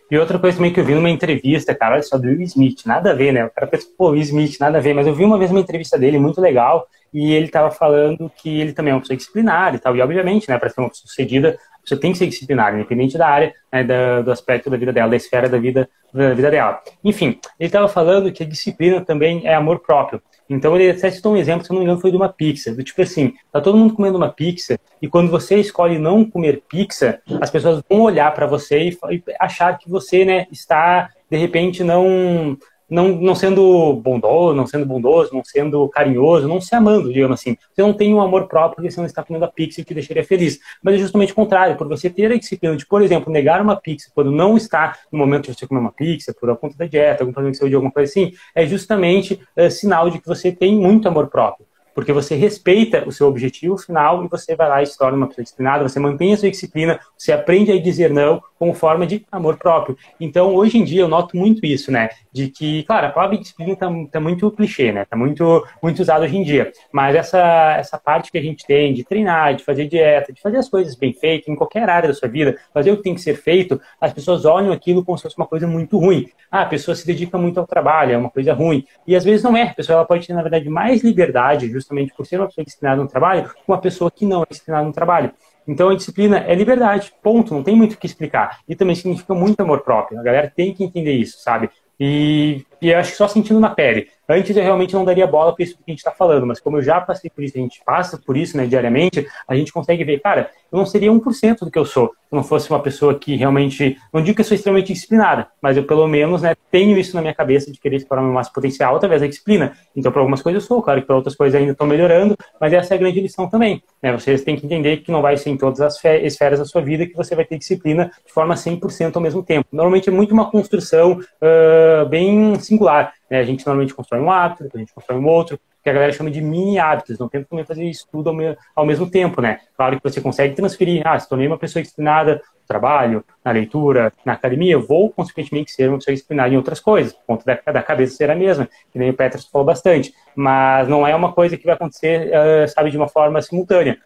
E 0.10 0.18
outra 0.18 0.38
coisa 0.38 0.58
também 0.58 0.72
que 0.72 0.80
eu 0.80 0.86
vi 0.86 0.94
numa 0.94 1.10
entrevista, 1.10 1.74
cara, 1.74 1.96
olha 1.96 2.04
só, 2.04 2.18
do 2.18 2.28
Will 2.28 2.42
Smith, 2.44 2.86
nada 2.86 3.12
a 3.12 3.14
ver, 3.14 3.32
né? 3.32 3.46
O 3.46 3.50
cara 3.50 3.66
pensa, 3.66 3.88
pô, 3.98 4.10
Will 4.10 4.22
Smith, 4.22 4.58
nada 4.60 4.78
a 4.78 4.82
ver, 4.82 4.94
mas 4.94 5.08
eu 5.08 5.16
vi 5.16 5.24
uma 5.24 5.38
vez 5.38 5.50
uma 5.50 5.60
entrevista 5.60 5.98
dele 5.98 6.20
muito 6.20 6.40
legal 6.40 6.88
e 7.14 7.34
ele 7.34 7.48
tava 7.48 7.72
falando 7.72 8.32
que 8.36 8.60
ele 8.60 8.74
também 8.74 8.92
é 8.92 8.94
uma 8.94 9.00
pessoa 9.02 9.18
disciplinar 9.18 9.74
e 9.74 9.80
tal, 9.80 9.96
e 9.96 10.02
obviamente, 10.02 10.50
né, 10.50 10.58
para 10.60 10.70
ser 10.70 10.82
uma 10.82 10.90
pessoa 10.90 11.08
sucedida, 11.08 11.58
você 11.84 11.96
tem 11.96 12.12
que 12.12 12.18
ser 12.18 12.28
disciplinar, 12.28 12.74
independente 12.74 13.18
da 13.18 13.28
área, 13.28 13.54
né, 13.72 13.84
da, 13.84 14.22
do 14.22 14.32
aspecto 14.32 14.70
da 14.70 14.78
vida 14.78 14.92
dela, 14.92 15.10
da 15.10 15.16
esfera 15.16 15.48
da 15.48 15.58
vida, 15.58 15.90
da 16.14 16.34
vida 16.34 16.52
dela. 16.52 16.82
Enfim, 17.04 17.40
ele 17.60 17.68
estava 17.68 17.88
falando 17.88 18.32
que 18.32 18.44
a 18.44 18.46
disciplina 18.46 19.02
também 19.02 19.48
é 19.48 19.54
amor 19.54 19.80
próprio. 19.80 20.22
Então 20.50 20.76
ele 20.76 20.92
até 20.92 21.10
citou 21.10 21.34
um 21.34 21.38
exemplo, 21.38 21.66
se 21.66 21.72
não 21.72 21.80
me 21.80 21.84
engano, 21.84 22.00
foi 22.00 22.12
de 22.12 22.18
uma 22.18 22.30
pizza. 22.30 22.74
Do 22.74 22.84
tipo 22.84 23.02
assim, 23.02 23.34
tá 23.52 23.60
todo 23.60 23.78
mundo 23.78 23.94
comendo 23.94 24.18
uma 24.18 24.30
pizza 24.30 24.80
e 25.02 25.08
quando 25.08 25.30
você 25.30 25.58
escolhe 25.60 25.98
não 25.98 26.24
comer 26.24 26.64
pizza, 26.70 27.22
as 27.42 27.50
pessoas 27.50 27.82
vão 27.90 28.02
olhar 28.02 28.34
para 28.34 28.46
você 28.46 28.90
e, 28.90 28.98
e, 29.12 29.24
achar 29.40 29.78
que 29.78 29.90
você, 29.90 30.24
né, 30.24 30.48
está 30.52 31.10
de 31.30 31.38
repente 31.38 31.84
não 31.84 32.58
não, 32.90 33.10
não 33.10 33.36
sendo 33.36 33.94
bondoso, 33.96 34.56
não 34.56 34.68
sendo 34.68 34.86
bondoso, 34.86 35.34
não 35.34 35.44
sendo 35.44 35.88
carinhoso, 35.90 36.48
não 36.48 36.62
se 36.62 36.74
amando, 36.76 37.12
digamos 37.12 37.40
assim. 37.40 37.58
Você 37.74 37.82
não 37.82 37.94
tem 37.94 38.14
um 38.14 38.22
amor 38.22 38.48
próprio 38.48 38.76
porque 38.76 38.92
você 38.92 39.00
não 39.00 39.08
está 39.08 39.24
comendo 39.24 39.46
a 39.46 39.48
pizza 39.48 39.84
que 39.84 39.94
deixaria 39.94 40.24
feliz. 40.24 40.60
Mas 40.84 40.96
é 40.96 40.98
justamente 41.00 41.32
o 41.32 41.36
contrário, 41.36 41.76
por 41.78 41.88
você 41.88 42.10
ter 42.10 42.32
a 42.32 42.38
disciplina 42.38 42.76
de, 42.76 42.86
por 42.86 43.02
exemplo, 43.02 43.32
negar 43.32 43.62
uma 43.62 43.76
pizza 43.76 44.12
quando 44.14 44.32
não 44.32 44.56
está 44.56 44.98
no 45.12 45.18
momento 45.18 45.52
de 45.52 45.58
você 45.58 45.68
comer 45.68 45.82
uma 45.82 45.92
pizza, 45.92 46.34
por 46.34 46.56
conta 46.58 46.78
da 46.78 46.86
dieta, 46.86 47.24
algum 47.24 47.34
problema 47.34 47.52
de 47.52 47.58
saúde, 47.58 47.76
alguma 47.76 47.92
coisa 47.92 48.10
assim, 48.10 48.34
é 48.54 48.66
justamente 48.66 49.40
é, 49.56 49.70
sinal 49.70 50.10
de 50.10 50.20
que 50.20 50.28
você 50.28 50.52
tem 50.52 50.76
muito 50.76 51.08
amor 51.08 51.28
próprio 51.28 51.66
porque 51.96 52.12
você 52.12 52.36
respeita 52.36 53.08
o 53.08 53.12
seu 53.12 53.26
objetivo 53.26 53.78
final 53.78 54.24
e 54.26 54.28
você 54.28 54.54
vai 54.54 54.68
lá 54.68 54.84
e 54.84 54.86
se 54.86 54.98
torna 54.98 55.18
uma 55.18 55.28
pessoa 55.28 55.44
disciplinada, 55.44 55.88
você 55.88 55.98
mantém 55.98 56.34
a 56.34 56.38
sua 56.38 56.52
disciplina, 56.52 57.00
você 57.18 57.32
aprende 57.32 57.72
a 57.72 57.82
dizer 57.82 58.12
não 58.12 58.44
como 58.60 58.74
forma 58.74 59.08
de 59.08 59.26
amor 59.32 59.58
próprio. 59.58 59.98
Então, 60.20 60.54
hoje 60.54 60.78
em 60.78 60.84
dia, 60.84 61.02
eu 61.02 61.08
noto 61.08 61.38
muito 61.38 61.66
isso, 61.66 61.92
né? 61.92 62.10
De 62.32 62.50
que, 62.50 62.84
claro, 62.84 63.08
a 63.08 63.10
palavra 63.10 63.38
disciplina 63.38 63.74
está 63.74 63.90
tá 64.12 64.20
muito 64.20 64.52
clichê, 64.52 64.92
né? 64.92 65.04
Está 65.04 65.16
muito, 65.16 65.66
muito 65.82 66.02
usado 66.02 66.24
hoje 66.24 66.38
em 66.38 66.44
dia. 66.44 66.72
Mas 66.92 67.16
essa, 67.16 67.76
essa 67.78 67.98
parte 67.98 68.32
que 68.32 68.38
a 68.38 68.42
gente 68.42 68.66
tem 68.66 68.94
de 68.94 69.04
treinar, 69.04 69.56
de 69.56 69.64
fazer 69.64 69.88
dieta, 69.88 70.34
de 70.34 70.42
fazer 70.42 70.58
as 70.58 70.68
coisas 70.68 70.96
bem 70.96 71.14
feitas, 71.14 71.48
em 71.48 71.56
qualquer 71.56 71.90
área 71.90 72.10
da 72.10 72.14
sua 72.14 72.28
vida, 72.28 72.58
fazer 72.74 72.92
o 72.92 72.98
que 72.98 73.04
tem 73.04 73.16
que 73.16 73.22
ser 73.22 73.36
feito, 73.36 73.80
as 74.00 74.12
pessoas 74.12 74.44
olham 74.44 74.72
aquilo 74.72 75.04
como 75.04 75.18
se 75.18 75.24
fosse 75.24 75.38
uma 75.38 75.48
coisa 75.48 75.68
muito 75.68 75.98
ruim. 75.98 76.28
Ah, 76.52 76.62
a 76.62 76.66
pessoa 76.66 76.96
se 76.96 77.06
dedica 77.06 77.38
muito 77.38 77.60
ao 77.60 77.68
trabalho, 77.68 78.14
é 78.14 78.18
uma 78.18 78.30
coisa 78.30 78.54
ruim. 78.54 78.86
E 79.08 79.16
às 79.16 79.24
vezes 79.24 79.44
não 79.44 79.56
é. 79.56 79.64
A 79.64 79.74
pessoa 79.74 79.98
ela 79.98 80.06
pode 80.06 80.28
ter, 80.28 80.34
na 80.34 80.42
verdade, 80.42 80.70
mais 80.70 81.04
liberdade, 81.04 81.70
justamente 81.70 81.85
por 82.16 82.26
ser 82.26 82.40
uma 82.40 82.48
pessoa 82.48 82.66
disciplinada 82.66 83.02
no 83.02 83.08
trabalho, 83.08 83.52
uma 83.68 83.80
pessoa 83.80 84.12
que 84.12 84.26
não 84.26 84.44
é 84.44 84.46
disciplinada 84.50 84.86
no 84.86 84.94
trabalho. 84.94 85.32
Então 85.68 85.90
a 85.90 85.96
disciplina 85.96 86.38
é 86.40 86.54
liberdade, 86.54 87.14
ponto, 87.24 87.54
não 87.54 87.64
tem 87.64 87.76
muito 87.76 87.94
o 87.94 87.98
que 87.98 88.06
explicar. 88.06 88.60
E 88.68 88.76
também 88.76 88.96
significa 88.96 89.34
muito 89.34 89.60
amor 89.60 89.82
próprio. 89.82 90.20
A 90.20 90.24
galera 90.24 90.52
tem 90.56 90.74
que 90.74 90.84
entender 90.84 91.14
isso, 91.14 91.40
sabe? 91.40 91.70
E, 92.00 92.66
e 92.86 92.92
eu 92.92 93.00
acho 93.00 93.12
que 93.12 93.18
só 93.18 93.28
sentindo 93.28 93.60
na 93.60 93.72
pele. 93.72 94.10
Antes 94.30 94.56
eu 94.56 94.62
realmente 94.62 94.94
não 94.94 95.04
daria 95.04 95.26
bola 95.26 95.56
para 95.56 95.64
isso 95.64 95.76
que 95.76 95.84
a 95.88 95.90
gente 95.90 95.98
está 95.98 96.12
falando, 96.12 96.46
mas 96.46 96.60
como 96.60 96.78
eu 96.78 96.84
já 96.84 97.02
passei 97.02 97.32
por 97.32 97.44
isso, 97.44 97.58
a 97.58 97.62
gente 97.62 97.82
passa 97.84 98.16
por 98.16 98.38
isso 98.38 98.56
né, 98.56 98.68
diariamente, 98.68 99.26
a 99.48 99.56
gente 99.56 99.74
consegue 99.74 100.04
ver, 100.04 100.20
cara, 100.20 100.52
eu 100.72 100.78
não 100.78 100.86
seria 100.86 101.12
1% 101.12 101.60
do 101.62 101.72
que 101.72 101.80
eu 101.80 101.86
sou 101.86 102.14
se 102.30 102.36
não 102.36 102.44
fosse 102.44 102.70
uma 102.70 102.80
pessoa 102.80 103.18
que 103.18 103.36
realmente, 103.36 103.98
não 104.14 104.22
digo 104.22 104.36
que 104.36 104.42
eu 104.42 104.46
sou 104.46 104.56
extremamente 104.56 104.92
disciplinada, 104.92 105.48
mas 105.62 105.78
eu 105.78 105.84
pelo 105.84 106.08
menos 106.08 106.42
né, 106.42 106.56
tenho 106.72 106.98
isso 106.98 107.16
na 107.16 107.22
minha 107.22 107.34
cabeça 107.34 107.72
de 107.72 107.80
querer 107.80 107.98
explorar 107.98 108.22
meu 108.22 108.34
máximo 108.34 108.56
potencial 108.56 108.96
através 108.96 109.22
da 109.22 109.28
disciplina. 109.28 109.74
Então, 109.96 110.12
para 110.12 110.22
algumas 110.22 110.42
coisas 110.42 110.64
eu 110.64 110.68
sou, 110.68 110.82
claro 110.82 111.02
que 111.02 111.08
para 111.08 111.16
outras 111.16 111.36
coisas 111.36 111.60
ainda 111.60 111.72
estou 111.72 111.88
melhorando, 111.88 112.36
mas 112.60 112.74
essa 112.74 112.94
é 112.94 112.96
a 112.96 113.00
grande 113.00 113.22
lição 113.22 113.48
também. 113.48 113.82
Né? 114.02 114.12
Vocês 114.12 114.44
têm 114.44 114.56
que 114.56 114.66
entender 114.66 114.98
que 114.98 115.12
não 115.12 115.22
vai 115.22 115.38
ser 115.38 115.50
em 115.50 115.58
todas 115.58 115.82
as 115.82 116.04
esferas 116.04 116.60
da 116.60 116.66
sua 116.66 116.82
vida 116.82 117.06
que 117.06 117.16
você 117.16 117.36
vai 117.36 117.46
ter 117.46 117.58
disciplina 117.58 118.12
de 118.26 118.34
forma 118.34 118.56
100% 118.56 119.16
ao 119.16 119.22
mesmo 119.22 119.44
tempo. 119.44 119.68
Normalmente 119.72 120.10
é 120.10 120.12
muito 120.12 120.34
uma 120.34 120.50
construção 120.50 121.20
uh, 121.20 122.10
bem 122.10 122.60
singular. 122.76 123.14
Né? 123.30 123.40
A 123.40 123.44
gente 123.44 123.66
normalmente 123.66 123.94
constrói 123.94 124.22
um 124.22 124.30
hábito, 124.30 124.70
a 124.74 124.78
gente 124.78 124.94
constrói 124.94 125.18
um 125.20 125.28
outro, 125.28 125.60
que 125.84 125.90
a 125.90 125.94
galera 125.94 126.12
chama 126.12 126.32
de 126.32 126.42
mini 126.42 126.80
hábitos. 126.80 127.20
Não 127.20 127.30
tenta 127.30 127.48
também 127.48 127.64
fazer 127.64 127.84
isso 127.86 128.08
tudo 128.12 128.30
ao, 128.30 128.36
me 128.36 128.58
ao, 128.76 128.86
mesmo 128.86 129.10
tempo, 129.10 129.40
né? 129.42 129.60
Claro 129.78 129.98
que 129.98 130.04
você 130.04 130.20
consegue 130.20 130.56
transferir, 130.56 131.04
ah, 131.06 131.18
se 131.20 131.30
tornei 131.30 131.48
uma 131.48 131.60
pessoa 131.60 131.82
disciplinada 131.82 132.36
no 132.36 132.68
trabalho, 132.68 133.24
na 133.44 133.52
leitura, 133.52 134.12
na 134.26 134.34
academia, 134.34 134.80
vou, 134.80 135.12
consequentemente, 135.12 135.72
ser 135.72 135.90
uma 135.90 136.00
pessoa 136.00 136.14
disciplinada 136.14 136.50
em 136.50 136.58
outras 136.58 136.80
coisas. 136.80 137.14
O 137.14 137.20
ponto 137.28 137.46
da, 137.46 137.60
da 137.72 137.84
cabeça 137.84 138.16
ser 138.16 138.32
a 138.32 138.36
mesma, 138.36 138.68
que 138.92 138.98
nem 138.98 139.12
o 139.12 139.14
Petros 139.14 139.46
falou 139.46 139.66
bastante. 139.66 140.12
Mas 140.36 140.88
não 140.88 141.06
é 141.06 141.16
uma 141.16 141.32
coisa 141.32 141.56
que 141.56 141.66
vai 141.66 141.76
acontecer, 141.76 142.32
uh, 142.32 142.68
sabe, 142.68 142.90
de 142.90 142.98
uma 142.98 143.08
forma 143.08 143.42
simultânea 143.42 144.00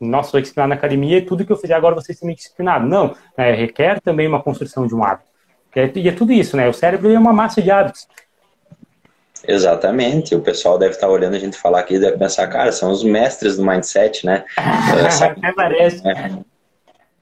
nossa, 0.00 0.30
sou 0.30 0.40
disciplinado 0.40 0.70
na 0.70 0.76
academia 0.76 1.18
e 1.18 1.22
tudo 1.22 1.44
que 1.44 1.52
eu 1.52 1.56
fizer 1.56 1.74
agora 1.74 1.94
você 1.94 2.14
ser 2.14 2.34
disciplinado. 2.34 2.86
Não, 2.86 3.14
né, 3.36 3.52
requer 3.52 4.00
também 4.00 4.26
uma 4.26 4.42
construção 4.42 4.86
de 4.86 4.94
um 4.94 5.04
hábito. 5.04 5.29
E 5.74 6.08
é 6.08 6.12
tudo 6.12 6.32
isso, 6.32 6.56
né? 6.56 6.68
O 6.68 6.72
cérebro 6.72 7.10
é 7.10 7.18
uma 7.18 7.32
massa 7.32 7.62
de 7.62 7.70
hábitos. 7.70 8.06
Exatamente. 9.46 10.34
O 10.34 10.40
pessoal 10.40 10.78
deve 10.78 10.94
estar 10.94 11.08
olhando 11.08 11.36
a 11.36 11.38
gente 11.38 11.56
falar 11.56 11.80
aqui 11.80 11.94
e 11.94 12.00
deve 12.00 12.18
pensar, 12.18 12.46
cara, 12.48 12.72
são 12.72 12.90
os 12.90 13.02
mestres 13.02 13.56
do 13.56 13.64
mindset, 13.64 14.26
né? 14.26 14.44
Até 14.56 15.52
parece. 15.52 16.06
É. 16.06 16.30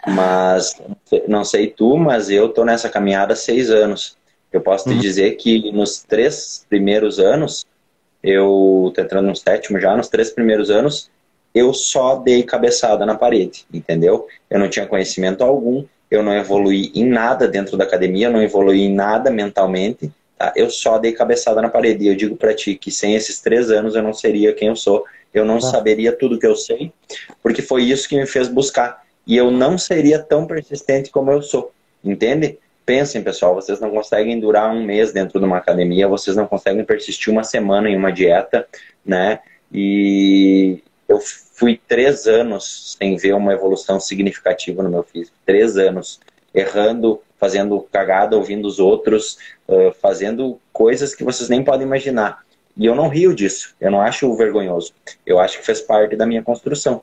Mas 0.06 0.80
não 1.26 1.44
sei 1.44 1.68
tu, 1.68 1.96
mas 1.96 2.30
eu 2.30 2.48
tô 2.48 2.64
nessa 2.64 2.88
caminhada 2.88 3.32
há 3.32 3.36
seis 3.36 3.70
anos. 3.70 4.16
Eu 4.52 4.60
posso 4.60 4.84
te 4.84 4.94
uhum. 4.94 4.98
dizer 4.98 5.32
que 5.32 5.70
nos 5.72 6.02
três 6.02 6.64
primeiros 6.68 7.18
anos, 7.18 7.66
eu 8.22 8.90
tô 8.94 9.02
entrando 9.02 9.26
no 9.26 9.36
sétimo 9.36 9.78
já, 9.78 9.96
nos 9.96 10.08
três 10.08 10.30
primeiros 10.30 10.70
anos, 10.70 11.10
eu 11.54 11.74
só 11.74 12.16
dei 12.16 12.42
cabeçada 12.42 13.04
na 13.04 13.14
parede, 13.14 13.66
entendeu? 13.72 14.26
Eu 14.48 14.58
não 14.58 14.68
tinha 14.68 14.86
conhecimento 14.86 15.42
algum, 15.42 15.84
eu 16.10 16.22
não 16.22 16.34
evoluí 16.34 16.90
em 16.94 17.06
nada 17.06 17.46
dentro 17.46 17.76
da 17.76 17.84
academia, 17.84 18.26
eu 18.26 18.32
não 18.32 18.42
evoluí 18.42 18.82
em 18.82 18.94
nada 18.94 19.30
mentalmente, 19.30 20.10
Tá? 20.38 20.52
Eu 20.54 20.70
só 20.70 20.98
dei 20.98 21.12
cabeçada 21.12 21.60
na 21.60 21.68
parede. 21.68 22.04
E 22.04 22.08
eu 22.08 22.14
digo 22.14 22.36
para 22.36 22.54
ti 22.54 22.76
que 22.76 22.90
sem 22.90 23.16
esses 23.16 23.40
três 23.40 23.70
anos 23.70 23.96
eu 23.96 24.02
não 24.02 24.14
seria 24.14 24.54
quem 24.54 24.68
eu 24.68 24.76
sou. 24.76 25.04
Eu 25.34 25.44
não 25.44 25.58
tá. 25.58 25.66
saberia 25.66 26.12
tudo 26.12 26.38
que 26.38 26.46
eu 26.46 26.56
sei, 26.56 26.90
porque 27.42 27.60
foi 27.60 27.82
isso 27.82 28.08
que 28.08 28.16
me 28.16 28.26
fez 28.26 28.48
buscar. 28.48 29.02
E 29.26 29.36
eu 29.36 29.50
não 29.50 29.76
seria 29.76 30.18
tão 30.18 30.46
persistente 30.46 31.10
como 31.10 31.30
eu 31.30 31.42
sou. 31.42 31.72
Entende? 32.02 32.58
Pensem, 32.86 33.22
pessoal, 33.22 33.54
vocês 33.54 33.80
não 33.80 33.90
conseguem 33.90 34.40
durar 34.40 34.72
um 34.72 34.82
mês 34.82 35.12
dentro 35.12 35.38
de 35.38 35.44
uma 35.44 35.58
academia, 35.58 36.08
vocês 36.08 36.34
não 36.34 36.46
conseguem 36.46 36.82
persistir 36.84 37.30
uma 37.30 37.44
semana 37.44 37.90
em 37.90 37.96
uma 37.96 38.10
dieta, 38.10 38.66
né? 39.04 39.40
E 39.70 40.82
eu 41.08 41.18
fui 41.20 41.80
três 41.88 42.26
anos 42.26 42.96
sem 42.98 43.16
ver 43.16 43.34
uma 43.34 43.52
evolução 43.52 43.98
significativa 43.98 44.82
no 44.82 44.90
meu 44.90 45.02
físico. 45.02 45.36
Três 45.46 45.76
anos 45.76 46.20
errando 46.54 47.20
fazendo 47.38 47.80
cagada, 47.92 48.36
ouvindo 48.36 48.66
os 48.66 48.78
outros, 48.78 49.38
uh, 49.68 49.92
fazendo 50.02 50.60
coisas 50.72 51.14
que 51.14 51.24
vocês 51.24 51.48
nem 51.48 51.62
podem 51.62 51.86
imaginar. 51.86 52.44
E 52.76 52.84
eu 52.84 52.94
não 52.94 53.08
rio 53.08 53.34
disso, 53.34 53.74
eu 53.80 53.90
não 53.90 54.00
acho 54.00 54.36
vergonhoso. 54.36 54.92
Eu 55.24 55.38
acho 55.38 55.58
que 55.58 55.64
fez 55.66 55.80
parte 55.80 56.16
da 56.16 56.26
minha 56.26 56.42
construção. 56.42 57.02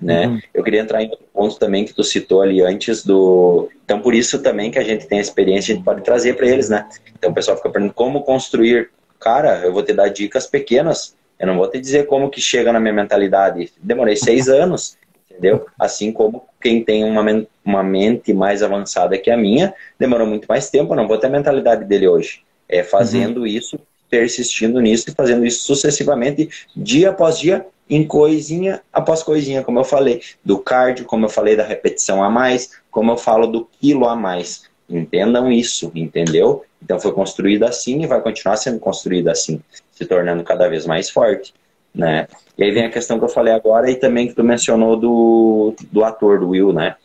Né? 0.00 0.26
Uhum. 0.26 0.40
Eu 0.52 0.64
queria 0.64 0.80
entrar 0.80 1.02
em 1.02 1.10
outro 1.10 1.24
ponto 1.32 1.58
também 1.58 1.84
que 1.84 1.94
tu 1.94 2.02
citou 2.02 2.42
ali 2.42 2.60
antes 2.60 3.04
do. 3.04 3.68
Então, 3.84 4.00
por 4.00 4.14
isso 4.14 4.42
também 4.42 4.70
que 4.70 4.78
a 4.78 4.82
gente 4.82 5.06
tem 5.06 5.18
a 5.18 5.22
experiência, 5.22 5.72
a 5.72 5.76
gente 5.76 5.84
pode 5.84 6.02
trazer 6.02 6.34
para 6.34 6.48
eles, 6.48 6.68
né? 6.68 6.88
Então, 7.16 7.30
o 7.30 7.34
pessoal 7.34 7.56
fica 7.56 7.70
perguntando 7.70 7.94
como 7.94 8.22
construir. 8.22 8.90
Cara, 9.20 9.60
eu 9.60 9.72
vou 9.72 9.82
te 9.82 9.92
dar 9.92 10.08
dicas 10.08 10.46
pequenas. 10.46 11.14
Eu 11.42 11.48
não 11.48 11.58
vou 11.58 11.68
te 11.68 11.78
dizer 11.78 12.06
como 12.06 12.30
que 12.30 12.40
chega 12.40 12.72
na 12.72 12.80
minha 12.80 12.94
mentalidade. 12.94 13.70
Demorei 13.82 14.16
seis 14.16 14.48
anos 14.48 14.96
entendeu? 15.42 15.66
Assim 15.78 16.12
como 16.12 16.44
quem 16.60 16.84
tem 16.84 17.04
uma, 17.04 17.24
uma 17.64 17.82
mente 17.82 18.32
mais 18.32 18.62
avançada 18.62 19.18
que 19.18 19.30
a 19.30 19.36
minha, 19.36 19.74
demorou 19.98 20.26
muito 20.26 20.46
mais 20.46 20.70
tempo, 20.70 20.94
não 20.94 21.08
vou 21.08 21.18
ter 21.18 21.26
a 21.26 21.30
mentalidade 21.30 21.84
dele 21.84 22.06
hoje. 22.06 22.42
É 22.68 22.84
fazendo 22.84 23.40
uhum. 23.40 23.46
isso, 23.46 23.78
persistindo 24.08 24.80
nisso 24.80 25.10
e 25.10 25.14
fazendo 25.14 25.44
isso 25.44 25.64
sucessivamente, 25.64 26.48
dia 26.76 27.10
após 27.10 27.38
dia, 27.38 27.66
em 27.90 28.06
coisinha 28.06 28.80
após 28.92 29.22
coisinha, 29.22 29.62
como 29.62 29.80
eu 29.80 29.84
falei, 29.84 30.22
do 30.44 30.58
cardio, 30.58 31.04
como 31.04 31.24
eu 31.24 31.28
falei 31.28 31.56
da 31.56 31.64
repetição 31.64 32.22
a 32.22 32.30
mais, 32.30 32.70
como 32.90 33.10
eu 33.10 33.16
falo 33.16 33.46
do 33.46 33.68
quilo 33.80 34.06
a 34.06 34.14
mais. 34.14 34.70
Entendam 34.92 35.50
isso, 35.50 35.90
entendeu? 35.94 36.64
Então 36.82 37.00
foi 37.00 37.12
construído 37.12 37.64
assim 37.64 38.02
e 38.02 38.06
vai 38.06 38.20
continuar 38.20 38.56
sendo 38.56 38.78
construído 38.78 39.28
assim, 39.28 39.60
se 39.90 40.04
tornando 40.04 40.42
cada 40.44 40.68
vez 40.68 40.86
mais 40.86 41.08
forte 41.08 41.54
né? 41.94 42.26
E 42.56 42.64
aí 42.64 42.70
vem 42.70 42.84
a 42.84 42.90
questão 42.90 43.18
que 43.18 43.24
eu 43.24 43.28
falei 43.28 43.52
agora 43.52 43.90
e 43.90 43.96
também 43.96 44.28
que 44.28 44.34
tu 44.34 44.42
mencionou 44.42 44.96
do, 44.96 45.74
do 45.90 46.04
ator, 46.04 46.40
do 46.40 46.50
Will, 46.50 46.72
né? 46.72 46.96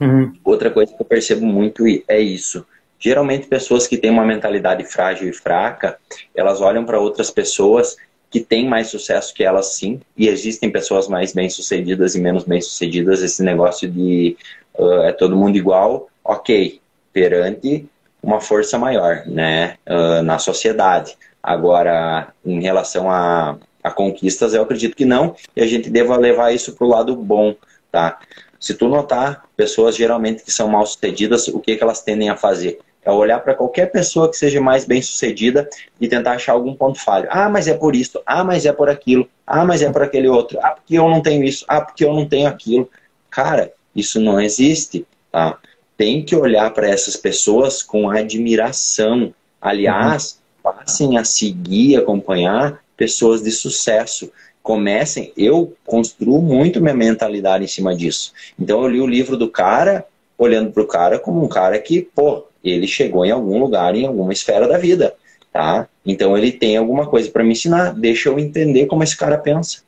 Uhum. 0.00 0.32
Outra 0.44 0.70
coisa 0.70 0.92
que 0.94 1.00
eu 1.00 1.06
percebo 1.06 1.46
muito 1.46 1.84
é 2.08 2.20
isso. 2.20 2.66
Geralmente 2.98 3.46
pessoas 3.46 3.86
que 3.86 3.96
têm 3.96 4.10
uma 4.10 4.24
mentalidade 4.24 4.84
frágil 4.84 5.28
e 5.28 5.32
fraca, 5.32 5.98
elas 6.34 6.60
olham 6.60 6.84
para 6.84 6.98
outras 6.98 7.30
pessoas 7.30 7.96
que 8.30 8.40
têm 8.40 8.68
mais 8.68 8.88
sucesso 8.88 9.32
que 9.32 9.44
elas 9.44 9.74
sim, 9.74 10.00
e 10.16 10.26
existem 10.26 10.68
pessoas 10.68 11.06
mais 11.06 11.32
bem-sucedidas 11.32 12.16
e 12.16 12.20
menos 12.20 12.42
bem-sucedidas, 12.42 13.22
esse 13.22 13.44
negócio 13.44 13.88
de 13.88 14.36
uh, 14.76 15.02
é 15.02 15.12
todo 15.12 15.36
mundo 15.36 15.56
igual, 15.56 16.08
ok, 16.24 16.80
perante 17.14 17.88
uma 18.22 18.40
força 18.40 18.78
maior, 18.78 19.22
né, 19.26 19.76
uh, 19.88 20.22
na 20.22 20.38
sociedade. 20.38 21.16
Agora, 21.42 22.28
em 22.44 22.60
relação 22.60 23.10
a 23.10 23.56
a 23.84 23.90
conquistas, 23.90 24.54
eu 24.54 24.62
acredito 24.62 24.96
que 24.96 25.04
não, 25.04 25.36
e 25.54 25.60
a 25.60 25.66
gente 25.66 25.90
deva 25.90 26.16
levar 26.16 26.54
isso 26.54 26.72
para 26.72 26.86
o 26.86 26.88
lado 26.88 27.14
bom, 27.14 27.54
tá? 27.92 28.18
Se 28.58 28.72
tu 28.72 28.88
notar, 28.88 29.44
pessoas 29.54 29.94
geralmente 29.94 30.42
que 30.42 30.50
são 30.50 30.68
mal 30.68 30.86
sucedidas, 30.86 31.48
o 31.48 31.60
que, 31.60 31.76
que 31.76 31.82
elas 31.84 32.00
tendem 32.00 32.30
a 32.30 32.36
fazer? 32.36 32.78
É 33.04 33.10
olhar 33.10 33.40
para 33.40 33.54
qualquer 33.54 33.92
pessoa 33.92 34.30
que 34.30 34.38
seja 34.38 34.58
mais 34.58 34.86
bem 34.86 35.02
sucedida 35.02 35.68
e 36.00 36.08
tentar 36.08 36.32
achar 36.32 36.52
algum 36.52 36.74
ponto 36.74 36.98
falho. 36.98 37.28
Ah, 37.30 37.50
mas 37.50 37.68
é 37.68 37.74
por 37.74 37.94
isso. 37.94 38.22
Ah, 38.24 38.42
mas 38.42 38.64
é 38.64 38.72
por 38.72 38.88
aquilo. 38.88 39.28
Ah, 39.46 39.66
mas 39.66 39.82
é 39.82 39.92
por 39.92 40.02
aquele 40.02 40.28
outro. 40.28 40.58
Ah, 40.62 40.70
porque 40.70 40.96
eu 40.96 41.06
não 41.10 41.20
tenho 41.20 41.44
isso. 41.44 41.66
Ah, 41.68 41.82
porque 41.82 42.02
eu 42.02 42.14
não 42.14 42.26
tenho 42.26 42.48
aquilo. 42.48 42.88
Cara, 43.28 43.70
isso 43.94 44.18
não 44.18 44.40
existe, 44.40 45.06
tá? 45.30 45.58
Tem 45.96 46.22
que 46.22 46.34
olhar 46.34 46.72
para 46.72 46.88
essas 46.88 47.16
pessoas 47.16 47.82
com 47.82 48.10
admiração. 48.10 49.32
Aliás, 49.60 50.38
passem 50.62 51.18
a 51.18 51.24
seguir, 51.24 51.96
acompanhar 51.96 52.82
pessoas 52.96 53.42
de 53.42 53.50
sucesso. 53.50 54.30
Comecem, 54.62 55.32
eu 55.36 55.74
construo 55.84 56.40
muito 56.40 56.80
minha 56.80 56.94
mentalidade 56.94 57.64
em 57.64 57.68
cima 57.68 57.94
disso. 57.94 58.32
Então 58.58 58.82
eu 58.82 58.88
li 58.88 59.00
o 59.00 59.06
livro 59.06 59.36
do 59.36 59.48
cara, 59.48 60.06
olhando 60.38 60.72
para 60.72 60.82
o 60.82 60.86
cara 60.86 61.18
como 61.18 61.44
um 61.44 61.48
cara 61.48 61.78
que, 61.78 62.02
pô, 62.14 62.46
ele 62.62 62.88
chegou 62.88 63.24
em 63.26 63.30
algum 63.30 63.58
lugar, 63.58 63.94
em 63.94 64.06
alguma 64.06 64.32
esfera 64.32 64.66
da 64.66 64.78
vida. 64.78 65.14
tá? 65.52 65.86
Então 66.04 66.36
ele 66.36 66.50
tem 66.50 66.76
alguma 66.76 67.06
coisa 67.06 67.30
para 67.30 67.44
me 67.44 67.52
ensinar, 67.52 67.94
deixa 67.94 68.28
eu 68.28 68.38
entender 68.38 68.86
como 68.86 69.04
esse 69.04 69.16
cara 69.16 69.38
pensa. 69.38 69.82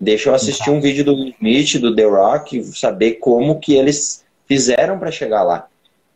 Deixa 0.00 0.28
eu 0.28 0.34
assistir 0.34 0.70
um 0.70 0.80
vídeo 0.80 1.04
do 1.04 1.28
Smith, 1.28 1.78
do 1.78 1.94
The 1.94 2.04
Rock, 2.04 2.62
saber 2.64 3.12
como 3.14 3.60
que 3.60 3.74
eles 3.74 4.23
fizeram 4.46 4.98
para 4.98 5.10
chegar 5.10 5.42
lá. 5.42 5.66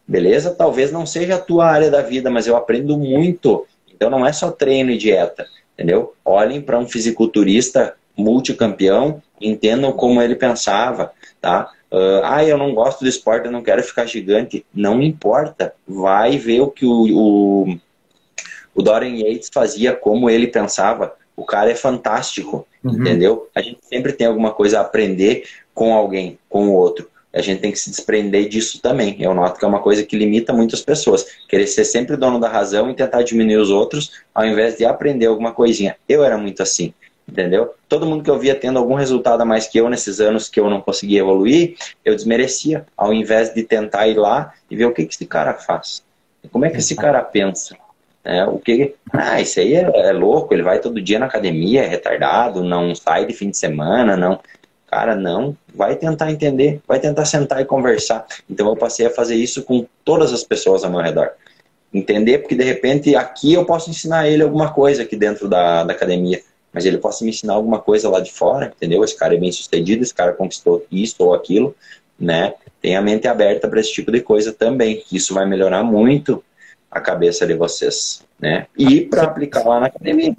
Beleza? 0.06 0.54
Talvez 0.54 0.90
não 0.90 1.04
seja 1.04 1.34
a 1.34 1.40
tua 1.40 1.66
área 1.66 1.90
da 1.90 2.00
vida, 2.00 2.30
mas 2.30 2.46
eu 2.46 2.56
aprendo 2.56 2.96
muito. 2.96 3.66
Então 3.92 4.08
não 4.08 4.24
é 4.24 4.32
só 4.32 4.50
treino 4.50 4.90
e 4.90 4.96
dieta, 4.96 5.46
entendeu? 5.74 6.14
Olhem 6.24 6.62
para 6.62 6.78
um 6.78 6.88
fisiculturista 6.88 7.94
multicampeão, 8.16 9.22
entendam 9.40 9.92
como 9.92 10.20
ele 10.20 10.34
pensava, 10.34 11.12
tá? 11.40 11.70
Uh, 11.90 12.20
ah, 12.22 12.44
eu 12.44 12.58
não 12.58 12.74
gosto 12.74 13.00
do 13.00 13.08
esporte, 13.08 13.46
eu 13.46 13.52
não 13.52 13.62
quero 13.62 13.82
ficar 13.82 14.04
gigante. 14.06 14.64
Não 14.74 15.00
importa. 15.02 15.74
Vai 15.86 16.36
ver 16.36 16.60
o 16.60 16.70
que 16.70 16.84
o, 16.84 16.90
o, 16.90 17.78
o 18.74 18.82
Dorian 18.82 19.16
Yates 19.16 19.48
fazia, 19.52 19.94
como 19.94 20.28
ele 20.28 20.46
pensava. 20.46 21.14
O 21.36 21.44
cara 21.44 21.70
é 21.70 21.74
fantástico, 21.74 22.66
uhum. 22.84 22.92
entendeu? 23.00 23.48
A 23.54 23.62
gente 23.62 23.78
sempre 23.82 24.12
tem 24.12 24.26
alguma 24.26 24.52
coisa 24.52 24.78
a 24.78 24.82
aprender 24.82 25.44
com 25.72 25.94
alguém, 25.94 26.38
com 26.48 26.68
o 26.68 26.72
outro. 26.72 27.08
A 27.32 27.40
gente 27.42 27.60
tem 27.60 27.70
que 27.70 27.78
se 27.78 27.90
desprender 27.90 28.48
disso 28.48 28.80
também. 28.80 29.16
Eu 29.20 29.34
noto 29.34 29.58
que 29.58 29.64
é 29.64 29.68
uma 29.68 29.80
coisa 29.80 30.02
que 30.02 30.16
limita 30.16 30.52
muitas 30.52 30.80
pessoas. 30.80 31.26
Querer 31.48 31.66
ser 31.66 31.84
sempre 31.84 32.16
dono 32.16 32.40
da 32.40 32.48
razão 32.48 32.90
e 32.90 32.94
tentar 32.94 33.22
diminuir 33.22 33.58
os 33.58 33.70
outros, 33.70 34.12
ao 34.34 34.46
invés 34.46 34.76
de 34.76 34.84
aprender 34.84 35.26
alguma 35.26 35.52
coisinha. 35.52 35.96
Eu 36.08 36.24
era 36.24 36.38
muito 36.38 36.62
assim 36.62 36.94
entendeu? 37.28 37.74
Todo 37.88 38.06
mundo 38.06 38.24
que 38.24 38.30
eu 38.30 38.38
via 38.38 38.54
tendo 38.54 38.78
algum 38.78 38.94
resultado 38.94 39.42
a 39.42 39.44
mais 39.44 39.66
que 39.66 39.78
eu 39.78 39.90
nesses 39.90 40.18
anos 40.18 40.48
que 40.48 40.58
eu 40.58 40.70
não 40.70 40.80
conseguia 40.80 41.20
evoluir, 41.20 41.76
eu 42.04 42.14
desmerecia, 42.14 42.86
ao 42.96 43.12
invés 43.12 43.52
de 43.52 43.62
tentar 43.62 44.08
ir 44.08 44.16
lá 44.16 44.54
e 44.70 44.74
ver 44.74 44.86
o 44.86 44.94
que, 44.94 45.04
que 45.04 45.14
esse 45.14 45.26
cara 45.26 45.52
faz. 45.52 46.02
Como 46.50 46.64
é 46.64 46.70
que 46.70 46.78
esse 46.78 46.96
cara 46.96 47.20
pensa? 47.22 47.76
É, 48.24 48.44
o 48.44 48.58
que 48.58 48.94
ah 49.12 49.40
isso 49.40 49.60
aí 49.60 49.74
é, 49.74 49.80
é, 49.80 50.12
louco 50.12 50.52
ele 50.52 50.62
vai 50.62 50.80
todo 50.80 51.00
dia 51.00 51.18
na 51.18 51.26
academia 51.26 51.84
é 51.84 51.86
retardado 51.86 52.64
não 52.64 52.92
sai 52.94 53.24
de 53.24 53.32
fim 53.32 53.48
de 53.48 53.56
semana 53.56 54.16
não 54.16 54.40
cara 54.90 55.14
não 55.14 55.56
vai 55.74 55.96
tentar 55.96 56.30
entender 56.30 56.80
vai 56.86 56.98
tentar 56.98 57.24
sentar 57.24 57.60
e 57.60 57.64
conversar 57.64 58.26
então 58.48 58.68
eu 58.68 58.76
passei 58.76 59.06
a 59.06 59.10
fazer 59.10 59.36
isso 59.36 59.62
com 59.62 59.86
todas 60.04 60.32
as 60.32 60.42
pessoas 60.42 60.84
ao 60.84 60.90
meu 60.90 61.00
redor 61.00 61.30
entender 61.92 62.38
porque 62.38 62.54
de 62.54 62.64
repente 62.64 63.14
aqui 63.14 63.54
eu 63.54 63.64
posso 63.64 63.90
ensinar 63.90 64.28
ele 64.28 64.42
alguma 64.42 64.72
coisa 64.72 65.02
aqui 65.02 65.16
dentro 65.16 65.48
da, 65.48 65.84
da 65.84 65.92
academia 65.92 66.40
mas 66.72 66.84
ele 66.84 66.98
possa 66.98 67.24
me 67.24 67.30
ensinar 67.30 67.54
alguma 67.54 67.80
coisa 67.80 68.08
lá 68.08 68.20
de 68.20 68.32
fora, 68.32 68.72
entendeu? 68.76 69.02
Esse 69.02 69.16
cara 69.16 69.34
é 69.34 69.38
bem 69.38 69.50
sucedido, 69.50 70.02
esse 70.02 70.14
cara 70.14 70.32
conquistou 70.32 70.86
isso 70.90 71.16
ou 71.18 71.34
aquilo, 71.34 71.74
né? 72.18 72.54
Tenha 72.80 72.98
a 72.98 73.02
mente 73.02 73.26
aberta 73.26 73.68
para 73.68 73.80
esse 73.80 73.92
tipo 73.92 74.12
de 74.12 74.20
coisa 74.20 74.52
também, 74.52 75.02
isso 75.10 75.34
vai 75.34 75.46
melhorar 75.46 75.82
muito 75.82 76.44
a 76.90 77.00
cabeça 77.00 77.46
de 77.46 77.54
vocês, 77.54 78.24
né? 78.38 78.66
E 78.76 79.02
para 79.02 79.24
aplicar 79.24 79.64
lá 79.64 79.80
na 79.80 79.86
academia. 79.86 80.36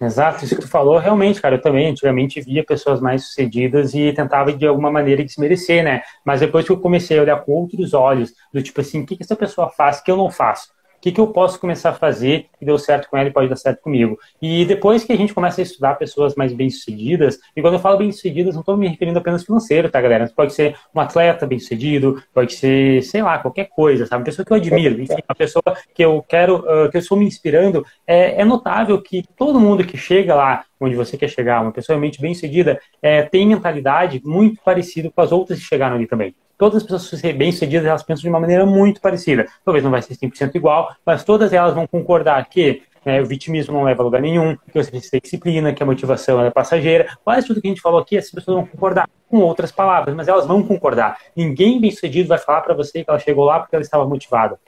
Exato, 0.00 0.44
isso 0.44 0.54
que 0.54 0.60
tu 0.60 0.68
falou, 0.68 0.98
realmente, 0.98 1.40
cara, 1.40 1.54
eu 1.54 1.60
também 1.60 1.86
antigamente 1.88 2.38
via 2.42 2.62
pessoas 2.62 3.00
mais 3.00 3.24
sucedidas 3.24 3.94
e 3.94 4.12
tentava 4.12 4.52
de 4.52 4.66
alguma 4.66 4.90
maneira 4.90 5.24
desmerecer, 5.24 5.82
né? 5.82 6.02
Mas 6.24 6.40
depois 6.40 6.66
que 6.66 6.72
eu 6.72 6.78
comecei 6.78 7.18
a 7.18 7.22
olhar 7.22 7.42
com 7.42 7.52
outros 7.52 7.94
olhos, 7.94 8.34
do 8.52 8.62
tipo 8.62 8.78
assim, 8.82 9.00
o 9.02 9.06
que, 9.06 9.16
que 9.16 9.22
essa 9.22 9.34
pessoa 9.36 9.70
faz 9.70 10.00
que 10.02 10.10
eu 10.10 10.16
não 10.16 10.30
faço? 10.30 10.68
O 11.06 11.08
que, 11.08 11.12
que 11.12 11.20
eu 11.20 11.28
posso 11.28 11.60
começar 11.60 11.90
a 11.90 11.94
fazer 11.94 12.46
que 12.58 12.64
deu 12.64 12.76
certo 12.76 13.08
com 13.08 13.16
ela 13.16 13.28
e 13.28 13.32
pode 13.32 13.48
dar 13.48 13.54
certo 13.54 13.80
comigo. 13.80 14.18
E 14.42 14.64
depois 14.64 15.04
que 15.04 15.12
a 15.12 15.16
gente 15.16 15.32
começa 15.32 15.60
a 15.60 15.62
estudar 15.62 15.94
pessoas 15.94 16.34
mais 16.34 16.52
bem-sucedidas, 16.52 17.38
e 17.54 17.62
quando 17.62 17.74
eu 17.74 17.78
falo 17.80 17.98
bem-sucedidas, 17.98 18.54
não 18.54 18.60
estou 18.60 18.76
me 18.76 18.88
referindo 18.88 19.16
apenas 19.16 19.44
financeiro, 19.44 19.88
tá, 19.88 20.00
galera? 20.00 20.28
Pode 20.34 20.52
ser 20.52 20.76
um 20.92 20.98
atleta 20.98 21.46
bem-sucedido, 21.46 22.20
pode 22.34 22.54
ser, 22.54 23.04
sei 23.04 23.22
lá, 23.22 23.38
qualquer 23.38 23.68
coisa, 23.68 24.04
sabe? 24.04 24.22
Uma 24.22 24.24
pessoa 24.24 24.44
que 24.44 24.52
eu 24.52 24.56
admiro, 24.56 25.00
enfim, 25.00 25.22
uma 25.28 25.36
pessoa 25.36 25.62
que 25.94 26.04
eu 26.04 26.24
quero, 26.28 26.56
uh, 26.56 26.90
que 26.90 26.96
eu 26.96 27.00
estou 27.00 27.16
me 27.16 27.24
inspirando. 27.24 27.86
É, 28.04 28.40
é, 28.40 28.44
notável 28.44 29.00
que 29.00 29.22
todo 29.36 29.60
mundo 29.60 29.84
que 29.84 29.96
chega 29.96 30.34
lá 30.34 30.64
onde 30.80 30.96
você 30.96 31.16
quer 31.16 31.28
chegar, 31.28 31.62
uma 31.62 31.72
pessoa 31.72 31.94
realmente 31.94 32.20
bem-sucedida, 32.20 32.80
é, 33.00 33.22
tem 33.22 33.46
mentalidade 33.46 34.20
muito 34.24 34.60
parecida 34.64 35.08
com 35.08 35.20
as 35.20 35.30
outras 35.30 35.60
que 35.60 35.64
chegaram 35.64 35.94
ali 35.94 36.06
também 36.06 36.34
todas 36.58 36.82
as 36.82 36.82
pessoas 36.82 37.20
bem-sucedidas, 37.22 37.86
elas 37.86 38.02
pensam 38.02 38.22
de 38.22 38.28
uma 38.28 38.40
maneira 38.40 38.64
muito 38.64 39.00
parecida. 39.00 39.46
Talvez 39.64 39.84
não 39.84 39.90
vai 39.90 40.02
ser 40.02 40.14
100% 40.14 40.54
igual, 40.54 40.94
mas 41.04 41.24
todas 41.24 41.52
elas 41.52 41.74
vão 41.74 41.86
concordar 41.86 42.44
que 42.48 42.82
né, 43.04 43.20
o 43.20 43.26
vitimismo 43.26 43.72
não 43.72 43.84
leva 43.84 44.02
a 44.02 44.04
lugar 44.04 44.20
nenhum, 44.20 44.56
que 44.56 44.74
você 44.74 44.90
precisa 44.90 45.12
ter 45.12 45.20
disciplina, 45.20 45.72
que 45.72 45.82
a 45.82 45.86
motivação 45.86 46.44
é 46.44 46.50
passageira. 46.50 47.06
Quase 47.22 47.46
tudo 47.46 47.60
que 47.60 47.68
a 47.68 47.70
gente 47.70 47.80
falou 47.80 48.00
aqui, 48.00 48.18
as 48.18 48.30
pessoas 48.30 48.56
vão 48.56 48.66
concordar 48.66 49.08
com 49.28 49.38
outras 49.38 49.70
palavras, 49.70 50.14
mas 50.14 50.26
elas 50.26 50.46
vão 50.46 50.62
concordar. 50.62 51.16
Ninguém 51.36 51.80
bem-sucedido 51.80 52.28
vai 52.28 52.38
falar 52.38 52.62
para 52.62 52.74
você 52.74 53.04
que 53.04 53.10
ela 53.10 53.18
chegou 53.18 53.44
lá 53.44 53.60
porque 53.60 53.76
ela 53.76 53.82
estava 53.82 54.04
motivada 54.06 54.58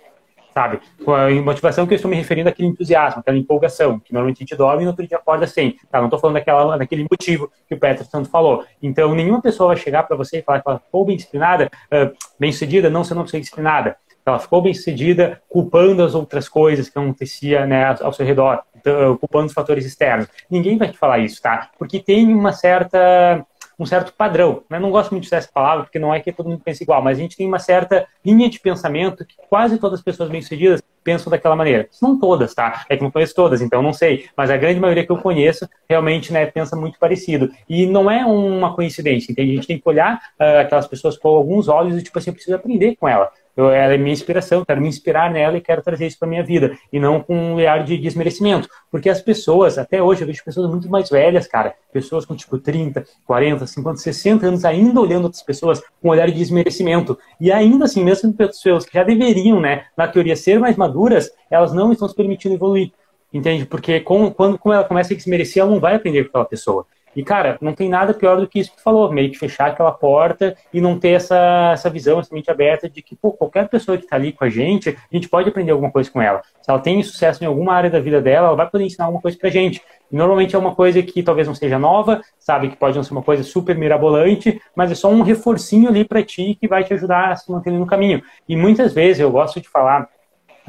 sabe? 0.58 0.80
Com 1.04 1.14
a 1.14 1.30
motivação 1.30 1.86
que 1.86 1.94
eu 1.94 1.96
estou 1.96 2.10
me 2.10 2.16
referindo 2.16 2.48
àquele 2.48 2.66
entusiasmo, 2.66 3.20
aquela 3.20 3.38
empolgação, 3.38 4.00
que 4.00 4.12
normalmente 4.12 4.38
a 4.38 4.40
gente 4.40 4.56
dorme 4.56 4.82
e 4.82 4.84
no 4.84 4.90
outro 4.90 5.06
dia 5.06 5.16
acorda 5.16 5.46
sem, 5.46 5.76
tá? 5.88 5.98
Não 5.98 6.06
estou 6.06 6.18
falando 6.18 6.34
daquela, 6.34 6.76
daquele 6.76 7.06
motivo 7.08 7.48
que 7.68 7.74
o 7.74 7.78
Petro 7.78 8.04
tanto 8.10 8.28
falou. 8.28 8.64
Então, 8.82 9.14
nenhuma 9.14 9.40
pessoa 9.40 9.68
vai 9.68 9.76
chegar 9.76 10.02
para 10.02 10.16
você 10.16 10.38
e 10.38 10.42
falar 10.42 10.60
que 10.60 10.68
ela 10.68 10.80
ficou 10.80 11.04
bem 11.04 11.16
disciplinada, 11.16 11.70
uh, 11.92 12.12
bem 12.40 12.50
sucedida, 12.50 12.90
não, 12.90 13.04
você 13.04 13.14
não 13.14 13.26
foi 13.26 13.38
disciplinada. 13.38 13.96
Ela 14.26 14.40
ficou 14.40 14.60
bem 14.60 14.74
sucedida 14.74 15.40
culpando 15.48 16.02
as 16.02 16.14
outras 16.14 16.48
coisas 16.48 16.88
que 16.88 16.98
acontecia 16.98 17.64
né, 17.64 17.96
ao 18.02 18.12
seu 18.12 18.26
redor, 18.26 18.60
então, 18.76 19.16
culpando 19.16 19.46
os 19.46 19.52
fatores 19.52 19.86
externos. 19.86 20.26
Ninguém 20.50 20.76
vai 20.76 20.88
te 20.88 20.98
falar 20.98 21.20
isso, 21.20 21.40
tá? 21.40 21.70
Porque 21.78 22.00
tem 22.00 22.34
uma 22.34 22.52
certa 22.52 23.46
um 23.78 23.86
certo 23.86 24.12
padrão. 24.12 24.62
Eu 24.68 24.80
não 24.80 24.90
gosto 24.90 25.10
muito 25.10 25.22
de 25.22 25.28
usar 25.28 25.36
essa 25.36 25.50
palavra, 25.52 25.84
porque 25.84 25.98
não 25.98 26.12
é 26.12 26.20
que 26.20 26.32
todo 26.32 26.48
mundo 26.48 26.62
pensa 26.64 26.82
igual, 26.82 27.02
mas 27.02 27.18
a 27.18 27.20
gente 27.20 27.36
tem 27.36 27.46
uma 27.46 27.58
certa 27.58 28.06
linha 28.24 28.48
de 28.50 28.58
pensamento 28.58 29.24
que 29.24 29.34
quase 29.48 29.78
todas 29.78 30.00
as 30.00 30.04
pessoas 30.04 30.28
bem-sucedidas 30.28 30.82
pensam 31.04 31.30
daquela 31.30 31.56
maneira. 31.56 31.88
Não 32.02 32.18
todas, 32.18 32.54
tá? 32.54 32.84
É 32.88 32.96
que 32.96 33.02
não 33.02 33.10
conheço 33.10 33.34
todas, 33.34 33.62
então 33.62 33.80
não 33.80 33.92
sei. 33.92 34.26
Mas 34.36 34.50
a 34.50 34.56
grande 34.56 34.80
maioria 34.80 35.06
que 35.06 35.12
eu 35.12 35.16
conheço 35.16 35.68
realmente 35.88 36.32
né, 36.32 36.44
pensa 36.46 36.76
muito 36.76 36.98
parecido. 36.98 37.50
E 37.68 37.86
não 37.86 38.10
é 38.10 38.26
uma 38.26 38.74
coincidência, 38.74 39.32
entende? 39.32 39.52
A 39.52 39.54
gente 39.54 39.66
tem 39.66 39.78
que 39.78 39.88
olhar 39.88 40.16
uh, 40.38 40.60
aquelas 40.60 40.86
pessoas 40.86 41.16
com 41.16 41.28
alguns 41.28 41.68
olhos 41.68 41.96
e, 41.96 42.02
tipo 42.02 42.18
assim, 42.18 42.30
eu 42.30 42.34
preciso 42.34 42.56
aprender 42.56 42.96
com 42.96 43.08
ela. 43.08 43.30
Eu, 43.58 43.72
ela 43.72 43.92
é 43.92 43.98
minha 43.98 44.12
inspiração, 44.12 44.64
quero 44.64 44.80
me 44.80 44.86
inspirar 44.86 45.32
nela 45.32 45.56
e 45.56 45.60
quero 45.60 45.82
trazer 45.82 46.06
isso 46.06 46.16
para 46.16 46.28
minha 46.28 46.44
vida. 46.44 46.78
E 46.92 47.00
não 47.00 47.20
com 47.20 47.36
um 47.36 47.54
olhar 47.54 47.82
de 47.82 47.98
desmerecimento. 47.98 48.68
Porque 48.88 49.10
as 49.10 49.20
pessoas, 49.20 49.78
até 49.78 50.00
hoje, 50.00 50.22
eu 50.22 50.28
vejo 50.28 50.44
pessoas 50.44 50.70
muito 50.70 50.88
mais 50.88 51.10
velhas, 51.10 51.48
cara. 51.48 51.74
Pessoas 51.92 52.24
com 52.24 52.36
tipo 52.36 52.56
30, 52.56 53.04
40, 53.26 53.66
50, 53.66 53.98
60 53.98 54.46
anos 54.46 54.64
ainda 54.64 55.00
olhando 55.00 55.24
outras 55.24 55.42
pessoas 55.42 55.80
com 56.00 56.06
um 56.06 56.10
olhar 56.12 56.28
de 56.28 56.34
desmerecimento. 56.34 57.18
E 57.40 57.50
ainda 57.50 57.86
assim, 57.86 58.04
mesmo 58.04 58.32
pessoas 58.32 58.86
que 58.86 58.94
já 58.94 59.02
deveriam, 59.02 59.60
né, 59.60 59.86
na 59.96 60.06
teoria, 60.06 60.36
ser 60.36 60.60
mais 60.60 60.76
maduras, 60.76 61.28
elas 61.50 61.72
não 61.72 61.90
estão 61.90 62.08
se 62.08 62.14
permitindo 62.14 62.54
evoluir. 62.54 62.92
Entende? 63.34 63.66
Porque 63.66 63.98
com, 63.98 64.30
quando, 64.30 64.56
quando 64.56 64.76
ela 64.76 64.84
começa 64.84 65.12
a 65.12 65.16
desmerecer, 65.16 65.60
ela 65.60 65.70
não 65.72 65.80
vai 65.80 65.96
aprender 65.96 66.22
com 66.22 66.28
aquela 66.28 66.44
pessoa. 66.44 66.86
E, 67.14 67.22
cara, 67.22 67.58
não 67.60 67.72
tem 67.72 67.88
nada 67.88 68.14
pior 68.14 68.40
do 68.40 68.46
que 68.46 68.58
isso 68.58 68.70
que 68.70 68.76
tu 68.76 68.82
falou, 68.82 69.12
meio 69.12 69.30
que 69.30 69.38
fechar 69.38 69.68
aquela 69.68 69.92
porta 69.92 70.56
e 70.72 70.80
não 70.80 70.98
ter 70.98 71.10
essa, 71.10 71.70
essa 71.72 71.90
visão, 71.90 72.20
essa 72.20 72.34
mente 72.34 72.50
aberta 72.50 72.88
de 72.88 73.02
que, 73.02 73.16
pô, 73.16 73.32
qualquer 73.32 73.68
pessoa 73.68 73.96
que 73.96 74.04
está 74.04 74.16
ali 74.16 74.32
com 74.32 74.44
a 74.44 74.48
gente, 74.48 74.90
a 74.90 75.14
gente 75.14 75.28
pode 75.28 75.48
aprender 75.48 75.72
alguma 75.72 75.90
coisa 75.90 76.10
com 76.10 76.20
ela. 76.20 76.42
Se 76.60 76.70
ela 76.70 76.78
tem 76.78 77.02
sucesso 77.02 77.42
em 77.42 77.46
alguma 77.46 77.74
área 77.74 77.90
da 77.90 78.00
vida 78.00 78.20
dela, 78.20 78.48
ela 78.48 78.56
vai 78.56 78.68
poder 78.68 78.84
ensinar 78.84 79.06
alguma 79.06 79.22
coisa 79.22 79.36
pra 79.38 79.50
gente. 79.50 79.82
E 80.10 80.16
normalmente 80.16 80.54
é 80.54 80.58
uma 80.58 80.74
coisa 80.74 81.02
que 81.02 81.22
talvez 81.22 81.46
não 81.46 81.54
seja 81.54 81.78
nova, 81.78 82.22
sabe, 82.38 82.68
que 82.68 82.76
pode 82.76 82.96
não 82.96 83.02
ser 83.02 83.12
uma 83.12 83.22
coisa 83.22 83.42
super 83.42 83.76
mirabolante, 83.76 84.60
mas 84.74 84.90
é 84.90 84.94
só 84.94 85.10
um 85.10 85.22
reforcinho 85.22 85.88
ali 85.88 86.04
para 86.04 86.22
ti 86.22 86.56
que 86.60 86.68
vai 86.68 86.84
te 86.84 86.94
ajudar 86.94 87.32
a 87.32 87.36
se 87.36 87.50
manter 87.50 87.72
no 87.72 87.86
caminho. 87.86 88.22
E 88.48 88.56
muitas 88.56 88.92
vezes 88.92 89.20
eu 89.20 89.30
gosto 89.30 89.60
de 89.60 89.68
falar 89.68 90.08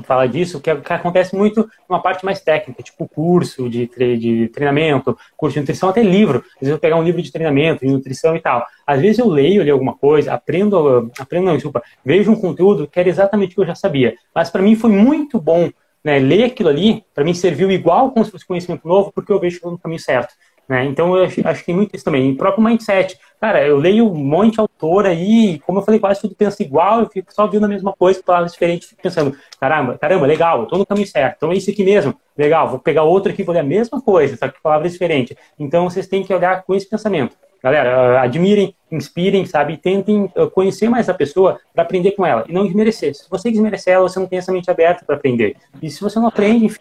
fala 0.04 0.28
disso, 0.28 0.60
que, 0.60 0.70
acontece 0.70 1.36
muito 1.36 1.70
uma 1.88 2.02
parte 2.02 2.26
mais 2.26 2.41
técnica, 2.41 2.84
tipo 2.84 3.08
curso 3.08 3.70
de, 3.70 3.88
tre 3.88 4.18
de 4.18 4.47
treinamento, 4.50 5.18
curso 5.36 5.54
de 5.54 5.62
nutrição, 5.62 5.89
até 5.89 6.02
livro. 6.02 6.39
Às 6.56 6.62
vezes 6.62 6.74
eu 6.74 6.80
pegar 6.80 6.95
um 6.95 7.04
livro 7.04 7.22
de 7.22 7.32
treinamento, 7.32 7.86
de 7.86 7.91
nutrição 7.91 8.36
e 8.36 8.39
tal. 8.39 8.66
Às 8.86 9.00
vezes 9.00 9.20
eu 9.20 9.28
leio 9.28 9.62
ali 9.62 9.70
alguma 9.70 9.95
coisa, 9.95 10.34
aprendo, 10.34 11.12
aprendo 11.20 11.45
não, 11.45 11.54
desculpa, 11.54 11.84
vejo 12.04 12.32
um 12.32 12.39
conteúdo 12.39 12.88
que 12.88 13.00
era 13.00 13.10
exatamente 13.10 13.52
o 13.52 13.56
que 13.56 13.62
eu 13.62 13.68
já 13.68 13.76
sabia. 13.76 14.16
Mas 14.34 14.50
para 14.50 14.62
mim 14.62 14.76
foi 14.76 14.89
muito 14.89 15.39
bom 15.39 15.70
né, 16.04 16.18
ler 16.20 16.45
aquilo 16.45 16.70
ali, 16.70 17.04
para 17.14 17.24
mim 17.24 17.34
serviu 17.34 17.70
igual 17.72 18.12
como 18.12 18.24
se 18.26 18.32
fosse 18.32 18.45
conhecimento 18.45 18.88
novo, 18.88 19.12
porque 19.14 19.32
eu 19.32 19.39
vejo 19.39 19.60
que 19.60 19.66
no 19.66 19.78
caminho 19.78 20.00
certo. 20.00 20.34
Né? 20.70 20.86
Então, 20.86 21.17
eu 21.17 21.24
acho, 21.24 21.47
acho 21.47 21.59
que 21.61 21.65
tem 21.65 21.76
muito 21.76 21.95
isso 21.95 22.05
também. 22.05 22.30
E 22.30 22.36
próprio 22.36 22.63
mindset. 22.63 23.20
Cara, 23.41 23.66
eu 23.66 23.78
leio 23.78 24.08
um 24.08 24.13
monte 24.13 24.54
de 24.54 24.59
autor 24.59 25.08
aí, 25.08 25.59
como 25.66 25.79
eu 25.79 25.83
falei, 25.83 26.00
quase 26.00 26.21
tudo 26.21 26.36
pensa 26.36 26.62
igual, 26.62 27.00
eu 27.00 27.09
fico 27.09 27.33
só 27.33 27.47
vendo 27.47 27.66
a 27.66 27.70
mesma 27.70 27.93
coisa, 27.93 28.21
palavras 28.21 28.51
diferentes, 28.51 28.89
fico 28.89 29.01
pensando, 29.01 29.36
caramba, 29.59 29.97
caramba, 29.97 30.25
legal, 30.25 30.59
eu 30.59 30.66
tô 30.66 30.78
no 30.78 30.86
caminho 30.86 31.08
certo, 31.08 31.37
então 31.37 31.51
é 31.54 31.55
isso 31.55 31.71
aqui 31.71 31.82
mesmo, 31.82 32.13
legal, 32.37 32.67
vou 32.67 32.79
pegar 32.79 33.04
outro 33.04 33.32
aqui 33.32 33.41
vou 33.41 33.54
ler 33.54 33.62
a 33.62 33.63
mesma 33.63 34.01
coisa, 34.01 34.36
só 34.36 34.50
que 34.50 34.62
palavras 34.62 34.91
diferentes. 34.91 35.37
Então, 35.58 35.89
vocês 35.89 36.05
têm 36.05 36.21
que 36.21 36.33
olhar 36.33 36.63
com 36.63 36.75
esse 36.75 36.87
pensamento. 36.87 37.33
Galera, 37.63 38.21
admirem, 38.21 38.75
inspirem, 38.91 39.46
sabe? 39.46 39.78
Tentem 39.78 40.29
conhecer 40.54 40.89
mais 40.89 41.08
a 41.08 41.13
pessoa 41.13 41.59
para 41.74 41.83
aprender 41.83 42.12
com 42.12 42.25
ela 42.25 42.43
e 42.47 42.54
não 42.54 42.66
desmerecer. 42.66 43.16
Se 43.16 43.29
você 43.29 43.50
desmerecer 43.50 43.93
ela, 43.93 44.08
você 44.08 44.20
não 44.20 44.28
tem 44.28 44.39
essa 44.39 44.51
mente 44.51 44.70
aberta 44.70 45.05
para 45.05 45.16
aprender. 45.16 45.55
E 45.82 45.89
se 45.89 46.01
você 46.01 46.20
não 46.20 46.28
aprende, 46.28 46.66
enfim, 46.66 46.79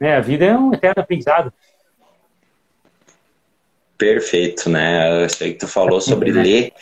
né, 0.00 0.16
a 0.16 0.20
vida 0.20 0.44
é 0.44 0.56
um 0.56 0.72
eterno 0.72 1.02
aprendizado. 1.02 1.52
Perfeito, 4.00 4.70
né? 4.70 5.26
Isso 5.26 5.44
aí 5.44 5.52
que 5.52 5.58
tu 5.58 5.68
falou 5.68 6.00
sobre 6.00 6.32
ler 6.32 6.72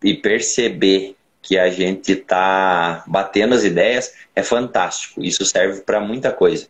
e 0.00 0.14
perceber 0.14 1.16
que 1.42 1.58
a 1.58 1.68
gente 1.68 2.12
está 2.12 3.02
batendo 3.08 3.56
as 3.56 3.64
ideias 3.64 4.14
é 4.36 4.42
fantástico. 4.42 5.20
Isso 5.20 5.44
serve 5.44 5.80
para 5.80 5.98
muita 5.98 6.30
coisa. 6.30 6.68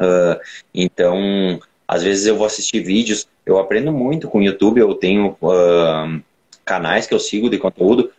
Uh, 0.00 0.40
então, 0.74 1.60
às 1.86 2.02
vezes 2.02 2.24
eu 2.24 2.36
vou 2.36 2.46
assistir 2.46 2.80
vídeos, 2.80 3.28
eu 3.44 3.58
aprendo 3.58 3.92
muito 3.92 4.28
com 4.28 4.38
o 4.38 4.42
YouTube, 4.42 4.80
eu 4.80 4.94
tenho 4.94 5.36
uh, 5.42 6.22
canais 6.64 7.06
que 7.06 7.12
eu 7.12 7.20
sigo 7.20 7.50
de 7.50 7.58
conteúdo. 7.58 8.10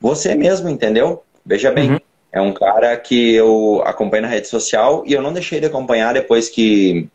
Você 0.00 0.34
mesmo, 0.34 0.68
entendeu? 0.68 1.22
Veja 1.46 1.70
bem, 1.70 1.92
uhum. 1.92 2.00
é 2.32 2.40
um 2.40 2.52
cara 2.52 2.96
que 2.96 3.32
eu 3.32 3.80
acompanho 3.86 4.24
na 4.24 4.28
rede 4.28 4.48
social 4.48 5.04
e 5.06 5.12
eu 5.12 5.22
não 5.22 5.32
deixei 5.32 5.60
de 5.60 5.66
acompanhar 5.66 6.14
depois 6.14 6.48
que, 6.48 7.08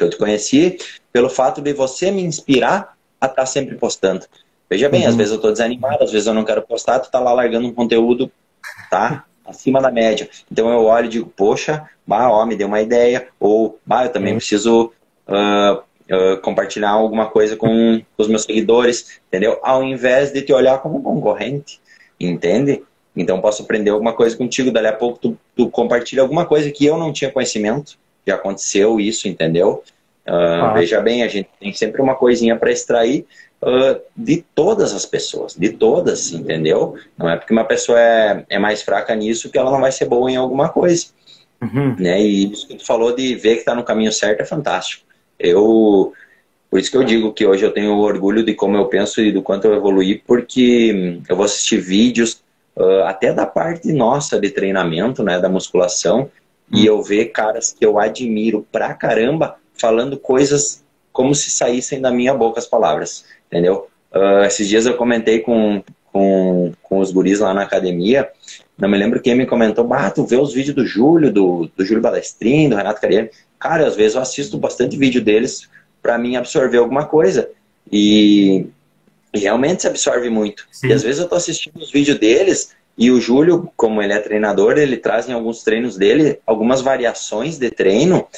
que 0.00 0.04
eu 0.04 0.10
te 0.10 0.16
conheci, 0.16 0.78
pelo 1.12 1.28
fato 1.28 1.60
de 1.60 1.72
você 1.74 2.10
me 2.10 2.22
inspirar 2.22 2.96
a 3.20 3.26
estar 3.26 3.42
tá 3.42 3.46
sempre 3.46 3.76
postando. 3.76 4.24
Veja 4.68 4.88
bem, 4.88 5.02
uhum. 5.02 5.08
às 5.08 5.16
vezes 5.16 5.32
eu 5.32 5.36
estou 5.36 5.52
desanimado, 5.52 6.02
às 6.02 6.10
vezes 6.10 6.26
eu 6.26 6.34
não 6.34 6.44
quero 6.44 6.62
postar, 6.62 7.00
tu 7.00 7.10
tá 7.10 7.20
lá 7.20 7.32
largando 7.32 7.66
um 7.66 7.74
conteúdo, 7.74 8.30
tá? 8.90 9.24
Acima 9.44 9.80
da 9.80 9.90
média. 9.90 10.28
Então 10.50 10.70
eu 10.70 10.84
olho 10.84 11.06
e 11.06 11.10
digo, 11.10 11.32
poxa, 11.36 11.88
bah, 12.06 12.30
ó, 12.30 12.46
me 12.46 12.56
deu 12.56 12.68
uma 12.68 12.80
ideia. 12.80 13.28
Ou, 13.38 13.78
bah, 13.84 14.04
eu 14.04 14.12
também 14.12 14.32
uhum. 14.32 14.38
preciso 14.38 14.92
uh, 15.26 15.74
uh, 15.74 16.40
compartilhar 16.40 16.90
alguma 16.90 17.26
coisa 17.26 17.56
com 17.56 18.00
os 18.16 18.28
meus 18.28 18.44
seguidores, 18.44 19.20
entendeu? 19.28 19.58
Ao 19.62 19.82
invés 19.82 20.32
de 20.32 20.40
te 20.40 20.52
olhar 20.52 20.78
como 20.78 21.02
concorrente, 21.02 21.80
entende? 22.18 22.82
Então 23.14 23.40
posso 23.40 23.62
aprender 23.62 23.90
alguma 23.90 24.12
coisa 24.12 24.36
contigo, 24.36 24.70
dali 24.70 24.86
a 24.86 24.92
pouco 24.92 25.18
tu, 25.18 25.38
tu 25.56 25.68
compartilha 25.68 26.22
alguma 26.22 26.46
coisa 26.46 26.70
que 26.70 26.86
eu 26.86 26.96
não 26.96 27.12
tinha 27.12 27.30
conhecimento, 27.30 27.98
já 28.26 28.34
aconteceu 28.34 29.00
isso, 29.00 29.28
entendeu? 29.28 29.82
Uh. 30.26 30.74
Veja 30.74 31.00
bem, 31.00 31.22
a 31.22 31.28
gente 31.28 31.48
tem 31.58 31.72
sempre 31.72 32.00
uma 32.00 32.14
coisinha 32.14 32.56
para 32.56 32.70
extrair 32.70 33.26
uh, 33.62 34.00
de 34.16 34.44
todas 34.54 34.94
as 34.94 35.04
pessoas, 35.04 35.54
de 35.54 35.70
todas, 35.70 36.32
entendeu? 36.32 36.94
Não 37.16 37.28
é 37.28 37.36
porque 37.36 37.52
uma 37.52 37.64
pessoa 37.64 37.98
é, 37.98 38.44
é 38.48 38.58
mais 38.58 38.82
fraca 38.82 39.14
nisso 39.14 39.50
que 39.50 39.58
ela 39.58 39.70
não 39.70 39.80
vai 39.80 39.92
ser 39.92 40.06
boa 40.06 40.30
em 40.30 40.36
alguma 40.36 40.68
coisa. 40.68 41.06
Uhum. 41.60 41.96
Né? 41.98 42.22
E 42.22 42.52
isso 42.52 42.66
que 42.66 42.76
tu 42.76 42.86
falou 42.86 43.14
de 43.14 43.34
ver 43.34 43.54
que 43.54 43.60
está 43.60 43.74
no 43.74 43.84
caminho 43.84 44.12
certo 44.12 44.40
é 44.40 44.44
fantástico. 44.44 45.04
Eu, 45.38 46.12
por 46.70 46.78
isso 46.78 46.90
que 46.90 46.96
eu 46.96 47.04
digo 47.04 47.32
que 47.32 47.46
hoje 47.46 47.64
eu 47.64 47.72
tenho 47.72 47.96
orgulho 47.98 48.44
de 48.44 48.54
como 48.54 48.76
eu 48.76 48.86
penso 48.86 49.20
e 49.20 49.32
do 49.32 49.42
quanto 49.42 49.66
eu 49.66 49.74
evoluí, 49.74 50.22
porque 50.26 51.20
eu 51.28 51.36
vou 51.36 51.44
assistir 51.44 51.78
vídeos 51.78 52.42
uh, 52.76 53.04
até 53.04 53.32
da 53.32 53.46
parte 53.46 53.92
nossa 53.92 54.40
de 54.40 54.50
treinamento, 54.50 55.22
né, 55.22 55.38
da 55.38 55.48
musculação. 55.48 56.30
E 56.72 56.86
eu 56.86 57.02
ver 57.02 57.26
caras 57.26 57.72
que 57.72 57.84
eu 57.84 57.98
admiro 57.98 58.66
pra 58.70 58.94
caramba 58.94 59.56
falando 59.74 60.18
coisas 60.18 60.84
como 61.12 61.34
se 61.34 61.50
saíssem 61.50 62.00
da 62.00 62.10
minha 62.10 62.32
boca 62.32 62.60
as 62.60 62.66
palavras, 62.66 63.24
entendeu? 63.46 63.88
Uh, 64.12 64.44
esses 64.44 64.68
dias 64.68 64.86
eu 64.86 64.96
comentei 64.96 65.40
com, 65.40 65.82
com, 66.12 66.72
com 66.82 66.98
os 66.98 67.10
guris 67.10 67.40
lá 67.40 67.52
na 67.52 67.62
academia, 67.62 68.30
não 68.80 68.88
me 68.88 68.96
lembro 68.96 69.20
quem 69.20 69.34
me 69.34 69.46
comentou, 69.46 69.86
bah, 69.86 70.10
tu 70.10 70.24
vê 70.24 70.36
os 70.36 70.54
vídeos 70.54 70.74
do 70.74 70.86
Júlio, 70.86 71.30
do, 71.30 71.70
do 71.76 71.84
Júlio 71.84 72.02
Balestrin, 72.02 72.68
do 72.68 72.76
Renato 72.76 73.00
Cariani. 73.00 73.28
Cara, 73.58 73.86
às 73.86 73.94
vezes 73.94 74.14
eu 74.14 74.22
assisto 74.22 74.56
bastante 74.56 74.96
vídeo 74.96 75.22
deles 75.22 75.68
para 76.00 76.16
mim 76.16 76.36
absorver 76.36 76.78
alguma 76.78 77.04
coisa. 77.04 77.50
E, 77.92 78.66
e, 79.34 79.38
realmente 79.38 79.82
se 79.82 79.88
absorve 79.88 80.30
muito. 80.30 80.66
Sim. 80.72 80.88
E 80.88 80.92
às 80.94 81.02
vezes 81.02 81.20
eu 81.20 81.28
tô 81.28 81.34
assistindo 81.34 81.76
os 81.78 81.90
vídeos 81.90 82.18
deles 82.18 82.74
e 83.00 83.10
o 83.10 83.18
Júlio, 83.18 83.72
como 83.78 84.02
ele 84.02 84.12
é 84.12 84.18
treinador, 84.18 84.76
ele 84.76 84.98
traz 84.98 85.26
em 85.26 85.32
alguns 85.32 85.64
treinos 85.64 85.96
dele 85.96 86.38
algumas 86.46 86.82
variações 86.82 87.56
de 87.56 87.70
treino 87.70 88.28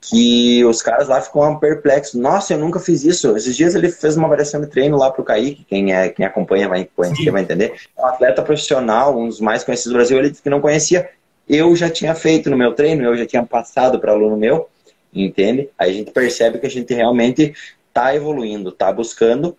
que 0.00 0.64
os 0.64 0.80
caras 0.80 1.08
lá 1.08 1.20
ficam 1.20 1.58
perplexos. 1.58 2.20
Nossa, 2.20 2.54
eu 2.54 2.58
nunca 2.58 2.78
fiz 2.78 3.02
isso. 3.02 3.36
Esses 3.36 3.56
dias 3.56 3.74
ele 3.74 3.90
fez 3.90 4.16
uma 4.16 4.28
variação 4.28 4.60
de 4.60 4.68
treino 4.68 4.96
lá 4.96 5.10
pro 5.10 5.24
Kaique, 5.24 5.64
quem, 5.64 5.92
é, 5.92 6.08
quem 6.08 6.24
acompanha 6.24 6.68
vai, 6.68 6.88
vai 6.96 7.42
entender. 7.42 7.74
É 7.98 8.00
um 8.00 8.06
atleta 8.06 8.42
profissional, 8.42 9.18
um 9.18 9.26
dos 9.26 9.40
mais 9.40 9.64
conhecidos 9.64 9.92
do 9.92 9.96
Brasil, 9.96 10.18
ele 10.20 10.30
disse 10.30 10.42
que 10.42 10.50
não 10.50 10.60
conhecia. 10.60 11.10
Eu 11.48 11.74
já 11.74 11.90
tinha 11.90 12.14
feito 12.14 12.48
no 12.48 12.56
meu 12.56 12.74
treino, 12.74 13.02
eu 13.02 13.16
já 13.16 13.26
tinha 13.26 13.42
passado 13.44 13.98
para 13.98 14.12
aluno 14.12 14.36
meu, 14.36 14.68
entende? 15.12 15.68
Aí 15.76 15.90
a 15.90 15.94
gente 15.94 16.12
percebe 16.12 16.60
que 16.60 16.66
a 16.66 16.70
gente 16.70 16.94
realmente 16.94 17.54
está 17.88 18.14
evoluindo, 18.14 18.68
está 18.68 18.92
buscando 18.92 19.56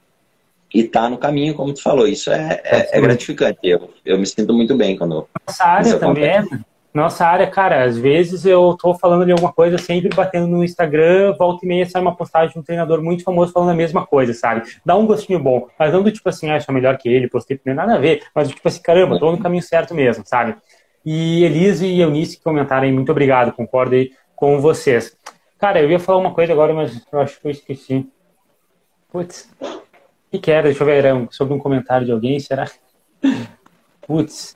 e 0.74 0.82
está 0.82 1.10
no 1.10 1.18
caminho, 1.18 1.54
como 1.54 1.74
tu 1.74 1.82
falou. 1.82 2.08
Isso 2.08 2.32
é, 2.32 2.62
é, 2.64 2.98
é 2.98 3.02
gratificante. 3.02 3.60
Eu, 3.64 3.90
eu 4.06 4.18
me 4.18 4.26
sinto 4.26 4.54
muito 4.54 4.76
bem 4.76 4.98
quando. 4.98 5.28
Nossa 5.48 5.64
área 5.66 5.98
também 6.00 6.26
é 6.26 6.44
nossa 6.94 7.26
área, 7.26 7.48
cara, 7.48 7.84
às 7.84 7.98
vezes 7.98 8.46
eu 8.46 8.78
tô 8.80 8.94
falando 8.94 9.26
de 9.26 9.32
alguma 9.32 9.52
coisa, 9.52 9.80
sempre 9.80 10.16
batendo 10.16 10.46
no 10.46 10.64
Instagram, 10.64 11.34
volta 11.34 11.66
e 11.66 11.68
meia 11.68 11.90
sai 11.90 12.00
uma 12.00 12.16
postagem 12.16 12.54
de 12.54 12.60
um 12.60 12.62
treinador 12.62 13.02
muito 13.02 13.24
famoso 13.24 13.52
falando 13.52 13.72
a 13.72 13.76
mesma 13.76 14.06
coisa, 14.06 14.32
sabe? 14.32 14.62
Dá 14.86 14.96
um 14.96 15.08
gostinho 15.08 15.40
bom, 15.40 15.68
mas 15.78 15.92
não 15.92 16.04
do 16.04 16.12
tipo 16.12 16.30
assim, 16.30 16.52
ah, 16.52 16.60
sou 16.60 16.74
melhor 16.74 16.96
que 17.00 17.10
ele, 17.10 17.28
postei, 17.28 17.58
não 17.58 17.64
tem 17.64 17.74
nada 17.74 17.96
a 17.96 17.98
ver, 17.98 18.22
mas 18.36 18.48
do 18.48 18.54
tipo 18.54 18.68
assim, 18.68 18.80
caramba, 18.80 19.18
tô 19.18 19.32
no 19.32 19.40
caminho 19.40 19.64
certo 19.64 19.96
mesmo, 19.96 20.24
sabe? 20.24 20.56
E 21.04 21.44
Elise 21.44 21.88
e 21.88 22.00
Eunice 22.00 22.38
que 22.38 22.44
comentaram 22.44 22.84
aí, 22.84 22.92
muito 22.92 23.12
obrigado, 23.12 23.52
concordo 23.54 23.96
aí 23.96 24.12
com 24.36 24.62
vocês. 24.62 25.18
Cara, 25.58 25.82
eu 25.82 25.90
ia 25.90 26.00
falar 26.00 26.20
uma 26.20 26.34
coisa 26.34 26.54
agora, 26.54 26.76
mas 26.76 27.02
eu 27.12 27.20
acho 27.20 27.42
que 27.42 27.48
eu 27.48 27.52
esqueci. 27.52 28.08
Putz, 29.12 29.50
que, 30.40 30.52
era? 30.52 30.64
Deixa 30.64 30.84
eu 30.84 30.88
ver, 30.88 31.04
era 31.04 31.28
sobre 31.32 31.54
um 31.54 31.60
comentário 31.60 32.06
de 32.06 32.12
alguém, 32.12 32.40
será? 32.40 32.70
Putz, 34.06 34.56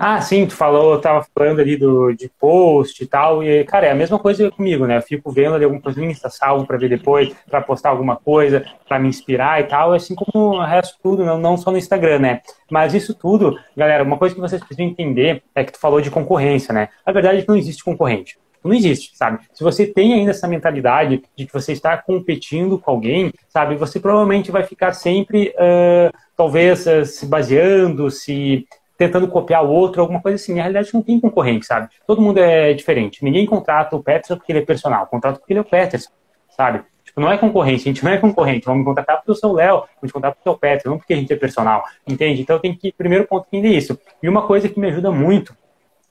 ah, 0.00 0.20
sim, 0.20 0.46
tu 0.46 0.54
falou, 0.54 1.00
tava 1.00 1.26
falando 1.34 1.58
ali 1.58 1.76
do, 1.76 2.12
de 2.12 2.30
post 2.38 3.02
e 3.02 3.06
tal, 3.06 3.42
e, 3.42 3.64
cara, 3.64 3.88
é 3.88 3.90
a 3.90 3.96
mesma 3.96 4.16
coisa 4.16 4.48
comigo, 4.48 4.86
né? 4.86 4.98
Eu 4.98 5.02
fico 5.02 5.28
vendo 5.32 5.56
ali 5.56 5.64
alguma 5.64 5.82
coisa 5.82 6.00
no 6.00 6.08
Insta, 6.08 6.30
salvo 6.30 6.64
pra 6.64 6.78
ver 6.78 6.88
depois, 6.88 7.34
pra 7.50 7.60
postar 7.60 7.90
alguma 7.90 8.14
coisa, 8.14 8.64
pra 8.86 9.00
me 9.00 9.08
inspirar 9.08 9.60
e 9.60 9.64
tal, 9.64 9.92
assim 9.92 10.14
como 10.14 10.54
o 10.54 10.64
resto 10.64 10.96
tudo, 11.02 11.24
não, 11.24 11.36
não 11.36 11.56
só 11.56 11.72
no 11.72 11.78
Instagram, 11.78 12.20
né? 12.20 12.40
Mas 12.70 12.94
isso 12.94 13.12
tudo, 13.12 13.58
galera, 13.76 14.04
uma 14.04 14.16
coisa 14.16 14.36
que 14.36 14.40
vocês 14.40 14.62
precisam 14.62 14.86
entender 14.88 15.42
é 15.52 15.64
que 15.64 15.72
tu 15.72 15.80
falou 15.80 16.00
de 16.00 16.12
concorrência, 16.12 16.72
né? 16.72 16.90
A 17.04 17.10
verdade 17.10 17.38
é 17.38 17.42
que 17.42 17.48
não 17.48 17.56
existe 17.56 17.82
concorrente. 17.82 18.38
Não 18.68 18.74
existe, 18.74 19.16
sabe? 19.16 19.40
Se 19.52 19.64
você 19.64 19.86
tem 19.86 20.12
ainda 20.12 20.30
essa 20.30 20.46
mentalidade 20.46 21.22
de 21.34 21.46
que 21.46 21.52
você 21.52 21.72
está 21.72 21.96
competindo 21.96 22.78
com 22.78 22.90
alguém, 22.90 23.32
sabe? 23.48 23.76
Você 23.76 23.98
provavelmente 23.98 24.50
vai 24.50 24.62
ficar 24.62 24.92
sempre, 24.92 25.54
uh, 25.56 26.14
talvez, 26.36 26.86
uh, 26.86 27.04
se 27.04 27.24
baseando, 27.26 28.10
se 28.10 28.66
tentando 28.98 29.26
copiar 29.28 29.64
o 29.64 29.70
outro, 29.70 30.02
alguma 30.02 30.20
coisa 30.20 30.36
assim. 30.36 30.54
Na 30.54 30.62
realidade, 30.62 30.90
não 30.92 31.02
tem 31.02 31.18
concorrente, 31.18 31.64
sabe? 31.64 31.88
Todo 32.06 32.20
mundo 32.20 32.38
é 32.38 32.74
diferente. 32.74 33.24
Ninguém 33.24 33.46
contrata 33.46 33.96
o 33.96 34.02
Peterson 34.02 34.36
porque 34.36 34.52
ele 34.52 34.58
é 34.58 34.64
personal, 34.64 35.06
contrata 35.06 35.38
porque 35.38 35.52
ele 35.54 35.60
é 35.60 35.62
o 35.62 35.64
Peterson, 35.64 36.10
sabe? 36.50 36.82
Tipo, 37.04 37.22
não 37.22 37.32
é 37.32 37.38
concorrente, 37.38 37.88
a 37.88 37.92
gente 37.92 38.04
não 38.04 38.12
é 38.12 38.18
concorrente. 38.18 38.66
Vamos 38.66 38.84
contratar 38.84 39.16
porque 39.16 39.30
eu 39.30 39.34
sou 39.34 39.52
o 39.52 39.54
Léo, 39.54 39.84
vamos 40.00 40.12
contratar 40.12 40.34
porque 40.34 40.46
eu 40.46 40.52
sou 40.52 40.56
o 40.56 40.60
Peterson, 40.60 40.90
não 40.90 40.98
porque 40.98 41.14
a 41.14 41.16
gente 41.16 41.32
é 41.32 41.36
personal, 41.36 41.84
entende? 42.06 42.42
Então, 42.42 42.58
tem 42.58 42.74
que, 42.74 42.92
primeiro 42.92 43.26
ponto, 43.26 43.46
entender 43.46 43.74
isso. 43.74 43.98
E 44.22 44.28
uma 44.28 44.46
coisa 44.46 44.68
que 44.68 44.78
me 44.78 44.88
ajuda 44.88 45.10
muito 45.10 45.56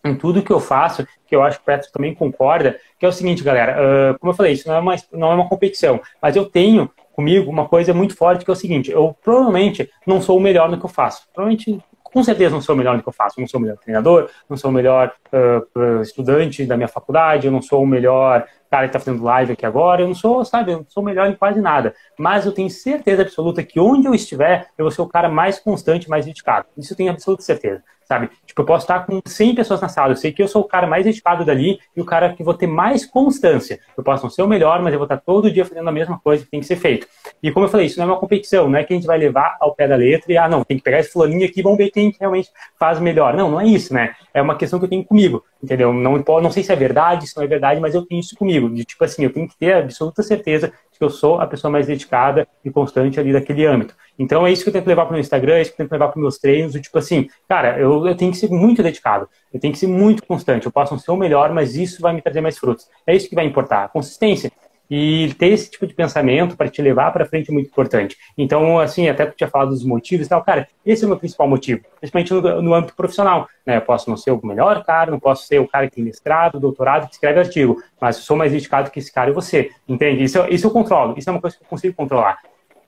em 0.07 0.15
tudo 0.15 0.41
que 0.41 0.51
eu 0.51 0.59
faço, 0.59 1.05
que 1.25 1.35
eu 1.35 1.43
acho 1.43 1.57
que 1.57 1.63
o 1.63 1.65
Peterson 1.65 1.91
também 1.91 2.15
concorda, 2.15 2.79
que 2.99 3.05
é 3.05 3.09
o 3.09 3.11
seguinte, 3.11 3.43
galera, 3.43 3.77
uh, 4.13 4.19
como 4.19 4.31
eu 4.31 4.35
falei, 4.35 4.53
isso 4.53 4.67
não 4.67 4.75
é, 4.75 4.79
uma, 4.79 4.95
não 5.11 5.31
é 5.31 5.35
uma 5.35 5.49
competição, 5.49 5.99
mas 6.21 6.35
eu 6.35 6.45
tenho 6.45 6.89
comigo 7.13 7.49
uma 7.49 7.67
coisa 7.67 7.93
muito 7.93 8.15
forte 8.15 8.45
que 8.45 8.51
é 8.51 8.53
o 8.53 8.55
seguinte, 8.55 8.91
eu 8.91 9.15
provavelmente 9.23 9.89
não 10.05 10.21
sou 10.21 10.37
o 10.37 10.41
melhor 10.41 10.69
no 10.69 10.79
que 10.79 10.85
eu 10.85 10.89
faço. 10.89 11.27
Provavelmente 11.33 11.83
com 12.03 12.23
certeza 12.23 12.55
não 12.55 12.61
sou 12.61 12.73
o 12.73 12.77
melhor 12.77 12.95
no 12.95 13.03
que 13.03 13.09
eu 13.09 13.13
faço. 13.13 13.39
Não 13.39 13.47
sou 13.47 13.59
o 13.59 13.63
melhor 13.63 13.77
treinador, 13.77 14.29
não 14.49 14.57
sou 14.57 14.71
o 14.71 14.73
melhor 14.73 15.13
uh, 15.31 16.01
estudante 16.01 16.65
da 16.65 16.77
minha 16.77 16.87
faculdade, 16.87 17.47
eu 17.47 17.51
não 17.51 17.61
sou 17.61 17.83
o 17.83 17.87
melhor 17.87 18.45
cara 18.71 18.87
que 18.87 18.89
está 18.89 18.99
fazendo 18.99 19.23
live 19.23 19.53
aqui 19.53 19.65
agora, 19.65 20.01
eu 20.01 20.07
não 20.07 20.15
sou, 20.15 20.43
sabe, 20.43 20.71
eu 20.71 20.77
não 20.79 20.85
sou 20.89 21.03
o 21.03 21.05
melhor 21.05 21.29
em 21.29 21.35
quase 21.35 21.61
nada. 21.61 21.93
Mas 22.17 22.45
eu 22.45 22.51
tenho 22.51 22.69
certeza 22.69 23.21
absoluta 23.21 23.63
que 23.63 23.79
onde 23.79 24.07
eu 24.07 24.13
estiver, 24.13 24.67
eu 24.77 24.85
vou 24.85 24.91
ser 24.91 25.01
o 25.01 25.07
cara 25.07 25.29
mais 25.29 25.59
constante, 25.59 26.09
mais 26.09 26.25
dedicado. 26.25 26.67
Isso 26.77 26.93
eu 26.93 26.97
tenho 26.97 27.11
absoluta 27.11 27.43
certeza 27.43 27.83
sabe? 28.07 28.29
Tipo, 28.45 28.61
eu 28.61 28.65
posso 28.65 28.85
estar 28.85 29.05
com 29.05 29.19
100 29.25 29.55
pessoas 29.55 29.81
na 29.81 29.89
sala, 29.89 30.13
eu 30.13 30.15
sei 30.15 30.31
que 30.31 30.41
eu 30.41 30.47
sou 30.47 30.61
o 30.61 30.67
cara 30.67 30.87
mais 30.87 31.03
dedicado 31.03 31.43
dali 31.43 31.79
e 31.95 32.01
o 32.01 32.05
cara 32.05 32.33
que 32.33 32.43
vou 32.43 32.53
ter 32.53 32.67
mais 32.67 33.05
constância. 33.05 33.79
Eu 33.97 34.03
posso 34.03 34.23
não 34.23 34.29
ser 34.29 34.41
o 34.41 34.47
melhor, 34.47 34.81
mas 34.81 34.93
eu 34.93 34.99
vou 34.99 35.05
estar 35.05 35.17
todo 35.17 35.51
dia 35.51 35.65
fazendo 35.65 35.87
a 35.87 35.91
mesma 35.91 36.19
coisa 36.19 36.43
que 36.43 36.49
tem 36.49 36.59
que 36.59 36.65
ser 36.65 36.77
feito. 36.77 37.07
E 37.43 37.51
como 37.51 37.65
eu 37.65 37.69
falei, 37.69 37.85
isso 37.85 37.99
não 37.99 38.05
é 38.05 38.11
uma 38.11 38.19
competição, 38.19 38.69
não 38.69 38.79
é 38.79 38.83
que 38.83 38.93
a 38.93 38.95
gente 38.95 39.05
vai 39.05 39.17
levar 39.17 39.57
ao 39.59 39.75
pé 39.75 39.87
da 39.87 39.95
letra 39.95 40.31
e, 40.31 40.37
ah, 40.37 40.47
não, 40.47 40.63
tem 40.63 40.77
que 40.77 40.83
pegar 40.83 40.99
esse 40.99 41.11
fulaninho 41.11 41.45
aqui 41.45 41.59
e 41.59 41.63
vamos 41.63 41.77
ver 41.77 41.89
quem 41.91 42.15
realmente 42.19 42.49
faz 42.79 42.99
melhor. 42.99 43.35
Não, 43.35 43.51
não 43.51 43.59
é 43.59 43.65
isso, 43.65 43.93
né? 43.93 44.15
É 44.33 44.41
uma 44.41 44.55
questão 44.55 44.79
que 44.79 44.85
eu 44.85 44.89
tenho 44.89 45.03
comigo, 45.03 45.43
entendeu? 45.61 45.93
Não, 45.93 46.17
não 46.17 46.51
sei 46.51 46.63
se 46.63 46.71
é 46.71 46.75
verdade, 46.75 47.27
se 47.27 47.35
não 47.35 47.43
é 47.43 47.47
verdade, 47.47 47.79
mas 47.79 47.95
eu 47.95 48.05
tenho 48.05 48.19
isso 48.19 48.35
comigo. 48.35 48.69
De 48.69 48.83
tipo 48.83 49.03
assim, 49.03 49.23
eu 49.23 49.31
tenho 49.31 49.47
que 49.47 49.57
ter 49.57 49.73
absoluta 49.73 50.23
certeza 50.23 50.71
de 50.91 50.97
que 50.97 51.03
eu 51.03 51.09
sou 51.09 51.39
a 51.39 51.47
pessoa 51.47 51.71
mais 51.71 51.87
dedicada 51.87 52.47
e 52.63 52.69
constante 52.69 53.19
ali 53.19 53.33
daquele 53.33 53.65
âmbito. 53.65 53.95
Então 54.19 54.45
é 54.47 54.51
isso 54.51 54.63
que 54.63 54.69
eu 54.69 54.73
tento 54.73 54.87
levar 54.87 55.05
para 55.05 55.11
o 55.11 55.13
meu 55.13 55.21
Instagram, 55.21 55.55
é 55.55 55.61
isso 55.61 55.71
que 55.71 55.81
eu 55.81 55.85
tento 55.85 55.91
levar 55.91 56.07
para 56.07 56.17
os 56.17 56.21
meus 56.21 56.37
treinos, 56.39 56.73
tipo 56.73 56.97
assim, 56.97 57.27
cara, 57.47 57.79
eu, 57.79 58.07
eu 58.07 58.15
tenho 58.15 58.31
que 58.31 58.37
ser 58.37 58.49
muito 58.49 58.81
dedicado, 58.81 59.29
eu 59.53 59.59
tenho 59.59 59.71
que 59.71 59.79
ser 59.79 59.87
muito 59.87 60.25
constante, 60.25 60.65
eu 60.65 60.71
posso 60.71 60.93
não 60.93 60.99
ser 60.99 61.11
o 61.11 61.17
melhor, 61.17 61.53
mas 61.53 61.75
isso 61.75 62.01
vai 62.01 62.13
me 62.13 62.21
trazer 62.21 62.41
mais 62.41 62.57
frutos. 62.57 62.87
É 63.05 63.15
isso 63.15 63.29
que 63.29 63.35
vai 63.35 63.45
importar, 63.45 63.89
consistência. 63.89 64.51
E 64.89 65.33
ter 65.37 65.47
esse 65.47 65.69
tipo 65.69 65.85
de 65.85 65.93
pensamento 65.93 66.55
para 66.55 66.69
te 66.69 66.81
levar 66.81 67.11
para 67.11 67.25
frente 67.25 67.49
é 67.49 67.53
muito 67.53 67.67
importante. 67.67 68.15
Então, 68.37 68.79
assim, 68.79 69.09
até 69.09 69.25
tu 69.25 69.35
tinha 69.35 69.49
falado 69.49 69.69
dos 69.69 69.83
motivos 69.83 70.25
e 70.25 70.29
tal, 70.29 70.41
cara, 70.43 70.67
esse 70.85 71.03
é 71.03 71.05
o 71.05 71.09
meu 71.09 71.17
principal 71.17 71.47
motivo, 71.47 71.81
principalmente 71.99 72.33
no, 72.33 72.61
no 72.61 72.73
âmbito 72.73 72.95
profissional. 72.95 73.49
Né? 73.65 73.77
Eu 73.77 73.81
posso 73.81 74.09
não 74.09 74.15
ser 74.15 74.31
o 74.31 74.45
melhor 74.45 74.83
cara, 74.85 75.11
não 75.11 75.19
posso 75.19 75.45
ser 75.45 75.59
o 75.59 75.67
cara 75.67 75.89
que 75.89 75.95
tem 75.95 76.03
mestrado, 76.03 76.59
doutorado, 76.59 77.07
que 77.07 77.13
escreve 77.13 77.39
artigo, 77.39 77.81
mas 77.99 78.15
eu 78.15 78.23
sou 78.23 78.37
mais 78.37 78.53
dedicado 78.53 78.89
que 78.89 78.99
esse 78.99 79.11
cara 79.11 79.29
e 79.29 79.33
você, 79.33 79.71
entende? 79.87 80.23
Isso, 80.23 80.45
isso 80.49 80.67
eu 80.67 80.71
controlo, 80.71 81.15
isso 81.17 81.29
é 81.29 81.33
uma 81.33 81.41
coisa 81.41 81.57
que 81.57 81.63
eu 81.63 81.67
consigo 81.67 81.93
controlar. 81.93 82.39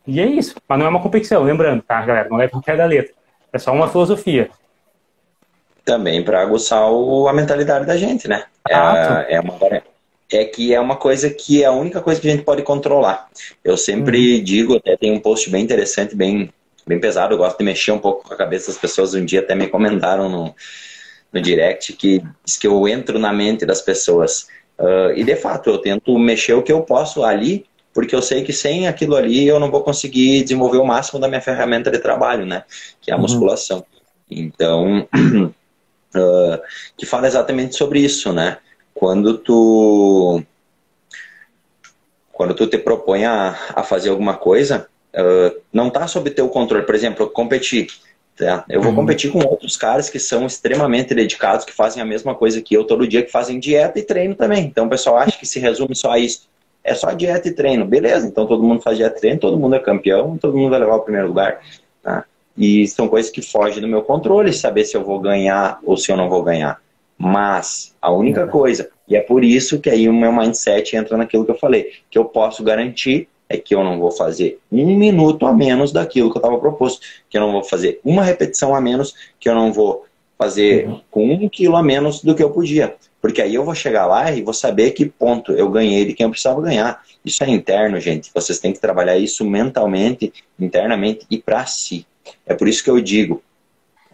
E 0.07 0.19
é 0.19 0.25
isso. 0.25 0.55
Mas 0.67 0.79
não 0.79 0.85
é 0.85 0.89
uma 0.89 1.01
competição, 1.01 1.43
lembrando, 1.43 1.81
tá, 1.83 2.01
galera? 2.01 2.29
Não 2.29 2.41
é 2.41 2.47
qualquer 2.47 2.77
da 2.77 2.85
letra. 2.85 3.13
É 3.51 3.59
só 3.59 3.73
uma 3.73 3.89
filosofia. 3.89 4.49
Também 5.83 6.23
para 6.23 6.41
aguçar 6.41 6.89
o, 6.89 7.27
a 7.27 7.33
mentalidade 7.33 7.85
da 7.85 7.97
gente, 7.97 8.27
né? 8.27 8.45
É, 8.67 9.35
é 9.35 9.39
uma, 9.39 9.53
é 10.31 10.45
que 10.45 10.73
é 10.73 10.79
uma 10.79 10.95
coisa 10.95 11.29
que 11.29 11.63
é 11.63 11.65
a 11.65 11.71
única 11.71 12.01
coisa 12.01 12.21
que 12.21 12.27
a 12.27 12.31
gente 12.31 12.43
pode 12.43 12.61
controlar. 12.61 13.27
Eu 13.63 13.75
sempre 13.75 14.37
uhum. 14.37 14.43
digo, 14.43 14.75
até 14.75 14.95
tem 14.95 15.11
um 15.11 15.19
post 15.19 15.49
bem 15.49 15.63
interessante, 15.63 16.15
bem, 16.15 16.53
bem 16.85 16.99
pesado, 16.99 17.33
eu 17.33 17.37
gosto 17.37 17.57
de 17.57 17.63
mexer 17.63 17.91
um 17.91 17.99
pouco 17.99 18.27
com 18.27 18.33
a 18.33 18.37
cabeça 18.37 18.67
das 18.67 18.79
pessoas. 18.79 19.13
Um 19.13 19.25
dia 19.25 19.39
até 19.39 19.55
me 19.55 19.67
comentaram 19.67 20.29
no, 20.29 20.55
no 21.33 21.41
direct 21.41 21.93
que 21.93 22.21
diz 22.45 22.57
que 22.57 22.67
eu 22.67 22.87
entro 22.87 23.17
na 23.17 23.33
mente 23.33 23.65
das 23.65 23.81
pessoas. 23.81 24.47
Uh, 24.77 25.11
e 25.15 25.23
de 25.23 25.35
fato, 25.35 25.69
eu 25.69 25.79
tento 25.79 26.17
mexer 26.17 26.53
o 26.53 26.63
que 26.63 26.71
eu 26.71 26.81
posso 26.81 27.23
ali, 27.23 27.65
porque 27.93 28.15
eu 28.15 28.21
sei 28.21 28.43
que 28.43 28.53
sem 28.53 28.87
aquilo 28.87 29.15
ali 29.15 29.47
eu 29.47 29.59
não 29.59 29.71
vou 29.71 29.83
conseguir 29.83 30.43
desenvolver 30.43 30.77
o 30.77 30.85
máximo 30.85 31.19
da 31.19 31.27
minha 31.27 31.41
ferramenta 31.41 31.89
de 31.89 31.97
trabalho, 31.97 32.45
né? 32.45 32.63
Que 33.01 33.09
é 33.09 33.13
a 33.13 33.17
uhum. 33.17 33.23
musculação. 33.23 33.83
Então, 34.29 35.07
uh, 36.15 36.59
que 36.95 37.05
fala 37.07 37.27
exatamente 37.27 37.75
sobre 37.75 37.99
isso, 37.99 38.31
né? 38.31 38.59
Quando 38.99 39.37
tu 39.37 40.43
quando 42.33 42.53
tu 42.53 42.67
te 42.67 42.77
propõe 42.77 43.23
a, 43.23 43.57
a 43.73 43.81
fazer 43.81 44.09
alguma 44.09 44.35
coisa, 44.35 44.87
uh, 45.13 45.57
não 45.71 45.87
está 45.87 46.05
sob 46.05 46.29
teu 46.29 46.49
controle. 46.49 46.85
Por 46.85 46.95
exemplo, 46.95 47.29
competir. 47.29 47.87
Tá? 48.35 48.65
Eu 48.69 48.81
vou 48.81 48.91
uhum. 48.91 48.97
competir 48.97 49.31
com 49.31 49.39
outros 49.39 49.75
caras 49.77 50.09
que 50.09 50.19
são 50.19 50.45
extremamente 50.45 51.13
dedicados, 51.13 51.65
que 51.65 51.73
fazem 51.73 52.01
a 52.01 52.05
mesma 52.05 52.35
coisa 52.35 52.61
que 52.61 52.73
eu 52.73 52.83
todo 52.83 53.07
dia, 53.07 53.23
que 53.23 53.31
fazem 53.31 53.59
dieta 53.59 53.99
e 53.99 54.03
treino 54.03 54.35
também. 54.35 54.65
Então 54.65 54.85
o 54.85 54.89
pessoal 54.89 55.17
acha 55.17 55.37
que 55.37 55.45
se 55.45 55.59
resume 55.59 55.95
só 55.95 56.11
a 56.11 56.19
isso. 56.19 56.49
É 56.83 56.93
só 56.93 57.11
dieta 57.11 57.47
e 57.47 57.51
treino. 57.51 57.85
Beleza, 57.85 58.27
então 58.27 58.45
todo 58.45 58.63
mundo 58.63 58.81
faz 58.81 58.97
dieta 58.97 59.17
e 59.17 59.21
treino, 59.21 59.39
todo 59.39 59.57
mundo 59.57 59.75
é 59.75 59.79
campeão, 59.79 60.37
todo 60.37 60.57
mundo 60.57 60.71
vai 60.71 60.79
levar 60.79 60.95
o 60.95 61.01
primeiro 61.01 61.27
lugar. 61.27 61.61
Tá? 62.03 62.25
E 62.57 62.85
são 62.87 63.07
coisas 63.07 63.31
que 63.31 63.41
fogem 63.41 63.81
do 63.81 63.87
meu 63.87 64.01
controle, 64.01 64.51
saber 64.51 64.83
se 64.83 64.95
eu 64.95 65.03
vou 65.03 65.19
ganhar 65.19 65.79
ou 65.83 65.95
se 65.95 66.11
eu 66.11 66.17
não 66.17 66.29
vou 66.29 66.43
ganhar. 66.43 66.81
Mas 67.21 67.93
a 68.01 68.09
única 68.09 68.47
coisa, 68.47 68.89
e 69.05 69.13
é 69.13 69.19
por 69.19 69.43
isso 69.43 69.81
que 69.81 69.89
aí 69.89 70.07
o 70.07 70.13
meu 70.13 70.31
mindset 70.31 70.95
entra 70.95 71.17
naquilo 71.17 71.43
que 71.43 71.51
eu 71.51 71.57
falei, 71.57 71.91
que 72.09 72.17
eu 72.17 72.23
posso 72.23 72.63
garantir 72.63 73.27
é 73.49 73.57
que 73.57 73.75
eu 73.75 73.83
não 73.83 73.99
vou 73.99 74.11
fazer 74.11 74.59
um 74.71 74.95
minuto 74.95 75.45
a 75.45 75.53
menos 75.53 75.91
daquilo 75.91 76.31
que 76.31 76.37
eu 76.37 76.39
estava 76.39 76.57
proposto, 76.57 77.01
que 77.29 77.35
eu 77.35 77.41
não 77.41 77.51
vou 77.51 77.63
fazer 77.63 77.99
uma 78.05 78.23
repetição 78.23 78.73
a 78.73 78.79
menos, 78.79 79.13
que 79.37 79.49
eu 79.49 79.55
não 79.55 79.73
vou 79.73 80.05
fazer 80.37 80.87
uhum. 80.87 81.01
com 81.11 81.33
um 81.33 81.49
quilo 81.49 81.75
a 81.75 81.83
menos 81.83 82.23
do 82.23 82.33
que 82.33 82.41
eu 82.41 82.51
podia. 82.51 82.95
Porque 83.21 83.41
aí 83.41 83.53
eu 83.53 83.65
vou 83.65 83.75
chegar 83.75 84.05
lá 84.05 84.31
e 84.31 84.41
vou 84.41 84.53
saber 84.53 84.91
que 84.91 85.05
ponto 85.05 85.51
eu 85.51 85.69
ganhei 85.69 86.05
de 86.05 86.13
quem 86.13 86.23
eu 86.23 86.29
precisava 86.29 86.61
ganhar. 86.61 87.03
Isso 87.25 87.43
é 87.43 87.49
interno, 87.49 87.99
gente. 87.99 88.31
Vocês 88.33 88.59
têm 88.59 88.71
que 88.71 88.79
trabalhar 88.79 89.17
isso 89.17 89.43
mentalmente, 89.43 90.31
internamente 90.57 91.25
e 91.29 91.37
para 91.37 91.65
si. 91.65 92.05
É 92.45 92.53
por 92.53 92.67
isso 92.67 92.81
que 92.81 92.89
eu 92.89 93.01
digo, 93.01 93.43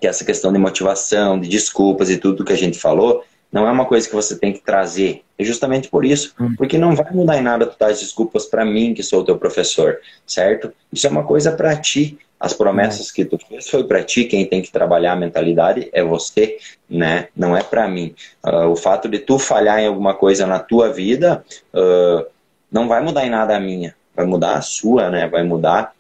que 0.06 0.08
essa 0.08 0.24
questão 0.24 0.54
de 0.54 0.60
motivação, 0.60 1.40
de 1.40 1.50
desculpas 1.50 2.10
e 2.10 2.18
tudo 2.18 2.46
que 2.46 2.54
a 2.54 2.58
gente 2.58 2.78
falou, 2.78 3.24
não 3.52 3.68
é 3.68 3.72
uma 3.72 3.86
coisa 3.86 4.08
que 4.08 4.14
você 4.14 4.38
tem 4.38 4.54
que 4.54 4.62
trazer. 4.62 5.24
É 5.38 5.44
justamente 5.44 5.90
por 5.90 6.06
isso, 6.06 6.34
hum. 6.40 6.54
porque 6.56 6.78
não 6.78 6.96
vai 6.96 7.12
mudar 7.12 7.38
em 7.38 7.42
nada 7.42 7.66
tu 7.66 7.76
dar 7.80 7.90
desculpas 7.90 8.46
para 8.46 8.64
mim, 8.64 8.94
que 8.94 9.02
sou 9.02 9.22
o 9.22 9.24
teu 9.24 9.38
professor, 9.38 9.98
certo? 10.26 10.72
Isso 10.94 11.08
é 11.08 11.10
uma 11.10 11.24
coisa 11.24 11.52
para 11.52 11.76
ti. 11.76 12.20
As 12.40 12.54
promessas 12.54 13.12
que 13.12 13.26
tu 13.26 13.38
fez 13.38 13.68
foi 13.68 13.86
para 13.86 14.04
ti, 14.04 14.26
quem 14.26 14.46
tem 14.46 14.62
que 14.62 14.72
trabalhar 14.72 15.14
a 15.14 15.16
mentalidade 15.16 15.90
é 15.92 16.04
você, 16.04 16.58
né? 16.88 17.30
Não 17.36 17.58
é 17.58 17.64
para 17.64 17.88
mim. 17.88 18.14
Uh, 18.46 18.68
o 18.68 18.76
fato 18.76 19.08
de 19.08 19.20
tu 19.20 19.40
falhar 19.40 19.80
em 19.80 19.88
alguma 19.88 20.14
coisa 20.14 20.46
na 20.46 20.60
tua 20.60 20.92
vida 20.92 21.44
uh, 21.74 22.26
não 22.72 22.88
vai 22.88 23.02
mudar 23.02 23.26
em 23.26 23.30
nada 23.30 23.56
a 23.56 23.60
minha, 23.60 23.96
vai 24.16 24.26
mudar 24.26 24.56
a 24.56 24.62
sua, 24.62 25.10
né? 25.10 25.28
Vai 25.28 25.44
mudar. 25.44 25.94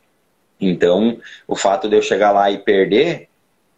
Então, 0.60 1.18
o 1.48 1.56
fato 1.56 1.90
de 1.90 1.96
eu 1.96 2.02
chegar 2.02 2.32
lá 2.32 2.52
e 2.52 2.60
perder 2.60 3.30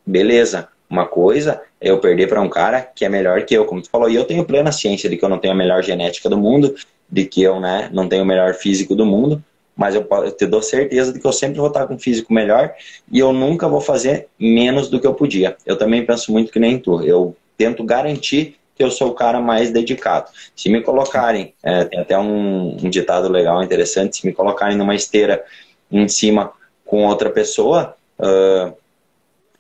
beleza. 0.08 0.70
Uma 0.90 1.06
coisa 1.06 1.62
é 1.82 1.92
eu 1.92 2.00
perder 2.00 2.28
para 2.28 2.42
um 2.42 2.50
cara 2.50 2.82
que 2.82 3.04
é 3.04 3.10
melhor 3.10 3.44
que 3.44 3.54
eu, 3.54 3.66
como 3.66 3.82
tu 3.82 3.90
falou. 3.90 4.10
E 4.10 4.16
eu 4.16 4.24
tenho 4.24 4.46
plena 4.46 4.72
ciência 4.72 5.10
de 5.10 5.18
que 5.18 5.26
eu 5.26 5.30
não 5.30 5.38
tenho 5.38 5.54
a 5.54 5.58
melhor 5.58 5.84
genética 5.84 6.30
do 6.30 6.38
mundo, 6.38 6.74
de 7.10 7.26
que 7.26 7.44
eu 7.44 7.60
né, 7.60 7.90
não 7.92 8.08
tenho 8.08 8.24
o 8.24 8.26
melhor 8.26 8.54
físico 8.54 8.96
do 8.96 9.06
mundo, 9.06 9.44
mas 9.76 9.94
eu, 9.94 10.08
eu 10.10 10.32
te 10.32 10.46
dou 10.46 10.62
certeza 10.62 11.12
de 11.12 11.20
que 11.20 11.28
eu 11.28 11.34
sempre 11.34 11.58
vou 11.58 11.68
estar 11.68 11.86
com 11.86 11.96
um 11.96 12.00
físico 12.00 12.34
melhor 12.34 12.74
e 13.12 13.20
eu 13.20 13.32
nunca 13.34 13.68
vou 13.68 13.82
fazer 13.82 14.28
menos 14.40 14.90
do 14.90 15.00
que 15.00 15.06
eu 15.06 15.14
podia. 15.14 15.58
Eu 15.66 15.78
também 15.78 16.06
penso 16.06 16.32
muito 16.32 16.52
que 16.52 16.60
nem 16.60 16.80
tu. 16.80 17.04
Eu 17.04 17.36
tento 17.58 17.84
garantir 17.84 18.58
que 18.76 18.84
eu 18.84 18.92
sou 18.92 19.10
o 19.10 19.14
cara 19.14 19.42
mais 19.42 19.72
dedicado. 19.72 20.30
Se 20.56 20.70
me 20.70 20.82
colocarem, 20.82 21.54
é, 21.64 21.84
tem 21.84 22.00
até 22.00 22.18
um, 22.18 22.78
um 22.82 22.90
ditado 22.90 23.28
legal, 23.28 23.62
interessante, 23.64 24.18
se 24.18 24.26
me 24.26 24.32
colocarem 24.32 24.78
numa 24.78 24.96
esteira 24.96 25.44
em 25.92 26.08
cima 26.08 26.52
com 26.86 27.06
outra 27.06 27.30
pessoa, 27.30 27.96
uh, 28.20 28.74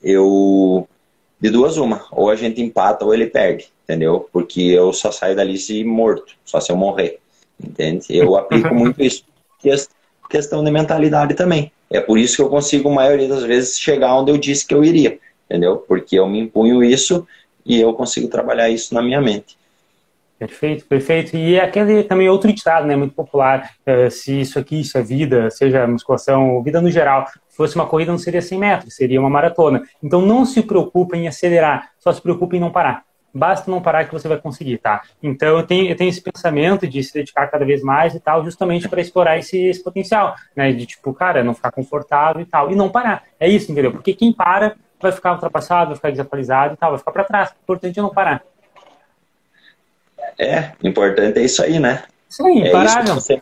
eu 0.07 0.87
de 1.39 1.49
duas 1.49 1.77
uma, 1.77 2.05
ou 2.11 2.29
a 2.29 2.35
gente 2.35 2.61
empata 2.61 3.05
ou 3.05 3.13
ele 3.13 3.27
perde, 3.27 3.67
entendeu? 3.83 4.27
Porque 4.31 4.61
eu 4.61 4.91
só 4.91 5.11
saio 5.11 5.35
dali 5.35 5.57
se 5.57 5.83
morto, 5.83 6.33
só 6.43 6.59
se 6.59 6.71
eu 6.71 6.75
morrer, 6.75 7.19
entende? 7.63 8.05
Eu 8.09 8.35
aplico 8.35 8.73
muito 8.75 9.01
isso. 9.03 9.23
Questão 10.29 10.63
de 10.63 10.71
mentalidade 10.71 11.35
também. 11.35 11.71
É 11.89 12.01
por 12.01 12.17
isso 12.17 12.35
que 12.35 12.41
eu 12.41 12.49
consigo, 12.49 12.89
a 12.89 12.93
maioria 12.93 13.27
das 13.27 13.43
vezes, 13.43 13.79
chegar 13.79 14.15
onde 14.15 14.31
eu 14.31 14.37
disse 14.37 14.65
que 14.65 14.73
eu 14.73 14.83
iria, 14.83 15.19
entendeu? 15.45 15.77
Porque 15.77 16.17
eu 16.17 16.27
me 16.27 16.39
impunho 16.39 16.83
isso 16.83 17.25
e 17.65 17.79
eu 17.79 17.93
consigo 17.93 18.27
trabalhar 18.27 18.69
isso 18.69 18.93
na 18.93 19.01
minha 19.01 19.21
mente. 19.21 19.57
Perfeito, 20.37 20.85
perfeito. 20.85 21.35
E 21.35 21.55
é 21.55 21.63
aquele 21.63 22.03
também 22.03 22.29
outro 22.29 22.51
ditado, 22.53 22.85
né, 22.85 22.95
muito 22.95 23.15
popular, 23.15 23.71
é, 23.85 24.09
se 24.09 24.41
isso 24.41 24.59
aqui, 24.59 24.81
isso 24.81 24.97
é 24.97 25.01
vida, 25.01 25.49
seja 25.49 25.87
musculação, 25.87 26.61
vida 26.61 26.79
no 26.79 26.91
geral, 26.91 27.25
fosse 27.49 27.75
uma 27.75 27.87
corrida 27.87 28.11
não 28.11 28.19
seria 28.19 28.41
100 28.41 28.59
metros, 28.59 28.95
seria 28.95 29.19
uma 29.19 29.29
maratona. 29.29 29.81
Então 30.01 30.21
não 30.21 30.45
se 30.45 30.61
preocupe 30.61 31.17
em 31.17 31.27
acelerar, 31.27 31.89
só 31.97 32.13
se 32.13 32.21
preocupe 32.21 32.55
em 32.55 32.59
não 32.59 32.71
parar. 32.71 33.03
Basta 33.33 33.69
não 33.69 33.81
parar 33.81 34.05
que 34.05 34.13
você 34.13 34.27
vai 34.27 34.37
conseguir, 34.37 34.77
tá? 34.77 35.01
Então 35.21 35.57
eu 35.57 35.63
tenho, 35.63 35.89
eu 35.89 35.95
tenho 35.95 36.09
esse 36.09 36.21
pensamento 36.21 36.87
de 36.87 37.03
se 37.03 37.13
dedicar 37.13 37.47
cada 37.47 37.65
vez 37.65 37.81
mais 37.81 38.13
e 38.13 38.19
tal, 38.19 38.43
justamente 38.43 38.87
para 38.87 39.01
explorar 39.01 39.37
esse, 39.37 39.57
esse 39.65 39.83
potencial, 39.83 40.35
né? 40.55 40.71
De 40.71 40.85
tipo, 40.85 41.13
cara, 41.13 41.43
não 41.43 41.53
ficar 41.53 41.71
confortável 41.71 42.41
e 42.41 42.45
tal, 42.45 42.71
e 42.71 42.75
não 42.75 42.89
parar. 42.89 43.23
É 43.39 43.49
isso, 43.49 43.71
entendeu? 43.71 43.91
Porque 43.91 44.13
quem 44.13 44.31
para 44.31 44.75
vai 44.99 45.11
ficar 45.11 45.33
ultrapassado, 45.33 45.87
vai 45.87 45.95
ficar 45.95 46.11
desatualizado 46.11 46.73
e 46.75 46.77
tal, 46.77 46.91
vai 46.91 46.99
ficar 46.99 47.11
para 47.11 47.23
trás. 47.23 47.49
O 47.49 47.53
importante 47.63 47.99
é 47.99 48.01
não 48.01 48.09
parar. 48.09 48.43
É, 50.37 50.71
importante 50.83 51.39
é 51.39 51.43
isso 51.43 51.63
aí, 51.63 51.79
né? 51.79 52.03
Sim, 52.29 52.63
é 52.63 52.69
imparável. 52.69 53.15
Você... 53.15 53.41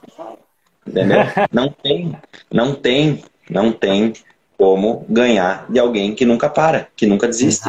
Entendeu? 0.87 1.17
não 1.51 1.69
tem, 1.69 2.15
não 2.51 2.75
tem, 2.75 3.23
não 3.49 3.71
tem 3.71 4.13
como 4.57 5.05
ganhar 5.09 5.65
de 5.69 5.79
alguém 5.79 6.15
que 6.15 6.25
nunca 6.25 6.49
para, 6.49 6.87
que 6.95 7.05
nunca 7.05 7.27
desiste. 7.27 7.67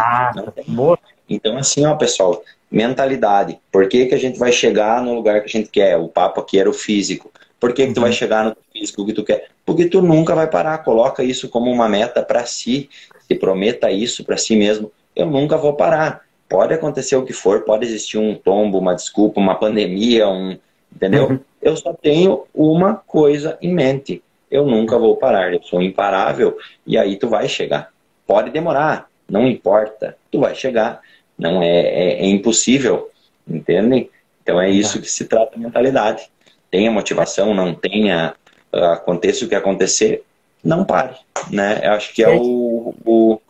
Boa. 0.69 0.99
Então, 1.29 1.57
assim, 1.57 1.85
ó, 1.85 1.95
pessoal, 1.97 2.43
mentalidade. 2.71 3.59
Por 3.73 3.89
que, 3.89 4.07
que 4.07 4.15
a 4.15 4.19
gente 4.19 4.39
vai 4.39 4.53
chegar 4.53 5.03
no 5.03 5.15
lugar 5.15 5.41
que 5.41 5.47
a 5.47 5.61
gente 5.61 5.71
quer? 5.71 5.97
O 5.97 6.09
papo 6.09 6.41
aqui 6.41 6.59
era 6.59 6.71
o 6.71 6.75
físico. 6.75 7.31
Por 7.59 7.73
que, 7.73 7.87
que 7.87 7.95
tu 7.95 8.01
vai 8.01 8.11
uhum. 8.11 8.17
chegar 8.17 8.45
no 8.45 8.57
físico 8.73 9.05
que 9.05 9.13
tu 9.13 9.25
quer? 9.25 9.49
Porque 9.65 9.87
tu 9.87 10.03
nunca 10.03 10.35
vai 10.35 10.49
parar. 10.49 10.79
Coloca 10.79 11.25
isso 11.25 11.49
como 11.49 11.71
uma 11.71 11.89
meta 11.89 12.23
para 12.23 12.45
si. 12.45 12.89
Se 13.27 13.35
prometa 13.35 13.91
isso 13.91 14.25
para 14.25 14.37
si 14.37 14.55
mesmo. 14.55 14.93
Eu 15.15 15.27
nunca 15.27 15.57
vou 15.57 15.75
parar. 15.75 16.26
Pode 16.49 16.75
acontecer 16.75 17.17
o 17.17 17.25
que 17.25 17.33
for, 17.33 17.63
pode 17.65 17.85
existir 17.85 18.19
um 18.19 18.35
tombo, 18.35 18.79
uma 18.79 18.95
desculpa, 18.95 19.41
uma 19.41 19.57
pandemia, 19.57 20.29
um, 20.29 20.57
entendeu? 20.95 21.29
Uhum. 21.29 21.41
Eu 21.61 21.77
só 21.77 21.93
tenho 21.93 22.45
uma 22.55 22.95
coisa 22.95 23.59
em 23.61 23.75
mente. 23.75 24.23
Eu 24.51 24.65
nunca 24.65 24.97
vou 24.99 25.17
parar, 25.17 25.53
eu 25.53 25.61
sou 25.63 25.83
imparável 25.83 26.57
e 26.87 26.97
aí 26.97 27.17
tu 27.17 27.29
vai 27.29 27.49
chegar. 27.49 27.91
Pode 28.27 28.51
demorar, 28.51 29.09
não 29.29 29.47
importa, 29.47 30.17
tu 30.31 30.41
vai 30.41 30.55
chegar. 30.55 31.01
Não 31.37 31.63
é, 31.63 31.81
é, 31.81 32.23
é 32.23 32.27
impossível, 32.27 33.11
entendem? 33.47 34.09
Então 34.43 34.61
é 34.61 34.71
isso 34.71 35.01
que 35.01 35.11
se 35.11 35.25
trata 35.25 35.57
a 35.57 35.59
mentalidade. 35.59 36.31
Tenha 36.71 36.91
motivação, 36.91 37.53
não 37.53 37.75
tenha, 37.75 38.35
aconteça 38.73 39.45
o 39.45 39.49
que 39.49 39.55
acontecer, 39.55 40.23
não 40.63 40.85
pare, 40.85 41.17
né? 41.51 41.81
Eu 41.83 41.93
acho 41.93 42.15
que 42.15 42.23
é 42.23 42.29
o, 42.29 42.95
o 43.05 43.41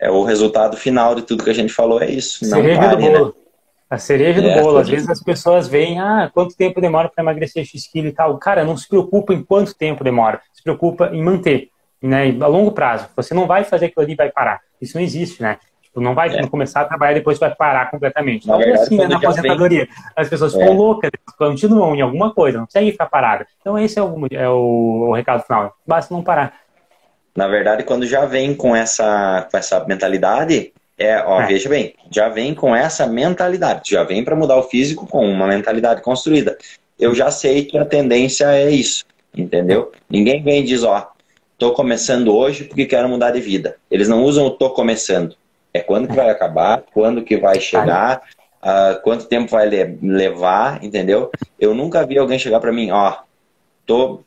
é 0.00 0.10
o 0.10 0.22
resultado 0.22 0.76
final 0.76 1.14
de 1.14 1.22
tudo 1.22 1.44
que 1.44 1.50
a 1.50 1.54
gente 1.54 1.72
falou, 1.72 2.00
é 2.00 2.10
isso. 2.10 2.44
Não 2.44 2.58
cereja 2.58 2.80
pare, 2.80 2.96
do 2.96 3.02
né? 3.02 3.10
bolo. 3.10 3.26
Né? 3.26 3.32
A 3.90 3.98
cereja 3.98 4.40
é, 4.40 4.42
do 4.42 4.62
bolo. 4.62 4.78
Às 4.78 4.88
vezes 4.88 5.08
as 5.08 5.22
pessoas 5.22 5.66
veem, 5.66 5.98
ah, 5.98 6.30
quanto 6.32 6.56
tempo 6.56 6.80
demora 6.80 7.08
para 7.08 7.22
emagrecer 7.22 7.64
X 7.64 7.86
quilo 7.90 8.08
e 8.08 8.12
tal. 8.12 8.36
Cara, 8.38 8.64
não 8.64 8.76
se 8.76 8.86
preocupa 8.86 9.32
em 9.32 9.42
quanto 9.42 9.74
tempo 9.74 10.04
demora. 10.04 10.40
Se 10.52 10.62
preocupa 10.62 11.10
em 11.12 11.22
manter, 11.22 11.70
né? 12.02 12.36
A 12.40 12.46
longo 12.46 12.72
prazo. 12.72 13.08
Você 13.16 13.34
não 13.34 13.46
vai 13.46 13.64
fazer 13.64 13.86
aquilo 13.86 14.04
ali 14.04 14.12
e 14.12 14.16
vai 14.16 14.30
parar. 14.30 14.60
Isso 14.80 14.96
não 14.96 15.02
existe, 15.02 15.42
né? 15.42 15.58
Tipo, 15.82 16.00
não 16.02 16.14
vai 16.14 16.28
é. 16.28 16.46
começar 16.46 16.82
a 16.82 16.84
trabalhar 16.84 17.12
e 17.12 17.14
depois 17.16 17.38
vai 17.38 17.54
parar 17.54 17.90
completamente. 17.90 18.46
Não 18.46 18.60
é 18.60 18.72
assim, 18.72 18.98
né, 18.98 19.08
na 19.08 19.16
aposentadoria. 19.16 19.86
Vem... 19.86 19.94
As 20.14 20.28
pessoas 20.28 20.52
ficam 20.52 20.68
é. 20.68 20.74
loucas, 20.74 21.10
continuam 21.36 21.96
em 21.96 22.02
alguma 22.02 22.32
coisa, 22.32 22.58
não 22.58 22.66
conseguem 22.66 22.92
ficar 22.92 23.06
paradas. 23.06 23.48
Então 23.60 23.78
esse 23.78 23.98
é 23.98 24.02
o, 24.02 24.26
é 24.30 24.48
o, 24.48 25.08
o 25.08 25.14
recado 25.14 25.42
final. 25.42 25.74
Basta 25.86 26.14
não 26.14 26.22
parar. 26.22 26.54
Na 27.36 27.46
verdade, 27.46 27.84
quando 27.84 28.06
já 28.06 28.24
vem 28.24 28.54
com 28.54 28.74
essa, 28.74 29.46
com 29.50 29.56
essa 29.56 29.84
mentalidade, 29.84 30.72
é, 30.98 31.22
ó, 31.22 31.40
é. 31.40 31.46
veja 31.46 31.68
bem, 31.68 31.94
já 32.10 32.28
vem 32.28 32.54
com 32.54 32.74
essa 32.74 33.06
mentalidade, 33.06 33.92
já 33.92 34.02
vem 34.02 34.24
para 34.24 34.34
mudar 34.34 34.56
o 34.56 34.64
físico 34.64 35.06
com 35.06 35.24
uma 35.24 35.46
mentalidade 35.46 36.02
construída. 36.02 36.58
Eu 36.98 37.14
já 37.14 37.30
sei 37.30 37.64
que 37.64 37.78
a 37.78 37.84
tendência 37.84 38.46
é 38.52 38.68
isso, 38.70 39.04
entendeu? 39.36 39.92
Ninguém 40.10 40.42
vem 40.42 40.60
e 40.60 40.64
diz, 40.64 40.82
ó, 40.82 41.12
tô 41.56 41.72
começando 41.72 42.34
hoje 42.34 42.64
porque 42.64 42.86
quero 42.86 43.08
mudar 43.08 43.30
de 43.30 43.40
vida. 43.40 43.76
Eles 43.88 44.08
não 44.08 44.24
usam 44.24 44.46
o 44.46 44.50
tô 44.50 44.70
começando. 44.70 45.36
É 45.72 45.78
quando 45.78 46.08
que 46.08 46.16
vai 46.16 46.30
acabar, 46.30 46.82
quando 46.92 47.22
que 47.22 47.36
vai 47.36 47.60
chegar, 47.60 48.22
uh, 48.62 49.00
quanto 49.02 49.26
tempo 49.26 49.50
vai 49.50 49.68
levar, 49.68 50.82
entendeu? 50.82 51.30
Eu 51.60 51.74
nunca 51.74 52.04
vi 52.04 52.18
alguém 52.18 52.38
chegar 52.38 52.58
para 52.58 52.72
mim, 52.72 52.90
ó, 52.90 53.18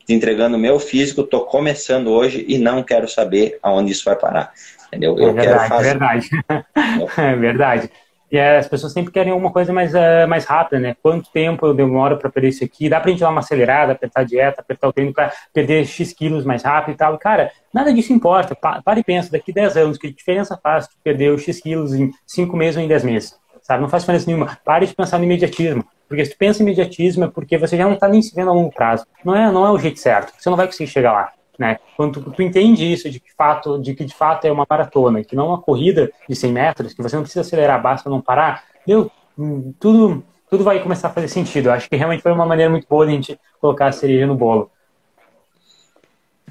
te 0.05 0.13
entregando 0.13 0.57
o 0.57 0.59
meu 0.59 0.79
físico, 0.79 1.23
tô 1.23 1.41
começando 1.41 2.07
hoje 2.07 2.43
e 2.47 2.57
não 2.57 2.81
quero 2.81 3.07
saber 3.07 3.59
aonde 3.61 3.91
isso 3.91 4.05
vai 4.05 4.15
parar, 4.15 4.51
entendeu? 4.88 5.17
Eu 5.17 5.29
é 5.29 5.33
verdade, 5.33 5.57
quero 5.57 5.69
fazer. 5.69 5.88
É 5.88 5.91
verdade, 5.91 6.29
é 7.17 7.35
verdade. 7.35 7.91
E 8.31 8.39
as 8.39 8.65
pessoas 8.65 8.93
sempre 8.93 9.11
querem 9.11 9.33
alguma 9.33 9.51
coisa 9.51 9.73
mais, 9.73 9.93
uh, 9.93 10.25
mais 10.27 10.45
rápida, 10.45 10.79
né? 10.79 10.95
Quanto 11.03 11.29
tempo 11.31 11.65
eu 11.65 11.73
demoro 11.73 12.17
para 12.17 12.29
perder 12.29 12.47
isso 12.47 12.63
aqui? 12.63 12.88
Dá 12.88 12.97
para 12.97 13.09
a 13.09 13.11
gente 13.11 13.19
dar 13.19 13.29
uma 13.29 13.41
acelerada, 13.41 13.91
apertar 13.91 14.21
a 14.21 14.23
dieta, 14.23 14.61
apertar 14.61 14.88
o 14.88 14.93
treino 14.93 15.13
para 15.13 15.33
perder 15.53 15.85
X 15.85 16.13
quilos 16.13 16.45
mais 16.45 16.63
rápido 16.63 16.95
e 16.95 16.97
tal. 16.97 17.17
Cara, 17.17 17.51
nada 17.73 17.93
disso 17.93 18.13
importa. 18.13 18.55
Para 18.55 18.99
e 18.99 19.03
pensa, 19.03 19.29
daqui 19.29 19.51
10 19.51 19.75
anos, 19.75 19.97
que 19.97 20.09
diferença 20.09 20.57
faz 20.63 20.88
tu 20.88 20.95
perder 21.03 21.33
os 21.33 21.43
X 21.43 21.59
quilos 21.59 21.93
em 21.93 22.09
5 22.25 22.55
meses 22.55 22.77
ou 22.77 22.83
em 22.83 22.88
10 22.88 23.03
meses? 23.03 23.38
Sabe? 23.61 23.81
Não 23.81 23.89
faz 23.89 24.03
diferença 24.03 24.27
nenhuma. 24.27 24.57
Pare 24.63 24.88
de 24.88 24.95
pensar 24.95 25.17
no 25.17 25.25
imediatismo. 25.25 25.85
Porque 26.11 26.25
se 26.25 26.31
tu 26.31 26.38
pensa 26.38 26.61
em 26.61 26.65
imediatismo 26.65 27.23
é 27.23 27.27
porque 27.29 27.57
você 27.57 27.77
já 27.77 27.85
não 27.85 27.93
está 27.93 28.05
nem 28.05 28.21
se 28.21 28.35
vendo 28.35 28.49
a 28.49 28.53
longo 28.53 28.69
prazo. 28.69 29.05
Não 29.23 29.33
é, 29.33 29.49
não 29.49 29.65
é 29.65 29.71
o 29.71 29.79
jeito 29.79 29.97
certo. 29.97 30.33
Você 30.38 30.49
não 30.49 30.57
vai 30.57 30.65
conseguir 30.65 30.91
chegar 30.91 31.13
lá. 31.13 31.31
Né? 31.57 31.79
Quando 31.95 32.21
tu, 32.21 32.31
tu, 32.31 32.41
entende 32.41 32.91
isso, 32.91 33.09
de 33.09 33.17
que, 33.17 33.33
fato, 33.33 33.79
de 33.81 33.95
que 33.95 34.03
de 34.03 34.13
fato 34.13 34.43
é 34.43 34.51
uma 34.51 34.67
maratona, 34.69 35.23
que 35.23 35.38
não 35.38 35.45
é 35.45 35.47
uma 35.47 35.61
corrida 35.61 36.11
de 36.27 36.35
100 36.35 36.51
metros, 36.51 36.93
que 36.93 37.01
você 37.01 37.15
não 37.15 37.23
precisa 37.23 37.39
acelerar, 37.39 37.81
basta 37.81 38.09
não 38.09 38.19
parar, 38.19 38.65
meu, 38.85 39.09
hum, 39.39 39.73
tudo, 39.79 40.21
tudo 40.49 40.65
vai 40.65 40.81
começar 40.83 41.07
a 41.07 41.11
fazer 41.11 41.29
sentido. 41.29 41.71
Acho 41.71 41.89
que 41.89 41.95
realmente 41.95 42.21
foi 42.21 42.33
uma 42.33 42.45
maneira 42.45 42.69
muito 42.69 42.85
boa 42.89 43.05
de 43.05 43.13
a 43.13 43.15
gente 43.15 43.39
colocar 43.61 43.88
a 43.88 43.91
cereja 43.93 44.27
no 44.27 44.35
bolo. 44.35 44.69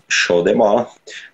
Show 0.08 0.42
de 0.42 0.54
bola. 0.54 0.88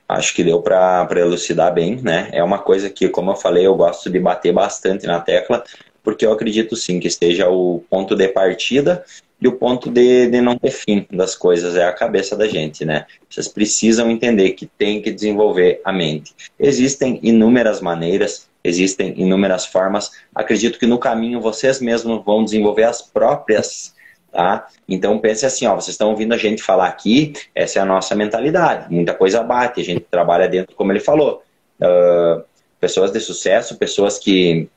Acho 0.09 0.35
que 0.35 0.43
deu 0.43 0.61
para 0.61 1.09
elucidar 1.15 1.73
bem, 1.73 1.95
né? 2.03 2.29
É 2.33 2.43
uma 2.43 2.59
coisa 2.59 2.91
que, 2.91 3.09
como 3.09 3.31
eu 3.31 3.37
falei, 3.37 3.65
eu 3.65 3.77
gosto 3.77 4.11
de 4.11 4.19
bater 4.19 4.53
bastante 4.53 5.07
na 5.07 5.21
tecla, 5.21 5.63
porque 6.07 6.25
eu 6.25 6.31
acredito 6.31 6.77
sim 6.77 7.01
que 7.01 7.09
esteja 7.09 7.51
o 7.51 7.83
ponto 7.91 8.15
de 8.15 8.29
partida 8.29 9.05
e 9.43 9.49
o 9.49 9.57
ponto 9.57 9.91
de, 9.91 10.29
de 10.29 10.41
não 10.41 10.57
ter 10.57 10.71
fim 10.71 11.05
das 11.11 11.35
coisas 11.35 11.75
é 11.75 11.85
a 11.85 11.93
cabeça 11.93 12.37
da 12.37 12.47
gente, 12.47 12.85
né? 12.85 13.07
Vocês 13.29 13.49
precisam 13.49 14.09
entender 14.09 14.53
que 14.53 14.67
tem 14.67 15.03
que 15.03 15.11
desenvolver 15.11 15.81
a 15.85 15.93
mente. 15.93 16.33
Existem 16.61 17.19
inúmeras 17.25 17.81
maneiras, 17.81 18.49
existem 18.63 19.21
inúmeras 19.21 19.67
formas. 19.67 20.13
Acredito 20.33 20.79
que 20.79 20.87
no 20.87 20.97
caminho 20.97 21.41
vocês 21.41 21.81
mesmos 21.81 22.25
vão 22.25 22.45
desenvolver 22.45 22.85
as 22.85 23.03
próprias, 23.03 23.93
tá? 24.31 24.69
Então 24.89 25.19
pense 25.19 25.45
assim, 25.45 25.67
ó, 25.67 25.75
vocês 25.75 25.95
estão 25.95 26.11
ouvindo 26.11 26.35
a 26.35 26.39
gente 26.39 26.63
falar 26.63 26.87
aqui, 26.87 27.33
essa 27.53 27.81
é 27.81 27.83
a 27.83 27.85
nossa 27.85 28.15
mentalidade. 28.15 28.95
Muita 28.95 29.13
coisa 29.13 29.43
bate, 29.43 29.81
a 29.81 29.85
gente 29.85 30.07
trabalha 30.09 30.49
dentro, 30.49 30.77
como 30.77 30.93
ele 30.93 31.01
falou. 31.01 31.43
Uh, 31.81 32.45
pessoas 32.79 33.11
de 33.11 33.19
sucesso, 33.19 33.77
pessoas 33.77 34.19
que, 34.19 34.69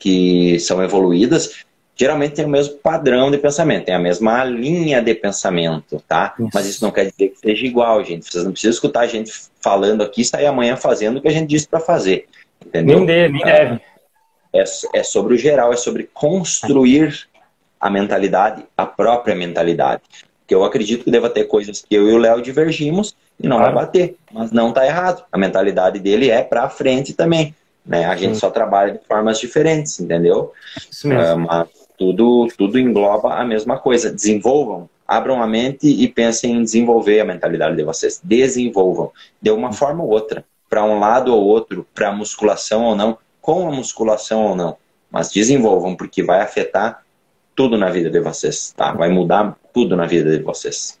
que 0.00 0.58
são 0.58 0.82
evoluídas, 0.82 1.64
geralmente 1.94 2.36
tem 2.36 2.46
o 2.46 2.48
mesmo 2.48 2.76
padrão 2.78 3.30
de 3.30 3.36
pensamento, 3.36 3.84
tem 3.84 3.94
a 3.94 3.98
mesma 3.98 4.42
linha 4.42 5.02
de 5.02 5.14
pensamento, 5.14 6.02
tá? 6.08 6.34
Isso. 6.38 6.50
Mas 6.54 6.66
isso 6.66 6.82
não 6.82 6.90
quer 6.90 7.10
dizer 7.10 7.28
que 7.28 7.38
seja 7.38 7.66
igual, 7.66 8.02
gente. 8.02 8.24
Vocês 8.24 8.42
não 8.42 8.52
precisam 8.52 8.72
escutar 8.72 9.00
a 9.00 9.06
gente 9.06 9.30
falando 9.60 10.02
aqui 10.02 10.22
e 10.22 10.24
sair 10.24 10.46
amanhã 10.46 10.76
fazendo 10.76 11.18
o 11.18 11.20
que 11.20 11.28
a 11.28 11.32
gente 11.32 11.50
disse 11.50 11.68
para 11.68 11.78
fazer, 11.78 12.26
entendeu? 12.64 12.96
Nem 12.96 13.06
deve, 13.06 13.32
nem 13.34 13.44
deve. 13.44 13.80
É, 14.52 14.64
é 14.94 15.02
sobre 15.02 15.34
o 15.34 15.38
geral, 15.38 15.72
é 15.72 15.76
sobre 15.76 16.08
construir 16.12 17.28
a 17.78 17.90
mentalidade, 17.90 18.64
a 18.74 18.86
própria 18.86 19.34
mentalidade. 19.34 20.02
Porque 20.40 20.54
eu 20.54 20.64
acredito 20.64 21.04
que 21.04 21.10
deva 21.10 21.28
ter 21.28 21.44
coisas 21.44 21.84
que 21.86 21.94
eu 21.94 22.08
e 22.08 22.12
o 22.12 22.18
Léo 22.18 22.40
divergimos 22.40 23.14
e 23.38 23.46
não 23.46 23.58
claro. 23.58 23.74
vai 23.74 23.84
bater, 23.84 24.16
mas 24.32 24.50
não 24.50 24.72
tá 24.72 24.86
errado. 24.86 25.22
A 25.30 25.36
mentalidade 25.36 25.98
dele 25.98 26.30
é 26.30 26.42
para 26.42 26.68
frente 26.70 27.12
também. 27.12 27.54
Né? 27.90 28.04
A 28.04 28.14
gente 28.14 28.34
Sim. 28.34 28.40
só 28.40 28.50
trabalha 28.50 28.92
de 28.92 29.00
formas 29.04 29.40
diferentes, 29.40 29.98
entendeu? 29.98 30.52
Isso 30.88 31.08
mesmo. 31.08 31.44
Uh, 31.44 31.48
mas 31.48 31.68
tudo, 31.98 32.46
tudo 32.56 32.78
engloba 32.78 33.34
a 33.34 33.44
mesma 33.44 33.80
coisa. 33.80 34.12
Desenvolvam, 34.12 34.88
abram 35.08 35.42
a 35.42 35.46
mente 35.48 35.88
e 35.88 36.06
pensem 36.06 36.52
em 36.52 36.62
desenvolver 36.62 37.18
a 37.18 37.24
mentalidade 37.24 37.74
de 37.74 37.82
vocês. 37.82 38.20
Desenvolvam, 38.22 39.10
de 39.42 39.50
uma 39.50 39.72
forma 39.72 40.04
ou 40.04 40.08
outra, 40.08 40.44
para 40.68 40.84
um 40.84 41.00
lado 41.00 41.34
ou 41.34 41.42
outro, 41.42 41.84
para 41.92 42.12
musculação 42.12 42.84
ou 42.84 42.94
não, 42.94 43.18
com 43.40 43.66
a 43.66 43.72
musculação 43.72 44.46
ou 44.46 44.54
não. 44.54 44.76
Mas 45.10 45.32
desenvolvam, 45.32 45.96
porque 45.96 46.22
vai 46.22 46.42
afetar 46.42 47.02
tudo 47.56 47.76
na 47.76 47.90
vida 47.90 48.08
de 48.08 48.20
vocês, 48.20 48.72
tá? 48.76 48.92
Vai 48.92 49.08
mudar 49.08 49.58
tudo 49.74 49.96
na 49.96 50.06
vida 50.06 50.30
de 50.38 50.44
vocês. 50.44 50.99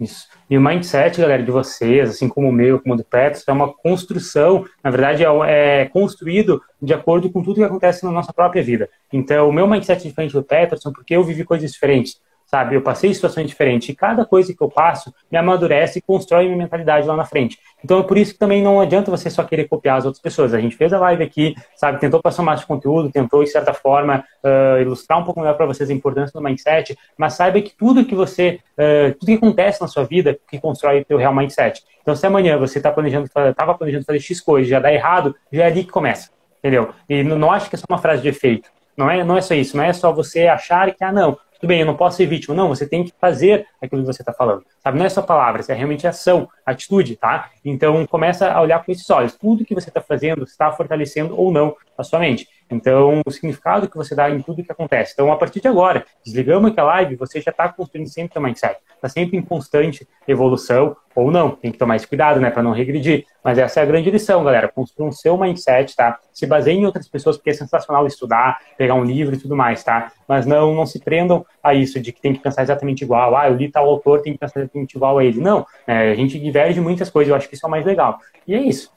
Isso. 0.00 0.28
E 0.48 0.56
o 0.56 0.60
mindset, 0.60 1.20
galera, 1.20 1.42
de 1.42 1.50
vocês, 1.50 2.10
assim 2.10 2.28
como 2.28 2.48
o 2.48 2.52
meu, 2.52 2.80
como 2.80 2.94
o 2.94 2.96
do 2.96 3.04
Petros, 3.04 3.42
é 3.46 3.52
uma 3.52 3.72
construção, 3.72 4.64
na 4.82 4.90
verdade, 4.90 5.24
é, 5.24 5.82
é, 5.82 5.86
construído 5.86 6.62
de 6.80 6.94
acordo 6.94 7.28
com 7.30 7.42
tudo 7.42 7.56
que 7.56 7.64
acontece 7.64 8.04
na 8.04 8.12
nossa 8.12 8.32
própria 8.32 8.62
vida. 8.62 8.88
Então, 9.12 9.48
o 9.48 9.52
meu 9.52 9.66
mindset 9.66 10.06
é 10.06 10.08
diferente 10.08 10.32
do 10.32 10.42
Peterson, 10.42 10.92
porque 10.92 11.16
eu 11.16 11.24
vivi 11.24 11.44
coisas 11.44 11.72
diferentes 11.72 12.20
sabe? 12.48 12.74
Eu 12.74 12.80
passei 12.80 13.12
situações 13.12 13.46
diferentes 13.46 13.90
e 13.90 13.94
cada 13.94 14.24
coisa 14.24 14.54
que 14.54 14.62
eu 14.62 14.70
passo 14.70 15.14
me 15.30 15.36
amadurece 15.36 15.98
e 15.98 16.02
constrói 16.02 16.46
minha 16.46 16.56
mentalidade 16.56 17.06
lá 17.06 17.14
na 17.14 17.26
frente. 17.26 17.58
Então 17.84 18.00
é 18.00 18.02
por 18.02 18.16
isso 18.16 18.32
que 18.32 18.38
também 18.38 18.62
não 18.62 18.80
adianta 18.80 19.10
você 19.10 19.28
só 19.28 19.44
querer 19.44 19.68
copiar 19.68 19.98
as 19.98 20.06
outras 20.06 20.20
pessoas. 20.20 20.54
A 20.54 20.60
gente 20.60 20.74
fez 20.74 20.92
a 20.94 20.98
live 20.98 21.22
aqui, 21.22 21.54
sabe? 21.76 22.00
Tentou 22.00 22.22
passar 22.22 22.42
mais 22.42 22.64
conteúdo, 22.64 23.10
tentou 23.10 23.44
de 23.44 23.50
certa 23.50 23.74
forma 23.74 24.24
uh, 24.42 24.80
ilustrar 24.80 25.18
um 25.20 25.24
pouco 25.24 25.40
melhor 25.40 25.56
para 25.56 25.66
vocês 25.66 25.90
a 25.90 25.92
importância 25.92 26.32
do 26.32 26.42
mindset, 26.42 26.98
mas 27.18 27.34
saiba 27.34 27.60
que 27.60 27.76
tudo 27.76 28.04
que 28.04 28.14
você, 28.14 28.60
uh, 28.78 29.12
tudo 29.18 29.26
que 29.26 29.34
acontece 29.34 29.82
na 29.82 29.86
sua 29.86 30.04
vida 30.04 30.38
que 30.50 30.58
constrói 30.58 31.02
o 31.02 31.04
teu 31.04 31.18
real 31.18 31.34
mindset. 31.34 31.84
Então 32.00 32.16
se 32.16 32.26
amanhã 32.26 32.56
você 32.56 32.78
está 32.78 32.90
planejando, 32.90 33.26
estava 33.26 33.74
planejando 33.74 34.06
fazer 34.06 34.20
X 34.20 34.40
coisa, 34.40 34.66
já 34.66 34.80
dá 34.80 34.90
errado, 34.90 35.36
já 35.52 35.64
é 35.64 35.66
ali 35.66 35.84
que 35.84 35.90
começa, 35.90 36.30
entendeu? 36.60 36.94
E 37.10 37.22
não 37.22 37.52
acho 37.52 37.68
que 37.68 37.76
é 37.76 37.78
só 37.78 37.84
uma 37.90 37.98
frase 37.98 38.22
de 38.22 38.28
efeito. 38.28 38.70
Não 38.98 39.08
é, 39.08 39.22
não 39.22 39.36
é 39.36 39.40
só 39.40 39.54
isso, 39.54 39.76
não 39.76 39.84
é 39.84 39.92
só 39.92 40.12
você 40.12 40.48
achar 40.48 40.92
que, 40.92 41.04
ah, 41.04 41.12
não, 41.12 41.38
tudo 41.60 41.68
bem, 41.68 41.80
eu 41.80 41.86
não 41.86 41.96
posso 41.96 42.16
ser 42.16 42.26
vítima. 42.26 42.54
Não, 42.54 42.68
você 42.68 42.86
tem 42.86 43.04
que 43.04 43.12
fazer 43.20 43.66
aquilo 43.82 44.02
que 44.02 44.06
você 44.06 44.22
está 44.22 44.32
falando. 44.32 44.64
Sabe? 44.82 44.98
Não 44.98 45.04
é 45.04 45.08
só 45.08 45.22
palavras, 45.22 45.68
é 45.68 45.74
realmente 45.74 46.06
ação, 46.06 46.48
atitude, 46.64 47.16
tá? 47.16 47.50
Então, 47.64 48.06
começa 48.06 48.50
a 48.50 48.60
olhar 48.60 48.84
com 48.84 48.92
esses 48.92 49.08
olhos. 49.10 49.34
Tudo 49.34 49.64
que 49.64 49.74
você 49.74 49.90
está 49.90 50.00
fazendo 50.00 50.44
está 50.44 50.70
fortalecendo 50.70 51.38
ou 51.38 51.52
não 51.52 51.74
a 51.96 52.04
sua 52.04 52.20
mente. 52.20 52.48
Então, 52.70 53.22
o 53.24 53.30
significado 53.30 53.88
que 53.88 53.96
você 53.96 54.14
dá 54.14 54.30
em 54.30 54.42
tudo 54.42 54.62
que 54.62 54.72
acontece. 54.72 55.12
Então, 55.14 55.32
a 55.32 55.36
partir 55.36 55.60
de 55.60 55.68
agora, 55.68 56.04
desligamos 56.24 56.70
aqui 56.70 56.80
a 56.80 56.84
live, 56.84 57.16
você 57.16 57.40
já 57.40 57.50
está 57.50 57.68
construindo 57.68 58.08
sempre 58.08 58.38
o 58.38 58.42
mindset. 58.42 58.78
Está 58.94 59.08
sempre 59.08 59.36
em 59.36 59.42
constante 59.42 60.06
evolução, 60.26 60.96
ou 61.18 61.30
não. 61.30 61.50
Tem 61.50 61.72
que 61.72 61.78
tomar 61.78 61.96
esse 61.96 62.06
cuidado, 62.06 62.40
né, 62.40 62.50
para 62.50 62.62
não 62.62 62.72
regredir. 62.72 63.26
Mas 63.42 63.58
essa 63.58 63.80
é 63.80 63.82
a 63.82 63.86
grande 63.86 64.10
lição, 64.10 64.44
galera. 64.44 64.68
Construa 64.68 65.08
um 65.08 65.12
seu 65.12 65.36
mindset, 65.36 65.96
tá? 65.96 66.18
Se 66.32 66.46
baseie 66.46 66.76
em 66.76 66.86
outras 66.86 67.08
pessoas, 67.08 67.36
porque 67.36 67.50
é 67.50 67.54
sensacional 67.54 68.06
estudar, 68.06 68.58
pegar 68.76 68.94
um 68.94 69.04
livro 69.04 69.34
e 69.34 69.38
tudo 69.38 69.56
mais, 69.56 69.82
tá? 69.82 70.12
Mas 70.28 70.46
não, 70.46 70.74
não 70.74 70.86
se 70.86 71.00
prendam 71.00 71.44
a 71.62 71.74
isso, 71.74 71.98
de 71.98 72.12
que 72.12 72.20
tem 72.20 72.32
que 72.32 72.40
pensar 72.40 72.62
exatamente 72.62 73.02
igual. 73.02 73.36
Ah, 73.36 73.48
eu 73.48 73.54
li 73.54 73.68
tal 73.68 73.88
autor, 73.88 74.20
tem 74.20 74.32
que 74.32 74.38
pensar 74.38 74.60
exatamente 74.60 74.94
igual 74.94 75.18
a 75.18 75.24
ele. 75.24 75.40
Não, 75.40 75.66
é, 75.86 76.10
a 76.10 76.14
gente 76.14 76.38
diverge 76.38 76.80
muitas 76.80 77.10
coisas, 77.10 77.30
eu 77.30 77.36
acho 77.36 77.48
que 77.48 77.54
isso 77.54 77.66
é 77.66 77.68
o 77.68 77.70
mais 77.70 77.84
legal. 77.84 78.18
E 78.46 78.54
é 78.54 78.60
isso. 78.60 78.92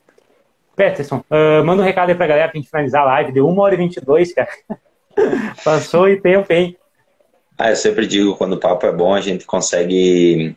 Peterson, 0.76 1.24
uh, 1.30 1.64
manda 1.64 1.82
um 1.82 1.86
recado 1.86 2.10
aí 2.10 2.16
pra 2.16 2.28
galera 2.28 2.50
pra 2.50 2.60
gente 2.60 2.70
finalizar 2.70 3.02
a 3.02 3.06
live. 3.06 3.32
Deu 3.32 3.48
1 3.48 3.60
hora 3.60 3.74
e 3.74 3.78
22, 3.78 4.34
cara. 4.34 4.50
Passou 5.64 6.08
e 6.10 6.20
tempo, 6.20 6.52
hein? 6.52 6.78
Ah, 7.58 7.70
eu 7.70 7.76
sempre 7.76 8.08
digo, 8.08 8.36
quando 8.36 8.54
o 8.54 8.60
papo 8.60 8.86
é 8.86 8.92
bom, 8.92 9.14
a 9.14 9.22
gente 9.22 9.46
consegue 9.46 10.56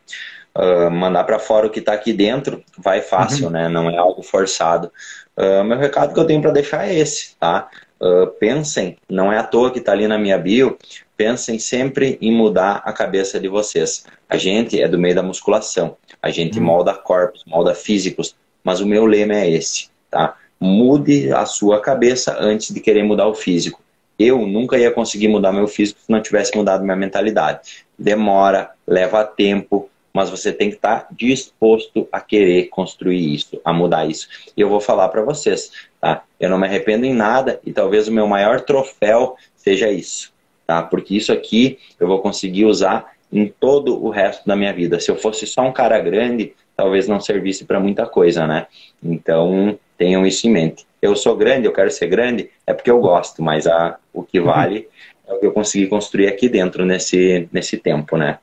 uh, 0.56 0.90
mandar 0.90 1.24
para 1.24 1.38
fora 1.38 1.66
o 1.66 1.70
que 1.70 1.80
está 1.80 1.92
aqui 1.92 2.12
dentro. 2.12 2.62
Vai 2.78 3.00
fácil, 3.02 3.46
uhum. 3.46 3.52
né? 3.52 3.68
Não 3.68 3.90
é 3.90 3.96
algo 3.96 4.22
forçado. 4.22 4.90
Uh, 5.36 5.64
meu 5.64 5.76
recado 5.76 6.14
que 6.14 6.20
eu 6.20 6.26
tenho 6.26 6.40
para 6.40 6.52
deixar 6.52 6.88
é 6.88 6.94
esse, 6.94 7.36
tá? 7.36 7.68
Uh, 8.00 8.28
pensem, 8.38 8.96
não 9.08 9.32
é 9.32 9.38
à 9.38 9.42
toa 9.42 9.70
que 9.70 9.78
está 9.80 9.92
ali 9.92 10.06
na 10.06 10.18
minha 10.18 10.38
bio, 10.38 10.78
pensem 11.16 11.58
sempre 11.58 12.18
em 12.20 12.32
mudar 12.32 12.82
a 12.84 12.92
cabeça 12.92 13.40
de 13.40 13.48
vocês. 13.48 14.06
A 14.28 14.36
gente 14.36 14.80
é 14.80 14.88
do 14.88 14.98
meio 14.98 15.14
da 15.14 15.22
musculação, 15.22 15.96
a 16.22 16.30
gente 16.30 16.58
uhum. 16.58 16.64
molda 16.64 16.94
corpos, 16.94 17.44
molda 17.46 17.74
físicos, 17.74 18.36
mas 18.62 18.80
o 18.80 18.86
meu 18.86 19.06
lema 19.06 19.34
é 19.34 19.50
esse 19.50 19.93
tá? 20.14 20.36
Mude 20.60 21.32
a 21.32 21.44
sua 21.44 21.80
cabeça 21.80 22.36
antes 22.38 22.72
de 22.72 22.80
querer 22.80 23.02
mudar 23.02 23.26
o 23.26 23.34
físico. 23.34 23.82
Eu 24.16 24.46
nunca 24.46 24.78
ia 24.78 24.92
conseguir 24.92 25.26
mudar 25.26 25.52
meu 25.52 25.66
físico 25.66 26.00
se 26.00 26.10
não 26.10 26.22
tivesse 26.22 26.56
mudado 26.56 26.84
minha 26.84 26.94
mentalidade. 26.94 27.84
Demora, 27.98 28.70
leva 28.86 29.24
tempo, 29.24 29.90
mas 30.12 30.30
você 30.30 30.52
tem 30.52 30.70
que 30.70 30.76
estar 30.76 31.08
disposto 31.10 32.08
a 32.12 32.20
querer 32.20 32.68
construir 32.68 33.34
isso, 33.34 33.60
a 33.64 33.72
mudar 33.72 34.06
isso. 34.06 34.28
E 34.56 34.60
eu 34.60 34.68
vou 34.68 34.80
falar 34.80 35.08
para 35.08 35.22
vocês, 35.22 35.72
tá? 36.00 36.22
Eu 36.38 36.48
não 36.48 36.58
me 36.58 36.66
arrependo 36.66 37.04
em 37.04 37.12
nada 37.12 37.60
e 37.66 37.72
talvez 37.72 38.06
o 38.06 38.12
meu 38.12 38.28
maior 38.28 38.60
troféu 38.60 39.34
seja 39.56 39.90
isso, 39.90 40.32
tá? 40.64 40.80
Porque 40.80 41.16
isso 41.16 41.32
aqui 41.32 41.78
eu 41.98 42.06
vou 42.06 42.20
conseguir 42.20 42.66
usar 42.66 43.14
em 43.32 43.48
todo 43.48 44.00
o 44.00 44.10
resto 44.10 44.46
da 44.46 44.54
minha 44.54 44.72
vida. 44.72 45.00
Se 45.00 45.10
eu 45.10 45.16
fosse 45.16 45.44
só 45.44 45.62
um 45.62 45.72
cara 45.72 45.98
grande, 45.98 46.54
talvez 46.76 47.08
não 47.08 47.20
servisse 47.20 47.64
para 47.64 47.80
muita 47.80 48.06
coisa, 48.06 48.46
né? 48.46 48.68
Então, 49.02 49.76
tenham 49.96 50.26
isso 50.26 50.46
em 50.46 50.50
mente. 50.50 50.86
Eu 51.00 51.14
sou 51.14 51.36
grande, 51.36 51.66
eu 51.66 51.72
quero 51.72 51.90
ser 51.90 52.06
grande, 52.06 52.50
é 52.66 52.72
porque 52.72 52.90
eu 52.90 53.00
gosto, 53.00 53.42
mas 53.42 53.66
a, 53.66 53.96
o 54.12 54.22
que 54.22 54.40
uhum. 54.40 54.46
vale 54.46 54.88
é 55.26 55.32
o 55.32 55.38
que 55.38 55.46
eu 55.46 55.52
consegui 55.52 55.86
construir 55.86 56.28
aqui 56.28 56.48
dentro 56.48 56.84
nesse, 56.84 57.48
nesse 57.52 57.76
tempo, 57.78 58.16
né? 58.16 58.38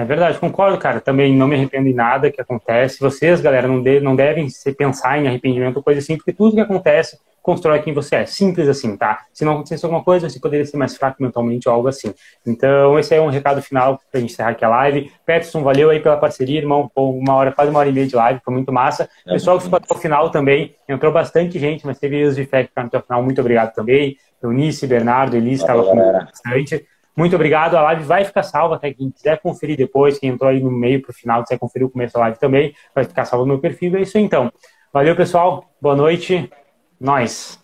É 0.00 0.04
verdade, 0.04 0.38
concordo, 0.38 0.78
cara. 0.78 0.98
Também 0.98 1.36
não 1.36 1.46
me 1.46 1.54
arrependo 1.54 1.86
em 1.86 1.92
nada 1.92 2.30
que 2.30 2.40
acontece. 2.40 2.98
Vocês, 2.98 3.40
galera, 3.40 3.68
não, 3.68 3.82
de, 3.82 4.00
não 4.00 4.16
devem 4.16 4.48
se 4.48 4.72
pensar 4.72 5.18
em 5.18 5.28
arrependimento 5.28 5.76
ou 5.76 5.82
coisa 5.82 6.00
assim, 6.00 6.16
porque 6.16 6.32
tudo 6.32 6.54
que 6.54 6.60
acontece 6.60 7.18
constrói 7.42 7.80
quem 7.80 7.92
você 7.92 8.16
é. 8.16 8.26
Simples 8.26 8.68
assim, 8.68 8.96
tá? 8.96 9.24
Se 9.32 9.44
não 9.44 9.52
acontecesse 9.52 9.84
alguma 9.84 10.02
coisa, 10.02 10.28
você 10.28 10.38
poderia 10.38 10.64
ser 10.64 10.76
mais 10.76 10.96
fraco 10.96 11.22
mentalmente 11.22 11.68
ou 11.68 11.74
algo 11.74 11.88
assim. 11.88 12.12
Então, 12.46 12.98
esse 12.98 13.14
é 13.14 13.20
um 13.20 13.28
recado 13.28 13.62
final 13.62 14.00
pra 14.10 14.20
gente 14.20 14.32
encerrar 14.32 14.50
aqui 14.50 14.64
a 14.64 14.68
live. 14.68 15.12
Peterson, 15.24 15.62
valeu 15.62 15.90
aí 15.90 16.00
pela 16.00 16.16
parceria, 16.16 16.58
irmão. 16.58 16.90
Uma 16.94 17.34
hora, 17.34 17.52
quase 17.52 17.70
uma 17.70 17.80
hora 17.80 17.88
e 17.88 17.92
meia 17.92 18.06
de 18.06 18.16
live, 18.16 18.40
foi 18.44 18.54
muito 18.54 18.72
massa. 18.72 19.08
É 19.26 19.32
Pessoal 19.32 19.58
que 19.58 19.64
ficou 19.64 19.78
até 19.78 19.94
o 19.94 19.98
final 19.98 20.30
também, 20.30 20.74
entrou 20.88 21.12
bastante 21.12 21.58
gente, 21.58 21.86
mas 21.86 21.98
teve 21.98 22.22
os 22.24 22.36
de 22.36 22.44
fé 22.44 22.62
que 22.62 22.68
ficaram 22.68 22.88
até 22.88 22.98
o 22.98 23.02
final. 23.02 23.22
Muito 23.22 23.40
obrigado 23.40 23.72
também. 23.72 24.16
Eunice, 24.42 24.86
Bernardo, 24.86 25.36
Elise, 25.36 25.62
estava 25.62 25.82
com 25.84 25.96
bastante. 25.96 26.86
Muito 27.16 27.34
obrigado. 27.34 27.74
A 27.74 27.82
live 27.82 28.04
vai 28.04 28.24
ficar 28.24 28.42
salva, 28.42 28.76
até 28.76 28.92
quem 28.92 29.10
quiser 29.10 29.38
conferir 29.40 29.76
depois, 29.76 30.18
quem 30.18 30.30
entrou 30.30 30.48
aí 30.48 30.60
no 30.60 30.70
meio 30.70 31.02
para 31.02 31.10
o 31.10 31.14
final, 31.14 31.42
quiser 31.42 31.58
conferir 31.58 31.86
o 31.86 31.90
começo 31.90 32.14
da 32.14 32.20
live 32.20 32.38
também, 32.38 32.74
vai 32.94 33.04
ficar 33.04 33.24
salvo 33.24 33.44
no 33.44 33.52
meu 33.52 33.60
perfil. 33.60 33.96
É 33.96 34.00
isso 34.00 34.18
então. 34.18 34.50
Valeu, 34.92 35.14
pessoal. 35.14 35.64
Boa 35.80 35.94
noite. 35.94 36.50
Nós. 37.00 37.58